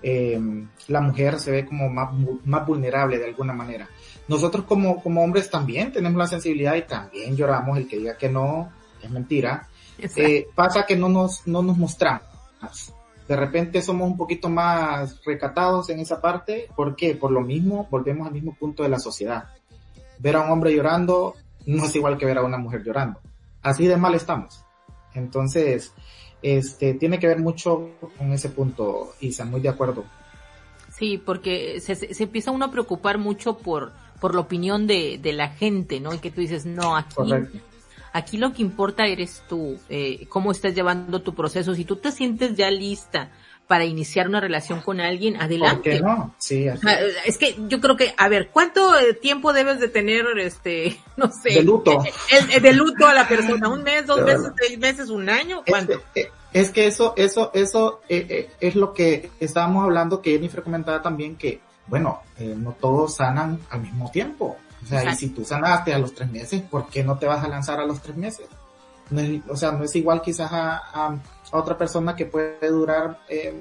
eh, 0.01 0.39
la 0.88 1.01
mujer 1.01 1.39
se 1.39 1.51
ve 1.51 1.65
como 1.65 1.89
más, 1.89 2.13
más 2.45 2.65
vulnerable 2.65 3.17
de 3.17 3.26
alguna 3.26 3.53
manera. 3.53 3.89
Nosotros 4.28 4.65
como, 4.65 5.01
como 5.01 5.24
hombres 5.24 5.49
también 5.49 5.91
tenemos 5.91 6.17
la 6.17 6.28
sensibilidad 6.28 6.76
y 6.76 6.84
también 6.84 7.36
lloramos. 7.36 7.78
El 7.78 7.88
que 7.88 7.97
diga 7.97 8.17
que 8.17 8.30
no 8.30 8.71
es 9.01 9.09
mentira. 9.09 9.67
Eh, 10.15 10.47
pasa 10.55 10.85
que 10.85 10.95
no 10.95 11.09
nos, 11.09 11.47
no 11.47 11.61
nos 11.61 11.77
mostramos 11.77 12.93
de 13.27 13.35
repente 13.35 13.81
somos 13.81 14.09
un 14.09 14.17
poquito 14.17 14.49
más 14.49 15.23
recatados 15.25 15.89
en 15.89 15.99
esa 15.99 16.21
parte. 16.21 16.67
¿Por 16.75 16.95
qué? 16.95 17.15
Por 17.15 17.31
lo 17.31 17.41
mismo, 17.41 17.87
volvemos 17.89 18.27
al 18.27 18.33
mismo 18.33 18.53
punto 18.53 18.83
de 18.83 18.89
la 18.89 18.99
sociedad. 18.99 19.45
Ver 20.19 20.35
a 20.35 20.41
un 20.41 20.51
hombre 20.51 20.75
llorando 20.75 21.35
no 21.65 21.85
es 21.85 21.95
igual 21.95 22.17
que 22.17 22.25
ver 22.25 22.37
a 22.37 22.43
una 22.43 22.57
mujer 22.57 22.83
llorando. 22.83 23.19
Así 23.61 23.87
de 23.87 23.97
mal 23.97 24.13
estamos. 24.15 24.65
Entonces, 25.13 25.93
este, 26.41 26.95
tiene 26.95 27.19
que 27.19 27.27
ver 27.27 27.39
mucho 27.39 27.91
con 28.17 28.33
ese 28.33 28.49
punto, 28.49 29.13
Isa, 29.21 29.45
muy 29.45 29.61
de 29.61 29.69
acuerdo. 29.69 30.03
Sí, 30.91 31.17
porque 31.17 31.79
se, 31.79 31.95
se 31.95 32.23
empieza 32.23 32.51
uno 32.51 32.65
a 32.65 32.71
preocupar 32.71 33.17
mucho 33.17 33.57
por, 33.57 33.93
por 34.19 34.35
la 34.35 34.41
opinión 34.41 34.85
de, 34.85 35.17
de 35.17 35.33
la 35.33 35.49
gente, 35.49 35.99
¿no? 35.99 36.13
Y 36.13 36.19
que 36.19 36.29
tú 36.29 36.41
dices, 36.41 36.65
no, 36.65 36.95
aquí, 36.95 37.15
Correcto 37.15 37.72
Aquí 38.14 38.38
lo 38.38 38.53
que 38.53 38.61
importa 38.61 39.07
eres 39.07 39.43
tú, 39.49 39.80
eh, 39.89 40.28
cómo 40.30 40.51
estás 40.51 40.76
llevando 40.76 41.24
tu 41.24 41.34
proceso. 41.34 41.74
Si 41.74 41.84
tú 41.84 41.95
te 41.95 42.11
sientes 42.11 42.55
ya 42.55 42.70
lista 42.70 43.32
para 43.68 43.86
iniciar 43.86 44.28
una 44.28 44.39
relación 44.39 44.82
con 44.82 44.99
alguien, 44.99 45.41
adelante. 45.41 45.89
¿Por 45.89 45.99
qué 45.99 46.01
no? 46.01 46.36
Sí, 46.38 46.68
Es 47.26 47.38
que 47.39 47.55
yo 47.68 47.80
creo 47.80 47.95
que, 47.95 48.14
a 48.18 48.28
ver, 48.28 48.49
¿cuánto 48.51 48.99
eh, 48.99 49.14
tiempo 49.14 49.53
debes 49.53 49.80
de 49.80 49.88
tener, 49.88 50.26
este, 50.38 50.99
no 51.18 51.32
sé? 51.32 51.55
De 51.55 51.64
luto. 51.64 52.03
El, 52.30 52.61
de 52.61 52.74
luto 52.74 53.07
a 53.07 53.14
la 53.16 53.28
persona, 53.28 53.70
un 53.70 53.82
mes, 53.82 54.05
dos 54.05 54.22
meses, 54.22 54.51
seis 54.57 54.78
meses, 54.78 55.09
un 55.09 55.30
año, 55.30 55.64
¿cuánto? 55.66 55.93
Eh, 56.14 56.30
es, 56.51 56.70
que 56.70 56.86
eso, 56.86 57.16
eso, 57.18 57.49
eso 57.55 58.01
eh, 58.09 58.49
es 58.59 58.76
lo 58.76 58.93
que 58.93 59.32
estábamos 59.39 59.84
hablando, 59.84 60.22
que 60.22 60.34
Jennifer 60.34 60.61
comentaba 60.61 61.01
también 61.01 61.36
que, 61.36 61.59
bueno, 61.88 62.22
no 62.38 62.74
todos 62.74 63.16
sanan 63.16 63.59
al 63.70 63.82
mismo 63.82 64.11
tiempo. 64.11 64.57
O 64.84 64.86
sea, 64.86 65.11
y 65.11 65.15
si 65.15 65.29
tú 65.29 65.45
sanaste 65.45 65.93
a 65.93 65.99
los 65.99 66.13
tres 66.13 66.29
meses, 66.29 66.61
¿por 66.61 66.88
qué 66.88 67.03
no 67.03 67.17
te 67.17 67.25
vas 67.25 67.43
a 67.43 67.47
lanzar 67.47 67.79
a 67.79 67.86
los 67.86 68.01
tres 68.01 68.17
meses? 68.17 68.47
o 69.47 69.55
sea, 69.55 69.71
no 69.71 69.84
es 69.84 69.95
igual 69.95 70.21
quizás 70.21 70.49
a, 70.51 71.21
otra 71.51 71.77
persona 71.77 72.15
que 72.15 72.25
puede 72.25 72.67
durar 72.69 73.19
eh, 73.29 73.53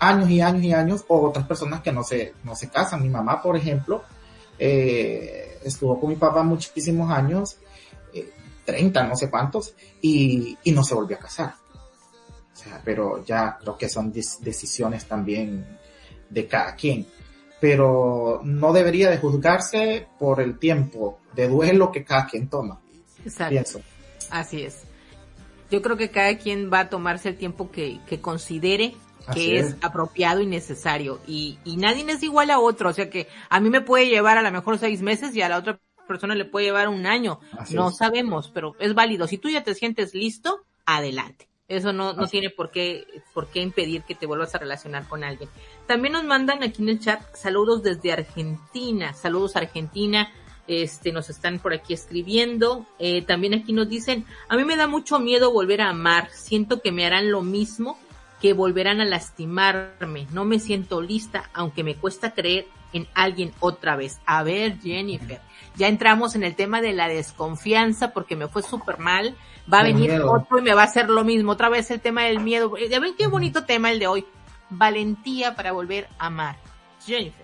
años 0.00 0.28
y 0.30 0.40
años 0.40 0.64
y 0.64 0.72
años, 0.72 1.04
o 1.06 1.28
otras 1.28 1.46
personas 1.46 1.80
que 1.80 1.92
no 1.92 2.02
se, 2.02 2.34
no 2.42 2.56
se 2.56 2.68
casan. 2.68 3.02
Mi 3.02 3.08
mamá, 3.08 3.40
por 3.40 3.56
ejemplo, 3.56 4.02
eh, 4.58 5.58
estuvo 5.62 6.00
con 6.00 6.10
mi 6.10 6.16
papá 6.16 6.42
muchísimos 6.42 7.10
años, 7.10 7.58
eh, 8.12 8.32
30, 8.64 9.04
no 9.04 9.16
sé 9.16 9.30
cuántos, 9.30 9.74
y, 10.02 10.58
y 10.64 10.72
no 10.72 10.82
se 10.82 10.94
volvió 10.94 11.16
a 11.16 11.20
casar. 11.20 11.54
O 12.52 12.56
sea, 12.56 12.80
pero 12.84 13.24
ya 13.24 13.56
creo 13.60 13.78
que 13.78 13.88
son 13.88 14.12
decisiones 14.12 15.06
también 15.06 15.78
de 16.28 16.46
cada 16.48 16.74
quien 16.74 17.06
pero 17.60 18.40
no 18.42 18.72
debería 18.72 19.10
de 19.10 19.18
juzgarse 19.18 20.08
por 20.18 20.40
el 20.40 20.58
tiempo 20.58 21.18
de 21.34 21.48
duelo 21.48 21.92
que 21.92 22.04
cada 22.04 22.26
quien 22.26 22.48
toma. 22.48 22.80
Exacto. 23.24 23.50
Pienso. 23.50 23.80
Así 24.30 24.62
es. 24.62 24.84
Yo 25.70 25.82
creo 25.82 25.96
que 25.96 26.10
cada 26.10 26.36
quien 26.38 26.72
va 26.72 26.80
a 26.80 26.88
tomarse 26.88 27.28
el 27.28 27.36
tiempo 27.36 27.70
que, 27.70 28.00
que 28.06 28.20
considere 28.20 28.94
que 29.32 29.58
es, 29.58 29.76
apropiado 29.82 30.40
y 30.40 30.46
necesario. 30.46 31.20
Y, 31.26 31.58
y 31.64 31.76
nadie 31.76 32.04
es 32.08 32.22
igual 32.22 32.50
a 32.50 32.58
otro. 32.58 32.88
O 32.88 32.92
sea 32.92 33.10
que 33.10 33.28
a 33.48 33.60
mí 33.60 33.70
me 33.70 33.80
puede 33.80 34.08
llevar 34.08 34.38
a 34.38 34.42
lo 34.42 34.50
mejor 34.50 34.78
seis 34.78 35.02
meses 35.02 35.34
y 35.36 35.42
a 35.42 35.48
la 35.48 35.58
otra 35.58 35.78
persona 36.08 36.34
le 36.34 36.44
puede 36.44 36.66
llevar 36.66 36.88
un 36.88 37.06
año. 37.06 37.40
no 37.70 37.90
sabemos, 37.92 38.50
pero 38.52 38.74
es 38.80 38.94
válido. 38.94 39.26
Si 39.26 39.38
tú 39.38 39.48
ya 39.48 39.62
te 39.62 39.74
sientes 39.74 40.14
listo, 40.14 40.64
adelante. 40.84 41.49
Eso 41.70 41.92
no, 41.92 42.14
no 42.14 42.26
tiene 42.26 42.50
por 42.50 42.72
qué, 42.72 43.22
por 43.32 43.46
qué 43.46 43.60
impedir 43.60 44.02
que 44.02 44.16
te 44.16 44.26
vuelvas 44.26 44.56
a 44.56 44.58
relacionar 44.58 45.06
con 45.06 45.22
alguien. 45.22 45.48
También 45.86 46.14
nos 46.14 46.24
mandan 46.24 46.64
aquí 46.64 46.82
en 46.82 46.88
el 46.88 46.98
chat 46.98 47.22
saludos 47.32 47.84
desde 47.84 48.12
Argentina. 48.12 49.14
Saludos 49.14 49.54
Argentina. 49.54 50.32
Este, 50.66 51.12
nos 51.12 51.30
están 51.30 51.60
por 51.60 51.72
aquí 51.72 51.94
escribiendo. 51.94 52.86
Eh, 52.98 53.22
también 53.22 53.54
aquí 53.54 53.72
nos 53.72 53.88
dicen, 53.88 54.26
a 54.48 54.56
mí 54.56 54.64
me 54.64 54.74
da 54.74 54.88
mucho 54.88 55.20
miedo 55.20 55.52
volver 55.52 55.80
a 55.80 55.90
amar. 55.90 56.28
Siento 56.32 56.82
que 56.82 56.90
me 56.90 57.06
harán 57.06 57.30
lo 57.30 57.42
mismo 57.42 57.96
que 58.40 58.52
volverán 58.52 59.00
a 59.00 59.04
lastimarme. 59.04 60.26
No 60.32 60.44
me 60.44 60.58
siento 60.58 61.00
lista, 61.00 61.50
aunque 61.54 61.84
me 61.84 61.94
cuesta 61.94 62.34
creer 62.34 62.66
en 62.92 63.08
alguien 63.14 63.52
otra 63.60 63.96
vez. 63.96 64.20
A 64.26 64.42
ver, 64.42 64.78
Jennifer, 64.80 65.40
ya 65.76 65.88
entramos 65.88 66.34
en 66.34 66.44
el 66.44 66.54
tema 66.54 66.80
de 66.80 66.92
la 66.92 67.08
desconfianza 67.08 68.12
porque 68.12 68.36
me 68.36 68.48
fue 68.48 68.62
súper 68.62 68.98
mal 68.98 69.36
va 69.72 69.80
a 69.80 69.82
venir 69.84 70.20
otro 70.22 70.58
y 70.58 70.62
me 70.62 70.74
va 70.74 70.82
a 70.82 70.86
hacer 70.86 71.08
lo 71.08 71.24
mismo. 71.24 71.52
Otra 71.52 71.68
vez 71.68 71.90
el 71.90 72.00
tema 72.00 72.24
del 72.24 72.40
miedo. 72.40 72.72
Ya 72.76 73.00
ven 73.00 73.14
qué 73.16 73.26
bonito 73.26 73.64
tema 73.64 73.90
el 73.90 73.98
de 73.98 74.06
hoy. 74.06 74.24
Valentía 74.68 75.54
para 75.54 75.72
volver 75.72 76.08
a 76.18 76.26
amar. 76.26 76.56
Jennifer. 77.04 77.39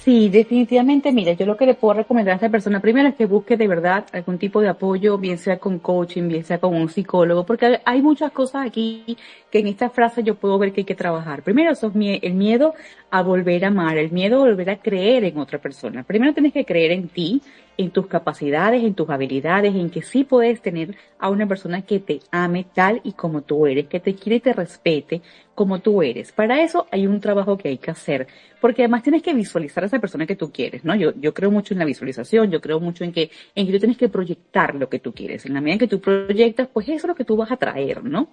Sí, 0.00 0.28
definitivamente, 0.28 1.10
mira, 1.12 1.32
yo 1.32 1.44
lo 1.44 1.56
que 1.56 1.66
le 1.66 1.74
puedo 1.74 1.94
recomendar 1.94 2.32
a 2.32 2.36
esta 2.36 2.48
persona 2.48 2.80
primero 2.80 3.08
es 3.08 3.16
que 3.16 3.26
busque 3.26 3.56
de 3.56 3.66
verdad 3.66 4.06
algún 4.12 4.38
tipo 4.38 4.60
de 4.60 4.68
apoyo, 4.68 5.18
bien 5.18 5.38
sea 5.38 5.58
con 5.58 5.80
coaching, 5.80 6.28
bien 6.28 6.44
sea 6.44 6.58
con 6.60 6.74
un 6.74 6.88
psicólogo, 6.88 7.44
porque 7.44 7.80
hay 7.84 8.00
muchas 8.00 8.30
cosas 8.30 8.66
aquí 8.66 9.18
que 9.50 9.58
en 9.58 9.66
esta 9.66 9.90
frase 9.90 10.22
yo 10.22 10.36
puedo 10.36 10.56
ver 10.56 10.72
que 10.72 10.82
hay 10.82 10.84
que 10.84 10.94
trabajar. 10.94 11.42
Primero, 11.42 11.72
eso 11.72 11.88
es 11.88 12.22
el 12.22 12.34
miedo 12.34 12.74
a 13.10 13.22
volver 13.22 13.64
a 13.64 13.68
amar, 13.68 13.98
el 13.98 14.12
miedo 14.12 14.36
a 14.36 14.46
volver 14.46 14.70
a 14.70 14.80
creer 14.80 15.24
en 15.24 15.36
otra 15.36 15.58
persona. 15.58 16.04
Primero 16.04 16.32
tienes 16.32 16.52
que 16.52 16.64
creer 16.64 16.92
en 16.92 17.08
ti, 17.08 17.42
en 17.76 17.90
tus 17.90 18.06
capacidades, 18.06 18.84
en 18.84 18.94
tus 18.94 19.10
habilidades, 19.10 19.74
en 19.74 19.90
que 19.90 20.02
sí 20.02 20.22
puedes 20.24 20.62
tener 20.62 20.96
a 21.18 21.28
una 21.28 21.46
persona 21.46 21.82
que 21.82 21.98
te 21.98 22.20
ame 22.30 22.66
tal 22.72 23.00
y 23.02 23.12
como 23.12 23.42
tú 23.42 23.66
eres, 23.66 23.88
que 23.88 24.00
te 24.00 24.14
quiere 24.14 24.36
y 24.36 24.40
te 24.40 24.52
respete 24.52 25.22
como 25.58 25.80
tú 25.80 26.04
eres. 26.04 26.30
Para 26.30 26.62
eso 26.62 26.86
hay 26.92 27.08
un 27.08 27.18
trabajo 27.18 27.58
que 27.58 27.66
hay 27.66 27.78
que 27.78 27.90
hacer, 27.90 28.28
porque 28.60 28.82
además 28.82 29.02
tienes 29.02 29.22
que 29.22 29.34
visualizar 29.34 29.82
a 29.82 29.88
esa 29.88 29.98
persona 29.98 30.24
que 30.24 30.36
tú 30.36 30.52
quieres, 30.52 30.84
¿no? 30.84 30.94
Yo, 30.94 31.12
yo 31.16 31.34
creo 31.34 31.50
mucho 31.50 31.74
en 31.74 31.80
la 31.80 31.84
visualización, 31.84 32.48
yo 32.52 32.60
creo 32.60 32.78
mucho 32.78 33.02
en 33.02 33.10
que, 33.10 33.28
en 33.56 33.66
que 33.66 33.72
tú 33.72 33.78
tienes 33.80 33.96
que 33.96 34.08
proyectar 34.08 34.76
lo 34.76 34.88
que 34.88 35.00
tú 35.00 35.12
quieres. 35.12 35.46
En 35.46 35.54
la 35.54 35.60
medida 35.60 35.78
que 35.78 35.88
tú 35.88 36.00
proyectas, 36.00 36.68
pues 36.72 36.88
eso 36.88 36.98
es 36.98 37.04
lo 37.08 37.16
que 37.16 37.24
tú 37.24 37.34
vas 37.36 37.50
a 37.50 37.56
traer, 37.56 38.04
¿no? 38.04 38.28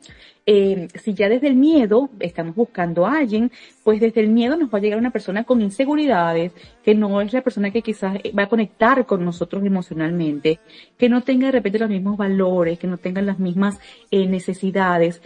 Eh, 0.45 0.88
si 1.01 1.15
ya 1.15 1.28
desde 1.28 1.47
el 1.47 1.55
miedo 1.55 2.11
estamos 2.19 2.55
buscando 2.55 3.07
a 3.07 3.17
alguien, 3.17 3.51
pues 3.84 3.99
desde 3.99 4.21
el 4.21 4.28
miedo 4.28 4.55
nos 4.55 4.71
va 4.71 4.78
a 4.78 4.82
llegar 4.82 4.99
una 4.99 5.09
persona 5.09 5.45
con 5.45 5.61
inseguridades, 5.61 6.51
que 6.84 6.93
no 6.93 7.21
es 7.21 7.34
la 7.34 7.41
persona 7.41 7.71
que 7.71 7.82
quizás 7.82 8.19
va 8.38 8.43
a 8.43 8.49
conectar 8.49 9.07
con 9.07 9.26
nosotros 9.26 9.65
emocionalmente, 9.65 10.59
que 10.95 11.09
no 11.09 11.21
tenga 11.21 11.47
de 11.47 11.53
repente 11.53 11.80
los 11.80 11.89
mismos 11.89 12.17
valores, 12.17 12.78
que 12.78 12.86
no 12.86 12.97
tenga 12.97 13.23
las 13.23 13.39
mismas 13.39 13.80
eh, 14.11 14.28
necesidades. 14.28 15.23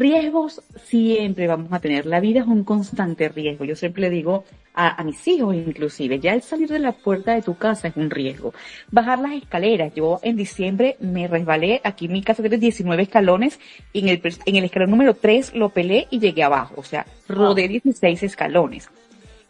Riesgos 0.00 0.62
siempre 0.82 1.46
vamos 1.46 1.74
a 1.74 1.78
tener. 1.78 2.06
La 2.06 2.20
vida 2.20 2.40
es 2.40 2.46
un 2.46 2.64
constante 2.64 3.28
riesgo. 3.28 3.66
Yo 3.66 3.76
siempre 3.76 4.00
le 4.00 4.08
digo 4.08 4.44
a, 4.72 5.04
mis 5.04 5.28
hijos 5.28 5.54
inclusive, 5.54 6.18
ya 6.18 6.32
el 6.32 6.40
salir 6.40 6.70
de 6.70 6.78
la 6.78 6.92
puerta 6.92 7.34
de 7.34 7.42
tu 7.42 7.58
casa 7.58 7.88
es 7.88 7.96
un 7.96 8.08
riesgo. 8.08 8.54
Bajar 8.90 9.18
las 9.18 9.32
escaleras. 9.32 9.94
Yo 9.94 10.18
en 10.22 10.36
diciembre 10.36 10.96
me 11.00 11.28
resbalé, 11.28 11.82
aquí 11.84 12.06
en 12.06 12.12
mi 12.12 12.22
casa 12.22 12.42
tiene 12.42 12.56
19 12.56 13.02
escalones, 13.02 13.60
y 13.92 13.98
en 14.00 14.08
el, 14.08 14.22
en 14.46 14.56
el 14.56 14.64
escalón 14.64 14.88
número 14.88 15.12
3 15.12 15.54
lo 15.54 15.68
pelé 15.68 16.06
y 16.08 16.18
llegué 16.18 16.44
abajo. 16.44 16.76
O 16.78 16.82
sea, 16.82 17.04
rodé 17.28 17.68
16 17.68 18.22
escalones. 18.22 18.88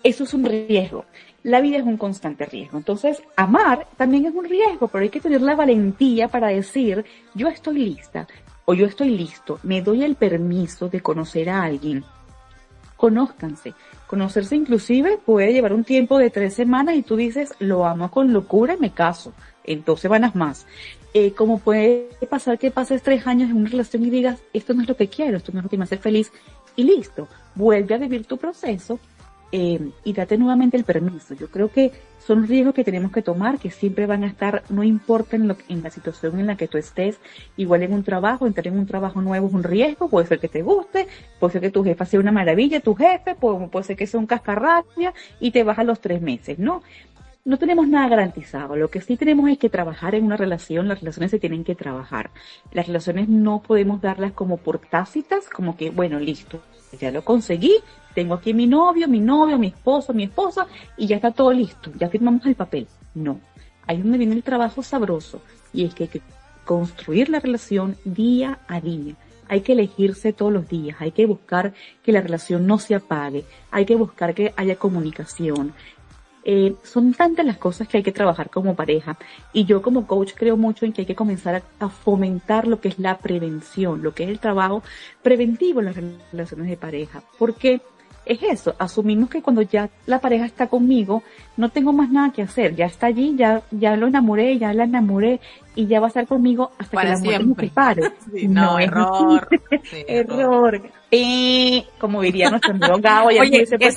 Eso 0.02 0.24
es 0.24 0.34
un 0.34 0.44
riesgo. 0.44 1.04
La 1.44 1.60
vida 1.60 1.76
es 1.76 1.84
un 1.84 1.96
constante 1.96 2.44
riesgo. 2.44 2.76
Entonces, 2.76 3.22
amar 3.36 3.86
también 3.96 4.26
es 4.26 4.34
un 4.34 4.46
riesgo, 4.46 4.88
pero 4.88 5.04
hay 5.04 5.10
que 5.10 5.20
tener 5.20 5.42
la 5.42 5.54
valentía 5.54 6.26
para 6.26 6.48
decir, 6.48 7.04
yo 7.36 7.46
estoy 7.46 7.78
lista, 7.78 8.26
o 8.70 8.74
yo 8.74 8.86
estoy 8.86 9.10
listo, 9.10 9.58
me 9.64 9.82
doy 9.82 10.04
el 10.04 10.14
permiso 10.14 10.88
de 10.88 11.00
conocer 11.00 11.50
a 11.50 11.64
alguien. 11.64 12.04
Conózcanse. 12.94 13.74
Conocerse 14.06 14.54
inclusive 14.54 15.18
puede 15.18 15.52
llevar 15.52 15.72
un 15.72 15.82
tiempo 15.82 16.18
de 16.18 16.30
tres 16.30 16.54
semanas 16.54 16.94
y 16.94 17.02
tú 17.02 17.16
dices, 17.16 17.52
lo 17.58 17.84
amo 17.84 18.12
con 18.12 18.32
locura 18.32 18.74
y 18.74 18.76
me 18.76 18.92
caso. 18.92 19.32
En 19.64 19.82
dos 19.84 19.98
semanas 19.98 20.36
más. 20.36 20.68
Eh, 21.14 21.32
como 21.32 21.58
puede 21.58 22.10
pasar 22.28 22.60
que 22.60 22.70
pases 22.70 23.02
tres 23.02 23.26
años 23.26 23.50
en 23.50 23.56
una 23.56 23.70
relación 23.70 24.04
y 24.04 24.10
digas, 24.10 24.38
esto 24.52 24.72
no 24.72 24.82
es 24.82 24.88
lo 24.88 24.96
que 24.96 25.08
quiero, 25.08 25.38
esto 25.38 25.50
no 25.50 25.58
es 25.58 25.64
lo 25.64 25.68
que 25.68 25.76
me 25.76 25.82
hace 25.82 25.98
feliz, 25.98 26.30
y 26.76 26.84
listo, 26.84 27.26
vuelve 27.56 27.96
a 27.96 27.98
vivir 27.98 28.24
tu 28.24 28.38
proceso 28.38 29.00
eh, 29.52 29.90
y 30.04 30.12
date 30.12 30.38
nuevamente 30.38 30.76
el 30.76 30.84
permiso. 30.84 31.34
Yo 31.34 31.48
creo 31.48 31.70
que 31.70 31.92
son 32.18 32.46
riesgos 32.46 32.74
que 32.74 32.84
tenemos 32.84 33.10
que 33.10 33.22
tomar, 33.22 33.58
que 33.58 33.70
siempre 33.70 34.06
van 34.06 34.22
a 34.24 34.28
estar, 34.28 34.62
no 34.68 34.84
importa 34.84 35.36
en, 35.36 35.48
lo, 35.48 35.56
en 35.68 35.82
la 35.82 35.90
situación 35.90 36.38
en 36.38 36.46
la 36.46 36.56
que 36.56 36.68
tú 36.68 36.78
estés, 36.78 37.18
igual 37.56 37.82
en 37.82 37.92
un 37.92 38.04
trabajo, 38.04 38.46
entrar 38.46 38.68
en 38.68 38.78
un 38.78 38.86
trabajo 38.86 39.20
nuevo 39.20 39.48
es 39.48 39.54
un 39.54 39.64
riesgo, 39.64 40.08
puede 40.08 40.26
ser 40.26 40.38
que 40.38 40.48
te 40.48 40.62
guste, 40.62 41.08
puede 41.38 41.52
ser 41.52 41.60
que 41.62 41.70
tu 41.70 41.82
jefa 41.82 42.04
sea 42.04 42.20
una 42.20 42.30
maravilla, 42.30 42.80
tu 42.80 42.94
jefe, 42.94 43.34
puede, 43.34 43.84
ser 43.84 43.96
que 43.96 44.06
sea 44.06 44.20
un 44.20 44.26
cascarrabia 44.26 45.12
y 45.40 45.50
te 45.50 45.64
baja 45.64 45.82
los 45.82 46.00
tres 46.00 46.22
meses, 46.22 46.58
¿no? 46.58 46.82
no 47.44 47.58
tenemos 47.58 47.88
nada 47.88 48.08
garantizado. 48.08 48.76
Lo 48.76 48.90
que 48.90 49.00
sí 49.00 49.16
tenemos 49.16 49.48
es 49.50 49.58
que 49.58 49.70
trabajar 49.70 50.14
en 50.14 50.24
una 50.24 50.36
relación. 50.36 50.88
Las 50.88 51.00
relaciones 51.00 51.30
se 51.30 51.38
tienen 51.38 51.64
que 51.64 51.74
trabajar. 51.74 52.30
Las 52.70 52.86
relaciones 52.86 53.28
no 53.28 53.62
podemos 53.62 54.02
darlas 54.02 54.32
como 54.32 54.58
por 54.58 54.78
tácitas, 54.78 55.48
como 55.48 55.76
que, 55.76 55.90
bueno, 55.90 56.20
listo, 56.20 56.60
ya 56.98 57.10
lo 57.10 57.24
conseguí, 57.24 57.74
tengo 58.14 58.34
aquí 58.34 58.54
mi 58.54 58.66
novio, 58.66 59.08
mi 59.08 59.20
novio, 59.20 59.58
mi 59.58 59.68
esposo, 59.68 60.12
mi 60.12 60.24
esposa, 60.24 60.66
y 60.96 61.06
ya 61.06 61.16
está 61.16 61.30
todo 61.30 61.52
listo, 61.52 61.92
ya 61.98 62.08
firmamos 62.08 62.44
el 62.46 62.54
papel. 62.54 62.88
No, 63.14 63.40
ahí 63.86 63.98
es 63.98 64.02
donde 64.02 64.18
viene 64.18 64.34
el 64.34 64.42
trabajo 64.42 64.82
sabroso, 64.82 65.42
y 65.72 65.84
es 65.84 65.94
que 65.94 66.04
hay 66.04 66.08
que 66.08 66.22
construir 66.64 67.28
la 67.28 67.40
relación 67.40 67.96
día 68.04 68.60
a 68.68 68.80
día. 68.80 69.14
Hay 69.48 69.62
que 69.62 69.72
elegirse 69.72 70.32
todos 70.32 70.52
los 70.52 70.68
días, 70.68 70.96
hay 71.00 71.10
que 71.10 71.26
buscar 71.26 71.74
que 72.04 72.12
la 72.12 72.20
relación 72.20 72.66
no 72.68 72.78
se 72.78 72.94
apague, 72.94 73.44
hay 73.72 73.84
que 73.84 73.96
buscar 73.96 74.32
que 74.32 74.54
haya 74.56 74.76
comunicación, 74.76 75.74
eh, 76.44 76.74
son 76.82 77.12
tantas 77.12 77.44
las 77.44 77.58
cosas 77.58 77.86
que 77.86 77.98
hay 77.98 78.02
que 78.02 78.12
trabajar 78.12 78.48
como 78.48 78.74
pareja 78.74 79.18
y 79.52 79.64
yo 79.64 79.82
como 79.82 80.06
coach 80.06 80.32
creo 80.34 80.56
mucho 80.56 80.86
en 80.86 80.92
que 80.92 81.02
hay 81.02 81.06
que 81.06 81.14
comenzar 81.14 81.62
a, 81.78 81.88
fomentar 81.88 82.66
lo 82.66 82.80
que 82.80 82.88
es 82.88 82.98
la 82.98 83.18
prevención, 83.18 84.02
lo 84.02 84.14
que 84.14 84.24
es 84.24 84.30
el 84.30 84.38
trabajo 84.38 84.82
preventivo 85.22 85.80
en 85.80 85.86
las 85.86 85.96
relaciones 86.32 86.68
de 86.68 86.76
pareja, 86.76 87.22
porque 87.38 87.80
es 88.24 88.42
eso, 88.42 88.74
asumimos 88.78 89.28
que 89.28 89.42
cuando 89.42 89.62
ya 89.62 89.88
la 90.06 90.20
pareja 90.20 90.46
está 90.46 90.68
conmigo, 90.68 91.22
no 91.56 91.68
tengo 91.70 91.92
más 91.92 92.10
nada 92.10 92.32
que 92.32 92.42
hacer, 92.42 92.76
ya 92.76 92.86
está 92.86 93.06
allí, 93.06 93.34
ya, 93.36 93.62
ya 93.70 93.96
lo 93.96 94.06
enamoré, 94.06 94.58
ya 94.58 94.72
la 94.72 94.84
enamoré 94.84 95.40
y 95.74 95.86
ya 95.86 96.00
va 96.00 96.06
a 96.06 96.08
estar 96.08 96.26
conmigo 96.26 96.70
hasta 96.78 97.00
que 97.00 97.08
la 97.08 97.18
muerte 97.18 97.44
me 97.44 97.54
separe. 97.56 98.02
no, 98.48 98.78
error. 98.78 99.48
error. 100.06 100.82
Eh, 101.10 101.84
como 101.98 102.22
diría 102.22 102.50
nuestro 102.50 102.72
amigo 102.72 102.98
Gabo, 103.00 103.30
ya 103.30 103.42
Oye, 103.42 103.62
es, 103.62 103.72
es, 103.72 103.96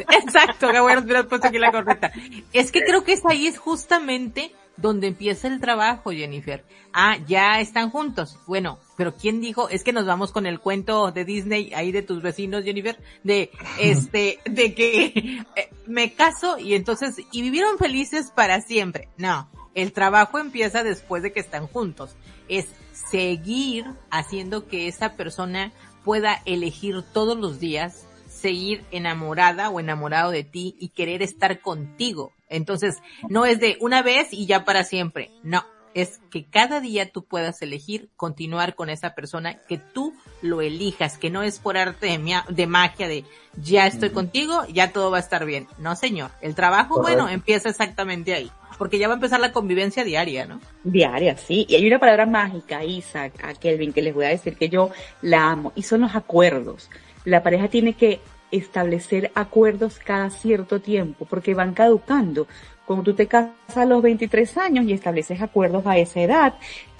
exacto, 0.00 0.68
Gabo, 0.72 0.88
ya 0.90 1.24
puesto 1.24 1.48
aquí 1.48 1.58
la 1.58 1.72
correcta. 1.72 2.12
Es 2.52 2.70
que 2.70 2.82
creo 2.82 3.02
que 3.02 3.14
es 3.14 3.22
ahí 3.26 3.46
es 3.46 3.58
justamente 3.58 4.52
donde 4.78 5.08
empieza 5.08 5.48
el 5.48 5.60
trabajo, 5.60 6.10
Jennifer. 6.10 6.64
Ah, 6.92 7.18
ya 7.26 7.60
están 7.60 7.90
juntos. 7.90 8.38
Bueno, 8.46 8.78
pero 8.96 9.14
¿quién 9.14 9.40
dijo? 9.40 9.68
Es 9.68 9.84
que 9.84 9.92
nos 9.92 10.06
vamos 10.06 10.32
con 10.32 10.46
el 10.46 10.60
cuento 10.60 11.10
de 11.10 11.24
Disney 11.24 11.72
ahí 11.74 11.92
de 11.92 12.02
tus 12.02 12.22
vecinos, 12.22 12.64
Jennifer, 12.64 12.96
de 13.24 13.50
este, 13.80 14.38
de 14.44 14.74
que 14.74 15.42
eh, 15.56 15.70
me 15.86 16.12
caso 16.14 16.58
y 16.58 16.74
entonces, 16.74 17.16
y 17.32 17.42
vivieron 17.42 17.76
felices 17.78 18.30
para 18.34 18.60
siempre. 18.60 19.08
No, 19.16 19.50
el 19.74 19.92
trabajo 19.92 20.38
empieza 20.38 20.84
después 20.84 21.22
de 21.22 21.32
que 21.32 21.40
están 21.40 21.66
juntos. 21.66 22.16
Es 22.48 22.68
seguir 23.10 23.86
haciendo 24.10 24.66
que 24.66 24.88
esa 24.88 25.14
persona 25.14 25.72
pueda 26.04 26.42
elegir 26.44 27.02
todos 27.12 27.36
los 27.36 27.60
días 27.60 28.06
seguir 28.28 28.84
enamorada 28.90 29.68
o 29.70 29.80
enamorado 29.80 30.30
de 30.30 30.44
ti 30.44 30.76
y 30.78 30.90
querer 30.90 31.22
estar 31.22 31.60
contigo. 31.60 32.32
Entonces, 32.48 32.98
no 33.28 33.44
es 33.46 33.60
de 33.60 33.76
una 33.80 34.02
vez 34.02 34.28
y 34.32 34.46
ya 34.46 34.64
para 34.64 34.84
siempre. 34.84 35.30
No, 35.42 35.64
es 35.94 36.20
que 36.30 36.44
cada 36.44 36.80
día 36.80 37.10
tú 37.10 37.24
puedas 37.24 37.60
elegir 37.62 38.08
continuar 38.16 38.74
con 38.74 38.90
esa 38.90 39.14
persona, 39.14 39.58
que 39.62 39.78
tú 39.78 40.14
lo 40.42 40.60
elijas, 40.60 41.18
que 41.18 41.30
no 41.30 41.42
es 41.42 41.58
por 41.58 41.76
arte 41.76 42.06
de, 42.48 42.66
magia 42.66 43.08
de 43.08 43.24
ya 43.56 43.86
estoy 43.86 44.10
contigo, 44.10 44.64
ya 44.72 44.92
todo 44.92 45.10
va 45.10 45.16
a 45.16 45.20
estar 45.20 45.44
bien. 45.44 45.66
No, 45.78 45.96
señor. 45.96 46.30
El 46.40 46.54
trabajo, 46.54 47.02
bueno, 47.02 47.28
empieza 47.28 47.68
exactamente 47.68 48.34
ahí. 48.34 48.50
Porque 48.78 48.98
ya 48.98 49.08
va 49.08 49.14
a 49.14 49.16
empezar 49.16 49.40
la 49.40 49.52
convivencia 49.52 50.04
diaria, 50.04 50.46
¿no? 50.46 50.60
Diaria, 50.84 51.36
sí. 51.36 51.66
Y 51.68 51.74
hay 51.74 51.86
una 51.86 51.98
palabra 51.98 52.26
mágica, 52.26 52.84
Isaac, 52.84 53.32
a 53.42 53.54
Kelvin, 53.54 53.92
que 53.92 54.02
les 54.02 54.14
voy 54.14 54.26
a 54.26 54.28
decir 54.28 54.56
que 54.56 54.68
yo 54.68 54.90
la 55.20 55.50
amo, 55.50 55.72
y 55.74 55.82
son 55.82 56.02
los 56.02 56.14
acuerdos 56.14 56.88
la 57.28 57.42
pareja 57.42 57.68
tiene 57.68 57.92
que 57.94 58.20
establecer 58.50 59.30
acuerdos 59.34 59.98
cada 59.98 60.30
cierto 60.30 60.80
tiempo 60.80 61.26
porque 61.26 61.54
van 61.54 61.74
caducando. 61.74 62.46
Cuando 62.86 63.04
tú 63.04 63.14
te 63.14 63.26
casas 63.26 63.76
a 63.76 63.84
los 63.84 64.00
23 64.02 64.56
años 64.56 64.86
y 64.86 64.94
estableces 64.94 65.42
acuerdos 65.42 65.86
a 65.86 65.98
esa 65.98 66.20
edad, 66.20 66.54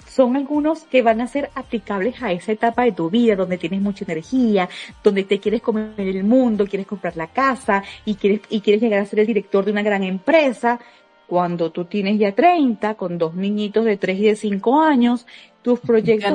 son 0.07 0.35
algunos 0.35 0.81
que 0.83 1.01
van 1.01 1.21
a 1.21 1.27
ser 1.27 1.49
aplicables 1.55 2.21
a 2.21 2.31
esa 2.31 2.51
etapa 2.51 2.83
de 2.83 2.91
tu 2.91 3.09
vida 3.09 3.35
donde 3.35 3.57
tienes 3.57 3.81
mucha 3.81 4.05
energía, 4.05 4.69
donde 5.03 5.23
te 5.23 5.39
quieres 5.39 5.61
comer 5.61 5.93
el 5.97 6.23
mundo, 6.23 6.67
quieres 6.67 6.85
comprar 6.85 7.17
la 7.17 7.27
casa 7.27 7.83
y 8.05 8.15
quieres, 8.15 8.41
y 8.49 8.61
quieres 8.61 8.81
llegar 8.81 9.01
a 9.01 9.05
ser 9.05 9.19
el 9.19 9.27
director 9.27 9.65
de 9.65 9.71
una 9.71 9.81
gran 9.81 10.03
empresa. 10.03 10.79
Cuando 11.29 11.71
tú 11.71 11.85
tienes 11.85 12.17
ya 12.17 12.33
30, 12.33 12.95
con 12.95 13.19
dos 13.19 13.35
niñitos 13.35 13.85
de 13.85 13.97
3 13.97 14.19
y 14.19 14.23
de 14.23 14.35
5 14.35 14.81
años, 14.81 15.27
tus 15.61 15.79
proyectos 15.79 16.31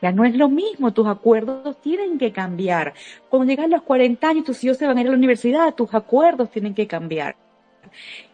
ya 0.00 0.12
no, 0.12 0.24
es 0.24 0.36
lo 0.36 0.48
mismo, 0.48 0.92
tus 0.92 1.08
acuerdos 1.08 1.80
tienen 1.80 2.16
que 2.16 2.30
cambiar. 2.30 2.94
Cuando 3.28 3.50
llegan 3.50 3.68
los 3.68 3.82
40 3.82 4.28
años, 4.28 4.44
tus 4.44 4.62
hijos 4.62 4.76
se 4.76 4.86
van 4.86 4.98
a 4.98 5.00
ir 5.00 5.08
a 5.08 5.10
la 5.10 5.16
universidad, 5.16 5.74
tus 5.74 5.92
acuerdos 5.92 6.52
tienen 6.52 6.72
que 6.72 6.86
cambiar. 6.86 7.34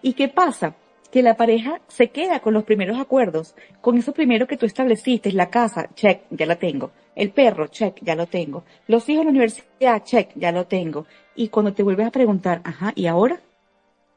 ¿Y 0.02 0.12
qué 0.12 0.28
pasa? 0.28 0.74
Que 1.10 1.22
la 1.22 1.38
pareja 1.38 1.80
se 1.88 2.10
queda 2.10 2.40
con 2.40 2.52
los 2.52 2.64
primeros 2.64 2.98
acuerdos, 2.98 3.54
con 3.80 3.96
eso 3.96 4.12
primero 4.12 4.46
que 4.46 4.58
tú 4.58 4.66
estableciste, 4.66 5.32
la 5.32 5.48
casa, 5.48 5.88
check, 5.94 6.24
ya 6.28 6.44
la 6.44 6.56
tengo. 6.56 6.90
El 7.16 7.30
perro, 7.30 7.68
check, 7.68 7.96
ya 8.02 8.14
lo 8.14 8.26
tengo. 8.26 8.64
Los 8.88 9.08
hijos 9.08 9.20
en 9.20 9.26
la 9.28 9.30
universidad, 9.30 10.04
check, 10.04 10.32
ya 10.34 10.52
lo 10.52 10.66
tengo. 10.66 11.06
Y 11.34 11.48
cuando 11.48 11.72
te 11.72 11.82
vuelves 11.82 12.08
a 12.08 12.10
preguntar, 12.10 12.60
ajá, 12.62 12.92
¿y 12.94 13.06
ahora? 13.06 13.40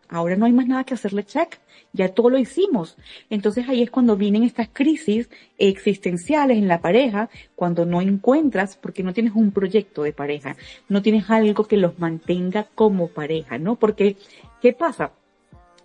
Ahora 0.10 0.36
no 0.36 0.46
hay 0.46 0.54
más 0.54 0.68
nada 0.68 0.84
que 0.84 0.94
hacerle 0.94 1.24
check, 1.24 1.60
ya 1.94 2.10
todo 2.10 2.30
lo 2.30 2.38
hicimos. 2.38 2.98
Entonces 3.30 3.68
ahí 3.68 3.82
es 3.82 3.90
cuando 3.90 4.16
vienen 4.16 4.44
estas 4.44 4.70
crisis 4.72 5.30
existenciales 5.58 6.58
en 6.58 6.68
la 6.68 6.82
pareja, 6.82 7.30
cuando 7.56 7.86
no 7.86 8.02
encuentras, 8.02 8.78
porque 8.78 9.04
no 9.04 9.14
tienes 9.14 9.34
un 9.36 9.52
proyecto 9.52 10.04
de 10.04 10.14
pareja, 10.14 10.56
no 10.90 11.02
tienes 11.02 11.30
algo 11.30 11.66
que 11.66 11.78
los 11.78 11.98
mantenga 12.00 12.68
como 12.76 13.08
pareja, 13.08 13.58
¿no? 13.58 13.76
Porque, 13.76 14.18
¿qué 14.62 14.74
pasa? 14.74 15.12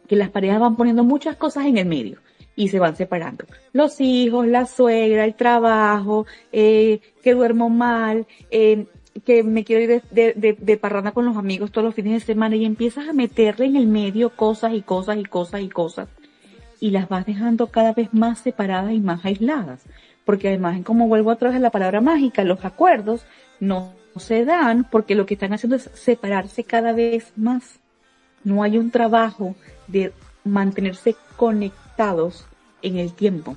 Que 0.06 0.16
las 0.16 0.30
parejas 0.30 0.60
van 0.60 0.76
poniendo 0.76 1.04
muchas 1.04 1.36
cosas 1.36 1.66
en 1.66 1.78
el 1.78 1.86
medio 1.86 2.18
y 2.56 2.68
se 2.68 2.78
van 2.78 2.96
separando. 2.96 3.46
Los 3.72 4.00
hijos, 4.00 4.46
la 4.46 4.66
suegra, 4.66 5.24
el 5.24 5.34
trabajo, 5.34 6.26
eh, 6.52 7.00
que 7.22 7.32
duermo 7.32 7.70
mal, 7.70 8.26
eh, 8.50 8.86
que 9.24 9.42
me 9.42 9.64
quiero 9.64 9.82
ir 9.82 10.02
de, 10.11 10.56
de, 10.58 10.76
parranda 10.76 11.12
con 11.12 11.24
los 11.24 11.36
amigos 11.36 11.72
todos 11.72 11.84
los 11.84 11.94
fines 11.94 12.12
de 12.12 12.20
semana 12.20 12.56
y 12.56 12.64
empiezas 12.64 13.08
a 13.08 13.12
meterle 13.12 13.66
en 13.66 13.76
el 13.76 13.86
medio 13.86 14.30
cosas 14.30 14.72
y 14.72 14.82
cosas 14.82 15.18
y 15.18 15.24
cosas 15.24 15.61
y 15.62 15.68
cosas 15.68 16.08
y 16.80 16.90
las 16.90 17.08
vas 17.08 17.26
dejando 17.26 17.68
cada 17.68 17.92
vez 17.92 18.12
más 18.12 18.40
separadas 18.40 18.92
y 18.92 19.00
más 19.00 19.24
aisladas. 19.24 19.82
Porque 20.24 20.48
además, 20.48 20.80
como 20.82 21.08
vuelvo 21.08 21.30
a 21.30 21.36
través 21.36 21.54
de 21.54 21.61
la 21.61 21.70
palabra 21.70 22.00
mágica, 22.00 22.42
los 22.42 22.64
acuerdos 22.64 23.24
no 23.61 23.92
se 24.16 24.44
dan 24.44 24.84
porque 24.90 25.14
lo 25.14 25.26
que 25.26 25.34
están 25.34 25.52
haciendo 25.52 25.76
es 25.76 25.90
separarse 25.94 26.64
cada 26.64 26.92
vez 26.92 27.32
más. 27.36 27.78
No 28.42 28.62
hay 28.62 28.78
un 28.78 28.90
trabajo 28.90 29.54
de 29.86 30.12
mantenerse 30.44 31.14
conectados 31.36 32.46
en 32.82 32.96
el 32.96 33.12
tiempo. 33.12 33.56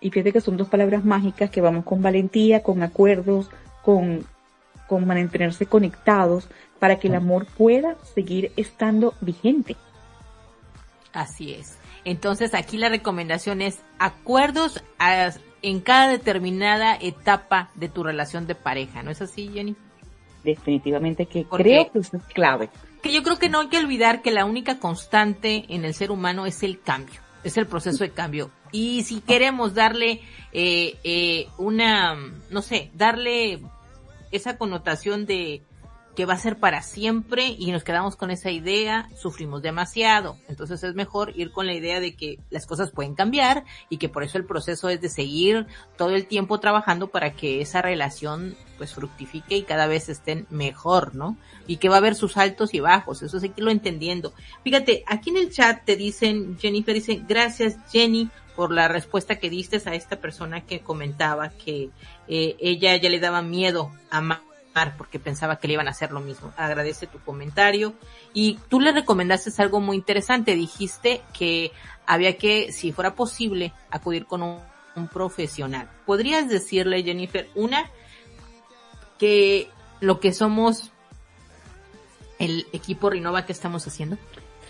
Y 0.00 0.10
fíjate 0.10 0.32
que 0.32 0.40
son 0.40 0.56
dos 0.56 0.68
palabras 0.68 1.04
mágicas 1.04 1.50
que 1.50 1.60
vamos 1.60 1.84
con 1.84 2.02
valentía, 2.02 2.62
con 2.62 2.82
acuerdos, 2.82 3.50
con, 3.86 4.26
con 4.88 5.06
mantenerse 5.06 5.64
conectados 5.64 6.48
para 6.80 6.98
que 6.98 7.06
el 7.06 7.14
amor 7.14 7.46
pueda 7.46 7.94
seguir 8.14 8.50
estando 8.56 9.14
vigente. 9.20 9.76
Así 11.12 11.54
es. 11.54 11.78
Entonces 12.04 12.52
aquí 12.52 12.78
la 12.78 12.88
recomendación 12.88 13.62
es 13.62 13.80
acuerdos 14.00 14.82
en 15.62 15.80
cada 15.80 16.08
determinada 16.08 16.96
etapa 17.00 17.70
de 17.76 17.88
tu 17.88 18.02
relación 18.02 18.48
de 18.48 18.56
pareja, 18.56 19.04
¿no 19.04 19.12
es 19.12 19.22
así, 19.22 19.50
Jenny? 19.54 19.76
Definitivamente 20.42 21.26
que 21.26 21.44
creo 21.44 21.92
que 21.92 22.00
eso 22.00 22.16
es 22.16 22.24
clave. 22.34 22.68
Que 23.02 23.12
yo 23.12 23.22
creo 23.22 23.38
que 23.38 23.48
no 23.48 23.60
hay 23.60 23.68
que 23.68 23.78
olvidar 23.78 24.20
que 24.20 24.32
la 24.32 24.44
única 24.44 24.80
constante 24.80 25.64
en 25.68 25.84
el 25.84 25.94
ser 25.94 26.10
humano 26.10 26.44
es 26.44 26.64
el 26.64 26.80
cambio, 26.80 27.20
es 27.44 27.56
el 27.56 27.66
proceso 27.66 28.02
de 28.02 28.10
cambio. 28.10 28.50
Y 28.72 29.04
si 29.04 29.20
queremos 29.20 29.74
darle 29.74 30.22
eh, 30.52 30.96
eh, 31.04 31.48
una, 31.58 32.16
no 32.50 32.62
sé, 32.62 32.90
darle 32.94 33.60
esa 34.30 34.58
connotación 34.58 35.26
de 35.26 35.62
que 36.16 36.24
va 36.24 36.32
a 36.32 36.38
ser 36.38 36.58
para 36.58 36.82
siempre 36.82 37.54
y 37.58 37.70
nos 37.70 37.84
quedamos 37.84 38.16
con 38.16 38.30
esa 38.30 38.50
idea, 38.50 39.08
sufrimos 39.14 39.60
demasiado. 39.60 40.38
Entonces 40.48 40.82
es 40.82 40.94
mejor 40.94 41.32
ir 41.36 41.52
con 41.52 41.66
la 41.66 41.74
idea 41.74 42.00
de 42.00 42.16
que 42.16 42.38
las 42.48 42.66
cosas 42.66 42.90
pueden 42.90 43.14
cambiar 43.14 43.64
y 43.90 43.98
que 43.98 44.08
por 44.08 44.24
eso 44.24 44.38
el 44.38 44.46
proceso 44.46 44.88
es 44.88 45.00
de 45.02 45.10
seguir 45.10 45.66
todo 45.96 46.10
el 46.10 46.26
tiempo 46.26 46.58
trabajando 46.58 47.08
para 47.08 47.34
que 47.34 47.60
esa 47.60 47.82
relación 47.82 48.56
pues 48.78 48.94
fructifique 48.94 49.58
y 49.58 49.62
cada 49.62 49.86
vez 49.86 50.08
estén 50.08 50.46
mejor, 50.48 51.14
¿no? 51.14 51.36
Y 51.66 51.76
que 51.76 51.90
va 51.90 51.96
a 51.96 51.98
haber 51.98 52.14
sus 52.14 52.38
altos 52.38 52.72
y 52.72 52.80
bajos, 52.80 53.22
eso 53.22 53.38
sí 53.38 53.50
que 53.50 53.62
lo 53.62 53.70
entendiendo. 53.70 54.32
Fíjate, 54.64 55.04
aquí 55.06 55.30
en 55.30 55.36
el 55.36 55.52
chat 55.52 55.84
te 55.84 55.96
dicen, 55.96 56.58
Jennifer 56.58 56.94
dice, 56.94 57.22
gracias 57.28 57.76
Jenny 57.92 58.30
por 58.56 58.72
la 58.72 58.88
respuesta 58.88 59.38
que 59.38 59.50
diste 59.50 59.82
a 59.84 59.94
esta 59.94 60.16
persona 60.16 60.62
que 60.62 60.80
comentaba 60.80 61.50
que 61.50 61.90
eh, 62.28 62.56
ella 62.58 62.96
ya 62.96 63.08
le 63.08 63.20
daba 63.20 63.42
miedo 63.42 63.90
a 64.10 64.20
porque 64.96 65.18
pensaba 65.18 65.56
que 65.56 65.68
le 65.68 65.74
iban 65.74 65.88
a 65.88 65.92
hacer 65.92 66.12
lo 66.12 66.20
mismo. 66.20 66.52
Agradece 66.56 67.06
tu 67.06 67.18
comentario. 67.20 67.94
Y 68.34 68.58
tú 68.68 68.80
le 68.80 68.92
recomendaste 68.92 69.50
algo 69.62 69.80
muy 69.80 69.96
interesante. 69.96 70.54
Dijiste 70.54 71.22
que 71.32 71.72
había 72.06 72.36
que, 72.36 72.72
si 72.72 72.92
fuera 72.92 73.14
posible, 73.14 73.72
acudir 73.90 74.26
con 74.26 74.42
un, 74.42 74.60
profesional. 75.12 75.90
¿Podrías 76.06 76.48
decirle, 76.48 77.02
Jennifer, 77.02 77.50
una, 77.54 77.90
que 79.18 79.68
lo 80.00 80.20
que 80.20 80.32
somos 80.32 80.90
el 82.38 82.66
equipo 82.72 83.10
Rinova 83.10 83.44
que 83.44 83.52
estamos 83.52 83.86
haciendo? 83.86 84.16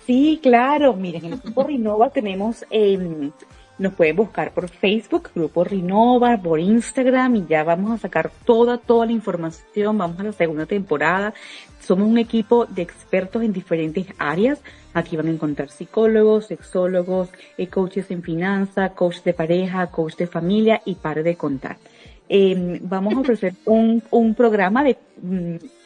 Sí, 0.05 0.41
claro. 0.43 0.95
Miren, 0.95 1.27
en 1.27 1.33
el 1.35 1.39
equipo 1.39 1.63
Rinova 1.63 2.11
tenemos 2.11 2.65
eh, 2.71 3.31
nos 3.79 3.95
pueden 3.95 4.16
buscar 4.16 4.53
por 4.53 4.68
Facebook, 4.68 5.31
Grupo 5.35 5.64
Renova, 5.64 6.37
por 6.39 6.59
Instagram 6.59 7.37
y 7.37 7.47
ya 7.47 7.62
vamos 7.62 7.93
a 7.93 7.99
sacar 7.99 8.31
toda, 8.45 8.79
toda 8.79 9.07
la 9.07 9.12
información. 9.12 9.99
Vamos 9.99 10.18
a 10.18 10.24
la 10.24 10.33
segunda 10.33 10.66
temporada. 10.66 11.35
Somos 11.81 12.09
un 12.09 12.18
equipo 12.18 12.66
de 12.66 12.83
expertos 12.83 13.43
en 13.43 13.53
diferentes 13.53 14.07
áreas. 14.18 14.61
Aquí 14.95 15.16
van 15.16 15.29
a 15.29 15.31
encontrar 15.31 15.68
psicólogos, 15.68 16.47
sexólogos, 16.47 17.29
eh, 17.59 17.66
coaches 17.68 18.11
en 18.11 18.22
finanza, 18.22 18.91
coach 18.91 19.22
de 19.22 19.35
pareja, 19.35 19.87
coach 19.89 20.16
de 20.16 20.27
familia 20.27 20.81
y 20.85 20.95
pare 20.95 21.22
de 21.22 21.37
contar. 21.37 21.77
Eh, 22.29 22.81
vamos 22.83 23.14
a 23.14 23.20
ofrecer 23.20 23.55
un, 23.66 24.03
un 24.11 24.35
programa 24.35 24.83
de 24.83 24.97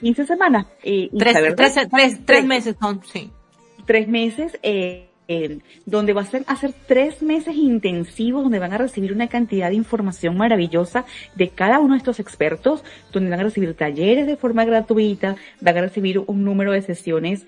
15 0.01 0.22
mm, 0.22 0.26
semanas. 0.26 0.66
Eh, 0.82 1.11
tres, 1.18 1.36
tres, 1.57 1.74
tres, 1.91 2.20
tres, 2.24 2.45
meses 2.45 2.76
son, 2.80 3.01
sí. 3.05 3.30
Tres 3.84 4.09
meses. 4.09 4.59
Eh, 4.62 5.10
donde 5.87 6.12
va 6.12 6.22
a 6.22 6.53
hacer 6.53 6.72
tres 6.87 7.22
meses 7.22 7.55
intensivos, 7.55 8.43
donde 8.43 8.59
van 8.59 8.72
a 8.72 8.78
recibir 8.78 9.12
una 9.12 9.28
cantidad 9.28 9.68
de 9.68 9.76
información 9.76 10.37
maravillosa 10.37 11.05
de 11.37 11.51
cada 11.51 11.78
uno 11.78 11.95
de 11.95 11.99
estos 11.99 12.18
expertos, 12.18 12.83
donde 13.12 13.31
van 13.31 13.41
a 13.41 13.45
recibir 13.45 13.74
talleres 13.74 14.26
de 14.26 14.37
forma 14.37 14.64
gratuita, 14.64 15.37
van 15.61 15.78
a 15.78 15.83
recibir 15.83 16.18
un 16.18 16.45
número 16.45 16.72
de 16.72 16.83
sesiones 16.83 17.47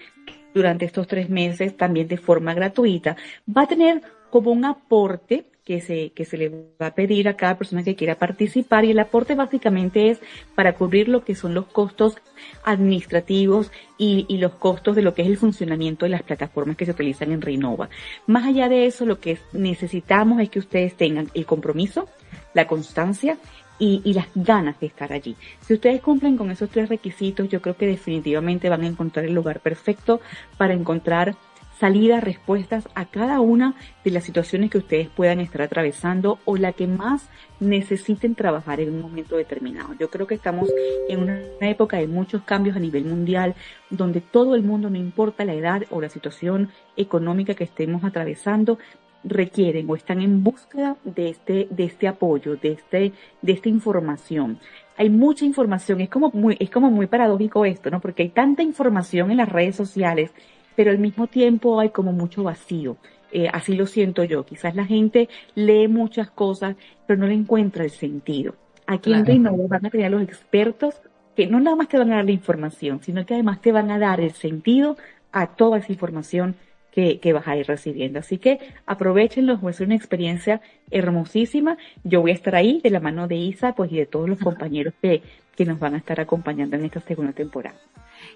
durante 0.54 0.84
estos 0.84 1.06
tres 1.06 1.28
meses 1.28 1.76
también 1.76 2.08
de 2.08 2.18
forma 2.18 2.54
gratuita. 2.54 3.16
Va 3.48 3.62
a 3.62 3.68
tener 3.68 4.02
como 4.30 4.52
un 4.52 4.64
aporte 4.64 5.46
que 5.64 5.80
se, 5.80 6.10
que 6.10 6.24
se 6.24 6.36
le 6.36 6.48
va 6.80 6.88
a 6.88 6.94
pedir 6.94 7.28
a 7.28 7.36
cada 7.36 7.56
persona 7.56 7.84
que 7.84 7.94
quiera 7.94 8.16
participar 8.16 8.84
y 8.84 8.90
el 8.90 8.98
aporte 8.98 9.34
básicamente 9.34 10.10
es 10.10 10.20
para 10.56 10.74
cubrir 10.74 11.08
lo 11.08 11.24
que 11.24 11.36
son 11.36 11.54
los 11.54 11.66
costos 11.66 12.16
administrativos 12.64 13.70
y, 13.96 14.26
y 14.28 14.38
los 14.38 14.54
costos 14.54 14.96
de 14.96 15.02
lo 15.02 15.14
que 15.14 15.22
es 15.22 15.28
el 15.28 15.36
funcionamiento 15.36 16.04
de 16.04 16.10
las 16.10 16.22
plataformas 16.24 16.76
que 16.76 16.84
se 16.84 16.90
utilizan 16.90 17.30
en 17.30 17.42
Renova. 17.42 17.88
Más 18.26 18.44
allá 18.44 18.68
de 18.68 18.86
eso, 18.86 19.06
lo 19.06 19.20
que 19.20 19.38
necesitamos 19.52 20.40
es 20.40 20.50
que 20.50 20.58
ustedes 20.58 20.94
tengan 20.94 21.30
el 21.34 21.46
compromiso, 21.46 22.08
la 22.54 22.66
constancia 22.66 23.38
y, 23.78 24.02
y, 24.04 24.14
las 24.14 24.26
ganas 24.34 24.78
de 24.80 24.86
estar 24.86 25.12
allí. 25.12 25.36
Si 25.60 25.74
ustedes 25.74 26.00
cumplen 26.00 26.36
con 26.36 26.50
esos 26.50 26.70
tres 26.70 26.88
requisitos, 26.88 27.48
yo 27.48 27.62
creo 27.62 27.76
que 27.76 27.86
definitivamente 27.86 28.68
van 28.68 28.82
a 28.82 28.86
encontrar 28.86 29.24
el 29.24 29.34
lugar 29.34 29.60
perfecto 29.60 30.20
para 30.56 30.74
encontrar 30.74 31.34
salidas, 31.82 32.22
respuestas 32.22 32.88
a 32.94 33.06
cada 33.06 33.40
una 33.40 33.74
de 34.04 34.12
las 34.12 34.22
situaciones 34.22 34.70
que 34.70 34.78
ustedes 34.78 35.08
puedan 35.08 35.40
estar 35.40 35.62
atravesando 35.62 36.38
o 36.44 36.56
la 36.56 36.74
que 36.74 36.86
más 36.86 37.28
necesiten 37.58 38.36
trabajar 38.36 38.78
en 38.78 38.90
un 38.90 39.00
momento 39.00 39.36
determinado. 39.36 39.92
Yo 39.98 40.08
creo 40.08 40.28
que 40.28 40.36
estamos 40.36 40.70
en 41.08 41.24
una 41.24 41.40
época 41.62 41.96
de 41.96 42.06
muchos 42.06 42.42
cambios 42.42 42.76
a 42.76 42.78
nivel 42.78 43.04
mundial, 43.04 43.56
donde 43.90 44.20
todo 44.20 44.54
el 44.54 44.62
mundo, 44.62 44.90
no 44.90 44.96
importa 44.96 45.44
la 45.44 45.54
edad 45.54 45.82
o 45.90 46.00
la 46.00 46.08
situación 46.08 46.68
económica 46.96 47.54
que 47.54 47.64
estemos 47.64 48.04
atravesando, 48.04 48.78
requieren 49.24 49.90
o 49.90 49.96
están 49.96 50.22
en 50.22 50.44
búsqueda 50.44 50.96
de 51.02 51.30
este, 51.30 51.66
de 51.68 51.82
este 51.82 52.06
apoyo, 52.06 52.54
de 52.54 52.74
este, 52.74 53.12
de 53.40 53.52
esta 53.52 53.68
información. 53.68 54.60
Hay 54.96 55.10
mucha 55.10 55.44
información, 55.44 56.00
es 56.00 56.08
como 56.08 56.30
muy, 56.32 56.56
es 56.60 56.70
como 56.70 56.92
muy 56.92 57.08
paradójico 57.08 57.64
esto, 57.64 57.90
¿no? 57.90 58.00
Porque 58.00 58.22
hay 58.22 58.28
tanta 58.28 58.62
información 58.62 59.32
en 59.32 59.38
las 59.38 59.48
redes 59.48 59.74
sociales 59.74 60.30
pero 60.76 60.90
al 60.90 60.98
mismo 60.98 61.26
tiempo 61.26 61.80
hay 61.80 61.90
como 61.90 62.12
mucho 62.12 62.42
vacío. 62.42 62.96
Eh, 63.32 63.48
así 63.52 63.74
lo 63.74 63.86
siento 63.86 64.24
yo. 64.24 64.44
Quizás 64.44 64.74
la 64.74 64.84
gente 64.84 65.28
lee 65.54 65.88
muchas 65.88 66.30
cosas, 66.30 66.76
pero 67.06 67.20
no 67.20 67.26
le 67.26 67.34
encuentra 67.34 67.84
el 67.84 67.90
sentido. 67.90 68.54
Aquí 68.86 69.12
en 69.12 69.24
Reinova 69.24 69.64
van 69.68 69.86
a 69.86 69.90
tener 69.90 70.10
los 70.10 70.22
expertos 70.22 71.00
que 71.34 71.46
no 71.46 71.60
nada 71.60 71.76
más 71.76 71.88
te 71.88 71.98
van 71.98 72.12
a 72.12 72.16
dar 72.16 72.24
la 72.26 72.32
información, 72.32 73.00
sino 73.02 73.24
que 73.24 73.34
además 73.34 73.62
te 73.62 73.72
van 73.72 73.90
a 73.90 73.98
dar 73.98 74.20
el 74.20 74.32
sentido 74.32 74.96
a 75.30 75.46
toda 75.46 75.78
esa 75.78 75.92
información 75.92 76.56
que, 76.90 77.20
que 77.20 77.32
vas 77.32 77.48
a 77.48 77.56
ir 77.56 77.66
recibiendo. 77.66 78.18
Así 78.18 78.36
que 78.36 78.58
aprovechenlo, 78.84 79.58
va 79.58 79.70
a 79.70 79.72
ser 79.72 79.86
una 79.86 79.96
experiencia 79.96 80.60
hermosísima. 80.90 81.78
Yo 82.04 82.20
voy 82.20 82.32
a 82.32 82.34
estar 82.34 82.54
ahí 82.54 82.80
de 82.82 82.90
la 82.90 83.00
mano 83.00 83.28
de 83.28 83.36
Isa 83.36 83.74
pues, 83.74 83.90
y 83.92 83.96
de 83.96 84.06
todos 84.06 84.28
los 84.28 84.38
compañeros 84.38 84.92
que, 85.00 85.22
que 85.56 85.64
nos 85.64 85.78
van 85.78 85.94
a 85.94 85.98
estar 85.98 86.20
acompañando 86.20 86.76
en 86.76 86.84
esta 86.84 87.00
segunda 87.00 87.32
temporada. 87.32 87.78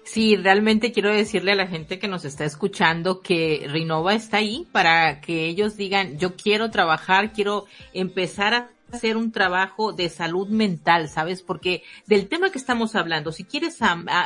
Sí, 0.03 0.35
realmente 0.35 0.91
quiero 0.91 1.13
decirle 1.13 1.53
a 1.53 1.55
la 1.55 1.67
gente 1.67 1.99
que 1.99 2.07
nos 2.07 2.25
está 2.25 2.45
escuchando 2.45 3.21
que 3.21 3.67
Rinova 3.69 4.13
está 4.13 4.37
ahí 4.37 4.67
para 4.71 5.21
que 5.21 5.45
ellos 5.47 5.77
digan, 5.77 6.17
yo 6.17 6.35
quiero 6.35 6.69
trabajar, 6.71 7.31
quiero 7.31 7.65
empezar 7.93 8.53
a 8.53 8.69
hacer 8.91 9.17
un 9.17 9.31
trabajo 9.31 9.91
de 9.91 10.09
salud 10.09 10.47
mental, 10.47 11.09
¿sabes? 11.09 11.41
Porque 11.41 11.83
del 12.05 12.27
tema 12.27 12.51
que 12.51 12.57
estamos 12.57 12.95
hablando, 12.95 13.31
si 13.31 13.43
quieres 13.43 13.77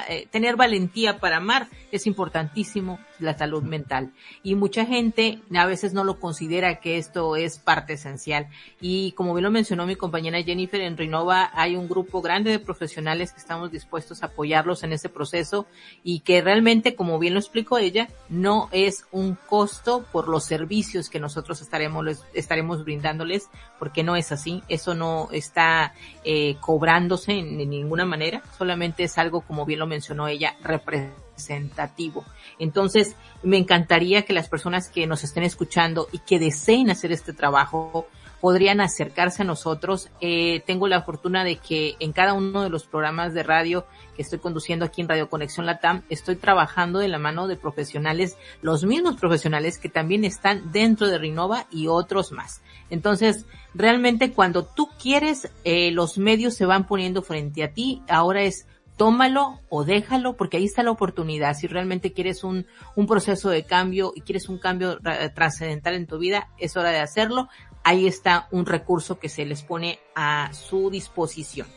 eh, 0.09 0.28
tener 0.32 0.55
valentía 0.55 1.20
para 1.20 1.38
amar, 1.38 1.68
es 1.91 2.07
importantísimo 2.07 2.99
la 3.20 3.38
salud 3.38 3.64
mental. 3.64 4.12
Y 4.43 4.55
mucha 4.55 4.86
gente 4.86 5.39
a 5.55 5.66
veces 5.66 5.93
no 5.93 6.03
lo 6.03 6.20
considera 6.20 6.80
que 6.80 6.97
esto 6.97 7.36
es 7.36 7.59
parte 7.59 7.93
esencial. 7.93 8.47
Y 8.80 9.14
como 9.14 9.34
bien 9.34 9.43
lo 9.43 9.51
mencionó 9.51 9.86
mi 9.86 9.95
compañera 9.95 10.41
Jennifer, 10.43 10.82
en 10.82 10.97
Renova 10.97 11.51
hay 11.53 11.76
un 11.76 11.88
grupo 11.88 12.22
grande 12.22 12.51
de 12.51 12.59
profesionales 12.59 13.32
que 13.32 13.39
estamos 13.39 13.72
dispuestos 13.72 14.24
a 14.24 14.28
apoyarlos 14.28 14.84
en 14.84 14.93
ese 14.93 15.09
proceso 15.09 15.66
y 16.03 16.22
que 16.22 16.41
realmente, 16.41 16.95
como 16.95 17.20
bien 17.20 17.34
lo 17.34 17.39
explicó 17.39 17.78
ella, 17.78 18.09
no 18.30 18.70
es 18.72 19.05
un 19.12 19.36
costo 19.36 20.05
por 20.12 20.28
los 20.28 20.45
servicios 20.45 21.09
que 21.09 21.20
nosotros 21.20 21.62
estaremos, 21.62 22.26
estaremos 22.34 22.84
brindándoles, 22.84 23.49
porque 23.80 24.03
no 24.03 24.16
es 24.16 24.32
así 24.32 24.51
eso 24.68 24.95
no 24.95 25.30
está 25.32 25.93
eh, 26.24 26.56
cobrándose 26.60 27.34
en, 27.34 27.58
ninguna 27.58 28.06
manera, 28.06 28.41
solamente 28.58 29.04
es 29.04 29.18
algo, 29.18 29.41
como 29.41 29.66
bien 29.66 29.80
lo 29.80 29.88
mencionó 29.88 30.28
ella, 30.28 30.56
representativo. 30.64 32.26
Entonces, 32.60 33.16
me 33.43 33.58
encantaría 33.58 34.24
que 34.24 34.34
las 34.34 34.49
personas 34.49 34.89
que 34.89 35.08
nos 35.08 35.24
estén 35.24 35.43
escuchando 35.43 36.08
y 36.12 36.20
que 36.20 36.39
deseen 36.39 36.89
hacer 36.89 37.12
este 37.12 37.34
trabajo, 37.34 38.08
podrían 38.41 38.82
acercarse 38.82 39.43
a 39.43 39.45
nosotros. 39.45 40.10
Eh, 40.20 40.62
tengo 40.66 40.88
la 40.88 41.04
fortuna 41.04 41.43
de 41.45 41.58
que 41.58 41.95
en 41.99 42.12
cada 42.12 42.34
uno 42.34 42.64
de 42.64 42.70
los 42.70 42.86
programas 42.86 43.34
de 43.34 43.43
radio 43.43 43.86
que 44.16 44.24
estoy 44.24 44.39
conduciendo 44.39 44.84
aquí 44.84 45.02
en 45.02 45.08
Radio 45.08 45.30
Conexión 45.30 45.68
Latam, 45.68 46.02
estoy 46.10 46.36
trabajando 46.36 46.99
de 46.99 47.08
la 47.08 47.20
mano 47.20 47.47
de 47.47 47.56
profesionales, 47.56 48.36
los 48.62 48.84
mismos 48.84 49.16
profesionales 49.16 49.78
que 49.78 49.89
también 49.89 50.26
están 50.26 50.72
dentro 50.72 51.08
de 51.08 51.20
Rinova 51.20 51.68
y 51.72 51.88
otros 51.88 52.32
más. 52.32 52.62
Entonces, 52.91 53.47
realmente 53.73 54.31
cuando 54.31 54.65
tú 54.65 54.89
quieres, 55.01 55.49
eh, 55.63 55.89
los 55.91 56.19
medios 56.19 56.53
se 56.53 56.67
van 56.67 56.85
poniendo 56.85 57.23
frente 57.23 57.63
a 57.63 57.73
ti. 57.73 58.03
Ahora 58.07 58.43
es 58.43 58.67
tómalo 58.97 59.59
o 59.69 59.83
déjalo 59.83 60.37
porque 60.37 60.57
ahí 60.57 60.65
está 60.65 60.83
la 60.83 60.91
oportunidad. 60.91 61.55
Si 61.55 61.65
realmente 61.65 62.13
quieres 62.13 62.43
un, 62.43 62.67
un 62.95 63.07
proceso 63.07 63.49
de 63.49 63.63
cambio 63.63 64.13
y 64.15 64.21
quieres 64.21 64.47
un 64.47 64.59
cambio 64.59 64.99
trascendental 65.33 65.95
en 65.95 66.05
tu 66.05 66.19
vida, 66.19 66.49
es 66.59 66.77
hora 66.77 66.91
de 66.91 66.99
hacerlo 66.99 67.49
ahí 67.83 68.07
está 68.07 68.47
un 68.51 68.65
recurso 68.65 69.19
que 69.19 69.29
se 69.29 69.45
les 69.45 69.63
pone 69.63 69.99
a 70.15 70.51
su 70.53 70.89
disposición. 70.89 71.67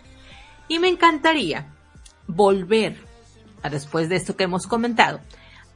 Y 0.68 0.78
me 0.78 0.88
encantaría 0.88 1.66
volver, 2.26 2.96
a 3.62 3.70
después 3.70 4.08
de 4.08 4.16
esto 4.16 4.36
que 4.36 4.44
hemos 4.44 4.66
comentado, 4.66 5.20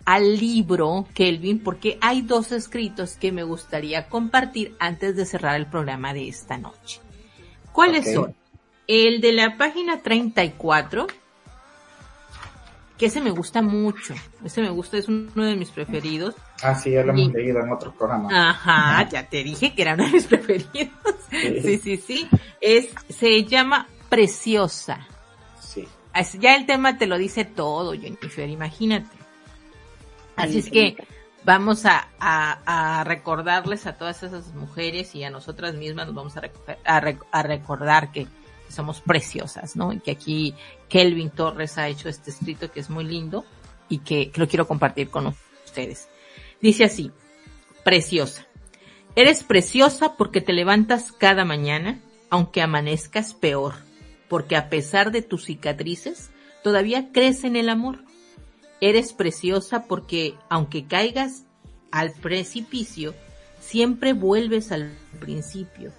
al 0.09 0.39
libro 0.39 1.07
Kelvin, 1.13 1.63
porque 1.63 1.99
hay 2.01 2.23
dos 2.23 2.51
escritos 2.51 3.17
que 3.17 3.31
me 3.31 3.43
gustaría 3.43 4.09
compartir 4.09 4.75
antes 4.79 5.15
de 5.17 5.27
cerrar 5.27 5.57
el 5.57 5.67
programa 5.67 6.15
de 6.15 6.29
esta 6.29 6.57
noche. 6.57 7.03
¿Cuáles 7.73 8.15
son? 8.15 8.35
El 8.87 9.21
de 9.21 9.35
la 9.35 9.59
página 9.59 10.01
34, 10.01 11.09
que 12.97 13.05
ese 13.05 13.21
me 13.21 13.29
gusta 13.29 13.61
mucho. 13.61 14.15
Ese 14.43 14.63
me 14.63 14.71
gusta, 14.71 14.97
es 14.97 15.09
uno 15.09 15.45
de 15.45 15.57
mis 15.57 15.69
preferidos. 15.69 16.35
Ah, 16.63 16.75
sí, 16.75 16.93
ya 16.93 17.03
lo 17.03 17.13
hemos 17.13 17.35
leído 17.35 17.61
en 17.61 17.71
otros 17.71 17.95
programas. 17.95 18.33
Ajá, 18.35 19.07
ya 19.11 19.29
te 19.29 19.45
dije 19.45 19.75
que 19.75 19.83
era 19.83 19.93
uno 19.93 20.07
de 20.07 20.13
mis 20.13 20.25
preferidos. 20.27 20.89
Sí, 21.31 21.77
sí, 21.77 21.97
sí. 21.99 22.29
Es, 22.63 22.89
se 23.11 23.45
llama 23.45 23.87
Preciosa. 24.09 25.07
Sí. 25.61 25.87
Ya 26.41 26.57
el 26.57 26.65
tema 26.65 26.97
te 26.97 27.07
lo 27.07 27.19
dice 27.19 27.45
todo, 27.45 27.93
Jennifer, 27.93 28.49
imagínate. 28.49 29.18
Así 30.39 30.59
es 30.59 30.70
que 30.70 30.97
vamos 31.45 31.84
a, 31.86 32.09
a, 32.18 33.05
recordarles 33.05 33.86
a 33.86 33.97
todas 33.97 34.22
esas 34.22 34.55
mujeres 34.55 35.14
y 35.14 35.24
a 35.24 35.30
nosotras 35.30 35.74
mismas 35.74 36.07
nos 36.07 36.14
vamos 36.14 36.36
a, 36.36 36.43
a 37.32 37.43
recordar 37.43 38.12
que 38.12 38.26
somos 38.68 39.01
preciosas, 39.01 39.76
¿no? 39.76 39.93
Y 39.93 40.01
que 40.01 40.11
aquí 40.11 40.55
Kelvin 40.89 41.30
Torres 41.30 41.78
ha 41.78 41.89
hecho 41.89 42.09
este 42.09 42.30
escrito 42.30 42.70
que 42.70 42.80
es 42.80 42.91
muy 42.91 43.05
lindo 43.05 43.45
y 43.89 43.99
que, 43.99 44.30
lo 44.34 44.49
quiero 44.49 44.68
compartir 44.68 45.11
con 45.11 45.34
ustedes. 45.64 46.09
Dice 46.61 46.84
así, 46.84 47.11
preciosa. 47.84 48.47
Eres 49.16 49.43
preciosa 49.43 50.16
porque 50.16 50.41
te 50.41 50.53
levantas 50.53 51.12
cada 51.12 51.45
mañana, 51.45 52.01
aunque 52.30 52.62
amanezcas 52.62 53.34
peor, 53.34 53.74
porque 54.28 54.57
a 54.57 54.68
pesar 54.68 55.11
de 55.11 55.22
tus 55.22 55.47
cicatrices, 55.47 56.30
todavía 56.62 57.11
crees 57.12 57.45
en 57.45 57.57
el 57.57 57.68
amor. 57.68 58.01
Eres 58.81 59.12
preciosa 59.12 59.85
porque, 59.85 60.35
aunque 60.49 60.87
caigas 60.87 61.45
al 61.91 62.12
precipicio, 62.12 63.14
siempre 63.61 64.12
vuelves 64.12 64.70
al 64.70 64.93
principio, 65.20 65.93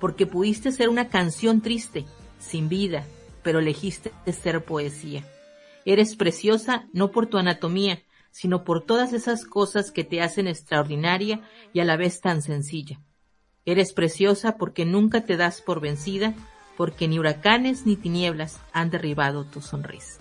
porque 0.00 0.26
pudiste 0.26 0.72
ser 0.72 0.88
una 0.88 1.08
canción 1.08 1.60
triste, 1.60 2.06
sin 2.38 2.68
vida, 2.68 3.06
pero 3.42 3.58
elegiste 3.58 4.10
ser 4.32 4.64
poesía. 4.64 5.24
Eres 5.84 6.16
preciosa 6.16 6.88
no 6.92 7.10
por 7.10 7.26
tu 7.26 7.36
anatomía, 7.36 8.02
sino 8.30 8.64
por 8.64 8.82
todas 8.82 9.12
esas 9.12 9.44
cosas 9.44 9.92
que 9.92 10.02
te 10.02 10.20
hacen 10.20 10.48
extraordinaria 10.48 11.40
y 11.72 11.80
a 11.80 11.84
la 11.84 11.96
vez 11.96 12.20
tan 12.20 12.42
sencilla. 12.42 13.00
Eres 13.66 13.92
preciosa 13.92 14.56
porque 14.56 14.84
nunca 14.84 15.24
te 15.24 15.36
das 15.36 15.60
por 15.60 15.80
vencida, 15.80 16.34
porque 16.76 17.06
ni 17.06 17.18
huracanes 17.18 17.86
ni 17.86 17.96
tinieblas 17.96 18.60
han 18.72 18.90
derribado 18.90 19.44
tu 19.44 19.60
sonrisa. 19.60 20.20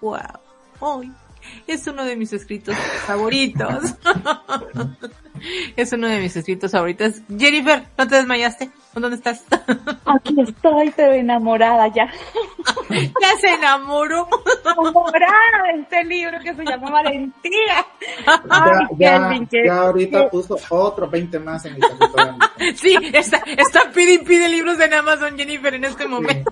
¡Wow! 0.00 0.45
¡Ay! 0.80 1.25
Es 1.66 1.86
uno 1.86 2.04
de 2.04 2.16
mis 2.16 2.32
escritos 2.32 2.76
favoritos. 3.06 3.94
es 5.76 5.92
uno 5.92 6.08
de 6.08 6.20
mis 6.20 6.36
escritos 6.36 6.72
favoritos. 6.72 7.14
Jennifer, 7.36 7.86
¿no 7.96 8.06
te 8.06 8.16
desmayaste? 8.16 8.70
¿Dónde 8.94 9.16
estás? 9.16 9.44
Aquí 10.06 10.34
estoy, 10.40 10.90
pero 10.96 11.12
enamorada 11.12 11.88
ya. 11.88 12.10
ya 12.90 13.38
se 13.40 13.48
enamoró. 13.52 14.26
Enamorada 14.64 15.72
de 15.74 15.80
este 15.82 16.04
libro 16.04 16.38
que 16.40 16.54
se 16.54 16.64
llama 16.64 16.90
Valentía. 16.90 17.86
ya, 18.98 19.38
ya, 19.50 19.74
ahorita 19.80 20.30
puso 20.30 20.56
otro 20.70 21.08
20 21.08 21.38
más 21.40 21.64
en 21.66 21.74
mi 21.74 21.80
Sí, 22.74 22.96
está, 23.12 23.42
está 23.46 23.90
pide 23.92 24.20
pide 24.20 24.48
libros 24.48 24.80
en 24.80 24.94
Amazon 24.94 25.36
Jennifer 25.36 25.74
en 25.74 25.84
este 25.84 26.08
momento. 26.08 26.50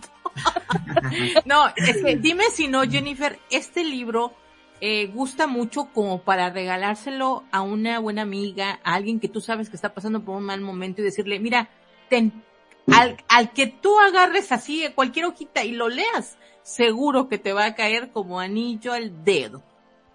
no, 1.46 1.68
es 1.76 2.02
que 2.02 2.16
dime 2.16 2.44
si 2.52 2.68
no, 2.68 2.82
Jennifer, 2.82 3.38
este 3.50 3.84
libro 3.84 4.34
eh, 4.80 5.06
gusta 5.06 5.46
mucho 5.46 5.88
como 5.92 6.22
para 6.22 6.50
regalárselo 6.50 7.44
a 7.52 7.62
una 7.62 7.98
buena 7.98 8.22
amiga, 8.22 8.80
a 8.84 8.94
alguien 8.94 9.20
que 9.20 9.28
tú 9.28 9.40
sabes 9.40 9.70
que 9.70 9.76
está 9.76 9.94
pasando 9.94 10.24
por 10.24 10.36
un 10.36 10.44
mal 10.44 10.60
momento 10.60 11.00
y 11.00 11.04
decirle, 11.04 11.38
mira, 11.38 11.68
ten, 12.08 12.44
al, 12.92 13.16
al 13.28 13.52
que 13.52 13.66
tú 13.66 13.98
agarres 13.98 14.52
así 14.52 14.84
cualquier 14.94 15.26
hojita 15.26 15.64
y 15.64 15.72
lo 15.72 15.88
leas, 15.88 16.38
seguro 16.62 17.28
que 17.28 17.38
te 17.38 17.52
va 17.52 17.66
a 17.66 17.74
caer 17.74 18.10
como 18.10 18.40
anillo 18.40 18.92
al 18.92 19.24
dedo. 19.24 19.62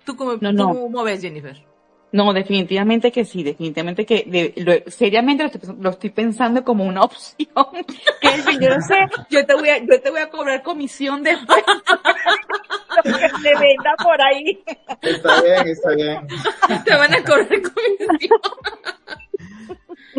¿Tú 0.05 0.15
cómo, 0.15 0.39
cómo 0.39 1.03
ves, 1.03 1.21
Jennifer? 1.21 1.68
No, 2.11 2.33
definitivamente 2.33 3.11
que 3.11 3.23
sí, 3.23 3.43
definitivamente 3.43 4.05
que 4.05 4.53
lo, 4.57 4.91
seriamente 4.91 5.43
lo 5.43 5.49
estoy, 5.49 5.75
lo 5.79 5.89
estoy, 5.91 6.09
pensando 6.09 6.63
como 6.63 6.83
una 6.83 7.01
opción. 7.03 7.47
Que 8.21 8.53
yo 8.59 8.69
no 8.69 8.81
sé, 8.81 8.95
yo 9.29 9.45
te 9.45 9.53
voy 9.53 9.69
a, 9.69 9.77
yo 9.77 10.01
te 10.01 10.09
voy 10.09 10.21
a 10.21 10.29
cobrar 10.29 10.63
comisión 10.63 11.21
después. 11.23 11.63
lo 13.03 13.03
que 13.03 13.27
te 13.43 13.55
venda 13.59 13.95
por 14.03 14.21
ahí. 14.21 14.63
Está 15.01 15.41
bien, 15.41 15.67
está 15.67 15.89
bien. 15.91 16.27
Te 16.83 16.95
van 16.95 17.13
a 17.13 17.23
cobrar 17.23 17.47
comisión. 17.47 18.39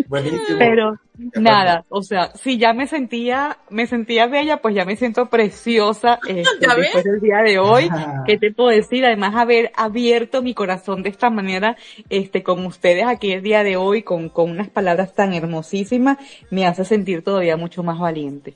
Buenísimo. 0.08 0.58
Pero 0.58 0.98
nada, 1.34 1.84
o 1.88 2.02
sea, 2.02 2.32
si 2.34 2.58
ya 2.58 2.72
me 2.72 2.86
sentía, 2.86 3.58
me 3.68 3.86
sentía 3.86 4.26
bella, 4.26 4.58
pues 4.58 4.74
ya 4.74 4.84
me 4.84 4.96
siento 4.96 5.26
preciosa 5.26 6.18
este, 6.28 6.66
después 6.76 7.04
del 7.04 7.20
día 7.20 7.38
de 7.38 7.58
hoy. 7.58 7.90
¿Qué 8.26 8.38
te 8.38 8.52
puedo 8.52 8.70
decir? 8.70 9.04
Además, 9.04 9.34
haber 9.36 9.72
abierto 9.76 10.42
mi 10.42 10.54
corazón 10.54 11.02
de 11.02 11.10
esta 11.10 11.30
manera, 11.30 11.76
este, 12.08 12.42
con 12.42 12.64
ustedes 12.66 13.06
aquí 13.06 13.32
el 13.32 13.42
día 13.42 13.62
de 13.64 13.76
hoy, 13.76 14.02
con, 14.02 14.28
con 14.28 14.50
unas 14.50 14.68
palabras 14.68 15.14
tan 15.14 15.34
hermosísimas, 15.34 16.18
me 16.50 16.66
hace 16.66 16.84
sentir 16.84 17.22
todavía 17.22 17.56
mucho 17.56 17.82
más 17.82 17.98
valiente. 17.98 18.54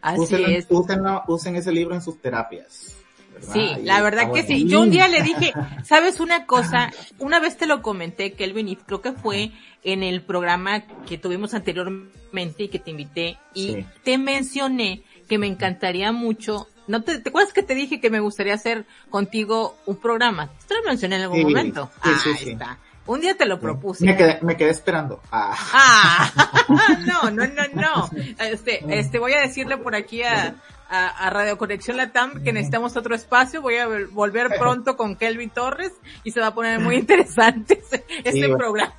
Así 0.00 0.36
es. 0.44 0.66
usen 0.70 1.56
ese 1.56 1.72
libro 1.72 1.94
en 1.94 2.02
sus 2.02 2.20
terapias. 2.20 2.96
Sí, 3.40 3.70
la 3.82 4.02
verdad 4.02 4.32
que 4.32 4.42
sí. 4.42 4.66
Yo 4.66 4.80
un 4.80 4.90
día 4.90 5.08
le 5.08 5.22
dije, 5.22 5.52
¿sabes 5.84 6.20
una 6.20 6.46
cosa? 6.46 6.92
Una 7.18 7.40
vez 7.40 7.56
te 7.56 7.66
lo 7.66 7.82
comenté, 7.82 8.32
Kelvin, 8.32 8.68
y 8.68 8.76
creo 8.76 9.00
que 9.00 9.12
fue 9.12 9.52
en 9.82 10.02
el 10.02 10.22
programa 10.22 10.82
que 11.06 11.18
tuvimos 11.18 11.54
anteriormente 11.54 12.64
y 12.64 12.68
que 12.68 12.78
te 12.78 12.90
invité, 12.90 13.38
y 13.54 13.84
te 14.02 14.18
mencioné 14.18 15.02
que 15.28 15.38
me 15.38 15.46
encantaría 15.46 16.12
mucho. 16.12 16.68
¿No 16.86 17.02
te, 17.02 17.18
te, 17.18 17.30
acuerdas 17.30 17.52
que 17.52 17.62
te 17.62 17.74
dije 17.74 18.00
que 18.00 18.10
me 18.10 18.20
gustaría 18.20 18.54
hacer 18.54 18.86
contigo 19.10 19.76
un 19.86 19.96
programa? 19.96 20.50
Te 20.68 20.74
lo 20.74 20.82
mencioné 20.84 21.16
en 21.16 21.22
algún 21.22 21.42
momento. 21.42 21.90
Sí, 22.02 22.30
Ahí 22.30 22.52
está. 22.52 22.78
Un 23.06 23.20
día 23.20 23.36
te 23.36 23.46
lo 23.46 23.60
propuse. 23.60 24.04
Me 24.04 24.16
quedé, 24.16 24.38
me 24.42 24.56
quedé 24.56 24.70
esperando. 24.70 25.20
Ah. 25.30 25.56
ah. 25.72 26.32
no, 27.06 27.30
no, 27.30 27.46
no, 27.46 27.62
no. 27.74 28.10
Este, 28.38 28.84
este, 28.88 29.18
voy 29.18 29.32
a 29.32 29.40
decirle 29.40 29.76
por 29.76 29.94
aquí 29.94 30.22
a, 30.22 30.56
a, 30.88 31.30
Radio 31.30 31.58
Conexión 31.58 31.96
Latam 31.96 32.42
que 32.42 32.52
necesitamos 32.52 32.96
otro 32.96 33.14
espacio. 33.14 33.62
Voy 33.62 33.76
a 33.76 33.88
volver 34.10 34.48
pronto 34.58 34.96
con 34.96 35.16
Kelvin 35.16 35.50
Torres 35.50 35.92
y 36.24 36.30
se 36.30 36.40
va 36.40 36.48
a 36.48 36.54
poner 36.54 36.80
muy 36.80 36.96
interesante 36.96 37.82
este 38.24 38.48
programa. 38.48 38.94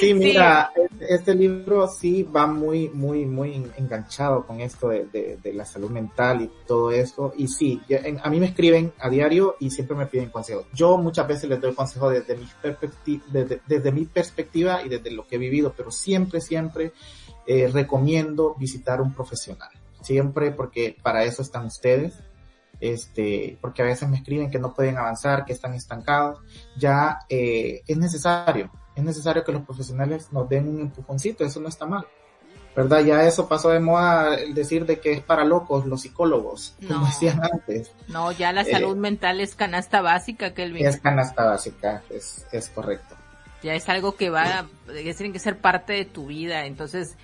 Sí, 0.00 0.12
mira, 0.12 0.70
este, 0.76 1.14
este 1.14 1.34
libro 1.34 1.88
sí 1.88 2.24
va 2.24 2.46
muy, 2.46 2.90
muy, 2.90 3.24
muy 3.24 3.54
enganchado 3.76 4.46
con 4.46 4.60
esto 4.60 4.88
de, 4.88 5.06
de, 5.06 5.38
de 5.42 5.52
la 5.54 5.64
salud 5.64 5.90
mental 5.90 6.42
y 6.42 6.50
todo 6.66 6.90
esto. 6.90 7.32
Y 7.36 7.48
sí, 7.48 7.80
a 8.22 8.30
mí 8.30 8.40
me 8.40 8.46
escriben 8.46 8.92
a 8.98 9.08
diario 9.08 9.56
y 9.60 9.70
siempre 9.70 9.96
me 9.96 10.06
piden 10.06 10.30
consejos. 10.30 10.66
Yo 10.74 10.98
muchas 10.98 11.26
veces 11.26 11.48
les 11.48 11.60
doy 11.60 11.74
consejos 11.74 12.12
desde 12.12 12.36
mi, 12.36 12.46
perspectiva, 12.60 13.24
desde, 13.28 13.60
desde 13.66 13.92
mi 13.92 14.04
perspectiva 14.04 14.82
y 14.82 14.88
desde 14.88 15.10
lo 15.10 15.26
que 15.26 15.36
he 15.36 15.38
vivido, 15.38 15.72
pero 15.74 15.90
siempre, 15.90 16.40
siempre 16.40 16.92
eh, 17.46 17.68
recomiendo 17.72 18.54
visitar 18.58 19.00
un 19.00 19.14
profesional. 19.14 19.70
Siempre 20.02 20.50
porque 20.50 20.96
para 21.02 21.24
eso 21.24 21.42
están 21.42 21.66
ustedes 21.66 22.14
este, 22.82 23.56
porque 23.60 23.80
a 23.82 23.84
veces 23.84 24.08
me 24.08 24.16
escriben 24.16 24.50
que 24.50 24.58
no 24.58 24.74
pueden 24.74 24.98
avanzar, 24.98 25.44
que 25.44 25.52
están 25.52 25.72
estancados, 25.72 26.40
ya 26.76 27.20
eh, 27.28 27.82
es 27.86 27.96
necesario, 27.96 28.72
es 28.96 29.04
necesario 29.04 29.44
que 29.44 29.52
los 29.52 29.62
profesionales 29.62 30.32
nos 30.32 30.48
den 30.48 30.68
un 30.68 30.80
empujoncito, 30.80 31.44
eso 31.44 31.60
no 31.60 31.68
está 31.68 31.86
mal. 31.86 32.04
¿Verdad? 32.74 33.04
Ya 33.04 33.22
eso 33.24 33.48
pasó 33.48 33.68
de 33.68 33.80
moda 33.80 34.34
el 34.34 34.54
decir 34.54 34.86
de 34.86 34.98
que 34.98 35.12
es 35.12 35.20
para 35.20 35.44
locos 35.44 35.84
los 35.84 36.00
psicólogos, 36.00 36.74
como 36.88 37.04
decían 37.04 37.40
antes. 37.44 37.92
No, 38.08 38.32
ya 38.32 38.50
la 38.50 38.64
salud 38.64 38.96
eh, 38.96 39.00
mental 39.00 39.40
es 39.40 39.54
canasta 39.54 40.00
básica, 40.00 40.54
que 40.54 40.64
Es 40.80 40.98
canasta 40.98 41.44
básica, 41.44 42.02
es, 42.08 42.46
es 42.50 42.70
correcto. 42.70 43.14
Ya 43.62 43.74
es 43.74 43.88
algo 43.90 44.16
que 44.16 44.30
va, 44.30 44.66
tiene 44.86 45.32
que 45.32 45.38
ser 45.38 45.58
parte 45.58 45.92
de 45.92 46.06
tu 46.06 46.26
vida, 46.26 46.64
entonces, 46.64 47.16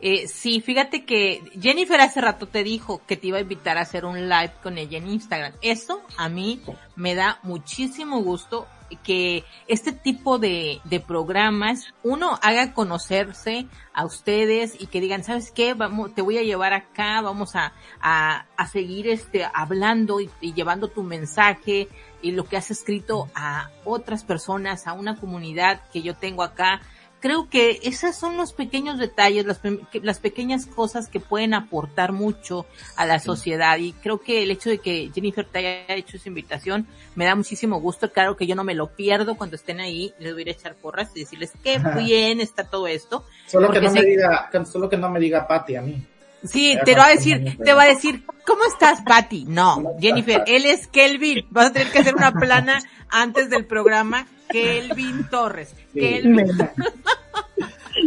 eh, 0.00 0.28
sí, 0.28 0.60
fíjate 0.60 1.04
que 1.04 1.42
Jennifer 1.60 2.00
hace 2.00 2.20
rato 2.20 2.46
te 2.46 2.62
dijo 2.62 3.02
que 3.06 3.16
te 3.16 3.28
iba 3.28 3.38
a 3.38 3.42
invitar 3.42 3.78
a 3.78 3.82
hacer 3.82 4.04
un 4.04 4.28
live 4.28 4.52
con 4.62 4.78
ella 4.78 4.98
en 4.98 5.08
Instagram. 5.08 5.52
Eso 5.60 6.02
a 6.16 6.28
mí 6.28 6.62
me 6.94 7.14
da 7.14 7.40
muchísimo 7.42 8.20
gusto 8.22 8.66
que 9.02 9.44
este 9.66 9.92
tipo 9.92 10.38
de, 10.38 10.80
de 10.84 11.00
programas 11.00 11.92
uno 12.02 12.38
haga 12.42 12.72
conocerse 12.72 13.66
a 13.92 14.04
ustedes 14.04 14.80
y 14.80 14.86
que 14.86 15.00
digan, 15.00 15.24
¿sabes 15.24 15.50
qué? 15.50 15.74
Vamos, 15.74 16.14
te 16.14 16.22
voy 16.22 16.38
a 16.38 16.42
llevar 16.42 16.72
acá, 16.72 17.20
vamos 17.20 17.54
a, 17.54 17.72
a, 18.00 18.46
a 18.56 18.66
seguir 18.68 19.08
este, 19.08 19.46
hablando 19.52 20.20
y, 20.20 20.30
y 20.40 20.54
llevando 20.54 20.88
tu 20.88 21.02
mensaje 21.02 21.88
y 22.22 22.30
lo 22.30 22.44
que 22.44 22.56
has 22.56 22.70
escrito 22.70 23.28
a 23.34 23.70
otras 23.84 24.24
personas, 24.24 24.86
a 24.86 24.92
una 24.92 25.16
comunidad 25.16 25.82
que 25.92 26.02
yo 26.02 26.14
tengo 26.14 26.42
acá 26.42 26.80
creo 27.20 27.48
que 27.48 27.80
esos 27.82 28.16
son 28.16 28.36
los 28.36 28.52
pequeños 28.52 28.98
detalles, 28.98 29.46
las, 29.46 29.60
las 30.02 30.18
pequeñas 30.18 30.66
cosas 30.66 31.08
que 31.08 31.20
pueden 31.20 31.54
aportar 31.54 32.12
mucho 32.12 32.66
a 32.96 33.06
la 33.06 33.18
sociedad. 33.18 33.78
Y 33.78 33.92
creo 33.92 34.20
que 34.20 34.42
el 34.42 34.50
hecho 34.50 34.70
de 34.70 34.78
que 34.78 35.10
Jennifer 35.14 35.44
te 35.44 35.58
haya 35.58 35.94
hecho 35.94 36.16
esa 36.16 36.28
invitación 36.28 36.86
me 37.14 37.24
da 37.24 37.34
muchísimo 37.34 37.80
gusto. 37.80 38.12
Claro 38.12 38.36
que 38.36 38.46
yo 38.46 38.54
no 38.54 38.64
me 38.64 38.74
lo 38.74 38.88
pierdo 38.88 39.36
cuando 39.36 39.56
estén 39.56 39.80
ahí. 39.80 40.12
Les 40.18 40.32
voy 40.32 40.44
a 40.48 40.52
echar 40.52 40.74
porras 40.74 41.10
y 41.14 41.20
decirles 41.20 41.52
qué 41.62 41.80
bien 41.96 42.40
está 42.40 42.64
todo 42.64 42.86
esto. 42.86 43.24
Solo 43.46 43.70
que 43.70 43.80
no 43.80 43.90
me 43.90 44.02
diga, 44.02 44.50
solo 44.64 44.88
que 44.88 44.96
no 44.96 45.10
me 45.10 45.20
diga 45.20 45.46
Patty 45.46 45.76
a 45.76 45.82
mí. 45.82 46.06
Sí, 46.44 46.78
te 46.84 46.92
lo 46.92 46.98
va 46.98 47.06
a 47.06 47.10
decir, 47.10 47.58
te 47.62 47.72
va 47.72 47.82
a 47.82 47.86
decir, 47.86 48.24
¿cómo 48.46 48.64
estás, 48.64 49.02
Patty? 49.02 49.44
No, 49.46 49.96
Jennifer, 50.00 50.44
él 50.46 50.66
es 50.66 50.86
Kelvin. 50.86 51.46
Vas 51.50 51.66
a 51.66 51.72
tener 51.72 51.90
que 51.90 51.98
hacer 51.98 52.14
una 52.14 52.32
plana 52.32 52.80
antes 53.08 53.50
del 53.50 53.66
programa 53.66 54.26
Kelvin 54.48 55.28
Torres. 55.28 55.74
Kelvin. 55.92 56.46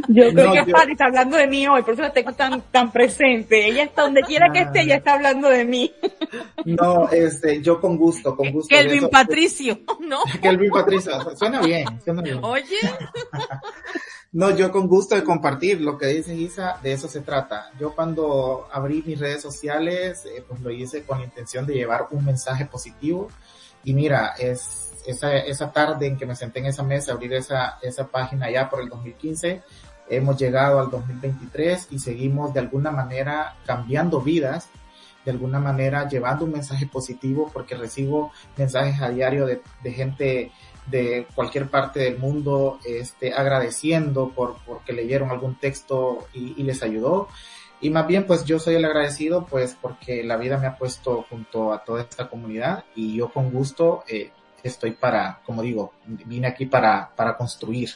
Yo 0.07 0.31
creo 0.33 0.53
que 0.53 0.71
Patty 0.71 0.93
está 0.93 1.05
hablando 1.05 1.35
de 1.35 1.47
mí 1.47 1.67
hoy, 1.67 1.81
por 1.83 1.93
eso 1.93 2.03
la 2.03 2.13
tengo 2.13 2.31
tan, 2.33 2.61
tan 2.71 2.91
presente. 2.91 3.67
Ella 3.67 3.83
está 3.83 4.03
donde 4.03 4.21
quiera 4.21 4.51
que 4.51 4.61
esté, 4.61 4.81
ella 4.81 4.95
está 4.95 5.13
hablando 5.13 5.49
de 5.49 5.65
mí. 5.65 5.93
No, 6.65 7.09
este, 7.09 7.61
yo 7.61 7.81
con 7.81 7.97
gusto, 7.97 8.35
con 8.35 8.51
gusto. 8.51 8.73
Kelvin 8.73 9.09
Patricio, 9.09 9.81
¿no? 9.99 10.19
Kelvin 10.41 10.71
Patricio, 10.71 11.35
suena 11.35 11.61
bien, 11.61 11.85
suena 12.03 12.21
bien. 12.21 12.39
Oye. 12.41 12.77
No, 14.33 14.55
yo 14.55 14.71
con 14.71 14.87
gusto 14.87 15.15
de 15.15 15.25
compartir 15.25 15.81
lo 15.81 15.97
que 15.97 16.05
dice 16.05 16.33
Isa, 16.33 16.79
de 16.81 16.93
eso 16.93 17.09
se 17.09 17.19
trata. 17.19 17.69
Yo 17.77 17.93
cuando 17.93 18.65
abrí 18.71 19.03
mis 19.05 19.19
redes 19.19 19.41
sociales, 19.41 20.25
eh, 20.25 20.41
pues 20.47 20.61
lo 20.61 20.71
hice 20.71 21.03
con 21.03 21.19
la 21.19 21.25
intención 21.25 21.65
de 21.65 21.73
llevar 21.73 22.07
un 22.11 22.23
mensaje 22.23 22.65
positivo. 22.65 23.27
Y 23.83 23.93
mira, 23.93 24.33
es 24.39 24.93
esa, 25.05 25.35
esa 25.35 25.73
tarde 25.73 26.07
en 26.07 26.17
que 26.17 26.25
me 26.25 26.37
senté 26.37 26.59
en 26.59 26.67
esa 26.67 26.81
mesa, 26.81 27.11
abrir 27.11 27.33
esa, 27.33 27.77
esa 27.81 28.07
página 28.07 28.49
ya 28.49 28.69
por 28.69 28.81
el 28.81 28.87
2015, 28.87 29.63
hemos 30.07 30.37
llegado 30.37 30.79
al 30.79 30.89
2023 30.89 31.87
y 31.91 31.99
seguimos 31.99 32.53
de 32.53 32.61
alguna 32.61 32.91
manera 32.91 33.57
cambiando 33.65 34.21
vidas, 34.21 34.69
de 35.25 35.31
alguna 35.31 35.59
manera 35.59 36.07
llevando 36.07 36.45
un 36.45 36.53
mensaje 36.53 36.87
positivo 36.87 37.49
porque 37.51 37.75
recibo 37.75 38.31
mensajes 38.55 39.01
a 39.01 39.09
diario 39.09 39.45
de, 39.45 39.61
de 39.83 39.91
gente 39.91 40.51
de 40.87 41.27
cualquier 41.35 41.69
parte 41.69 41.99
del 41.99 42.17
mundo 42.17 42.79
este, 42.85 43.33
agradeciendo 43.33 44.29
por 44.29 44.57
porque 44.65 44.93
leyeron 44.93 45.29
algún 45.29 45.55
texto 45.55 46.27
y, 46.33 46.59
y, 46.59 46.63
les 46.63 46.83
ayudó. 46.83 47.27
Y 47.79 47.89
más 47.89 48.07
bien, 48.07 48.25
pues 48.25 48.45
yo 48.45 48.59
soy 48.59 48.75
el 48.75 48.85
agradecido, 48.85 49.45
pues 49.45 49.75
porque 49.79 50.23
la 50.23 50.37
vida 50.37 50.57
me 50.57 50.67
ha 50.67 50.77
puesto 50.77 51.25
junto 51.29 51.73
a 51.73 51.83
toda 51.83 52.01
esta 52.01 52.29
comunidad 52.29 52.83
y 52.95 53.15
yo 53.15 53.31
con 53.31 53.51
gusto 53.51 54.03
eh, 54.07 54.31
estoy 54.63 54.91
para, 54.91 55.41
como 55.45 55.61
digo, 55.61 55.93
vine 56.05 56.47
aquí 56.47 56.65
para, 56.65 57.11
para 57.15 57.35
construir. 57.37 57.89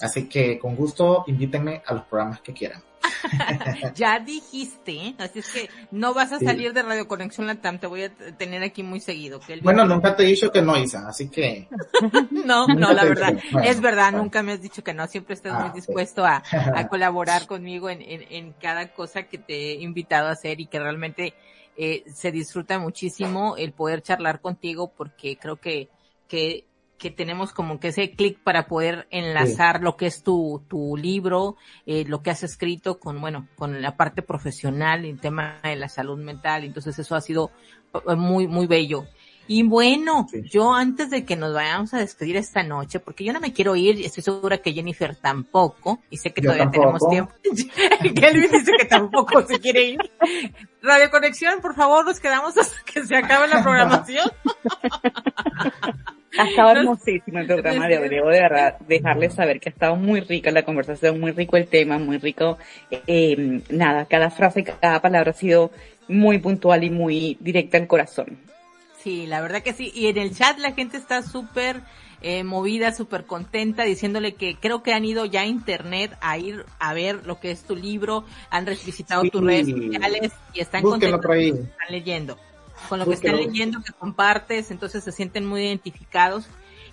Así 0.00 0.28
que 0.28 0.58
con 0.58 0.76
gusto 0.76 1.24
invítenme 1.26 1.82
a 1.86 1.94
los 1.94 2.04
programas 2.04 2.40
que 2.40 2.54
quieran. 2.54 2.82
ya 3.94 4.18
dijiste, 4.18 5.14
así 5.18 5.40
es 5.40 5.48
que 5.50 5.70
no 5.90 6.14
vas 6.14 6.32
a 6.32 6.38
salir 6.38 6.72
de 6.72 6.82
Radio 6.82 7.08
Conexión 7.08 7.46
Latam, 7.46 7.78
te 7.78 7.86
voy 7.86 8.04
a 8.04 8.14
tener 8.36 8.62
aquí 8.62 8.82
muy 8.82 9.00
seguido. 9.00 9.40
bueno, 9.62 9.84
nunca 9.84 10.16
te 10.16 10.24
he 10.24 10.26
dicho 10.26 10.50
que 10.50 10.62
no, 10.62 10.76
Isa, 10.76 11.08
así 11.08 11.28
que... 11.28 11.68
no, 12.30 12.66
no, 12.66 12.92
la 12.92 13.04
verdad, 13.04 13.34
es 13.64 13.80
verdad, 13.80 14.12
nunca 14.12 14.42
me 14.42 14.52
has 14.52 14.62
dicho 14.62 14.84
que 14.84 14.94
no, 14.94 15.06
siempre 15.06 15.34
estás 15.34 15.54
muy 15.54 15.70
ah, 15.70 15.72
dispuesto 15.74 16.24
a, 16.24 16.42
a, 16.74 16.88
colaborar 16.88 17.46
conmigo 17.46 17.88
en, 17.88 18.02
en, 18.02 18.24
en, 18.30 18.52
cada 18.52 18.88
cosa 18.92 19.24
que 19.24 19.38
te 19.38 19.72
he 19.72 19.74
invitado 19.82 20.28
a 20.28 20.32
hacer 20.32 20.60
y 20.60 20.66
que 20.66 20.78
realmente 20.78 21.34
eh, 21.76 22.04
se 22.12 22.30
disfruta 22.30 22.78
muchísimo 22.78 23.56
el 23.56 23.72
poder 23.72 24.02
charlar 24.02 24.40
contigo 24.40 24.92
porque 24.94 25.38
creo 25.38 25.56
que, 25.56 25.88
que, 26.28 26.66
que 27.00 27.10
tenemos 27.10 27.52
como 27.52 27.80
que 27.80 27.88
ese 27.88 28.12
clic 28.12 28.38
para 28.38 28.68
poder 28.68 29.08
enlazar 29.10 29.82
lo 29.82 29.96
que 29.96 30.06
es 30.06 30.22
tu, 30.22 30.62
tu 30.68 30.98
libro, 30.98 31.56
eh, 31.86 32.04
lo 32.06 32.22
que 32.22 32.30
has 32.30 32.42
escrito 32.42 33.00
con, 33.00 33.20
bueno, 33.22 33.48
con 33.56 33.80
la 33.80 33.96
parte 33.96 34.20
profesional, 34.20 35.06
el 35.06 35.18
tema 35.18 35.60
de 35.64 35.76
la 35.76 35.88
salud 35.88 36.18
mental. 36.18 36.62
Entonces 36.62 36.98
eso 36.98 37.16
ha 37.16 37.22
sido 37.22 37.50
eh, 37.94 38.14
muy, 38.16 38.46
muy 38.46 38.66
bello. 38.66 39.06
Y 39.48 39.62
bueno, 39.64 40.26
yo 40.44 40.74
antes 40.74 41.08
de 41.10 41.24
que 41.24 41.36
nos 41.36 41.54
vayamos 41.54 41.94
a 41.94 41.98
despedir 41.98 42.36
esta 42.36 42.62
noche, 42.62 43.00
porque 43.00 43.24
yo 43.24 43.32
no 43.32 43.40
me 43.40 43.52
quiero 43.52 43.74
ir, 43.74 44.04
estoy 44.04 44.22
segura 44.22 44.58
que 44.58 44.72
Jennifer 44.72 45.16
tampoco, 45.16 46.00
y 46.10 46.18
sé 46.18 46.32
que 46.32 46.42
todavía 46.42 46.70
tenemos 46.70 47.00
tiempo. 47.08 47.32
Kelvin 48.14 48.50
dice 48.52 48.72
que 48.78 48.84
tampoco 48.84 49.42
se 49.42 49.58
quiere 49.58 49.84
ir. 49.84 49.98
Radio 50.82 51.10
Conexión, 51.10 51.60
por 51.60 51.74
favor, 51.74 52.04
nos 52.04 52.20
quedamos 52.20 52.56
hasta 52.58 52.76
que 52.84 53.04
se 53.04 53.16
acabe 53.16 53.48
la 53.48 53.62
programación. 53.62 54.30
Ha 56.38 56.48
estado 56.48 56.70
hermosísimo 56.76 57.38
el 57.38 57.46
programa 57.46 57.88
de 57.88 57.98
hoy. 57.98 58.08
Debo 58.08 58.28
de 58.28 58.74
dejarles 58.86 59.34
saber 59.34 59.60
que 59.60 59.68
ha 59.68 59.72
estado 59.72 59.96
muy 59.96 60.20
rica 60.20 60.50
la 60.50 60.64
conversación, 60.64 61.20
muy 61.20 61.32
rico 61.32 61.56
el 61.56 61.66
tema, 61.66 61.98
muy 61.98 62.18
rico. 62.18 62.58
Eh, 62.90 63.62
nada, 63.70 64.06
cada 64.06 64.30
frase, 64.30 64.64
cada 64.64 65.00
palabra 65.00 65.30
ha 65.30 65.34
sido 65.34 65.70
muy 66.08 66.38
puntual 66.38 66.84
y 66.84 66.90
muy 66.90 67.36
directa 67.40 67.78
al 67.78 67.86
corazón. 67.86 68.38
Sí, 69.02 69.26
la 69.26 69.40
verdad 69.40 69.62
que 69.62 69.72
sí. 69.72 69.90
Y 69.94 70.08
en 70.08 70.18
el 70.18 70.34
chat 70.34 70.58
la 70.58 70.72
gente 70.72 70.98
está 70.98 71.22
súper 71.22 71.80
eh, 72.22 72.44
movida, 72.44 72.92
súper 72.92 73.24
contenta, 73.24 73.84
diciéndole 73.84 74.34
que 74.34 74.56
creo 74.60 74.82
que 74.82 74.92
han 74.92 75.06
ido 75.06 75.24
ya 75.24 75.42
a 75.42 75.46
internet 75.46 76.16
a 76.20 76.36
ir 76.36 76.66
a 76.78 76.92
ver 76.92 77.26
lo 77.26 77.40
que 77.40 77.50
es 77.50 77.64
tu 77.64 77.74
libro, 77.74 78.24
han 78.50 78.66
revisitado 78.66 79.22
tus 79.22 79.42
redes 79.42 79.68
sociales 79.68 80.32
y 80.52 80.60
están 80.60 80.82
contentos 80.82 81.24
están 81.24 81.88
leyendo. 81.88 82.38
Con 82.88 82.98
lo 82.98 83.06
que 83.06 83.14
están 83.14 83.36
leyendo, 83.36 83.82
que 83.82 83.92
compartes, 83.92 84.70
entonces 84.70 85.04
se 85.04 85.12
sienten 85.12 85.46
muy 85.46 85.62
identificados. 85.62 86.46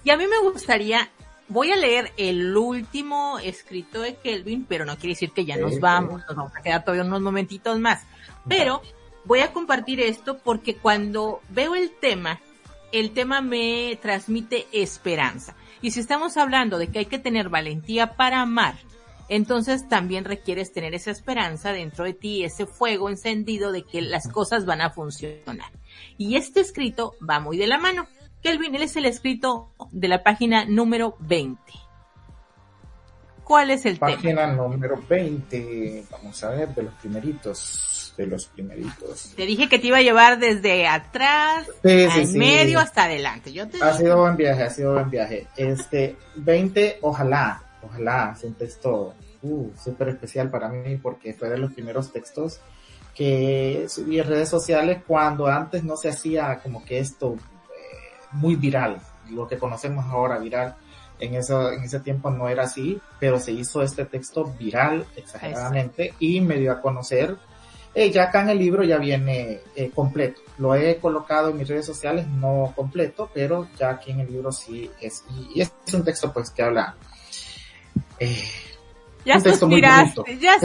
Y 0.03 0.11
a 0.11 0.17
mí 0.17 0.25
me 0.27 0.39
gustaría, 0.39 1.09
voy 1.47 1.71
a 1.71 1.75
leer 1.75 2.11
el 2.17 2.55
último 2.55 3.39
escrito 3.39 4.01
de 4.01 4.15
Kelvin, 4.15 4.65
pero 4.65 4.85
no 4.85 4.95
quiere 4.95 5.09
decir 5.09 5.31
que 5.31 5.45
ya 5.45 5.57
nos 5.57 5.79
vamos, 5.79 6.21
nos 6.27 6.35
vamos 6.35 6.55
a 6.55 6.61
quedar 6.61 6.83
todavía 6.83 7.03
unos 7.03 7.21
momentitos 7.21 7.79
más. 7.79 8.03
Pero 8.47 8.81
voy 9.25 9.39
a 9.39 9.51
compartir 9.51 9.99
esto 9.99 10.37
porque 10.37 10.75
cuando 10.75 11.41
veo 11.49 11.75
el 11.75 11.91
tema, 11.91 12.39
el 12.91 13.11
tema 13.11 13.41
me 13.41 13.97
transmite 14.01 14.67
esperanza. 14.71 15.55
Y 15.81 15.91
si 15.91 15.99
estamos 15.99 16.37
hablando 16.37 16.77
de 16.77 16.87
que 16.87 16.99
hay 16.99 17.05
que 17.05 17.19
tener 17.19 17.49
valentía 17.49 18.15
para 18.15 18.41
amar, 18.41 18.75
entonces 19.29 19.87
también 19.87 20.25
requieres 20.25 20.71
tener 20.71 20.93
esa 20.93 21.11
esperanza 21.11 21.73
dentro 21.73 22.05
de 22.05 22.13
ti, 22.13 22.43
ese 22.43 22.65
fuego 22.65 23.09
encendido 23.09 23.71
de 23.71 23.83
que 23.83 24.01
las 24.01 24.27
cosas 24.27 24.65
van 24.65 24.81
a 24.81 24.89
funcionar. 24.89 25.71
Y 26.17 26.35
este 26.35 26.59
escrito 26.61 27.15
va 27.27 27.39
muy 27.39 27.57
de 27.57 27.67
la 27.67 27.77
mano. 27.77 28.07
Kelvin, 28.41 28.75
él 28.75 28.83
es 28.83 28.95
el 28.95 29.05
escrito 29.05 29.71
de 29.91 30.07
la 30.07 30.23
página 30.23 30.65
número 30.65 31.15
20. 31.19 31.59
¿Cuál 33.43 33.71
es 33.71 33.85
el 33.85 33.99
tema? 33.99 34.11
Página 34.11 34.47
número 34.47 35.01
20, 35.07 36.05
vamos 36.11 36.43
a 36.43 36.49
ver, 36.49 36.69
de 36.69 36.83
los 36.83 36.93
primeritos 36.95 37.97
de 38.17 38.25
los 38.25 38.47
primeritos. 38.47 39.33
Te 39.35 39.45
dije 39.45 39.69
que 39.69 39.79
te 39.79 39.87
iba 39.87 39.97
a 39.97 40.01
llevar 40.01 40.39
desde 40.39 40.87
atrás, 40.87 41.67
en 41.83 42.37
medio 42.37 42.79
hasta 42.79 43.03
adelante. 43.03 43.53
Yo 43.53 43.65
Ha 43.79 43.93
sido 43.93 44.17
buen 44.17 44.35
viaje, 44.35 44.63
ha 44.63 44.69
sido 44.69 44.93
buen 44.93 45.09
viaje. 45.09 45.47
Este, 45.55 46.17
20, 46.35 46.97
ojalá, 47.01 47.61
ojalá, 47.89 48.33
es 48.35 48.43
un 48.43 48.53
texto 48.53 49.13
uh, 49.41 49.69
súper 49.75 50.09
especial 50.09 50.49
para 50.49 50.69
mí 50.69 50.97
porque 50.97 51.33
fue 51.33 51.49
de 51.49 51.57
los 51.57 51.73
primeros 51.73 52.11
textos 52.11 52.59
que 53.17 53.87
subí 53.89 54.19
en 54.19 54.27
redes 54.27 54.47
sociales 54.47 55.01
cuando 55.07 55.47
antes 55.47 55.83
no 55.83 55.97
se 55.97 56.09
hacía 56.09 56.59
como 56.61 56.85
que 56.85 56.99
esto 56.99 57.33
eh, 57.33 58.17
muy 58.33 58.55
viral, 58.55 59.01
lo 59.31 59.47
que 59.47 59.57
conocemos 59.57 60.05
ahora 60.05 60.37
viral. 60.37 60.75
En, 61.19 61.33
eso, 61.33 61.71
en 61.71 61.81
ese 61.81 61.99
tiempo 62.01 62.29
no 62.29 62.47
era 62.47 62.65
así, 62.65 63.01
pero 63.19 63.39
se 63.39 63.51
hizo 63.51 63.81
este 63.81 64.05
texto 64.05 64.43
viral 64.59 65.03
exageradamente 65.15 66.13
y 66.19 66.41
me 66.41 66.59
dio 66.59 66.71
a 66.71 66.79
conocer. 66.79 67.35
Eh, 67.95 68.11
ya 68.11 68.25
acá 68.25 68.43
en 68.43 68.49
el 68.49 68.59
libro 68.59 68.83
ya 68.83 68.99
viene 68.99 69.61
eh, 69.75 69.89
completo. 69.89 70.41
Lo 70.59 70.75
he 70.75 70.97
colocado 70.97 71.49
en 71.49 71.57
mis 71.57 71.67
redes 71.67 71.87
sociales, 71.87 72.27
no 72.27 72.71
completo, 72.75 73.31
pero 73.33 73.67
ya 73.79 73.89
aquí 73.89 74.11
en 74.11 74.19
el 74.19 74.31
libro 74.31 74.51
sí 74.51 74.91
es. 75.01 75.23
Y, 75.55 75.59
es 75.59 75.71
un 75.91 76.03
texto 76.03 76.31
pues 76.31 76.51
que 76.51 76.61
habla 76.61 76.95
eh, 78.19 78.43
ya 79.27 79.39
suspiraste, 79.41 80.37
ya, 80.39 80.57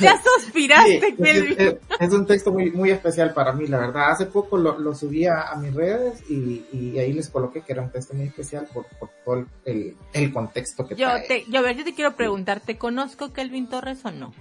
ya, 0.00 0.22
suspiraste, 0.40 1.14
es, 2.00 2.12
un 2.12 2.26
texto 2.26 2.50
muy, 2.50 2.70
muy 2.70 2.90
especial 2.90 3.34
para 3.34 3.52
mí, 3.52 3.66
la 3.66 3.78
verdad. 3.78 4.12
Hace 4.12 4.26
poco 4.26 4.56
lo, 4.56 4.78
lo 4.78 4.94
subí 4.94 5.26
a, 5.26 5.54
mis 5.60 5.74
redes 5.74 6.22
y, 6.30 6.64
y, 6.72 6.98
ahí 6.98 7.12
les 7.12 7.28
coloqué 7.28 7.60
que 7.60 7.72
era 7.72 7.82
un 7.82 7.90
texto 7.90 8.14
muy 8.14 8.26
especial 8.26 8.66
por, 8.72 8.86
por 8.98 9.10
todo 9.24 9.44
el, 9.66 9.94
el, 10.14 10.32
contexto 10.32 10.86
que 10.86 10.94
yo 10.94 11.06
trae. 11.06 11.28
Te, 11.28 11.44
yo, 11.50 11.58
a 11.58 11.62
ver, 11.62 11.76
yo 11.76 11.84
te 11.84 11.94
quiero 11.94 12.16
preguntar, 12.16 12.60
¿te 12.60 12.78
conozco 12.78 13.32
Kelvin 13.32 13.68
Torres 13.68 14.02
o 14.04 14.10
no? 14.10 14.32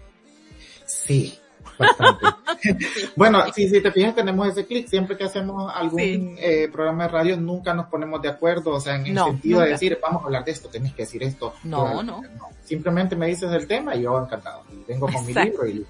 Sí, 0.86 1.38
bueno, 3.16 3.44
si, 3.54 3.70
si 3.70 3.82
te 3.82 3.92
fijas, 3.92 4.16
tenemos 4.16 4.48
ese 4.48 4.66
clic. 4.66 4.88
Siempre 4.88 5.18
que 5.18 5.26
hacemos 5.26 5.72
algún 5.74 6.36
eh, 6.40 6.70
programa 6.72 7.04
de 7.04 7.10
radio, 7.10 7.38
nunca 7.38 7.74
nos 7.74 7.88
ponemos 7.88 8.22
de 8.22 8.30
acuerdo. 8.30 8.72
O 8.72 8.80
sea, 8.80 8.96
en 8.96 9.08
el 9.08 9.18
sentido 9.18 9.62
de 9.62 9.70
decir, 9.70 10.00
vamos 10.02 10.24
a 10.24 10.26
hablar 10.26 10.46
de 10.46 10.52
esto, 10.52 10.70
tenés 10.70 10.94
que 10.94 11.04
decir 11.04 11.24
esto. 11.24 11.54
No, 11.64 12.04
no. 12.04 12.22
Simplemente 12.64 13.16
me 13.16 13.28
dices 13.28 13.52
el 13.52 13.68
tema 13.68 13.96
y 13.96 14.04
yo 14.04 14.20
encantado. 14.20 14.64
Y 14.72 14.84
vengo 14.88 15.08
con 15.08 15.26
mi 15.26 15.34
libro 15.34 15.68
y 15.68 15.86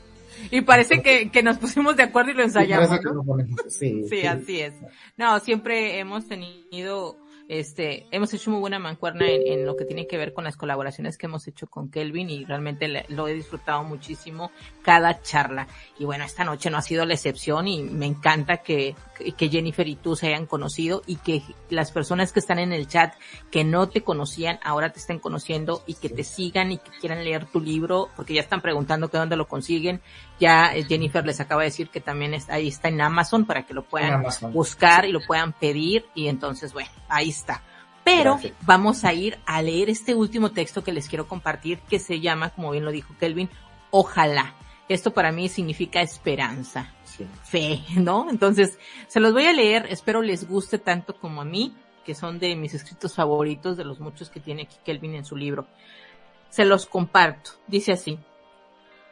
y 0.52 0.62
parece 0.62 1.02
que, 1.02 1.30
que, 1.30 1.44
nos 1.44 1.58
pusimos 1.58 1.96
de 1.96 2.04
acuerdo 2.04 2.32
y 2.32 2.34
lo 2.36 2.44
ensayamos. 2.44 2.90
sí, 3.70 4.06
sí, 4.08 4.26
así 4.26 4.62
es. 4.62 4.74
No, 5.18 5.40
siempre 5.40 6.00
hemos 6.00 6.28
tenido 6.28 7.18
este, 7.50 8.08
hemos 8.12 8.34
hecho 8.34 8.52
muy 8.52 8.60
buena 8.60 8.78
mancuerna 8.78 9.26
en, 9.28 9.66
lo 9.66 9.78
que 9.78 9.86
tiene 9.86 10.06
que 10.06 10.18
ver 10.18 10.34
con 10.34 10.44
las 10.44 10.58
colaboraciones 10.58 11.18
que 11.18 11.28
hemos 11.28 11.48
hecho 11.48 11.68
con 11.68 11.90
Kelvin 11.90 12.30
y 12.30 12.44
realmente 12.44 13.06
lo 13.08 13.28
he 13.28 13.34
disfrutado 13.34 13.84
muchísimo 13.84 14.52
cada 14.82 15.22
charla. 15.22 15.68
Y 15.98 16.06
bueno, 16.06 16.26
esta 16.26 16.44
noche 16.44 16.70
no 16.70 16.78
ha 16.78 16.82
sido 16.82 17.06
la 17.06 17.14
excepción 17.14 17.68
y 17.68 17.84
me 17.84 18.06
encanta 18.06 18.58
que, 18.58 18.96
que 19.38 19.50
Jennifer 19.50 19.88
y 19.88 19.96
tú 19.96 20.16
se 20.16 20.28
hayan 20.28 20.46
conocido 20.46 21.04
y 21.06 21.18
que 21.18 21.42
las 21.70 21.92
personas 21.92 22.34
que 22.34 22.40
están 22.40 22.60
en 22.60 22.74
el 22.74 22.88
chat 22.88 23.14
que 23.50 23.64
no 23.64 23.88
te 23.88 24.02
conocían 24.02 24.60
ahora 24.62 24.92
te 24.92 25.00
estén 25.00 25.20
conociendo 25.20 25.84
y 25.88 25.96
que 25.96 26.10
te 26.10 26.24
sigan 26.24 26.72
y 26.72 26.78
que 26.80 26.92
quieran 27.00 27.24
leer 27.24 27.46
tu 27.46 27.62
libro 27.62 28.10
porque 28.16 28.34
ya 28.34 28.42
están 28.42 28.62
preguntando 28.62 29.10
que 29.10 29.18
dónde 29.18 29.38
lo 29.38 29.48
consiguen. 29.48 30.02
Ya 30.40 30.76
eh, 30.76 30.84
Jennifer 30.84 31.26
les 31.26 31.40
acaba 31.40 31.62
de 31.62 31.70
decir 31.70 31.90
que 31.90 32.02
también 32.02 32.34
está, 32.34 32.56
ahí 32.56 32.68
está 32.68 32.90
en 32.90 33.00
Amazon 33.00 33.46
para 33.46 33.66
que 33.66 33.74
lo 33.74 33.84
puedan 33.84 34.24
buscar 34.52 35.06
y 35.06 35.12
lo 35.14 35.22
puedan 35.22 35.54
pedir 35.54 36.06
y 36.14 36.28
entonces 36.28 36.74
bueno, 36.74 36.90
ahí 37.08 37.30
está. 37.38 37.62
Pero 38.04 38.40
vamos 38.62 39.04
a 39.04 39.12
ir 39.14 39.38
a 39.46 39.62
leer 39.62 39.90
este 39.90 40.16
último 40.16 40.52
texto 40.52 40.82
que 40.82 40.94
les 40.94 41.10
quiero 41.10 41.28
compartir 41.28 41.80
que 41.90 42.00
se 42.00 42.22
llama, 42.22 42.52
como 42.52 42.72
bien 42.72 42.86
lo 42.86 42.92
dijo 42.92 43.14
Kelvin, 43.20 43.50
Ojalá. 43.92 44.56
Esto 44.88 45.12
para 45.12 45.34
mí 45.34 45.50
significa 45.50 46.00
esperanza, 46.00 46.94
fe, 47.44 47.82
¿no? 47.98 48.30
Entonces, 48.30 48.80
se 49.08 49.20
los 49.20 49.34
voy 49.34 49.46
a 49.46 49.52
leer, 49.52 49.88
espero 49.90 50.22
les 50.22 50.48
guste 50.48 50.78
tanto 50.78 51.18
como 51.18 51.42
a 51.42 51.46
mí, 51.46 51.76
que 52.06 52.16
son 52.16 52.40
de 52.40 52.56
mis 52.56 52.74
escritos 52.74 53.14
favoritos, 53.14 53.76
de 53.76 53.84
los 53.84 54.00
muchos 54.00 54.30
que 54.30 54.40
tiene 54.40 54.62
aquí 54.64 54.78
Kelvin 54.86 55.16
en 55.16 55.26
su 55.26 55.36
libro. 55.36 55.68
Se 56.50 56.64
los 56.64 56.86
comparto. 56.86 57.52
Dice 57.68 57.92
así. 57.92 58.18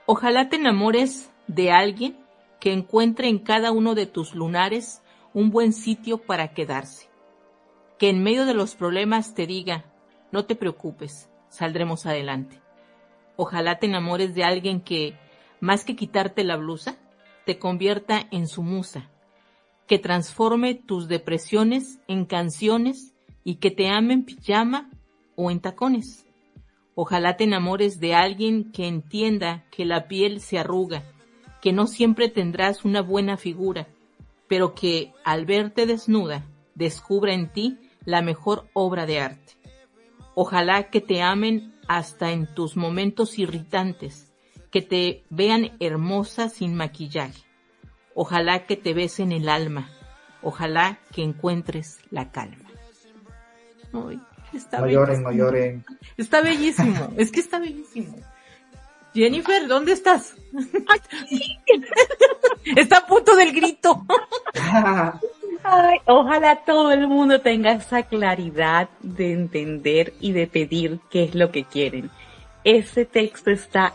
Ojalá 0.05 0.47
te 0.47 0.55
enamores 0.55 1.29
de 1.47 1.71
alguien 1.71 2.17
que 2.61 2.71
encuentre 2.71 3.27
en 3.27 3.39
cada 3.39 3.73
uno 3.73 3.95
de 3.95 4.05
tus 4.05 4.33
lunares 4.33 5.01
un 5.33 5.51
buen 5.51 5.73
sitio 5.73 6.17
para 6.19 6.53
quedarse 6.53 7.09
que 7.97 8.09
en 8.09 8.23
medio 8.23 8.45
de 8.45 8.53
los 8.53 8.75
problemas 8.75 9.33
te 9.33 9.47
diga, 9.47 9.85
no 10.31 10.45
te 10.45 10.55
preocupes, 10.55 11.29
saldremos 11.49 12.05
adelante. 12.05 12.59
Ojalá 13.37 13.79
te 13.79 13.85
enamores 13.85 14.35
de 14.35 14.43
alguien 14.43 14.81
que, 14.81 15.17
más 15.59 15.85
que 15.85 15.95
quitarte 15.95 16.43
la 16.43 16.57
blusa, 16.57 16.97
te 17.45 17.59
convierta 17.59 18.27
en 18.31 18.47
su 18.47 18.63
musa, 18.63 19.09
que 19.87 19.99
transforme 19.99 20.73
tus 20.73 21.07
depresiones 21.07 21.99
en 22.07 22.25
canciones 22.25 23.13
y 23.43 23.55
que 23.55 23.71
te 23.71 23.89
ame 23.89 24.13
en 24.13 24.25
pijama 24.25 24.89
o 25.35 25.51
en 25.51 25.59
tacones. 25.59 26.25
Ojalá 26.95 27.37
te 27.37 27.43
enamores 27.43 27.99
de 27.99 28.15
alguien 28.15 28.71
que 28.71 28.87
entienda 28.87 29.65
que 29.69 29.85
la 29.85 30.07
piel 30.07 30.39
se 30.39 30.57
arruga, 30.57 31.03
que 31.61 31.73
no 31.73 31.87
siempre 31.87 32.29
tendrás 32.29 32.85
una 32.85 33.01
buena 33.01 33.37
figura, 33.37 33.87
pero 34.47 34.73
que 34.73 35.13
al 35.23 35.45
verte 35.45 35.85
desnuda 35.85 36.45
descubra 36.73 37.33
en 37.33 37.51
ti 37.51 37.77
la 38.05 38.21
mejor 38.21 38.69
obra 38.73 39.05
de 39.05 39.19
arte. 39.19 39.57
Ojalá 40.35 40.89
que 40.89 41.01
te 41.01 41.21
amen 41.21 41.75
hasta 41.87 42.31
en 42.31 42.53
tus 42.53 42.77
momentos 42.77 43.37
irritantes, 43.39 44.31
que 44.71 44.81
te 44.81 45.23
vean 45.29 45.75
hermosa 45.79 46.49
sin 46.49 46.75
maquillaje. 46.75 47.43
Ojalá 48.13 48.65
que 48.65 48.77
te 48.77 48.93
besen 48.93 49.31
el 49.31 49.49
alma. 49.49 49.89
Ojalá 50.41 50.99
que 51.11 51.23
encuentres 51.23 51.99
la 52.11 52.31
calma. 52.31 52.69
está 54.53 54.79
no 54.79 54.87
lloren, 54.87 55.23
no 55.23 55.31
lloren. 55.31 55.85
Está 56.17 56.41
bellísimo, 56.41 57.13
es 57.17 57.31
que 57.31 57.39
está 57.39 57.59
bellísimo. 57.59 58.15
Jennifer, 59.13 59.67
¿dónde 59.67 59.93
estás? 59.93 60.35
está 62.75 62.97
a 62.97 63.07
punto 63.07 63.35
del 63.35 63.53
grito. 63.53 64.05
Ay, 65.67 65.97
ojalá 66.05 66.57
todo 66.57 66.91
el 66.91 67.07
mundo 67.07 67.41
tenga 67.41 67.71
esa 67.71 68.03
claridad 68.03 68.87
de 69.01 69.33
entender 69.33 70.13
y 70.19 70.31
de 70.31 70.45
pedir 70.45 70.99
qué 71.09 71.23
es 71.23 71.33
lo 71.33 71.51
que 71.51 71.63
quieren. 71.63 72.11
Ese 72.63 73.03
texto 73.03 73.49
está 73.49 73.93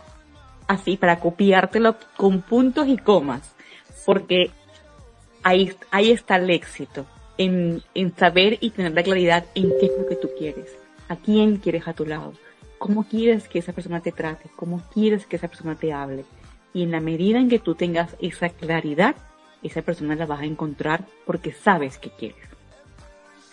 así 0.67 0.97
para 0.97 1.21
copiártelo 1.21 1.95
con 2.17 2.41
puntos 2.41 2.89
y 2.89 2.97
comas, 2.97 3.55
porque 4.05 4.51
ahí, 5.43 5.71
ahí 5.91 6.11
está 6.11 6.35
el 6.35 6.49
éxito, 6.49 7.05
en, 7.37 7.81
en 7.95 8.13
saber 8.17 8.57
y 8.59 8.71
tener 8.71 8.91
la 8.91 9.03
claridad 9.03 9.45
en 9.55 9.71
qué 9.79 9.85
es 9.85 9.93
lo 9.97 10.07
que 10.07 10.17
tú 10.17 10.29
quieres, 10.37 10.75
a 11.07 11.15
quién 11.15 11.55
quieres 11.55 11.87
a 11.87 11.93
tu 11.93 12.05
lado, 12.05 12.33
cómo 12.79 13.05
quieres 13.05 13.47
que 13.47 13.59
esa 13.59 13.71
persona 13.71 14.01
te 14.01 14.11
trate, 14.11 14.49
cómo 14.57 14.81
quieres 14.93 15.25
que 15.25 15.37
esa 15.37 15.47
persona 15.47 15.75
te 15.75 15.93
hable. 15.93 16.25
Y 16.73 16.83
en 16.83 16.91
la 16.91 16.99
medida 16.99 17.39
en 17.39 17.47
que 17.47 17.59
tú 17.59 17.75
tengas 17.75 18.17
esa 18.19 18.49
claridad, 18.49 19.15
esa 19.63 19.81
persona 19.81 20.15
la 20.15 20.25
vas 20.25 20.41
a 20.41 20.45
encontrar 20.45 21.05
porque 21.25 21.51
sabes 21.51 21.97
que 21.97 22.09
quieres. 22.09 22.51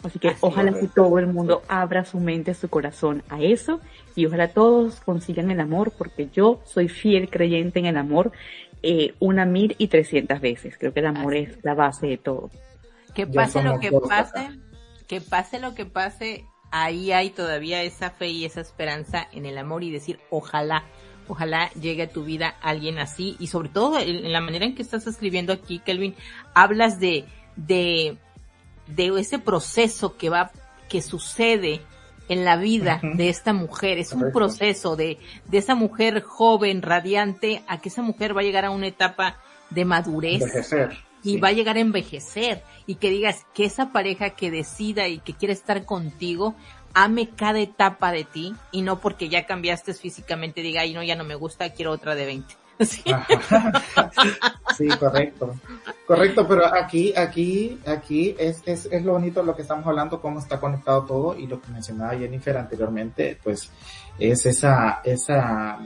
Así 0.04 0.20
que 0.20 0.36
ojalá 0.40 0.72
que 0.78 0.86
todo 0.86 1.18
el 1.18 1.26
mundo 1.26 1.62
abra 1.68 2.04
su 2.04 2.20
mente, 2.20 2.54
su 2.54 2.68
corazón 2.68 3.24
a 3.28 3.40
eso 3.40 3.80
y 4.14 4.26
ojalá 4.26 4.48
todos 4.48 5.00
consigan 5.00 5.50
el 5.50 5.58
amor 5.58 5.92
porque 5.96 6.28
yo 6.32 6.60
soy 6.64 6.88
fiel 6.88 7.28
creyente 7.28 7.80
en 7.80 7.86
el 7.86 7.96
amor 7.96 8.30
eh, 8.82 9.14
una 9.18 9.44
mil 9.44 9.74
y 9.76 9.88
trescientas 9.88 10.40
veces. 10.40 10.76
Creo 10.78 10.92
que 10.92 11.00
el 11.00 11.06
amor 11.06 11.34
es 11.34 11.58
la 11.64 11.74
base 11.74 12.06
de 12.06 12.16
todo. 12.16 12.50
Que 13.12 13.26
pase 13.26 13.62
lo 13.62 13.80
que 13.80 13.90
pase, 13.90 14.50
que 15.08 15.20
pase 15.20 15.58
lo 15.58 15.74
que 15.74 15.84
pase, 15.84 16.44
ahí 16.70 17.10
hay 17.10 17.30
todavía 17.30 17.82
esa 17.82 18.10
fe 18.10 18.28
y 18.28 18.44
esa 18.44 18.60
esperanza 18.60 19.26
en 19.32 19.46
el 19.46 19.58
amor 19.58 19.82
y 19.82 19.90
decir 19.90 20.20
ojalá 20.30 20.84
Ojalá 21.28 21.70
llegue 21.72 22.04
a 22.04 22.10
tu 22.10 22.24
vida 22.24 22.56
alguien 22.62 22.98
así 22.98 23.36
y 23.38 23.48
sobre 23.48 23.68
todo 23.68 23.98
en 23.98 24.32
la 24.32 24.40
manera 24.40 24.64
en 24.64 24.74
que 24.74 24.82
estás 24.82 25.06
escribiendo 25.06 25.52
aquí, 25.52 25.78
Kelvin, 25.78 26.14
hablas 26.54 26.98
de, 26.98 27.24
de, 27.56 28.16
de 28.86 29.20
ese 29.20 29.38
proceso 29.38 30.16
que 30.16 30.30
va, 30.30 30.50
que 30.88 31.02
sucede 31.02 31.82
en 32.28 32.44
la 32.44 32.56
vida 32.56 33.00
de 33.02 33.28
esta 33.28 33.52
mujer. 33.52 33.98
Es 33.98 34.12
un 34.12 34.32
proceso 34.32 34.96
de, 34.96 35.18
de 35.46 35.58
esa 35.58 35.74
mujer 35.74 36.22
joven, 36.22 36.82
radiante, 36.82 37.62
a 37.66 37.80
que 37.80 37.88
esa 37.88 38.02
mujer 38.02 38.36
va 38.36 38.40
a 38.40 38.44
llegar 38.44 38.64
a 38.64 38.70
una 38.70 38.86
etapa 38.86 39.36
de 39.70 39.84
madurez. 39.84 40.42
Y 41.24 41.38
va 41.38 41.48
a 41.48 41.52
llegar 41.52 41.76
a 41.76 41.80
envejecer. 41.80 42.62
Y 42.86 42.94
que 42.94 43.10
digas 43.10 43.44
que 43.52 43.64
esa 43.64 43.92
pareja 43.92 44.30
que 44.30 44.50
decida 44.50 45.08
y 45.08 45.18
que 45.18 45.34
quiere 45.34 45.52
estar 45.52 45.84
contigo 45.84 46.54
ame 46.94 47.30
cada 47.30 47.60
etapa 47.60 48.12
de 48.12 48.24
ti 48.24 48.54
y 48.72 48.82
no 48.82 49.00
porque 49.00 49.28
ya 49.28 49.46
cambiaste 49.46 49.94
físicamente 49.94 50.62
diga, 50.62 50.82
ay 50.82 50.94
no, 50.94 51.02
ya 51.02 51.16
no 51.16 51.24
me 51.24 51.34
gusta, 51.34 51.70
quiero 51.70 51.92
otra 51.92 52.14
de 52.14 52.26
20. 52.26 52.54
Sí, 54.76 54.86
correcto. 54.88 55.54
Correcto, 56.06 56.46
pero 56.46 56.66
aquí, 56.72 57.12
aquí, 57.16 57.80
aquí 57.84 58.36
es, 58.38 58.62
es, 58.64 58.86
es 58.86 59.04
lo 59.04 59.14
bonito 59.14 59.40
de 59.40 59.46
lo 59.46 59.56
que 59.56 59.62
estamos 59.62 59.84
hablando, 59.86 60.20
cómo 60.20 60.38
está 60.38 60.60
conectado 60.60 61.04
todo 61.04 61.36
y 61.36 61.48
lo 61.48 61.60
que 61.60 61.72
mencionaba 61.72 62.16
Jennifer 62.16 62.56
anteriormente, 62.56 63.36
pues 63.42 63.70
es 64.18 64.46
esa, 64.46 65.00
esa 65.02 65.78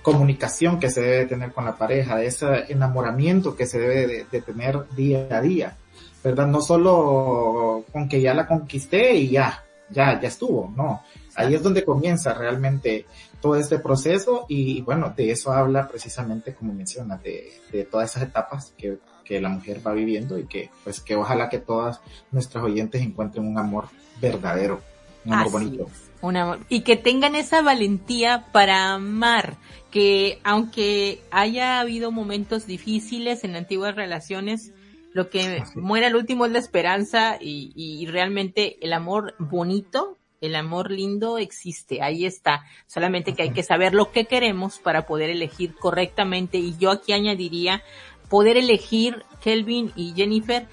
comunicación 0.00 0.80
que 0.80 0.90
se 0.90 1.02
debe 1.02 1.26
tener 1.26 1.52
con 1.52 1.66
la 1.66 1.76
pareja, 1.76 2.22
ese 2.22 2.72
enamoramiento 2.72 3.54
que 3.54 3.66
se 3.66 3.78
debe 3.78 4.26
de 4.30 4.40
tener 4.40 4.88
día 4.96 5.28
a 5.30 5.42
día, 5.42 5.76
¿verdad? 6.24 6.46
No 6.46 6.62
solo 6.62 7.84
con 7.92 8.08
que 8.08 8.22
ya 8.22 8.32
la 8.32 8.46
conquisté 8.46 9.14
y 9.14 9.28
ya, 9.28 9.62
ya, 9.90 10.20
ya 10.20 10.28
estuvo, 10.28 10.72
no. 10.76 11.02
Ahí 11.34 11.54
es 11.54 11.62
donde 11.62 11.84
comienza 11.84 12.34
realmente 12.34 13.06
todo 13.40 13.56
este 13.56 13.78
proceso 13.78 14.46
y 14.48 14.80
bueno, 14.82 15.14
de 15.16 15.30
eso 15.30 15.52
habla 15.52 15.88
precisamente 15.88 16.54
como 16.54 16.72
mencionas, 16.72 17.22
de, 17.22 17.52
de 17.72 17.84
todas 17.84 18.10
esas 18.10 18.24
etapas 18.24 18.72
que, 18.76 18.98
que 19.24 19.40
la 19.40 19.48
mujer 19.48 19.80
va 19.86 19.92
viviendo 19.92 20.38
y 20.38 20.46
que 20.46 20.70
pues 20.82 21.00
que 21.00 21.14
ojalá 21.14 21.48
que 21.48 21.58
todas 21.58 22.00
nuestras 22.32 22.64
oyentes 22.64 23.02
encuentren 23.02 23.46
un 23.46 23.58
amor 23.58 23.88
verdadero, 24.20 24.80
un 25.24 25.34
amor 25.34 25.46
Así 25.46 25.52
bonito. 25.52 25.82
es, 25.84 26.10
un 26.20 26.36
amor. 26.36 26.58
Y 26.68 26.80
que 26.80 26.96
tengan 26.96 27.34
esa 27.36 27.62
valentía 27.62 28.46
para 28.52 28.94
amar, 28.94 29.56
que 29.90 30.40
aunque 30.42 31.22
haya 31.30 31.78
habido 31.78 32.10
momentos 32.10 32.66
difíciles 32.66 33.44
en 33.44 33.54
antiguas 33.54 33.94
relaciones, 33.94 34.72
lo 35.12 35.30
que 35.30 35.58
Así. 35.62 35.78
muere 35.78 36.06
al 36.06 36.16
último 36.16 36.46
es 36.46 36.52
la 36.52 36.58
esperanza 36.58 37.38
y, 37.40 37.72
y 37.74 38.06
realmente 38.06 38.76
el 38.80 38.92
amor 38.92 39.34
bonito, 39.38 40.18
el 40.40 40.54
amor 40.54 40.90
lindo 40.90 41.38
existe, 41.38 42.02
ahí 42.02 42.24
está. 42.24 42.64
Solamente 42.86 43.34
que 43.34 43.42
hay 43.42 43.50
que 43.50 43.62
saber 43.62 43.94
lo 43.94 44.12
que 44.12 44.26
queremos 44.26 44.78
para 44.78 45.06
poder 45.06 45.30
elegir 45.30 45.74
correctamente. 45.74 46.58
Y 46.58 46.76
yo 46.78 46.90
aquí 46.90 47.12
añadiría 47.12 47.82
poder 48.28 48.56
elegir 48.56 49.24
Kelvin 49.42 49.92
y 49.96 50.12
Jennifer 50.14 50.66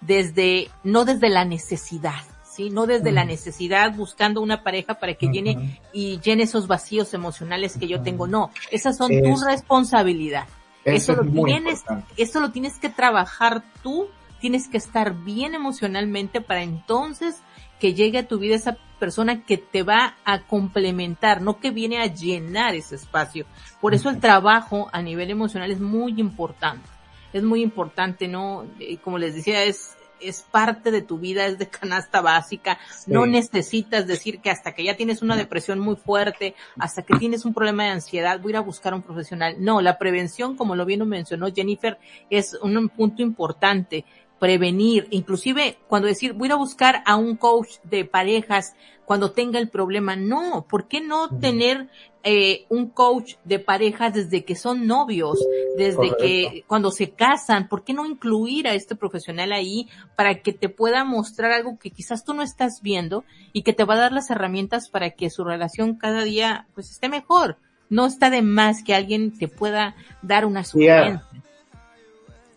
desde, 0.00 0.70
no 0.84 1.04
desde 1.04 1.28
la 1.28 1.44
necesidad, 1.44 2.22
¿sí? 2.44 2.70
No 2.70 2.86
desde 2.86 3.12
la 3.12 3.24
necesidad 3.24 3.94
buscando 3.94 4.40
una 4.40 4.62
pareja 4.62 4.94
para 4.94 5.14
que 5.14 5.28
llene 5.28 5.80
y 5.92 6.18
llene 6.20 6.44
esos 6.44 6.66
vacíos 6.66 7.14
emocionales 7.14 7.76
que 7.76 7.88
yo 7.88 8.02
tengo. 8.02 8.26
No, 8.26 8.50
esas 8.70 8.96
son 8.96 9.10
tu 9.10 9.36
responsabilidad. 9.44 10.46
Eso, 10.84 11.12
Eso 11.12 11.20
es 11.20 11.26
lo 11.26 11.32
muy 11.32 11.50
tienes- 11.52 11.80
importante. 11.80 12.14
Eso 12.16 12.40
lo 12.40 12.50
tienes 12.50 12.78
que 12.78 12.88
trabajar 12.88 13.62
tú, 13.82 14.08
tienes 14.40 14.68
que 14.68 14.76
estar 14.78 15.14
bien 15.14 15.54
emocionalmente 15.54 16.40
para 16.40 16.62
entonces 16.62 17.36
que 17.80 17.94
llegue 17.94 18.18
a 18.18 18.26
tu 18.28 18.38
vida 18.38 18.54
esa 18.56 18.76
persona 18.98 19.44
que 19.44 19.56
te 19.58 19.82
va 19.82 20.16
a 20.24 20.40
complementar, 20.42 21.40
no 21.42 21.58
que 21.60 21.70
viene 21.70 21.98
a 22.00 22.06
llenar 22.06 22.74
ese 22.74 22.96
espacio. 22.96 23.46
Por 23.80 23.94
eso 23.94 24.10
el 24.10 24.18
trabajo 24.18 24.88
a 24.92 25.02
nivel 25.02 25.30
emocional 25.30 25.70
es 25.70 25.78
muy 25.80 26.18
importante. 26.20 26.88
Es 27.32 27.42
muy 27.42 27.62
importante, 27.62 28.26
¿no? 28.26 28.64
Eh, 28.80 28.96
Como 28.98 29.18
les 29.18 29.34
decía, 29.34 29.62
es, 29.64 29.96
es 30.20 30.42
parte 30.42 30.90
de 30.90 31.02
tu 31.02 31.18
vida, 31.18 31.46
es 31.46 31.58
de 31.58 31.68
canasta 31.68 32.20
básica. 32.20 32.78
No 33.06 33.26
necesitas 33.26 34.06
decir 34.06 34.40
que 34.40 34.50
hasta 34.50 34.72
que 34.72 34.84
ya 34.84 34.96
tienes 34.96 35.22
una 35.22 35.36
depresión 35.36 35.78
muy 35.78 35.96
fuerte, 35.96 36.54
hasta 36.78 37.02
que 37.02 37.18
tienes 37.18 37.44
un 37.44 37.54
problema 37.54 37.84
de 37.84 37.90
ansiedad, 37.90 38.40
voy 38.40 38.50
a 38.50 38.54
ir 38.54 38.56
a 38.56 38.60
buscar 38.60 38.92
a 38.92 38.96
un 38.96 39.02
profesional. 39.02 39.56
No, 39.58 39.80
la 39.80 39.98
prevención, 39.98 40.56
como 40.56 40.76
lo 40.76 40.84
bien 40.84 41.00
lo 41.00 41.06
mencionó 41.06 41.52
Jennifer, 41.52 41.98
es 42.30 42.58
un 42.62 42.88
punto 42.88 43.22
importante. 43.22 44.04
Prevenir, 44.38 45.08
inclusive 45.10 45.78
cuando 45.88 46.06
decir 46.06 46.32
voy 46.32 46.48
a 46.52 46.54
buscar 46.54 47.02
a 47.06 47.16
un 47.16 47.36
coach 47.36 47.78
de 47.82 48.04
parejas 48.04 48.76
cuando 49.04 49.32
tenga 49.32 49.58
el 49.58 49.68
problema. 49.68 50.14
No, 50.14 50.64
¿por 50.68 50.86
qué 50.86 51.00
no 51.00 51.28
tener 51.40 51.88
eh, 52.30 52.66
un 52.68 52.90
coach 52.90 53.36
de 53.44 53.58
parejas 53.58 54.12
desde 54.12 54.44
que 54.44 54.54
son 54.54 54.86
novios, 54.86 55.38
desde 55.78 56.14
que 56.20 56.62
cuando 56.66 56.90
se 56.90 57.12
casan? 57.12 57.68
¿Por 57.68 57.84
qué 57.84 57.94
no 57.94 58.04
incluir 58.04 58.68
a 58.68 58.74
este 58.74 58.94
profesional 58.94 59.50
ahí 59.50 59.88
para 60.14 60.42
que 60.42 60.52
te 60.52 60.68
pueda 60.68 61.04
mostrar 61.04 61.52
algo 61.52 61.78
que 61.78 61.90
quizás 61.90 62.26
tú 62.26 62.34
no 62.34 62.42
estás 62.42 62.82
viendo 62.82 63.24
y 63.54 63.62
que 63.62 63.72
te 63.72 63.84
va 63.84 63.94
a 63.94 63.98
dar 64.00 64.12
las 64.12 64.28
herramientas 64.28 64.90
para 64.90 65.12
que 65.12 65.30
su 65.30 65.42
relación 65.42 65.96
cada 65.96 66.22
día 66.22 66.66
pues 66.74 66.90
esté 66.90 67.08
mejor? 67.08 67.56
No 67.88 68.04
está 68.04 68.28
de 68.28 68.42
más 68.42 68.84
que 68.84 68.94
alguien 68.94 69.32
te 69.32 69.48
pueda 69.48 69.96
dar 70.20 70.44
una 70.44 70.64
sugerencia. 70.64 71.24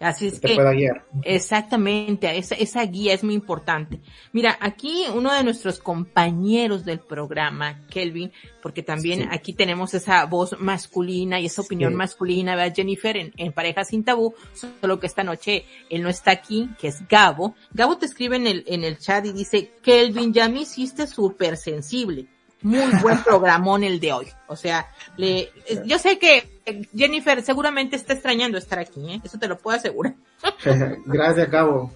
Así 0.02 0.28
es 0.28 0.42
te 0.42 0.48
que 0.50 0.56
pueda 0.56 0.72
guiar. 0.74 1.06
Exactamente, 1.24 2.38
esa, 2.38 2.56
esa 2.56 2.84
guía 2.86 3.14
es 3.14 3.24
muy 3.24 3.36
importante. 3.36 4.00
Mira, 4.34 4.58
aquí 4.60 5.06
uno 5.14 5.34
de 5.34 5.44
nuestros 5.44 5.78
compañeros 5.80 6.84
del 6.86 7.00
programa, 7.00 7.82
Kelvin, 7.90 8.32
porque 8.62 8.84
también 8.84 9.22
Sí. 9.22 9.28
aquí 9.32 9.54
tenemos 9.54 9.94
esa 9.94 10.26
voz 10.26 10.56
masculina 10.60 11.40
y 11.40 11.46
esa 11.46 11.62
opinión 11.62 11.92
Sí. 11.94 11.98
masculina, 11.98 12.56
¿verdad? 12.56 12.74
Jennifer, 12.76 13.16
en, 13.16 13.32
en 13.38 13.54
Pareja 13.54 13.84
Sin 13.86 14.04
Tabú, 14.04 14.34
solo 14.54 15.00
que 15.00 15.08
esta 15.08 15.24
noche 15.24 15.66
él 15.90 16.02
no 16.02 16.10
está 16.10 16.32
aquí, 16.32 16.70
que 16.80 16.88
es 16.88 17.08
Gabo. 17.08 17.56
Gabo 17.72 17.98
te 17.98 18.08
escribe 18.08 18.38
en 18.38 18.48
el, 18.48 18.64
en 18.68 18.84
el 18.84 18.98
chat 18.98 19.26
y 19.26 19.34
dice, 19.34 19.72
Kelvin, 19.84 20.34
ya 20.34 20.50
me 20.50 20.62
hiciste 20.62 21.06
súper 21.06 21.58
sensible. 21.58 22.26
Muy 22.62 22.92
buen 23.02 23.24
programón 23.24 23.84
el 23.84 24.00
de 24.00 24.14
hoy. 24.14 24.28
O 24.48 24.56
sea, 24.56 24.92
le, 25.18 25.40
eh, 25.68 25.82
yo 25.86 25.98
sé 25.98 26.20
que 26.20 26.60
eh, 26.66 26.88
Jennifer 26.96 27.42
seguramente 27.42 27.96
está 27.96 28.14
extrañando 28.14 28.58
estar 28.58 28.78
aquí, 28.80 29.00
¿eh? 29.12 29.22
Eso 29.24 29.40
te 29.40 29.48
lo 29.48 29.58
puedo 29.58 29.78
asegurar. 29.78 30.14
Gracias, 31.06 31.50
Gabo. 31.50 31.92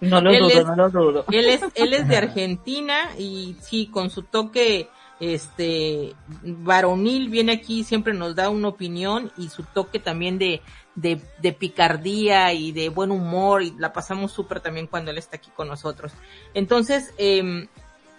No 0.00 0.20
lo 0.20 0.30
Él 0.30 0.40
dudo, 0.40 0.48
es- 0.60 0.66
no 0.66 0.74
lo 0.76 0.90
dudo. 0.90 1.24
Él 1.30 1.48
es, 1.48 1.62
él 1.76 1.94
es 1.94 2.08
de 2.08 2.16
Argentina 2.16 3.10
y 3.16 3.56
sí, 3.60 3.86
con 3.86 4.10
su 4.10 4.22
toque, 4.24 4.88
este, 5.20 6.12
varonil 6.42 7.28
viene 7.28 7.52
aquí, 7.52 7.84
siempre 7.84 8.14
nos 8.14 8.34
da 8.34 8.48
una 8.50 8.66
opinión 8.68 9.30
y 9.36 9.48
su 9.48 9.62
toque 9.62 10.00
también 10.00 10.38
de, 10.38 10.60
de, 10.96 11.20
de 11.40 11.52
picardía 11.52 12.52
y 12.52 12.72
de 12.72 12.88
buen 12.88 13.12
humor 13.12 13.62
y 13.62 13.72
la 13.78 13.92
pasamos 13.92 14.32
súper 14.32 14.60
también 14.60 14.88
cuando 14.88 15.12
él 15.12 15.18
está 15.18 15.36
aquí 15.36 15.50
con 15.54 15.68
nosotros. 15.68 16.12
Entonces, 16.52 17.14
em, 17.16 17.68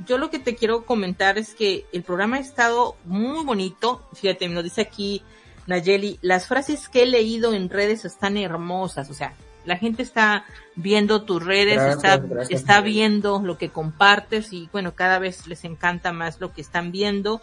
yo 0.05 0.17
lo 0.17 0.29
que 0.29 0.39
te 0.39 0.55
quiero 0.55 0.85
comentar 0.85 1.37
es 1.37 1.55
que 1.55 1.85
el 1.93 2.03
programa 2.03 2.37
ha 2.37 2.39
estado 2.39 2.95
muy 3.05 3.43
bonito. 3.45 4.01
Fíjate, 4.13 4.47
nos 4.49 4.63
dice 4.63 4.81
aquí 4.81 5.21
Nayeli, 5.67 6.19
las 6.21 6.47
frases 6.47 6.89
que 6.89 7.03
he 7.03 7.05
leído 7.05 7.53
en 7.53 7.69
redes 7.69 8.05
están 8.05 8.37
hermosas. 8.37 9.09
O 9.09 9.13
sea, 9.13 9.33
la 9.65 9.77
gente 9.77 10.03
está 10.03 10.45
viendo 10.75 11.23
tus 11.23 11.43
redes, 11.43 11.75
Gracias, 11.75 11.95
está, 11.95 12.17
gracias, 12.17 12.59
está 12.59 12.81
viendo 12.81 13.39
lo 13.39 13.57
que 13.57 13.69
compartes 13.69 14.53
y 14.53 14.69
bueno, 14.71 14.93
cada 14.95 15.19
vez 15.19 15.47
les 15.47 15.63
encanta 15.63 16.11
más 16.11 16.39
lo 16.39 16.53
que 16.53 16.61
están 16.61 16.91
viendo. 16.91 17.41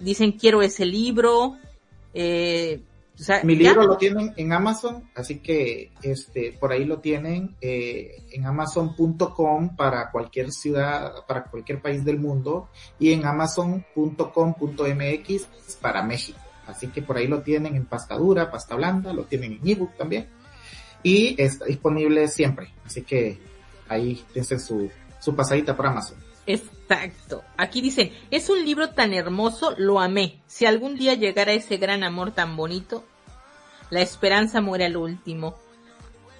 Dicen 0.00 0.32
quiero 0.32 0.62
ese 0.62 0.86
libro. 0.86 1.56
Eh, 2.14 2.80
o 3.20 3.24
sea, 3.24 3.42
Mi 3.42 3.56
ya- 3.56 3.70
libro 3.70 3.84
lo 3.86 3.96
tienen 3.96 4.32
en 4.36 4.52
Amazon, 4.52 5.10
así 5.14 5.38
que 5.40 5.90
este 6.02 6.52
por 6.58 6.70
ahí 6.72 6.84
lo 6.84 7.00
tienen 7.00 7.56
eh, 7.60 8.22
en 8.30 8.46
amazon.com 8.46 9.74
para 9.76 10.10
cualquier 10.12 10.52
ciudad, 10.52 11.12
para 11.26 11.44
cualquier 11.44 11.80
país 11.82 12.04
del 12.04 12.18
mundo 12.20 12.68
y 12.98 13.12
en 13.12 13.24
amazon.com.mx 13.26 15.48
para 15.80 16.02
México. 16.02 16.38
Así 16.66 16.88
que 16.88 17.02
por 17.02 17.16
ahí 17.16 17.26
lo 17.26 17.42
tienen 17.42 17.74
en 17.76 17.86
pasta 17.86 18.16
dura, 18.16 18.50
pasta 18.50 18.74
blanda, 18.76 19.12
lo 19.12 19.24
tienen 19.24 19.58
en 19.60 19.68
ebook 19.68 19.96
también 19.96 20.28
y 21.02 21.34
está 21.40 21.64
disponible 21.64 22.28
siempre. 22.28 22.68
Así 22.84 23.02
que 23.02 23.38
ahí 23.88 24.22
piensen 24.32 24.60
su, 24.60 24.90
su 25.20 25.34
pasadita 25.34 25.74
por 25.76 25.86
Amazon. 25.86 26.18
Exacto. 26.52 27.42
Aquí 27.56 27.80
dicen, 27.80 28.10
es 28.30 28.48
un 28.48 28.64
libro 28.64 28.90
tan 28.90 29.12
hermoso, 29.14 29.74
lo 29.76 30.00
amé. 30.00 30.38
Si 30.46 30.64
algún 30.66 30.96
día 30.96 31.14
llegara 31.14 31.52
ese 31.52 31.76
gran 31.76 32.02
amor 32.02 32.32
tan 32.32 32.56
bonito, 32.56 33.04
la 33.90 34.00
esperanza 34.00 34.60
muere 34.60 34.86
al 34.86 34.96
último. 34.96 35.56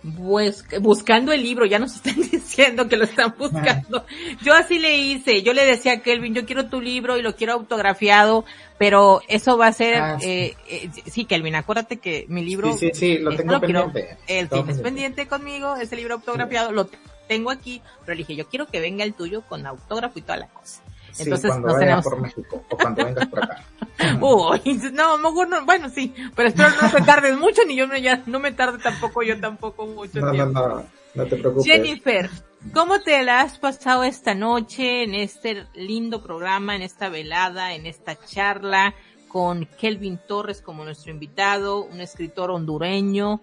Bus- 0.03 0.65
buscando 0.81 1.33
el 1.33 1.43
libro, 1.43 1.67
ya 1.67 1.79
nos 1.81 1.97
están 1.97 2.15
diciendo 2.17 2.89
que 2.89 2.97
lo 2.97 3.05
están 3.05 3.35
buscando. 3.37 4.07
Yo 4.43 4.55
así 4.55 4.79
le 4.79 4.97
hice, 4.97 5.43
yo 5.43 5.53
le 5.53 5.65
decía 5.67 5.95
a 5.95 6.01
Kelvin, 6.03 6.35
yo 6.35 6.47
quiero 6.47 6.69
tu 6.69 6.81
libro 6.81 7.19
y 7.19 7.23
lo 7.23 7.35
quiero 7.35 7.53
autografiado, 7.55 8.45
pero 8.79 9.21
eso 9.29 9.59
va 9.59 9.67
a 9.67 9.73
ser, 9.73 9.97
Ah, 9.97 10.19
sí. 10.21 10.27
eh, 10.29 10.57
eh, 10.69 10.91
sí, 11.11 11.25
Kelvin, 11.25 11.57
acuérdate 11.57 11.97
que 11.99 12.27
mi 12.29 12.45
libro, 12.45 12.73
Sí, 12.75 12.91
sí, 12.93 12.95
sí, 12.95 13.19
lo 13.19 13.35
tengo 13.37 13.61
pendiente. 13.61 14.17
él 14.29 14.49
tienes 14.49 14.79
pendiente 14.81 15.27
conmigo, 15.27 15.75
ese 15.77 15.97
libro 15.97 16.15
autografiado, 16.15 16.71
lo 16.71 16.89
tengo 17.29 17.51
aquí, 17.51 17.83
pero 18.05 18.15
le 18.15 18.19
dije, 18.25 18.35
yo 18.35 18.49
quiero 18.49 18.67
que 18.67 18.81
venga 18.81 19.05
el 19.05 19.15
tuyo 19.15 19.43
con 19.43 19.67
autógrafo 19.67 20.19
y 20.19 20.23
toda 20.23 20.39
la 20.39 20.49
cosa. 20.49 20.83
Sí, 21.13 21.23
Entonces, 21.25 21.51
cuando 21.51 21.69
nos 21.69 21.79
tenemos- 21.79 22.05
por 22.05 22.21
México 22.21 22.65
o 22.69 22.77
cuando 22.77 23.05
vengas 23.05 23.27
por 23.29 23.45
acá. 23.45 23.65
Uy, 24.21 24.81
no, 24.93 25.19
no, 25.19 25.65
bueno, 25.65 25.89
sí, 25.91 26.15
pero 26.37 26.49
espero 26.49 26.69
no 26.81 26.91
te 26.91 27.01
tardes 27.03 27.37
mucho, 27.37 27.63
ni 27.67 27.77
yo 27.77 27.89
me, 27.89 28.01
ya, 28.01 28.23
no 28.27 28.39
me 28.39 28.53
tarde 28.53 28.79
tampoco, 28.83 29.23
yo 29.23 29.39
tampoco 29.41 29.87
mucho 29.87 30.21
No, 30.21 30.27
no, 30.27 30.33
tiempo. 30.33 30.61
no, 30.69 30.85
no 31.15 31.27
te 31.27 31.37
preocupes. 31.37 31.65
Jennifer, 31.67 32.31
¿cómo 32.73 33.01
te 33.01 33.23
la 33.25 33.41
has 33.41 33.59
pasado 33.59 34.05
esta 34.05 34.35
noche 34.35 35.03
en 35.03 35.15
este 35.15 35.67
lindo 35.75 36.23
programa, 36.23 36.77
en 36.77 36.83
esta 36.83 37.09
velada, 37.09 37.75
en 37.75 37.87
esta 37.87 38.17
charla 38.25 38.95
con 39.27 39.67
Kelvin 39.81 40.19
Torres 40.29 40.63
como 40.63 40.85
nuestro 40.85 41.11
invitado, 41.11 41.83
un 41.85 42.01
escritor 42.01 42.51
hondureño, 42.51 43.41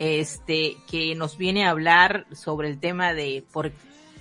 este, 0.00 0.78
que 0.90 1.14
nos 1.14 1.36
viene 1.36 1.66
a 1.66 1.70
hablar 1.70 2.26
sobre 2.32 2.68
el 2.68 2.80
tema 2.80 3.12
de 3.12 3.44
por 3.52 3.70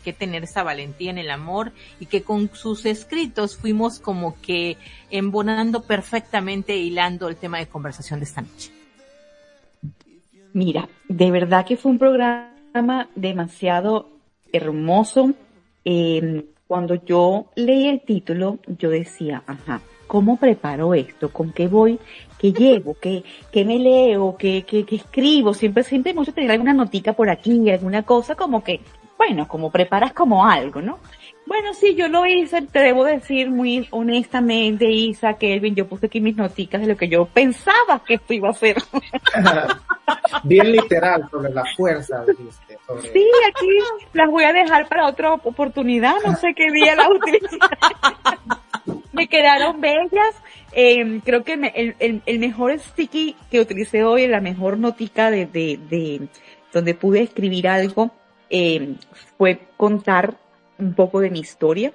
qué 0.03 0.13
tener 0.13 0.43
esa 0.43 0.61
valentía 0.61 1.09
en 1.09 1.17
el 1.17 1.31
amor 1.31 1.71
y 1.99 2.05
que 2.05 2.21
con 2.21 2.49
sus 2.53 2.85
escritos 2.85 3.57
fuimos 3.57 3.99
como 3.99 4.39
que 4.41 4.77
embonando 5.09 5.81
perfectamente, 5.83 6.75
hilando 6.75 7.29
el 7.29 7.37
tema 7.37 7.59
de 7.59 7.67
conversación 7.67 8.19
de 8.19 8.25
esta 8.25 8.41
noche. 8.41 8.71
Mira, 10.51 10.89
de 11.07 11.31
verdad 11.31 11.65
que 11.65 11.77
fue 11.77 11.91
un 11.91 11.99
programa 11.99 13.09
demasiado 13.15 14.09
hermoso. 14.51 15.33
Eh, 15.85 16.45
cuando 16.67 16.95
yo 16.95 17.47
leí 17.55 17.87
el 17.87 18.01
título, 18.01 18.59
yo 18.67 18.89
decía, 18.89 19.43
ajá, 19.47 19.81
¿cómo 20.07 20.37
preparo 20.37 20.93
esto? 20.93 21.31
¿Con 21.31 21.53
qué 21.53 21.67
voy? 21.67 21.99
¿Qué 22.39 22.53
llevo? 22.53 22.95
¿Qué, 22.99 23.23
qué 23.51 23.65
me 23.65 23.77
leo? 23.77 24.35
¿Qué, 24.37 24.63
qué, 24.63 24.85
qué 24.85 24.95
escribo? 24.95 25.53
Siempre, 25.53 25.83
siempre 25.83 26.13
gusta 26.13 26.31
tener 26.31 26.51
alguna 26.51 26.73
notica 26.73 27.13
por 27.13 27.29
aquí, 27.29 27.69
alguna 27.69 28.03
cosa 28.03 28.35
como 28.35 28.63
que 28.63 28.79
bueno, 29.19 29.49
como 29.49 29.69
preparas 29.69 30.13
como 30.13 30.45
algo, 30.45 30.81
¿no? 30.81 30.99
Bueno, 31.45 31.73
sí, 31.73 31.93
yo 31.93 32.07
lo 32.07 32.25
hice, 32.25 32.61
te 32.61 32.79
debo 32.79 33.03
decir 33.03 33.49
muy 33.49 33.85
honestamente, 33.91 34.89
Isa, 34.89 35.33
Kelvin, 35.33 35.75
yo 35.75 35.87
puse 35.87 36.05
aquí 36.05 36.21
mis 36.21 36.37
noticas 36.37 36.79
de 36.79 36.87
lo 36.87 36.95
que 36.95 37.09
yo 37.09 37.25
pensaba 37.25 38.01
que 38.05 38.13
esto 38.13 38.33
iba 38.33 38.47
a 38.47 38.51
hacer. 38.51 38.77
Bien 40.43 40.71
literal, 40.71 41.27
sobre 41.29 41.51
la 41.51 41.63
fuerza. 41.75 42.23
Sí, 43.11 43.27
aquí 43.49 43.67
las 44.13 44.29
voy 44.29 44.45
a 44.45 44.53
dejar 44.53 44.87
para 44.87 45.07
otra 45.07 45.33
oportunidad, 45.33 46.15
no 46.25 46.35
sé 46.37 46.53
qué 46.55 46.71
día 46.71 46.95
las 46.95 47.09
utilicé. 47.09 47.57
me 49.11 49.27
quedaron 49.27 49.81
bellas. 49.81 50.35
Eh, 50.71 51.21
creo 51.23 51.43
que 51.43 51.53
el, 51.53 51.95
el, 51.99 52.21
el, 52.25 52.39
mejor 52.39 52.77
sticky 52.79 53.35
que 53.49 53.59
utilicé 53.59 54.03
hoy, 54.03 54.27
la 54.27 54.41
mejor 54.41 54.77
notica 54.77 55.31
de, 55.31 55.45
de, 55.45 55.79
de 55.89 56.27
donde 56.71 56.93
pude 56.93 57.21
escribir 57.21 57.67
algo, 57.67 58.11
eh, 58.49 58.95
fue 59.37 59.59
contar 59.77 60.35
un 60.77 60.93
poco 60.93 61.19
de 61.19 61.29
mi 61.29 61.39
historia. 61.39 61.93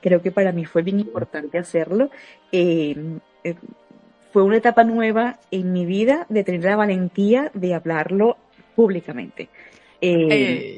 Creo 0.00 0.22
que 0.22 0.30
para 0.30 0.52
mí 0.52 0.64
fue 0.64 0.82
bien 0.82 1.00
importante 1.00 1.58
hacerlo. 1.58 2.10
Eh, 2.52 2.96
eh, 3.44 3.54
fue 4.32 4.42
una 4.42 4.56
etapa 4.56 4.84
nueva 4.84 5.38
en 5.50 5.72
mi 5.72 5.84
vida 5.84 6.26
de 6.28 6.44
tener 6.44 6.64
la 6.64 6.76
valentía 6.76 7.50
de 7.52 7.74
hablarlo 7.74 8.36
públicamente. 8.76 9.48
Eh, 10.00 10.74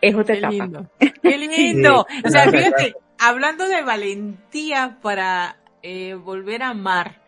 es 0.00 0.14
otra 0.14 0.34
qué 0.34 0.38
etapa. 0.38 0.52
Lindo. 0.54 0.86
Qué 1.22 1.38
lindo. 1.38 2.06
o 2.24 2.28
sea, 2.28 2.50
fíjate, 2.50 2.94
hablando 3.18 3.66
de 3.66 3.82
valentía 3.82 4.98
para 5.00 5.56
eh, 5.88 6.14
volver 6.14 6.64
a 6.64 6.70
amar, 6.70 7.22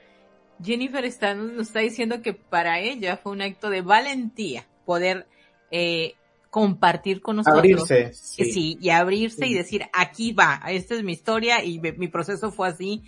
Jennifer 0.60 1.04
está, 1.04 1.32
nos 1.32 1.68
está 1.68 1.78
diciendo 1.78 2.22
que 2.22 2.32
para 2.34 2.80
ella 2.80 3.16
fue 3.16 3.30
un 3.30 3.40
acto 3.40 3.70
de 3.70 3.82
valentía 3.82 4.66
poder 4.84 5.28
eh, 5.70 6.14
compartir 6.50 7.20
con 7.20 7.36
nosotros. 7.36 7.60
Abrirse. 7.60 8.12
Sí, 8.12 8.44
sí 8.46 8.78
y 8.80 8.90
abrirse 8.90 9.44
sí. 9.44 9.52
y 9.52 9.54
decir, 9.54 9.84
aquí 9.92 10.32
va, 10.32 10.60
esta 10.70 10.96
es 10.96 11.04
mi 11.04 11.12
historia 11.12 11.62
y 11.62 11.78
me, 11.78 11.92
mi 11.92 12.08
proceso 12.08 12.50
fue 12.50 12.66
así. 12.66 13.04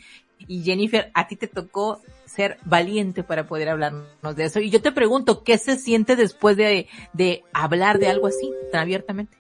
Y 0.47 0.63
Jennifer, 0.63 1.11
a 1.15 1.27
ti 1.27 1.35
te 1.35 1.49
tocó 1.49 2.01
ser 2.27 2.59
valiente 2.65 3.25
para 3.25 3.49
poder 3.49 3.71
hablarnos 3.71 4.37
de 4.37 4.45
eso. 4.45 4.61
Y 4.61 4.71
yo 4.71 4.81
te 4.81 4.93
pregunto, 4.93 5.43
¿qué 5.43 5.59
se 5.59 5.77
siente 5.77 6.15
después 6.15 6.57
de, 6.57 6.87
de 7.13 7.43
hablar 7.53 7.99
de 7.99 8.07
algo 8.07 8.29
así 8.29 8.53
tan 8.71 8.83
abiertamente? 8.83 9.37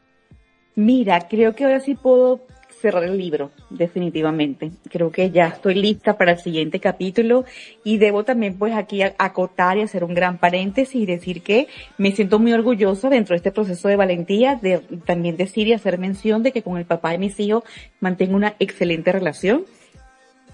Mira, 0.75 1.29
creo 1.29 1.55
que 1.55 1.65
ahora 1.65 1.79
sí 1.79 1.95
puedo 1.95 2.41
cerrar 2.81 3.05
el 3.05 3.19
libro, 3.19 3.51
definitivamente. 3.69 4.71
Creo 4.91 5.11
que 5.11 5.31
ya 5.31 5.49
estoy 5.49 5.75
lista 5.75 6.17
para 6.17 6.33
el 6.33 6.39
siguiente 6.39 6.81
capítulo 6.81 7.45
y 7.85 7.99
debo 7.99 8.25
también 8.25 8.57
pues 8.59 8.75
aquí 8.75 9.03
acotar 9.03 9.79
y 9.79 9.83
hacer 9.83 10.05
un 10.05 10.15
gran 10.15 10.39
paréntesis 10.39 10.95
y 10.95 11.07
decir 11.07 11.43
que 11.43 11.69
me 11.99 12.13
siento 12.13 12.39
muy 12.39 12.53
orgullosa 12.53 13.09
dentro 13.09 13.35
de 13.35 13.39
este 13.39 13.53
proceso 13.53 13.89
de 13.89 13.97
valentía 13.97 14.57
de 14.57 14.79
también 15.05 15.37
decir 15.37 15.69
y 15.69 15.73
hacer 15.73 15.99
mención 15.99 16.43
de 16.43 16.53
que 16.53 16.63
con 16.63 16.79
el 16.79 16.85
papá 16.85 17.11
de 17.11 17.19
mis 17.19 17.39
hijos 17.39 17.65
mantengo 18.01 18.37
una 18.37 18.55
excelente 18.59 19.13
relación. 19.13 19.65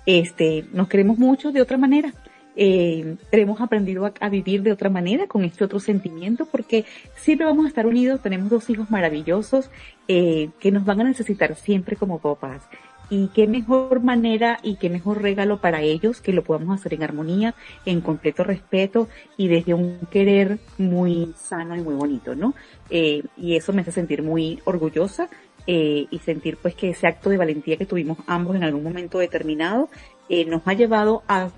Este, 0.05 0.65
nos 0.73 0.89
queremos 0.89 1.19
mucho 1.19 1.53
de 1.53 1.63
otra 1.63 1.79
manera. 1.79 2.13
Eh, 2.57 3.17
hemos 3.33 3.61
aprendido 3.61 4.07
a, 4.07 4.13
a, 4.19 4.29
vivir 4.31 4.63
de 4.63 4.73
otra 4.73 4.89
manera 4.89 5.27
con 5.27 5.45
este 5.45 5.63
otro 5.65 5.79
sentimiento 5.79 6.47
porque 6.47 6.87
siempre 7.15 7.47
vamos 7.47 7.67
a 7.67 7.69
estar 7.69 7.87
unidos, 7.87 8.23
tenemos 8.23 8.49
dos 8.49 8.71
hijos 8.71 8.91
maravillosos 8.91 9.71
eh, 10.09 10.49
que 10.59 10.73
nos 10.73 10.85
van 10.85 11.01
a 11.01 11.05
necesitar 11.05 11.55
siempre 11.57 11.97
como 11.97 12.19
papás. 12.19 12.63
Y 13.09 13.29
qué 13.29 13.47
mejor 13.47 14.03
manera 14.03 14.59
y 14.65 14.77
qué 14.77 14.91
mejor 14.91 15.23
regalo 15.23 15.61
para 15.61 15.81
ellos 15.83 16.21
que 16.21 16.33
lo 16.33 16.43
podamos 16.43 16.81
hacer 16.81 16.95
en 16.95 17.05
armonía, 17.05 17.55
en 17.85 18.01
completo 18.01 18.43
respeto 18.43 19.09
y 19.37 19.47
desde 19.47 19.75
un 19.75 20.01
querer 20.11 20.59
muy 20.77 21.33
sano 21.37 21.77
y 21.77 21.83
muy 21.83 21.95
bonito, 21.95 22.35
¿no? 22.35 22.55
Eh, 22.91 23.23
y 23.37 23.55
eso 23.55 23.73
me 23.73 23.83
hace 23.83 23.93
sentir 23.93 24.25
muy 24.25 24.61
orgullosa 24.65 25.29
eh, 25.69 26.07
y 26.11 26.19
sentir 26.21 26.57
pues 26.57 26.75
que 26.75 26.91
ese 26.91 27.07
acto 27.07 27.31
de 27.31 27.37
valentía 27.37 27.77
que 27.77 27.87
tuvimos 27.87 28.19
ambos 28.27 28.57
en 28.57 28.65
algún 28.65 28.85
momento 28.85 29.19
determinado 29.19 29.89
eh, 30.29 30.45
nos 30.45 30.63
ha 30.65 30.75
llevado 30.75 31.23
a 31.29 31.51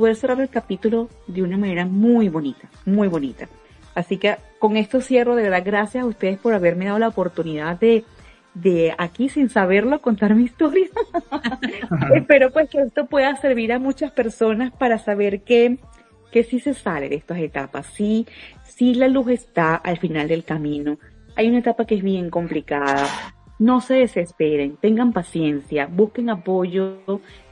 poder 0.00 0.16
cerrar 0.16 0.40
el 0.40 0.48
capítulo 0.48 1.08
de 1.26 1.42
una 1.42 1.56
manera 1.56 1.86
muy 1.86 2.28
bonita, 2.28 2.68
muy 2.84 3.08
bonita. 3.08 3.48
Así 3.94 4.18
que 4.18 4.36
con 4.58 4.76
esto 4.76 5.00
cierro, 5.00 5.36
de 5.36 5.44
verdad, 5.44 5.62
gracias 5.64 6.02
a 6.02 6.06
ustedes 6.06 6.38
por 6.38 6.52
haberme 6.52 6.86
dado 6.86 6.98
la 6.98 7.08
oportunidad 7.08 7.78
de, 7.78 8.04
de 8.54 8.92
aquí 8.98 9.28
sin 9.28 9.48
saberlo 9.48 10.00
contar 10.00 10.34
mi 10.34 10.44
historia. 10.44 10.88
Espero 12.14 12.50
pues 12.50 12.68
que 12.68 12.80
esto 12.80 13.06
pueda 13.06 13.36
servir 13.36 13.72
a 13.72 13.78
muchas 13.78 14.10
personas 14.10 14.72
para 14.72 14.98
saber 14.98 15.42
que, 15.42 15.78
que 16.32 16.42
sí 16.42 16.58
se 16.58 16.74
sale 16.74 17.08
de 17.08 17.14
estas 17.14 17.38
etapas, 17.38 17.86
sí, 17.86 18.26
sí 18.64 18.94
la 18.94 19.06
luz 19.06 19.28
está 19.28 19.76
al 19.76 19.98
final 19.98 20.26
del 20.26 20.44
camino. 20.44 20.98
Hay 21.36 21.48
una 21.48 21.60
etapa 21.60 21.84
que 21.84 21.94
es 21.94 22.02
bien 22.02 22.30
complicada. 22.30 23.06
No 23.58 23.80
se 23.80 23.94
desesperen, 23.94 24.76
tengan 24.76 25.12
paciencia, 25.12 25.86
busquen 25.86 26.30
apoyo 26.30 26.98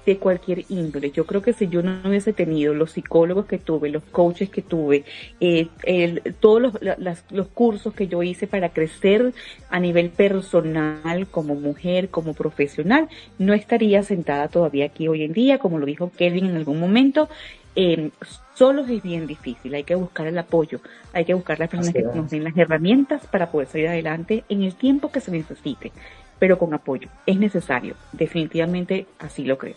de 0.05 0.19
cualquier 0.19 0.65
índole. 0.69 1.11
Yo 1.11 1.27
creo 1.27 1.43
que 1.43 1.53
si 1.53 1.69
yo 1.69 1.83
no 1.83 2.01
hubiese 2.05 2.33
tenido 2.33 2.74
los 2.74 2.93
psicólogos 2.93 3.47
que 3.47 3.59
tuve, 3.59 3.89
los 3.89 4.03
coaches 4.05 4.51
que 4.51 4.62
tuve, 4.62 5.05
eh, 5.41 5.69
el, 5.85 6.23
todos 6.41 6.61
los, 6.81 7.24
los 7.31 7.49
cursos 7.49 7.95
que 7.95 8.09
yo 8.09 8.23
hice 8.23 8.47
para 8.47 8.70
crecer 8.70 9.33
a 9.70 9.79
nivel 9.79 10.11
personal, 10.11 11.29
como 11.29 11.55
mujer, 11.55 12.09
como 12.09 12.35
profesional, 12.35 13.09
no 13.39 13.55
estaría 13.55 14.03
sentada 14.03 14.49
todavía 14.49 14.87
aquí 14.87 15.07
hoy 15.09 15.23
en 15.23 15.33
día, 15.33 15.59
como 15.59 15.79
lo 15.79 15.87
dijo 15.87 16.11
Kevin 16.16 16.47
en 16.47 16.57
algún 16.57 16.81
momento. 16.81 17.29
Eh, 17.74 18.11
solos 18.55 18.89
es 18.90 19.03
bien 19.03 19.27
difícil, 19.27 19.74
hay 19.74 19.85
que 19.85 19.94
buscar 19.94 20.27
el 20.27 20.36
apoyo, 20.39 20.81
hay 21.12 21.24
que 21.24 21.32
buscar 21.32 21.59
las 21.59 21.70
personas 21.70 21.94
que 21.94 22.03
nos 22.03 22.31
den 22.31 22.44
las 22.44 22.57
herramientas 22.57 23.27
para 23.27 23.51
poder 23.51 23.69
salir 23.69 23.89
adelante 23.89 24.44
en 24.49 24.62
el 24.62 24.74
tiempo 24.74 25.11
que 25.11 25.20
se 25.20 25.31
necesite, 25.31 25.90
pero 26.39 26.59
con 26.59 26.74
apoyo. 26.74 27.09
Es 27.24 27.39
necesario, 27.39 27.94
definitivamente 28.12 29.07
así 29.19 29.44
lo 29.44 29.57
creo. 29.57 29.77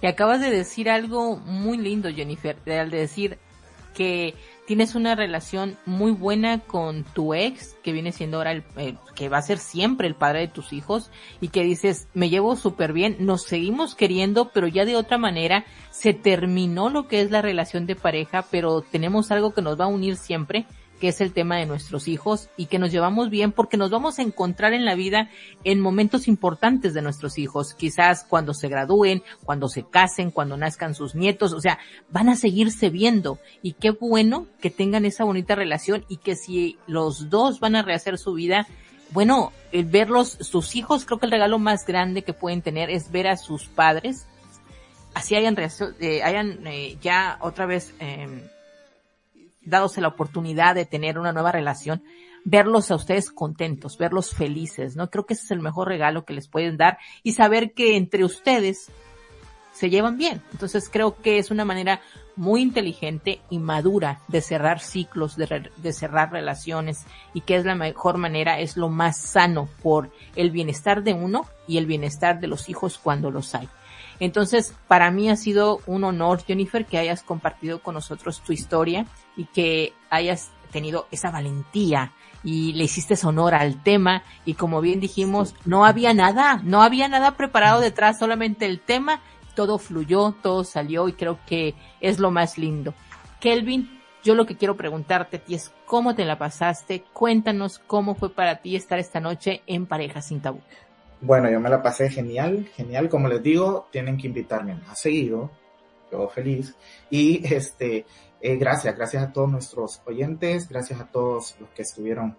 Y 0.00 0.06
acabas 0.06 0.40
de 0.40 0.50
decir 0.50 0.90
algo 0.90 1.36
muy 1.36 1.78
lindo, 1.78 2.08
Jennifer, 2.10 2.56
al 2.66 2.90
decir 2.90 3.38
que 3.94 4.34
tienes 4.68 4.94
una 4.94 5.14
relación 5.14 5.78
muy 5.86 6.12
buena 6.12 6.60
con 6.60 7.02
tu 7.02 7.32
ex, 7.32 7.74
que 7.82 7.90
viene 7.90 8.12
siendo 8.12 8.36
ahora 8.36 8.52
el, 8.52 8.64
que 9.14 9.30
va 9.30 9.38
a 9.38 9.42
ser 9.42 9.56
siempre 9.56 10.06
el 10.06 10.14
padre 10.14 10.40
de 10.40 10.48
tus 10.48 10.74
hijos, 10.74 11.10
y 11.40 11.48
que 11.48 11.62
dices, 11.62 12.06
me 12.12 12.28
llevo 12.28 12.54
súper 12.54 12.92
bien, 12.92 13.16
nos 13.20 13.44
seguimos 13.44 13.94
queriendo, 13.94 14.50
pero 14.52 14.68
ya 14.68 14.84
de 14.84 14.94
otra 14.94 15.16
manera, 15.16 15.64
se 15.90 16.12
terminó 16.12 16.90
lo 16.90 17.08
que 17.08 17.22
es 17.22 17.30
la 17.30 17.40
relación 17.40 17.86
de 17.86 17.96
pareja, 17.96 18.44
pero 18.50 18.82
tenemos 18.82 19.30
algo 19.30 19.54
que 19.54 19.62
nos 19.62 19.80
va 19.80 19.86
a 19.86 19.88
unir 19.88 20.16
siempre, 20.16 20.66
que 21.00 21.08
es 21.08 21.20
el 21.20 21.32
tema 21.32 21.56
de 21.56 21.66
nuestros 21.66 22.08
hijos 22.08 22.48
y 22.56 22.66
que 22.66 22.78
nos 22.78 22.90
llevamos 22.90 23.30
bien 23.30 23.52
porque 23.52 23.76
nos 23.76 23.90
vamos 23.90 24.18
a 24.18 24.22
encontrar 24.22 24.72
en 24.72 24.84
la 24.84 24.94
vida 24.94 25.30
en 25.64 25.80
momentos 25.80 26.28
importantes 26.28 26.94
de 26.94 27.02
nuestros 27.02 27.38
hijos, 27.38 27.74
quizás 27.74 28.24
cuando 28.28 28.54
se 28.54 28.68
gradúen, 28.68 29.22
cuando 29.44 29.68
se 29.68 29.84
casen, 29.84 30.30
cuando 30.30 30.56
nazcan 30.56 30.94
sus 30.94 31.14
nietos, 31.14 31.52
o 31.52 31.60
sea, 31.60 31.78
van 32.10 32.28
a 32.28 32.36
seguirse 32.36 32.90
viendo. 32.90 33.38
Y 33.62 33.72
qué 33.74 33.90
bueno 33.90 34.46
que 34.60 34.70
tengan 34.70 35.04
esa 35.04 35.24
bonita 35.24 35.54
relación 35.54 36.04
y 36.08 36.18
que 36.18 36.36
si 36.36 36.78
los 36.86 37.30
dos 37.30 37.60
van 37.60 37.76
a 37.76 37.82
rehacer 37.82 38.18
su 38.18 38.34
vida, 38.34 38.66
bueno, 39.10 39.52
el 39.72 39.84
verlos, 39.84 40.36
sus 40.40 40.76
hijos, 40.76 41.04
creo 41.04 41.18
que 41.18 41.26
el 41.26 41.32
regalo 41.32 41.58
más 41.58 41.86
grande 41.86 42.22
que 42.22 42.32
pueden 42.32 42.62
tener 42.62 42.90
es 42.90 43.10
ver 43.10 43.28
a 43.28 43.36
sus 43.36 43.66
padres, 43.66 44.26
así 45.14 45.34
hayan, 45.34 45.56
eh, 46.00 46.22
hayan 46.22 46.66
eh, 46.66 46.98
ya 47.00 47.38
otra 47.40 47.66
vez 47.66 47.94
eh, 48.00 48.48
dadose 49.62 50.00
la 50.00 50.08
oportunidad 50.08 50.74
de 50.74 50.86
tener 50.86 51.18
una 51.18 51.32
nueva 51.32 51.52
relación, 51.52 52.02
verlos 52.44 52.90
a 52.90 52.94
ustedes 52.94 53.30
contentos, 53.30 53.98
verlos 53.98 54.34
felices, 54.34 54.96
¿no? 54.96 55.10
Creo 55.10 55.26
que 55.26 55.34
ese 55.34 55.44
es 55.44 55.50
el 55.50 55.60
mejor 55.60 55.88
regalo 55.88 56.24
que 56.24 56.32
les 56.32 56.48
pueden 56.48 56.76
dar 56.76 56.98
y 57.22 57.32
saber 57.32 57.72
que 57.72 57.96
entre 57.96 58.24
ustedes 58.24 58.90
se 59.72 59.90
llevan 59.90 60.18
bien. 60.18 60.42
Entonces 60.50 60.88
creo 60.90 61.20
que 61.20 61.38
es 61.38 61.50
una 61.50 61.64
manera 61.64 62.00
muy 62.34 62.62
inteligente 62.62 63.40
y 63.50 63.58
madura 63.58 64.20
de 64.28 64.40
cerrar 64.40 64.80
ciclos, 64.80 65.36
de, 65.36 65.70
de, 65.76 65.92
cerrar 65.92 66.32
relaciones 66.32 67.04
y 67.34 67.42
que 67.42 67.56
es 67.56 67.64
la 67.64 67.74
mejor 67.74 68.16
manera, 68.16 68.58
es 68.60 68.76
lo 68.76 68.88
más 68.88 69.18
sano 69.18 69.68
por 69.82 70.10
el 70.34 70.50
bienestar 70.50 71.02
de 71.02 71.14
uno 71.14 71.46
y 71.66 71.78
el 71.78 71.86
bienestar 71.86 72.40
de 72.40 72.48
los 72.48 72.68
hijos 72.68 72.98
cuando 72.98 73.30
los 73.30 73.54
hay. 73.54 73.68
Entonces, 74.20 74.74
para 74.88 75.10
mí 75.10 75.30
ha 75.30 75.36
sido 75.36 75.80
un 75.86 76.04
honor, 76.04 76.42
Jennifer, 76.44 76.84
que 76.84 76.98
hayas 76.98 77.22
compartido 77.22 77.80
con 77.80 77.94
nosotros 77.94 78.40
tu 78.40 78.52
historia 78.52 79.06
y 79.38 79.46
que 79.46 79.94
hayas 80.10 80.50
tenido 80.70 81.06
esa 81.10 81.30
valentía 81.30 82.12
y 82.44 82.74
le 82.74 82.84
hiciste 82.84 83.14
honor 83.26 83.54
al 83.54 83.82
tema 83.82 84.22
y 84.44 84.54
como 84.54 84.82
bien 84.82 85.00
dijimos, 85.00 85.54
no 85.64 85.86
había 85.86 86.12
nada, 86.12 86.60
no 86.62 86.82
había 86.82 87.08
nada 87.08 87.36
preparado 87.36 87.80
detrás, 87.80 88.18
solamente 88.18 88.66
el 88.66 88.80
tema, 88.80 89.22
todo 89.54 89.78
fluyó, 89.78 90.34
todo 90.42 90.64
salió 90.64 91.08
y 91.08 91.14
creo 91.14 91.38
que 91.46 91.74
es 92.00 92.18
lo 92.18 92.30
más 92.30 92.58
lindo. 92.58 92.92
Kelvin, 93.40 94.00
yo 94.22 94.34
lo 94.34 94.44
que 94.44 94.56
quiero 94.56 94.76
preguntarte 94.76 95.38
a 95.38 95.40
ti 95.40 95.54
es 95.54 95.72
cómo 95.86 96.14
te 96.14 96.24
la 96.24 96.38
pasaste, 96.38 97.04
cuéntanos 97.12 97.78
cómo 97.78 98.14
fue 98.14 98.30
para 98.30 98.56
ti 98.56 98.76
estar 98.76 98.98
esta 98.98 99.20
noche 99.20 99.62
en 99.66 99.86
Pareja 99.86 100.20
Sin 100.20 100.40
Tabú. 100.40 100.60
Bueno, 101.20 101.50
yo 101.50 101.58
me 101.58 101.68
la 101.68 101.82
pasé 101.82 102.10
genial, 102.10 102.68
genial. 102.76 103.08
Como 103.08 103.26
les 103.26 103.42
digo, 103.42 103.88
tienen 103.90 104.16
que 104.16 104.28
invitarme 104.28 104.74
más 104.74 105.00
seguido. 105.00 105.50
Yo 106.12 106.28
feliz. 106.28 106.76
Y 107.10 107.44
este, 107.52 108.06
eh, 108.40 108.56
gracias, 108.56 108.94
gracias 108.96 109.22
a 109.22 109.32
todos 109.32 109.50
nuestros 109.50 110.00
oyentes, 110.06 110.68
gracias 110.68 111.00
a 111.00 111.10
todos 111.10 111.56
los 111.58 111.70
que 111.70 111.82
estuvieron 111.82 112.36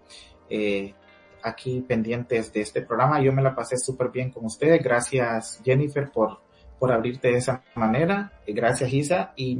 eh, 0.48 0.94
aquí 1.42 1.80
pendientes 1.86 2.52
de 2.52 2.62
este 2.62 2.82
programa. 2.82 3.20
Yo 3.20 3.32
me 3.32 3.42
la 3.42 3.54
pasé 3.54 3.76
súper 3.76 4.10
bien 4.10 4.30
con 4.30 4.44
ustedes. 4.46 4.82
Gracias 4.82 5.60
Jennifer 5.64 6.10
por, 6.10 6.40
por 6.78 6.92
abrirte 6.92 7.28
de 7.28 7.38
esa 7.38 7.62
manera. 7.74 8.32
Y 8.46 8.52
gracias 8.52 8.92
Isa. 8.92 9.32
Y, 9.36 9.58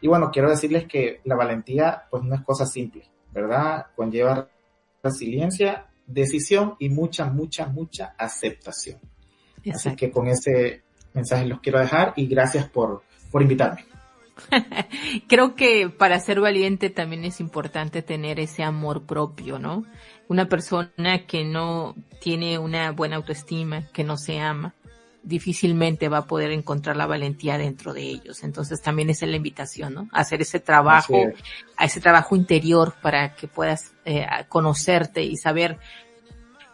y 0.00 0.08
bueno, 0.08 0.30
quiero 0.32 0.50
decirles 0.50 0.86
que 0.86 1.20
la 1.24 1.34
valentía 1.34 2.04
pues 2.10 2.22
no 2.22 2.34
es 2.34 2.42
cosa 2.42 2.64
simple, 2.66 3.10
¿verdad? 3.32 3.86
Conlleva 3.96 4.48
resiliencia, 5.02 5.88
decisión 6.06 6.76
y 6.78 6.88
mucha, 6.90 7.26
mucha, 7.26 7.66
mucha 7.66 8.14
aceptación. 8.16 9.00
Así 9.72 9.94
que 9.96 10.10
con 10.10 10.28
ese 10.28 10.82
mensaje 11.12 11.46
los 11.46 11.60
quiero 11.60 11.78
dejar 11.78 12.14
y 12.16 12.26
gracias 12.26 12.68
por, 12.68 13.02
por 13.30 13.42
invitarme. 13.42 13.84
Creo 15.28 15.54
que 15.54 15.88
para 15.88 16.18
ser 16.20 16.40
valiente 16.40 16.90
también 16.90 17.24
es 17.24 17.40
importante 17.40 18.02
tener 18.02 18.40
ese 18.40 18.62
amor 18.62 19.04
propio, 19.04 19.58
¿no? 19.58 19.84
Una 20.28 20.48
persona 20.48 21.26
que 21.26 21.44
no 21.44 21.94
tiene 22.20 22.58
una 22.58 22.92
buena 22.92 23.16
autoestima, 23.16 23.88
que 23.92 24.04
no 24.04 24.16
se 24.16 24.40
ama, 24.40 24.74
difícilmente 25.22 26.08
va 26.08 26.18
a 26.18 26.26
poder 26.26 26.50
encontrar 26.50 26.96
la 26.96 27.06
valentía 27.06 27.58
dentro 27.58 27.92
de 27.92 28.02
ellos. 28.02 28.42
Entonces 28.42 28.80
también 28.82 29.10
es 29.10 29.22
la 29.22 29.36
invitación, 29.36 29.94
¿no? 29.94 30.08
hacer 30.12 30.42
ese 30.42 30.60
trabajo, 30.60 31.16
a 31.76 31.84
ese 31.84 32.00
trabajo 32.00 32.34
interior 32.36 32.94
para 33.00 33.34
que 33.34 33.46
puedas 33.48 33.92
eh, 34.04 34.26
conocerte 34.48 35.22
y 35.22 35.36
saber 35.36 35.78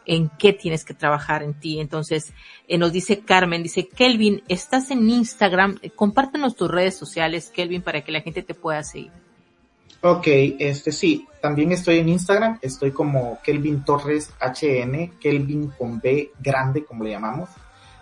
en 0.09 0.31
qué 0.39 0.53
tienes 0.53 0.85
que 0.85 0.95
trabajar 0.95 1.45
en 1.45 1.55
ti. 1.55 1.79
Entonces, 1.79 2.33
eh, 2.67 2.79
nos 2.79 2.93
dice 2.93 3.21
Carmen, 3.21 3.63
dice, 3.63 3.87
Kelvin, 3.87 4.43
estás 4.49 4.91
en 4.91 5.09
Instagram, 5.09 5.79
compártenos 5.95 6.57
tus 6.57 6.69
redes 6.69 6.97
sociales, 6.97 7.53
Kelvin, 7.55 7.83
para 7.83 8.03
que 8.03 8.11
la 8.11 8.23
gente 8.23 8.43
te 8.43 8.55
pueda 8.55 8.83
seguir. 8.83 9.13
Ok, 10.01 10.27
este 10.59 10.93
sí, 10.93 11.27
también 11.43 11.73
estoy 11.73 11.99
en 11.99 12.09
Instagram, 12.09 12.59
estoy 12.63 12.93
como 12.93 13.39
Kelvin 13.43 13.85
Torres 13.85 14.31
HN, 14.41 15.19
Kelvin 15.21 15.73
con 15.77 16.01
B 16.01 16.31
grande, 16.39 16.85
como 16.85 17.05
le 17.05 17.11
llamamos, 17.11 17.51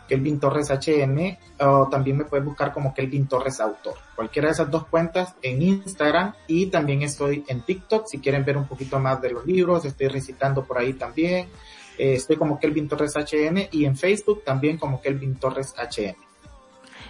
Kelvin 0.06 0.38
Torres 0.38 0.70
HN, 0.70 1.38
o 1.58 1.88
también 1.88 2.18
me 2.18 2.24
puedes 2.24 2.44
buscar 2.44 2.72
como 2.72 2.94
Kelvin 2.94 3.26
Torres 3.26 3.60
Autor. 3.60 3.94
Cualquiera 4.14 4.48
de 4.48 4.52
esas 4.52 4.70
dos 4.70 4.86
cuentas 4.86 5.34
en 5.42 5.62
Instagram 5.62 6.34
y 6.46 6.66
también 6.66 7.02
estoy 7.02 7.44
en 7.48 7.62
TikTok, 7.62 8.06
si 8.06 8.18
quieren 8.18 8.44
ver 8.44 8.58
un 8.58 8.68
poquito 8.68 9.00
más 9.00 9.20
de 9.22 9.30
los 9.30 9.46
libros, 9.46 9.84
estoy 9.86 10.08
recitando 10.08 10.64
por 10.64 10.78
ahí 10.78 10.92
también. 10.92 11.48
Eh, 11.98 12.14
estoy 12.14 12.36
como 12.36 12.58
Kelvin 12.58 12.88
Torres 12.88 13.14
HN 13.16 13.68
y 13.72 13.84
en 13.84 13.96
Facebook 13.96 14.42
también 14.44 14.78
como 14.78 15.00
Kelvin 15.00 15.36
Torres 15.36 15.74
HN. 15.76 16.16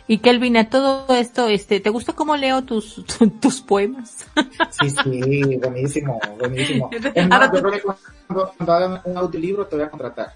Y 0.08 0.18
Kelvin, 0.18 0.56
a 0.56 0.70
todo 0.70 1.14
esto, 1.16 1.48
este, 1.48 1.80
¿te 1.80 1.90
gusta 1.90 2.12
cómo 2.12 2.36
leo 2.36 2.62
tus, 2.62 3.04
tus 3.40 3.60
poemas? 3.60 4.26
Sí, 4.70 4.90
sí, 4.90 5.56
buenísimo, 5.56 6.20
buenísimo. 6.38 6.90
Es 7.14 7.28
más, 7.28 7.50
yo 7.52 7.60
creo 7.60 7.72
que 7.72 7.80
cuando, 7.80 8.52
cuando 8.56 8.72
hagan 8.72 9.00
un 9.04 9.16
audiolibro 9.16 9.66
te 9.66 9.76
voy 9.76 9.84
a 9.84 9.90
contratar. 9.90 10.34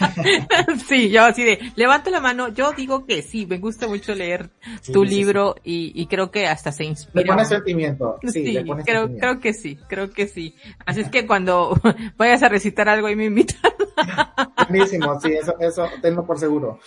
sí, 0.86 1.10
yo 1.10 1.24
así 1.24 1.44
de, 1.44 1.72
levanta 1.76 2.10
la 2.10 2.20
mano, 2.20 2.48
yo 2.48 2.72
digo 2.72 3.06
que 3.06 3.22
sí, 3.22 3.46
me 3.46 3.58
gusta 3.58 3.86
mucho 3.86 4.14
leer 4.14 4.50
tu 4.92 5.04
libro 5.04 5.56
Y, 5.64 6.06
creo 6.06 6.30
que 6.30 6.46
hasta 6.46 6.72
se 6.72 6.84
inspira. 6.84 7.22
Le 7.22 7.26
pone 7.26 7.44
sentimiento, 7.44 8.18
sí, 8.26 8.58
creo, 8.84 9.14
creo 9.16 9.40
que 9.40 9.52
sí, 9.52 9.78
creo 9.88 10.10
que 10.10 10.26
sí. 10.26 10.54
Así 10.86 11.00
es 11.00 11.08
que 11.08 11.26
cuando 11.26 11.78
vayas 12.16 12.42
a 12.42 12.48
recitar 12.48 12.88
algo 12.88 13.06
ahí 13.06 13.16
me 13.16 13.26
invitan. 13.26 13.72
Buenísimo, 14.68 15.20
sí, 15.20 15.32
eso, 15.32 15.54
eso 15.60 15.86
tengo 16.00 16.26
por 16.26 16.38
seguro. 16.38 16.80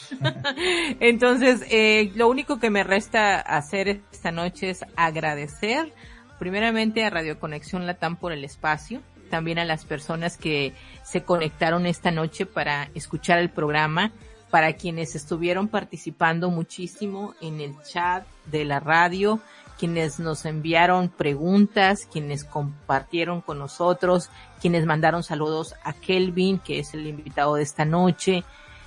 Entonces, 1.00 1.64
eh, 1.70 2.12
lo 2.16 2.30
único 2.30 2.60
que 2.60 2.70
me 2.70 2.84
resta 2.84 3.40
hacer 3.40 4.02
esta 4.12 4.32
noche 4.32 4.70
es 4.70 4.86
agradecer 4.96 5.94
primeramente 6.40 7.04
a 7.06 7.10
Radio 7.10 7.40
Conexión 7.40 7.86
Latam 7.86 8.18
por 8.18 8.32
el 8.32 8.44
espacio, 8.44 9.02
también 9.34 9.58
a 9.58 9.66
las 9.66 9.84
personas 9.84 10.38
que 10.38 10.74
se 11.02 11.24
conectaron 11.24 11.88
esta 11.88 12.12
noche 12.12 12.46
para 12.46 12.92
escuchar 12.94 13.40
el 13.40 13.50
programa, 13.50 14.12
para 14.52 14.74
quienes 14.74 15.16
estuvieron 15.16 15.70
participando 15.70 16.52
muchísimo 16.52 17.34
en 17.42 17.60
el 17.60 17.74
chat 17.82 18.28
de 18.46 18.64
la 18.64 18.80
radio, 18.80 19.40
quienes 19.80 20.20
nos 20.20 20.46
enviaron 20.46 21.10
preguntas, 21.10 22.08
quienes 22.12 22.44
compartieron 22.44 23.42
con 23.42 23.58
nosotros, 23.58 24.30
quienes 24.62 24.86
mandaron 24.86 25.24
saludos 25.24 25.74
a 25.84 25.94
Kelvin, 25.94 26.60
que 26.60 26.78
es 26.78 26.94
el 26.94 27.08
invitado 27.08 27.56
de 27.56 27.64
esta 27.64 27.86
noche. 27.86 28.44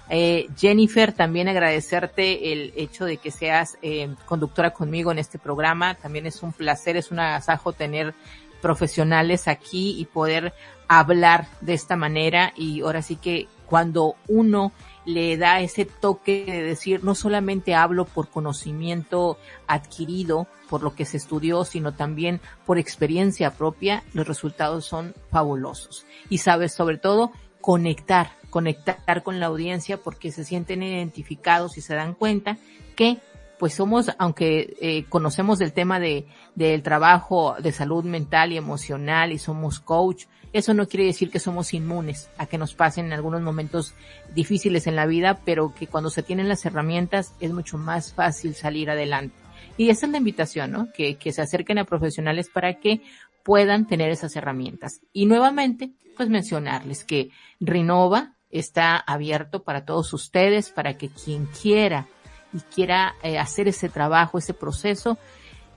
Eh, 0.09 0.47
Jennifer, 0.57 1.13
también 1.13 1.49
agradecerte 1.49 2.53
el 2.53 2.73
hecho 2.77 3.05
de 3.05 3.17
que 3.17 3.33
seas 3.33 3.79
eh, 3.83 4.15
conductora 4.27 4.71
conmigo 4.71 5.11
en 5.11 5.19
este 5.19 5.41
programa. 5.41 5.97
También 5.97 6.25
es 6.27 6.41
un 6.45 6.53
placer, 6.53 6.97
es 6.97 7.11
un 7.11 7.19
agasajo 7.19 7.73
tener 7.73 8.15
profesionales 8.61 9.49
aquí 9.49 9.99
y 9.99 10.05
poder 10.07 10.55
hablar 10.89 11.49
de 11.61 11.75
esta 11.75 11.97
manera 11.97 12.53
y 12.57 12.81
ahora 12.83 13.03
sí 13.03 13.17
que 13.17 13.49
cuando 13.67 14.15
uno 14.29 14.73
le 15.05 15.37
da 15.37 15.61
ese 15.61 15.85
toque 15.85 16.45
de 16.47 16.63
decir 16.63 17.03
no 17.03 17.15
solamente 17.15 17.75
hablo 17.75 18.05
por 18.05 18.29
conocimiento 18.29 19.39
adquirido, 19.67 20.47
por 20.69 20.83
lo 20.83 20.95
que 20.95 21.05
se 21.05 21.17
estudió, 21.17 21.65
sino 21.65 21.95
también 21.95 22.41
por 22.65 22.79
experiencia 22.79 23.53
propia, 23.53 24.05
los 24.13 24.27
resultados 24.27 24.85
son 24.85 25.15
fabulosos. 25.31 26.07
Y 26.29 26.39
sabes 26.39 26.73
sobre 26.73 26.99
todo 26.99 27.33
conectar, 27.61 28.33
conectar 28.51 29.23
con 29.23 29.41
la 29.41 29.47
audiencia 29.47 29.97
porque 29.97 30.33
se 30.33 30.45
sienten 30.45 30.83
identificados 30.83 31.79
y 31.79 31.81
se 31.81 31.95
dan 31.95 32.15
cuenta 32.15 32.59
que 32.95 33.19
pues 33.59 33.75
somos, 33.75 34.11
aunque 34.19 34.77
eh, 34.81 35.05
conocemos 35.09 35.59
del 35.59 35.73
tema 35.73 35.99
de, 35.99 36.27
del 36.55 36.83
trabajo 36.83 37.57
de 37.61 37.73
salud 37.73 38.05
mental 38.05 38.53
y 38.53 38.57
emocional 38.57 39.33
y 39.33 39.39
somos 39.39 39.81
coach, 39.81 40.27
eso 40.53 40.73
no 40.75 40.89
quiere 40.89 41.07
decir 41.07 41.31
que 41.31 41.39
somos 41.39 41.75
inmunes 41.75 42.31
a 42.39 42.47
que 42.47 42.59
nos 42.59 42.75
pasen 42.75 43.07
en 43.07 43.13
algunos 43.13 43.43
momentos 43.43 43.95
difíciles 44.35 44.87
en 44.87 44.97
la 44.97 45.07
vida, 45.07 45.41
pero 45.45 45.75
que 45.75 45.87
cuando 45.87 46.09
se 46.09 46.23
tienen 46.23 46.49
las 46.49 46.65
herramientas 46.65 47.35
es 47.41 47.53
mucho 47.53 47.77
más 47.79 48.15
fácil 48.15 48.55
salir 48.55 48.91
adelante. 48.91 49.37
Y 49.77 49.91
esa 49.91 50.07
es 50.07 50.13
la 50.13 50.19
invitación, 50.19 50.73
¿no? 50.73 50.89
Que, 50.93 51.17
que 51.17 51.33
se 51.33 51.43
acerquen 51.43 51.79
a 51.79 51.85
profesionales 51.85 52.49
para 52.49 52.75
que 52.75 53.03
puedan 53.43 53.87
tener 53.87 54.11
esas 54.11 54.35
herramientas. 54.35 55.01
Y 55.13 55.27
nuevamente, 55.27 55.93
pues 56.17 56.29
mencionarles 56.31 57.05
que 57.05 57.31
Rinova 57.61 58.33
está 58.51 58.97
abierto 58.97 59.63
para 59.63 59.85
todos 59.85 60.13
ustedes, 60.15 60.71
para 60.71 60.97
que 60.97 61.11
quien 61.11 61.47
quiera 61.47 62.09
y 62.57 62.61
quiera 62.75 63.15
eh, 63.23 63.39
hacer 63.39 63.69
ese 63.69 63.89
trabajo, 63.89 64.39
ese 64.39 64.55
proceso, 64.55 65.19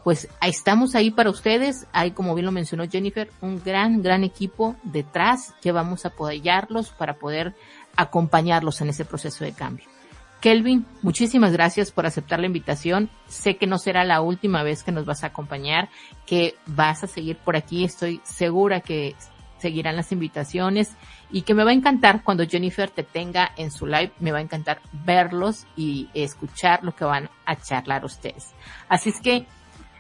pues 0.04 0.30
estamos 0.42 0.96
ahí 0.96 1.12
para 1.12 1.30
ustedes. 1.30 1.86
Hay, 1.92 2.12
como 2.12 2.34
bien 2.34 2.46
lo 2.46 2.52
mencionó 2.52 2.88
Jennifer, 2.88 3.30
un 3.42 3.62
gran, 3.64 4.02
gran 4.02 4.24
equipo 4.24 4.76
detrás 4.84 5.54
que 5.62 5.72
vamos 5.72 6.06
a 6.06 6.10
apoyarlos 6.10 6.92
para 6.92 7.16
poder 7.16 7.54
acompañarlos 7.96 8.80
en 8.82 8.90
ese 8.90 9.04
proceso 9.06 9.44
de 9.44 9.54
cambio. 9.54 9.86
Kelvin, 10.40 10.86
muchísimas 11.02 11.52
gracias 11.52 11.92
por 11.92 12.06
aceptar 12.06 12.40
la 12.40 12.46
invitación. 12.46 13.10
Sé 13.28 13.58
que 13.58 13.68
no 13.68 13.78
será 13.78 14.06
la 14.06 14.22
última 14.22 14.64
vez 14.64 14.84
que 14.84 14.94
nos 14.94 15.06
vas 15.06 15.26
a 15.26 15.28
acompañar, 15.28 15.90
que 16.26 16.56
vas 16.66 17.04
a 17.04 17.08
seguir 17.08 17.36
por 17.36 17.58
aquí. 17.58 17.84
Estoy 17.84 18.22
segura 18.24 18.80
que 18.80 19.16
seguirán 19.60 19.96
las 19.96 20.12
invitaciones 20.12 20.92
y 21.32 21.44
que 21.44 21.54
me 21.54 21.64
va 21.64 21.72
a 21.72 21.74
encantar 21.74 22.24
cuando 22.24 22.48
Jennifer 22.48 22.90
te 22.90 23.04
tenga 23.04 23.52
en 23.58 23.72
su 23.72 23.86
live, 23.86 24.12
me 24.20 24.32
va 24.32 24.40
a 24.40 24.42
encantar 24.42 24.82
verlos 25.06 25.66
y 25.76 26.10
escuchar 26.14 26.84
lo 26.84 26.96
que 26.96 27.06
van 27.06 27.30
a 27.46 27.56
charlar 27.56 28.06
ustedes. 28.06 28.54
Así 28.88 29.10
es 29.10 29.22
que, 29.22 29.46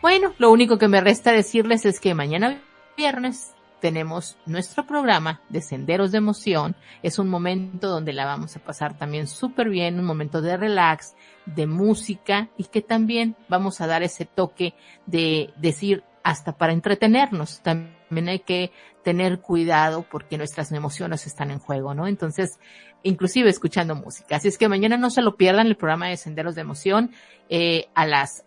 bueno, 0.02 0.34
lo 0.38 0.52
único 0.52 0.77
que 0.77 0.88
me 0.88 1.02
resta 1.02 1.31
decirles 1.31 1.86
es 1.86 1.99
que 1.99 2.14
mañana 2.14 2.60
viernes 2.98 3.53
tenemos 3.80 4.38
nuestro 4.45 4.86
programa 4.86 5.41
de 5.49 5.61
Senderos 5.61 6.11
de 6.11 6.18
Emoción. 6.19 6.76
Es 7.02 7.19
un 7.19 7.30
momento 7.30 7.88
donde 7.88 8.14
la 8.14 8.26
vamos 8.26 8.56
a 8.56 8.60
pasar 8.60 8.98
también 8.98 9.27
súper 9.27 9.69
bien, 9.69 9.99
un 9.99 10.06
momento 10.06 10.41
de 10.41 10.57
relax, 10.57 11.15
de 11.45 11.65
música 11.65 12.49
y 12.57 12.65
que 12.65 12.81
también 12.81 13.36
vamos 13.48 13.81
a 13.81 13.88
dar 13.88 14.03
ese 14.03 14.26
toque 14.26 14.73
de 15.06 15.53
decir 15.57 16.03
hasta 16.24 16.58
para 16.58 16.74
entretenernos. 16.74 17.62
También 17.62 18.30
hay 18.30 18.40
que 18.40 18.72
tener 19.04 19.40
cuidado 19.40 20.06
porque 20.10 20.38
nuestras 20.38 20.72
emociones 20.72 21.26
están 21.26 21.52
en 21.52 21.60
juego, 21.60 21.94
¿no? 21.94 22.08
Entonces, 22.08 22.60
inclusive 23.04 23.50
escuchando 23.50 23.96
música. 23.96 24.36
Así 24.36 24.48
es 24.48 24.58
que 24.58 24.70
mañana 24.70 24.98
no 24.98 25.10
se 25.10 25.22
lo 25.22 25.36
pierdan 25.38 25.68
el 25.68 25.78
programa 25.78 26.08
de 26.10 26.18
Senderos 26.18 26.56
de 26.56 26.62
Emoción 26.62 27.12
eh, 27.50 27.88
a 27.96 28.06
las 28.06 28.44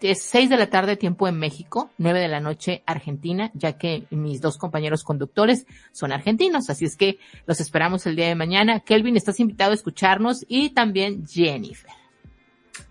6 0.00 0.50
de 0.50 0.56
la 0.56 0.68
tarde 0.68 0.96
tiempo 0.96 1.26
en 1.26 1.38
México, 1.38 1.90
9 1.98 2.20
de 2.20 2.28
la 2.28 2.40
noche 2.40 2.82
Argentina, 2.86 3.50
ya 3.54 3.78
que 3.78 4.06
mis 4.10 4.40
dos 4.40 4.58
compañeros 4.58 5.04
conductores 5.04 5.66
son 5.92 6.12
argentinos, 6.12 6.68
así 6.68 6.84
es 6.84 6.96
que 6.96 7.18
los 7.46 7.60
esperamos 7.60 8.06
el 8.06 8.16
día 8.16 8.28
de 8.28 8.34
mañana. 8.34 8.80
Kelvin, 8.80 9.16
estás 9.16 9.40
invitado 9.40 9.70
a 9.70 9.74
escucharnos 9.74 10.44
y 10.48 10.70
también 10.70 11.26
Jennifer. 11.26 11.90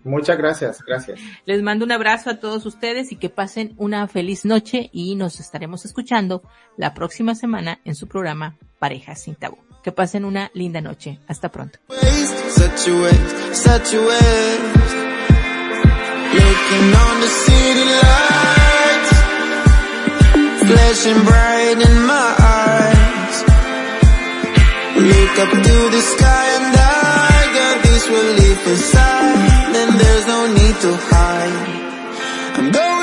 Muchas 0.06 0.38
gracias, 0.38 0.82
gracias. 0.86 1.18
Les 1.46 1.62
mando 1.62 1.84
un 1.84 1.90
abrazo 1.90 2.30
a 2.30 2.36
todos 2.36 2.64
ustedes 2.64 3.10
y 3.10 3.16
que 3.16 3.28
pasen 3.28 3.74
una 3.76 4.06
feliz 4.06 4.44
noche 4.44 4.88
y 4.92 5.16
nos 5.16 5.40
estaremos 5.40 5.84
escuchando 5.84 6.42
la 6.76 6.94
próxima 6.94 7.34
semana 7.34 7.80
en 7.84 7.96
su 7.96 8.06
programa 8.06 8.56
Parejas 8.78 9.20
sin 9.22 9.34
Tabú. 9.34 9.58
Que 9.82 9.90
pasen 9.90 10.24
una 10.24 10.50
linda 10.54 10.80
noche. 10.80 11.18
Hasta 11.26 11.50
pronto. 11.50 11.80
look 24.96 25.38
up 25.38 25.50
to 25.50 25.90
the 25.90 26.00
sky 26.00 26.55
relief 28.08 28.66
inside. 28.66 29.36
Then 29.74 29.98
there's 29.98 30.26
no 30.26 30.40
need 30.58 30.76
to 30.84 30.92
hide. 31.10 31.68
I'm 32.58 32.70
going 32.72 32.95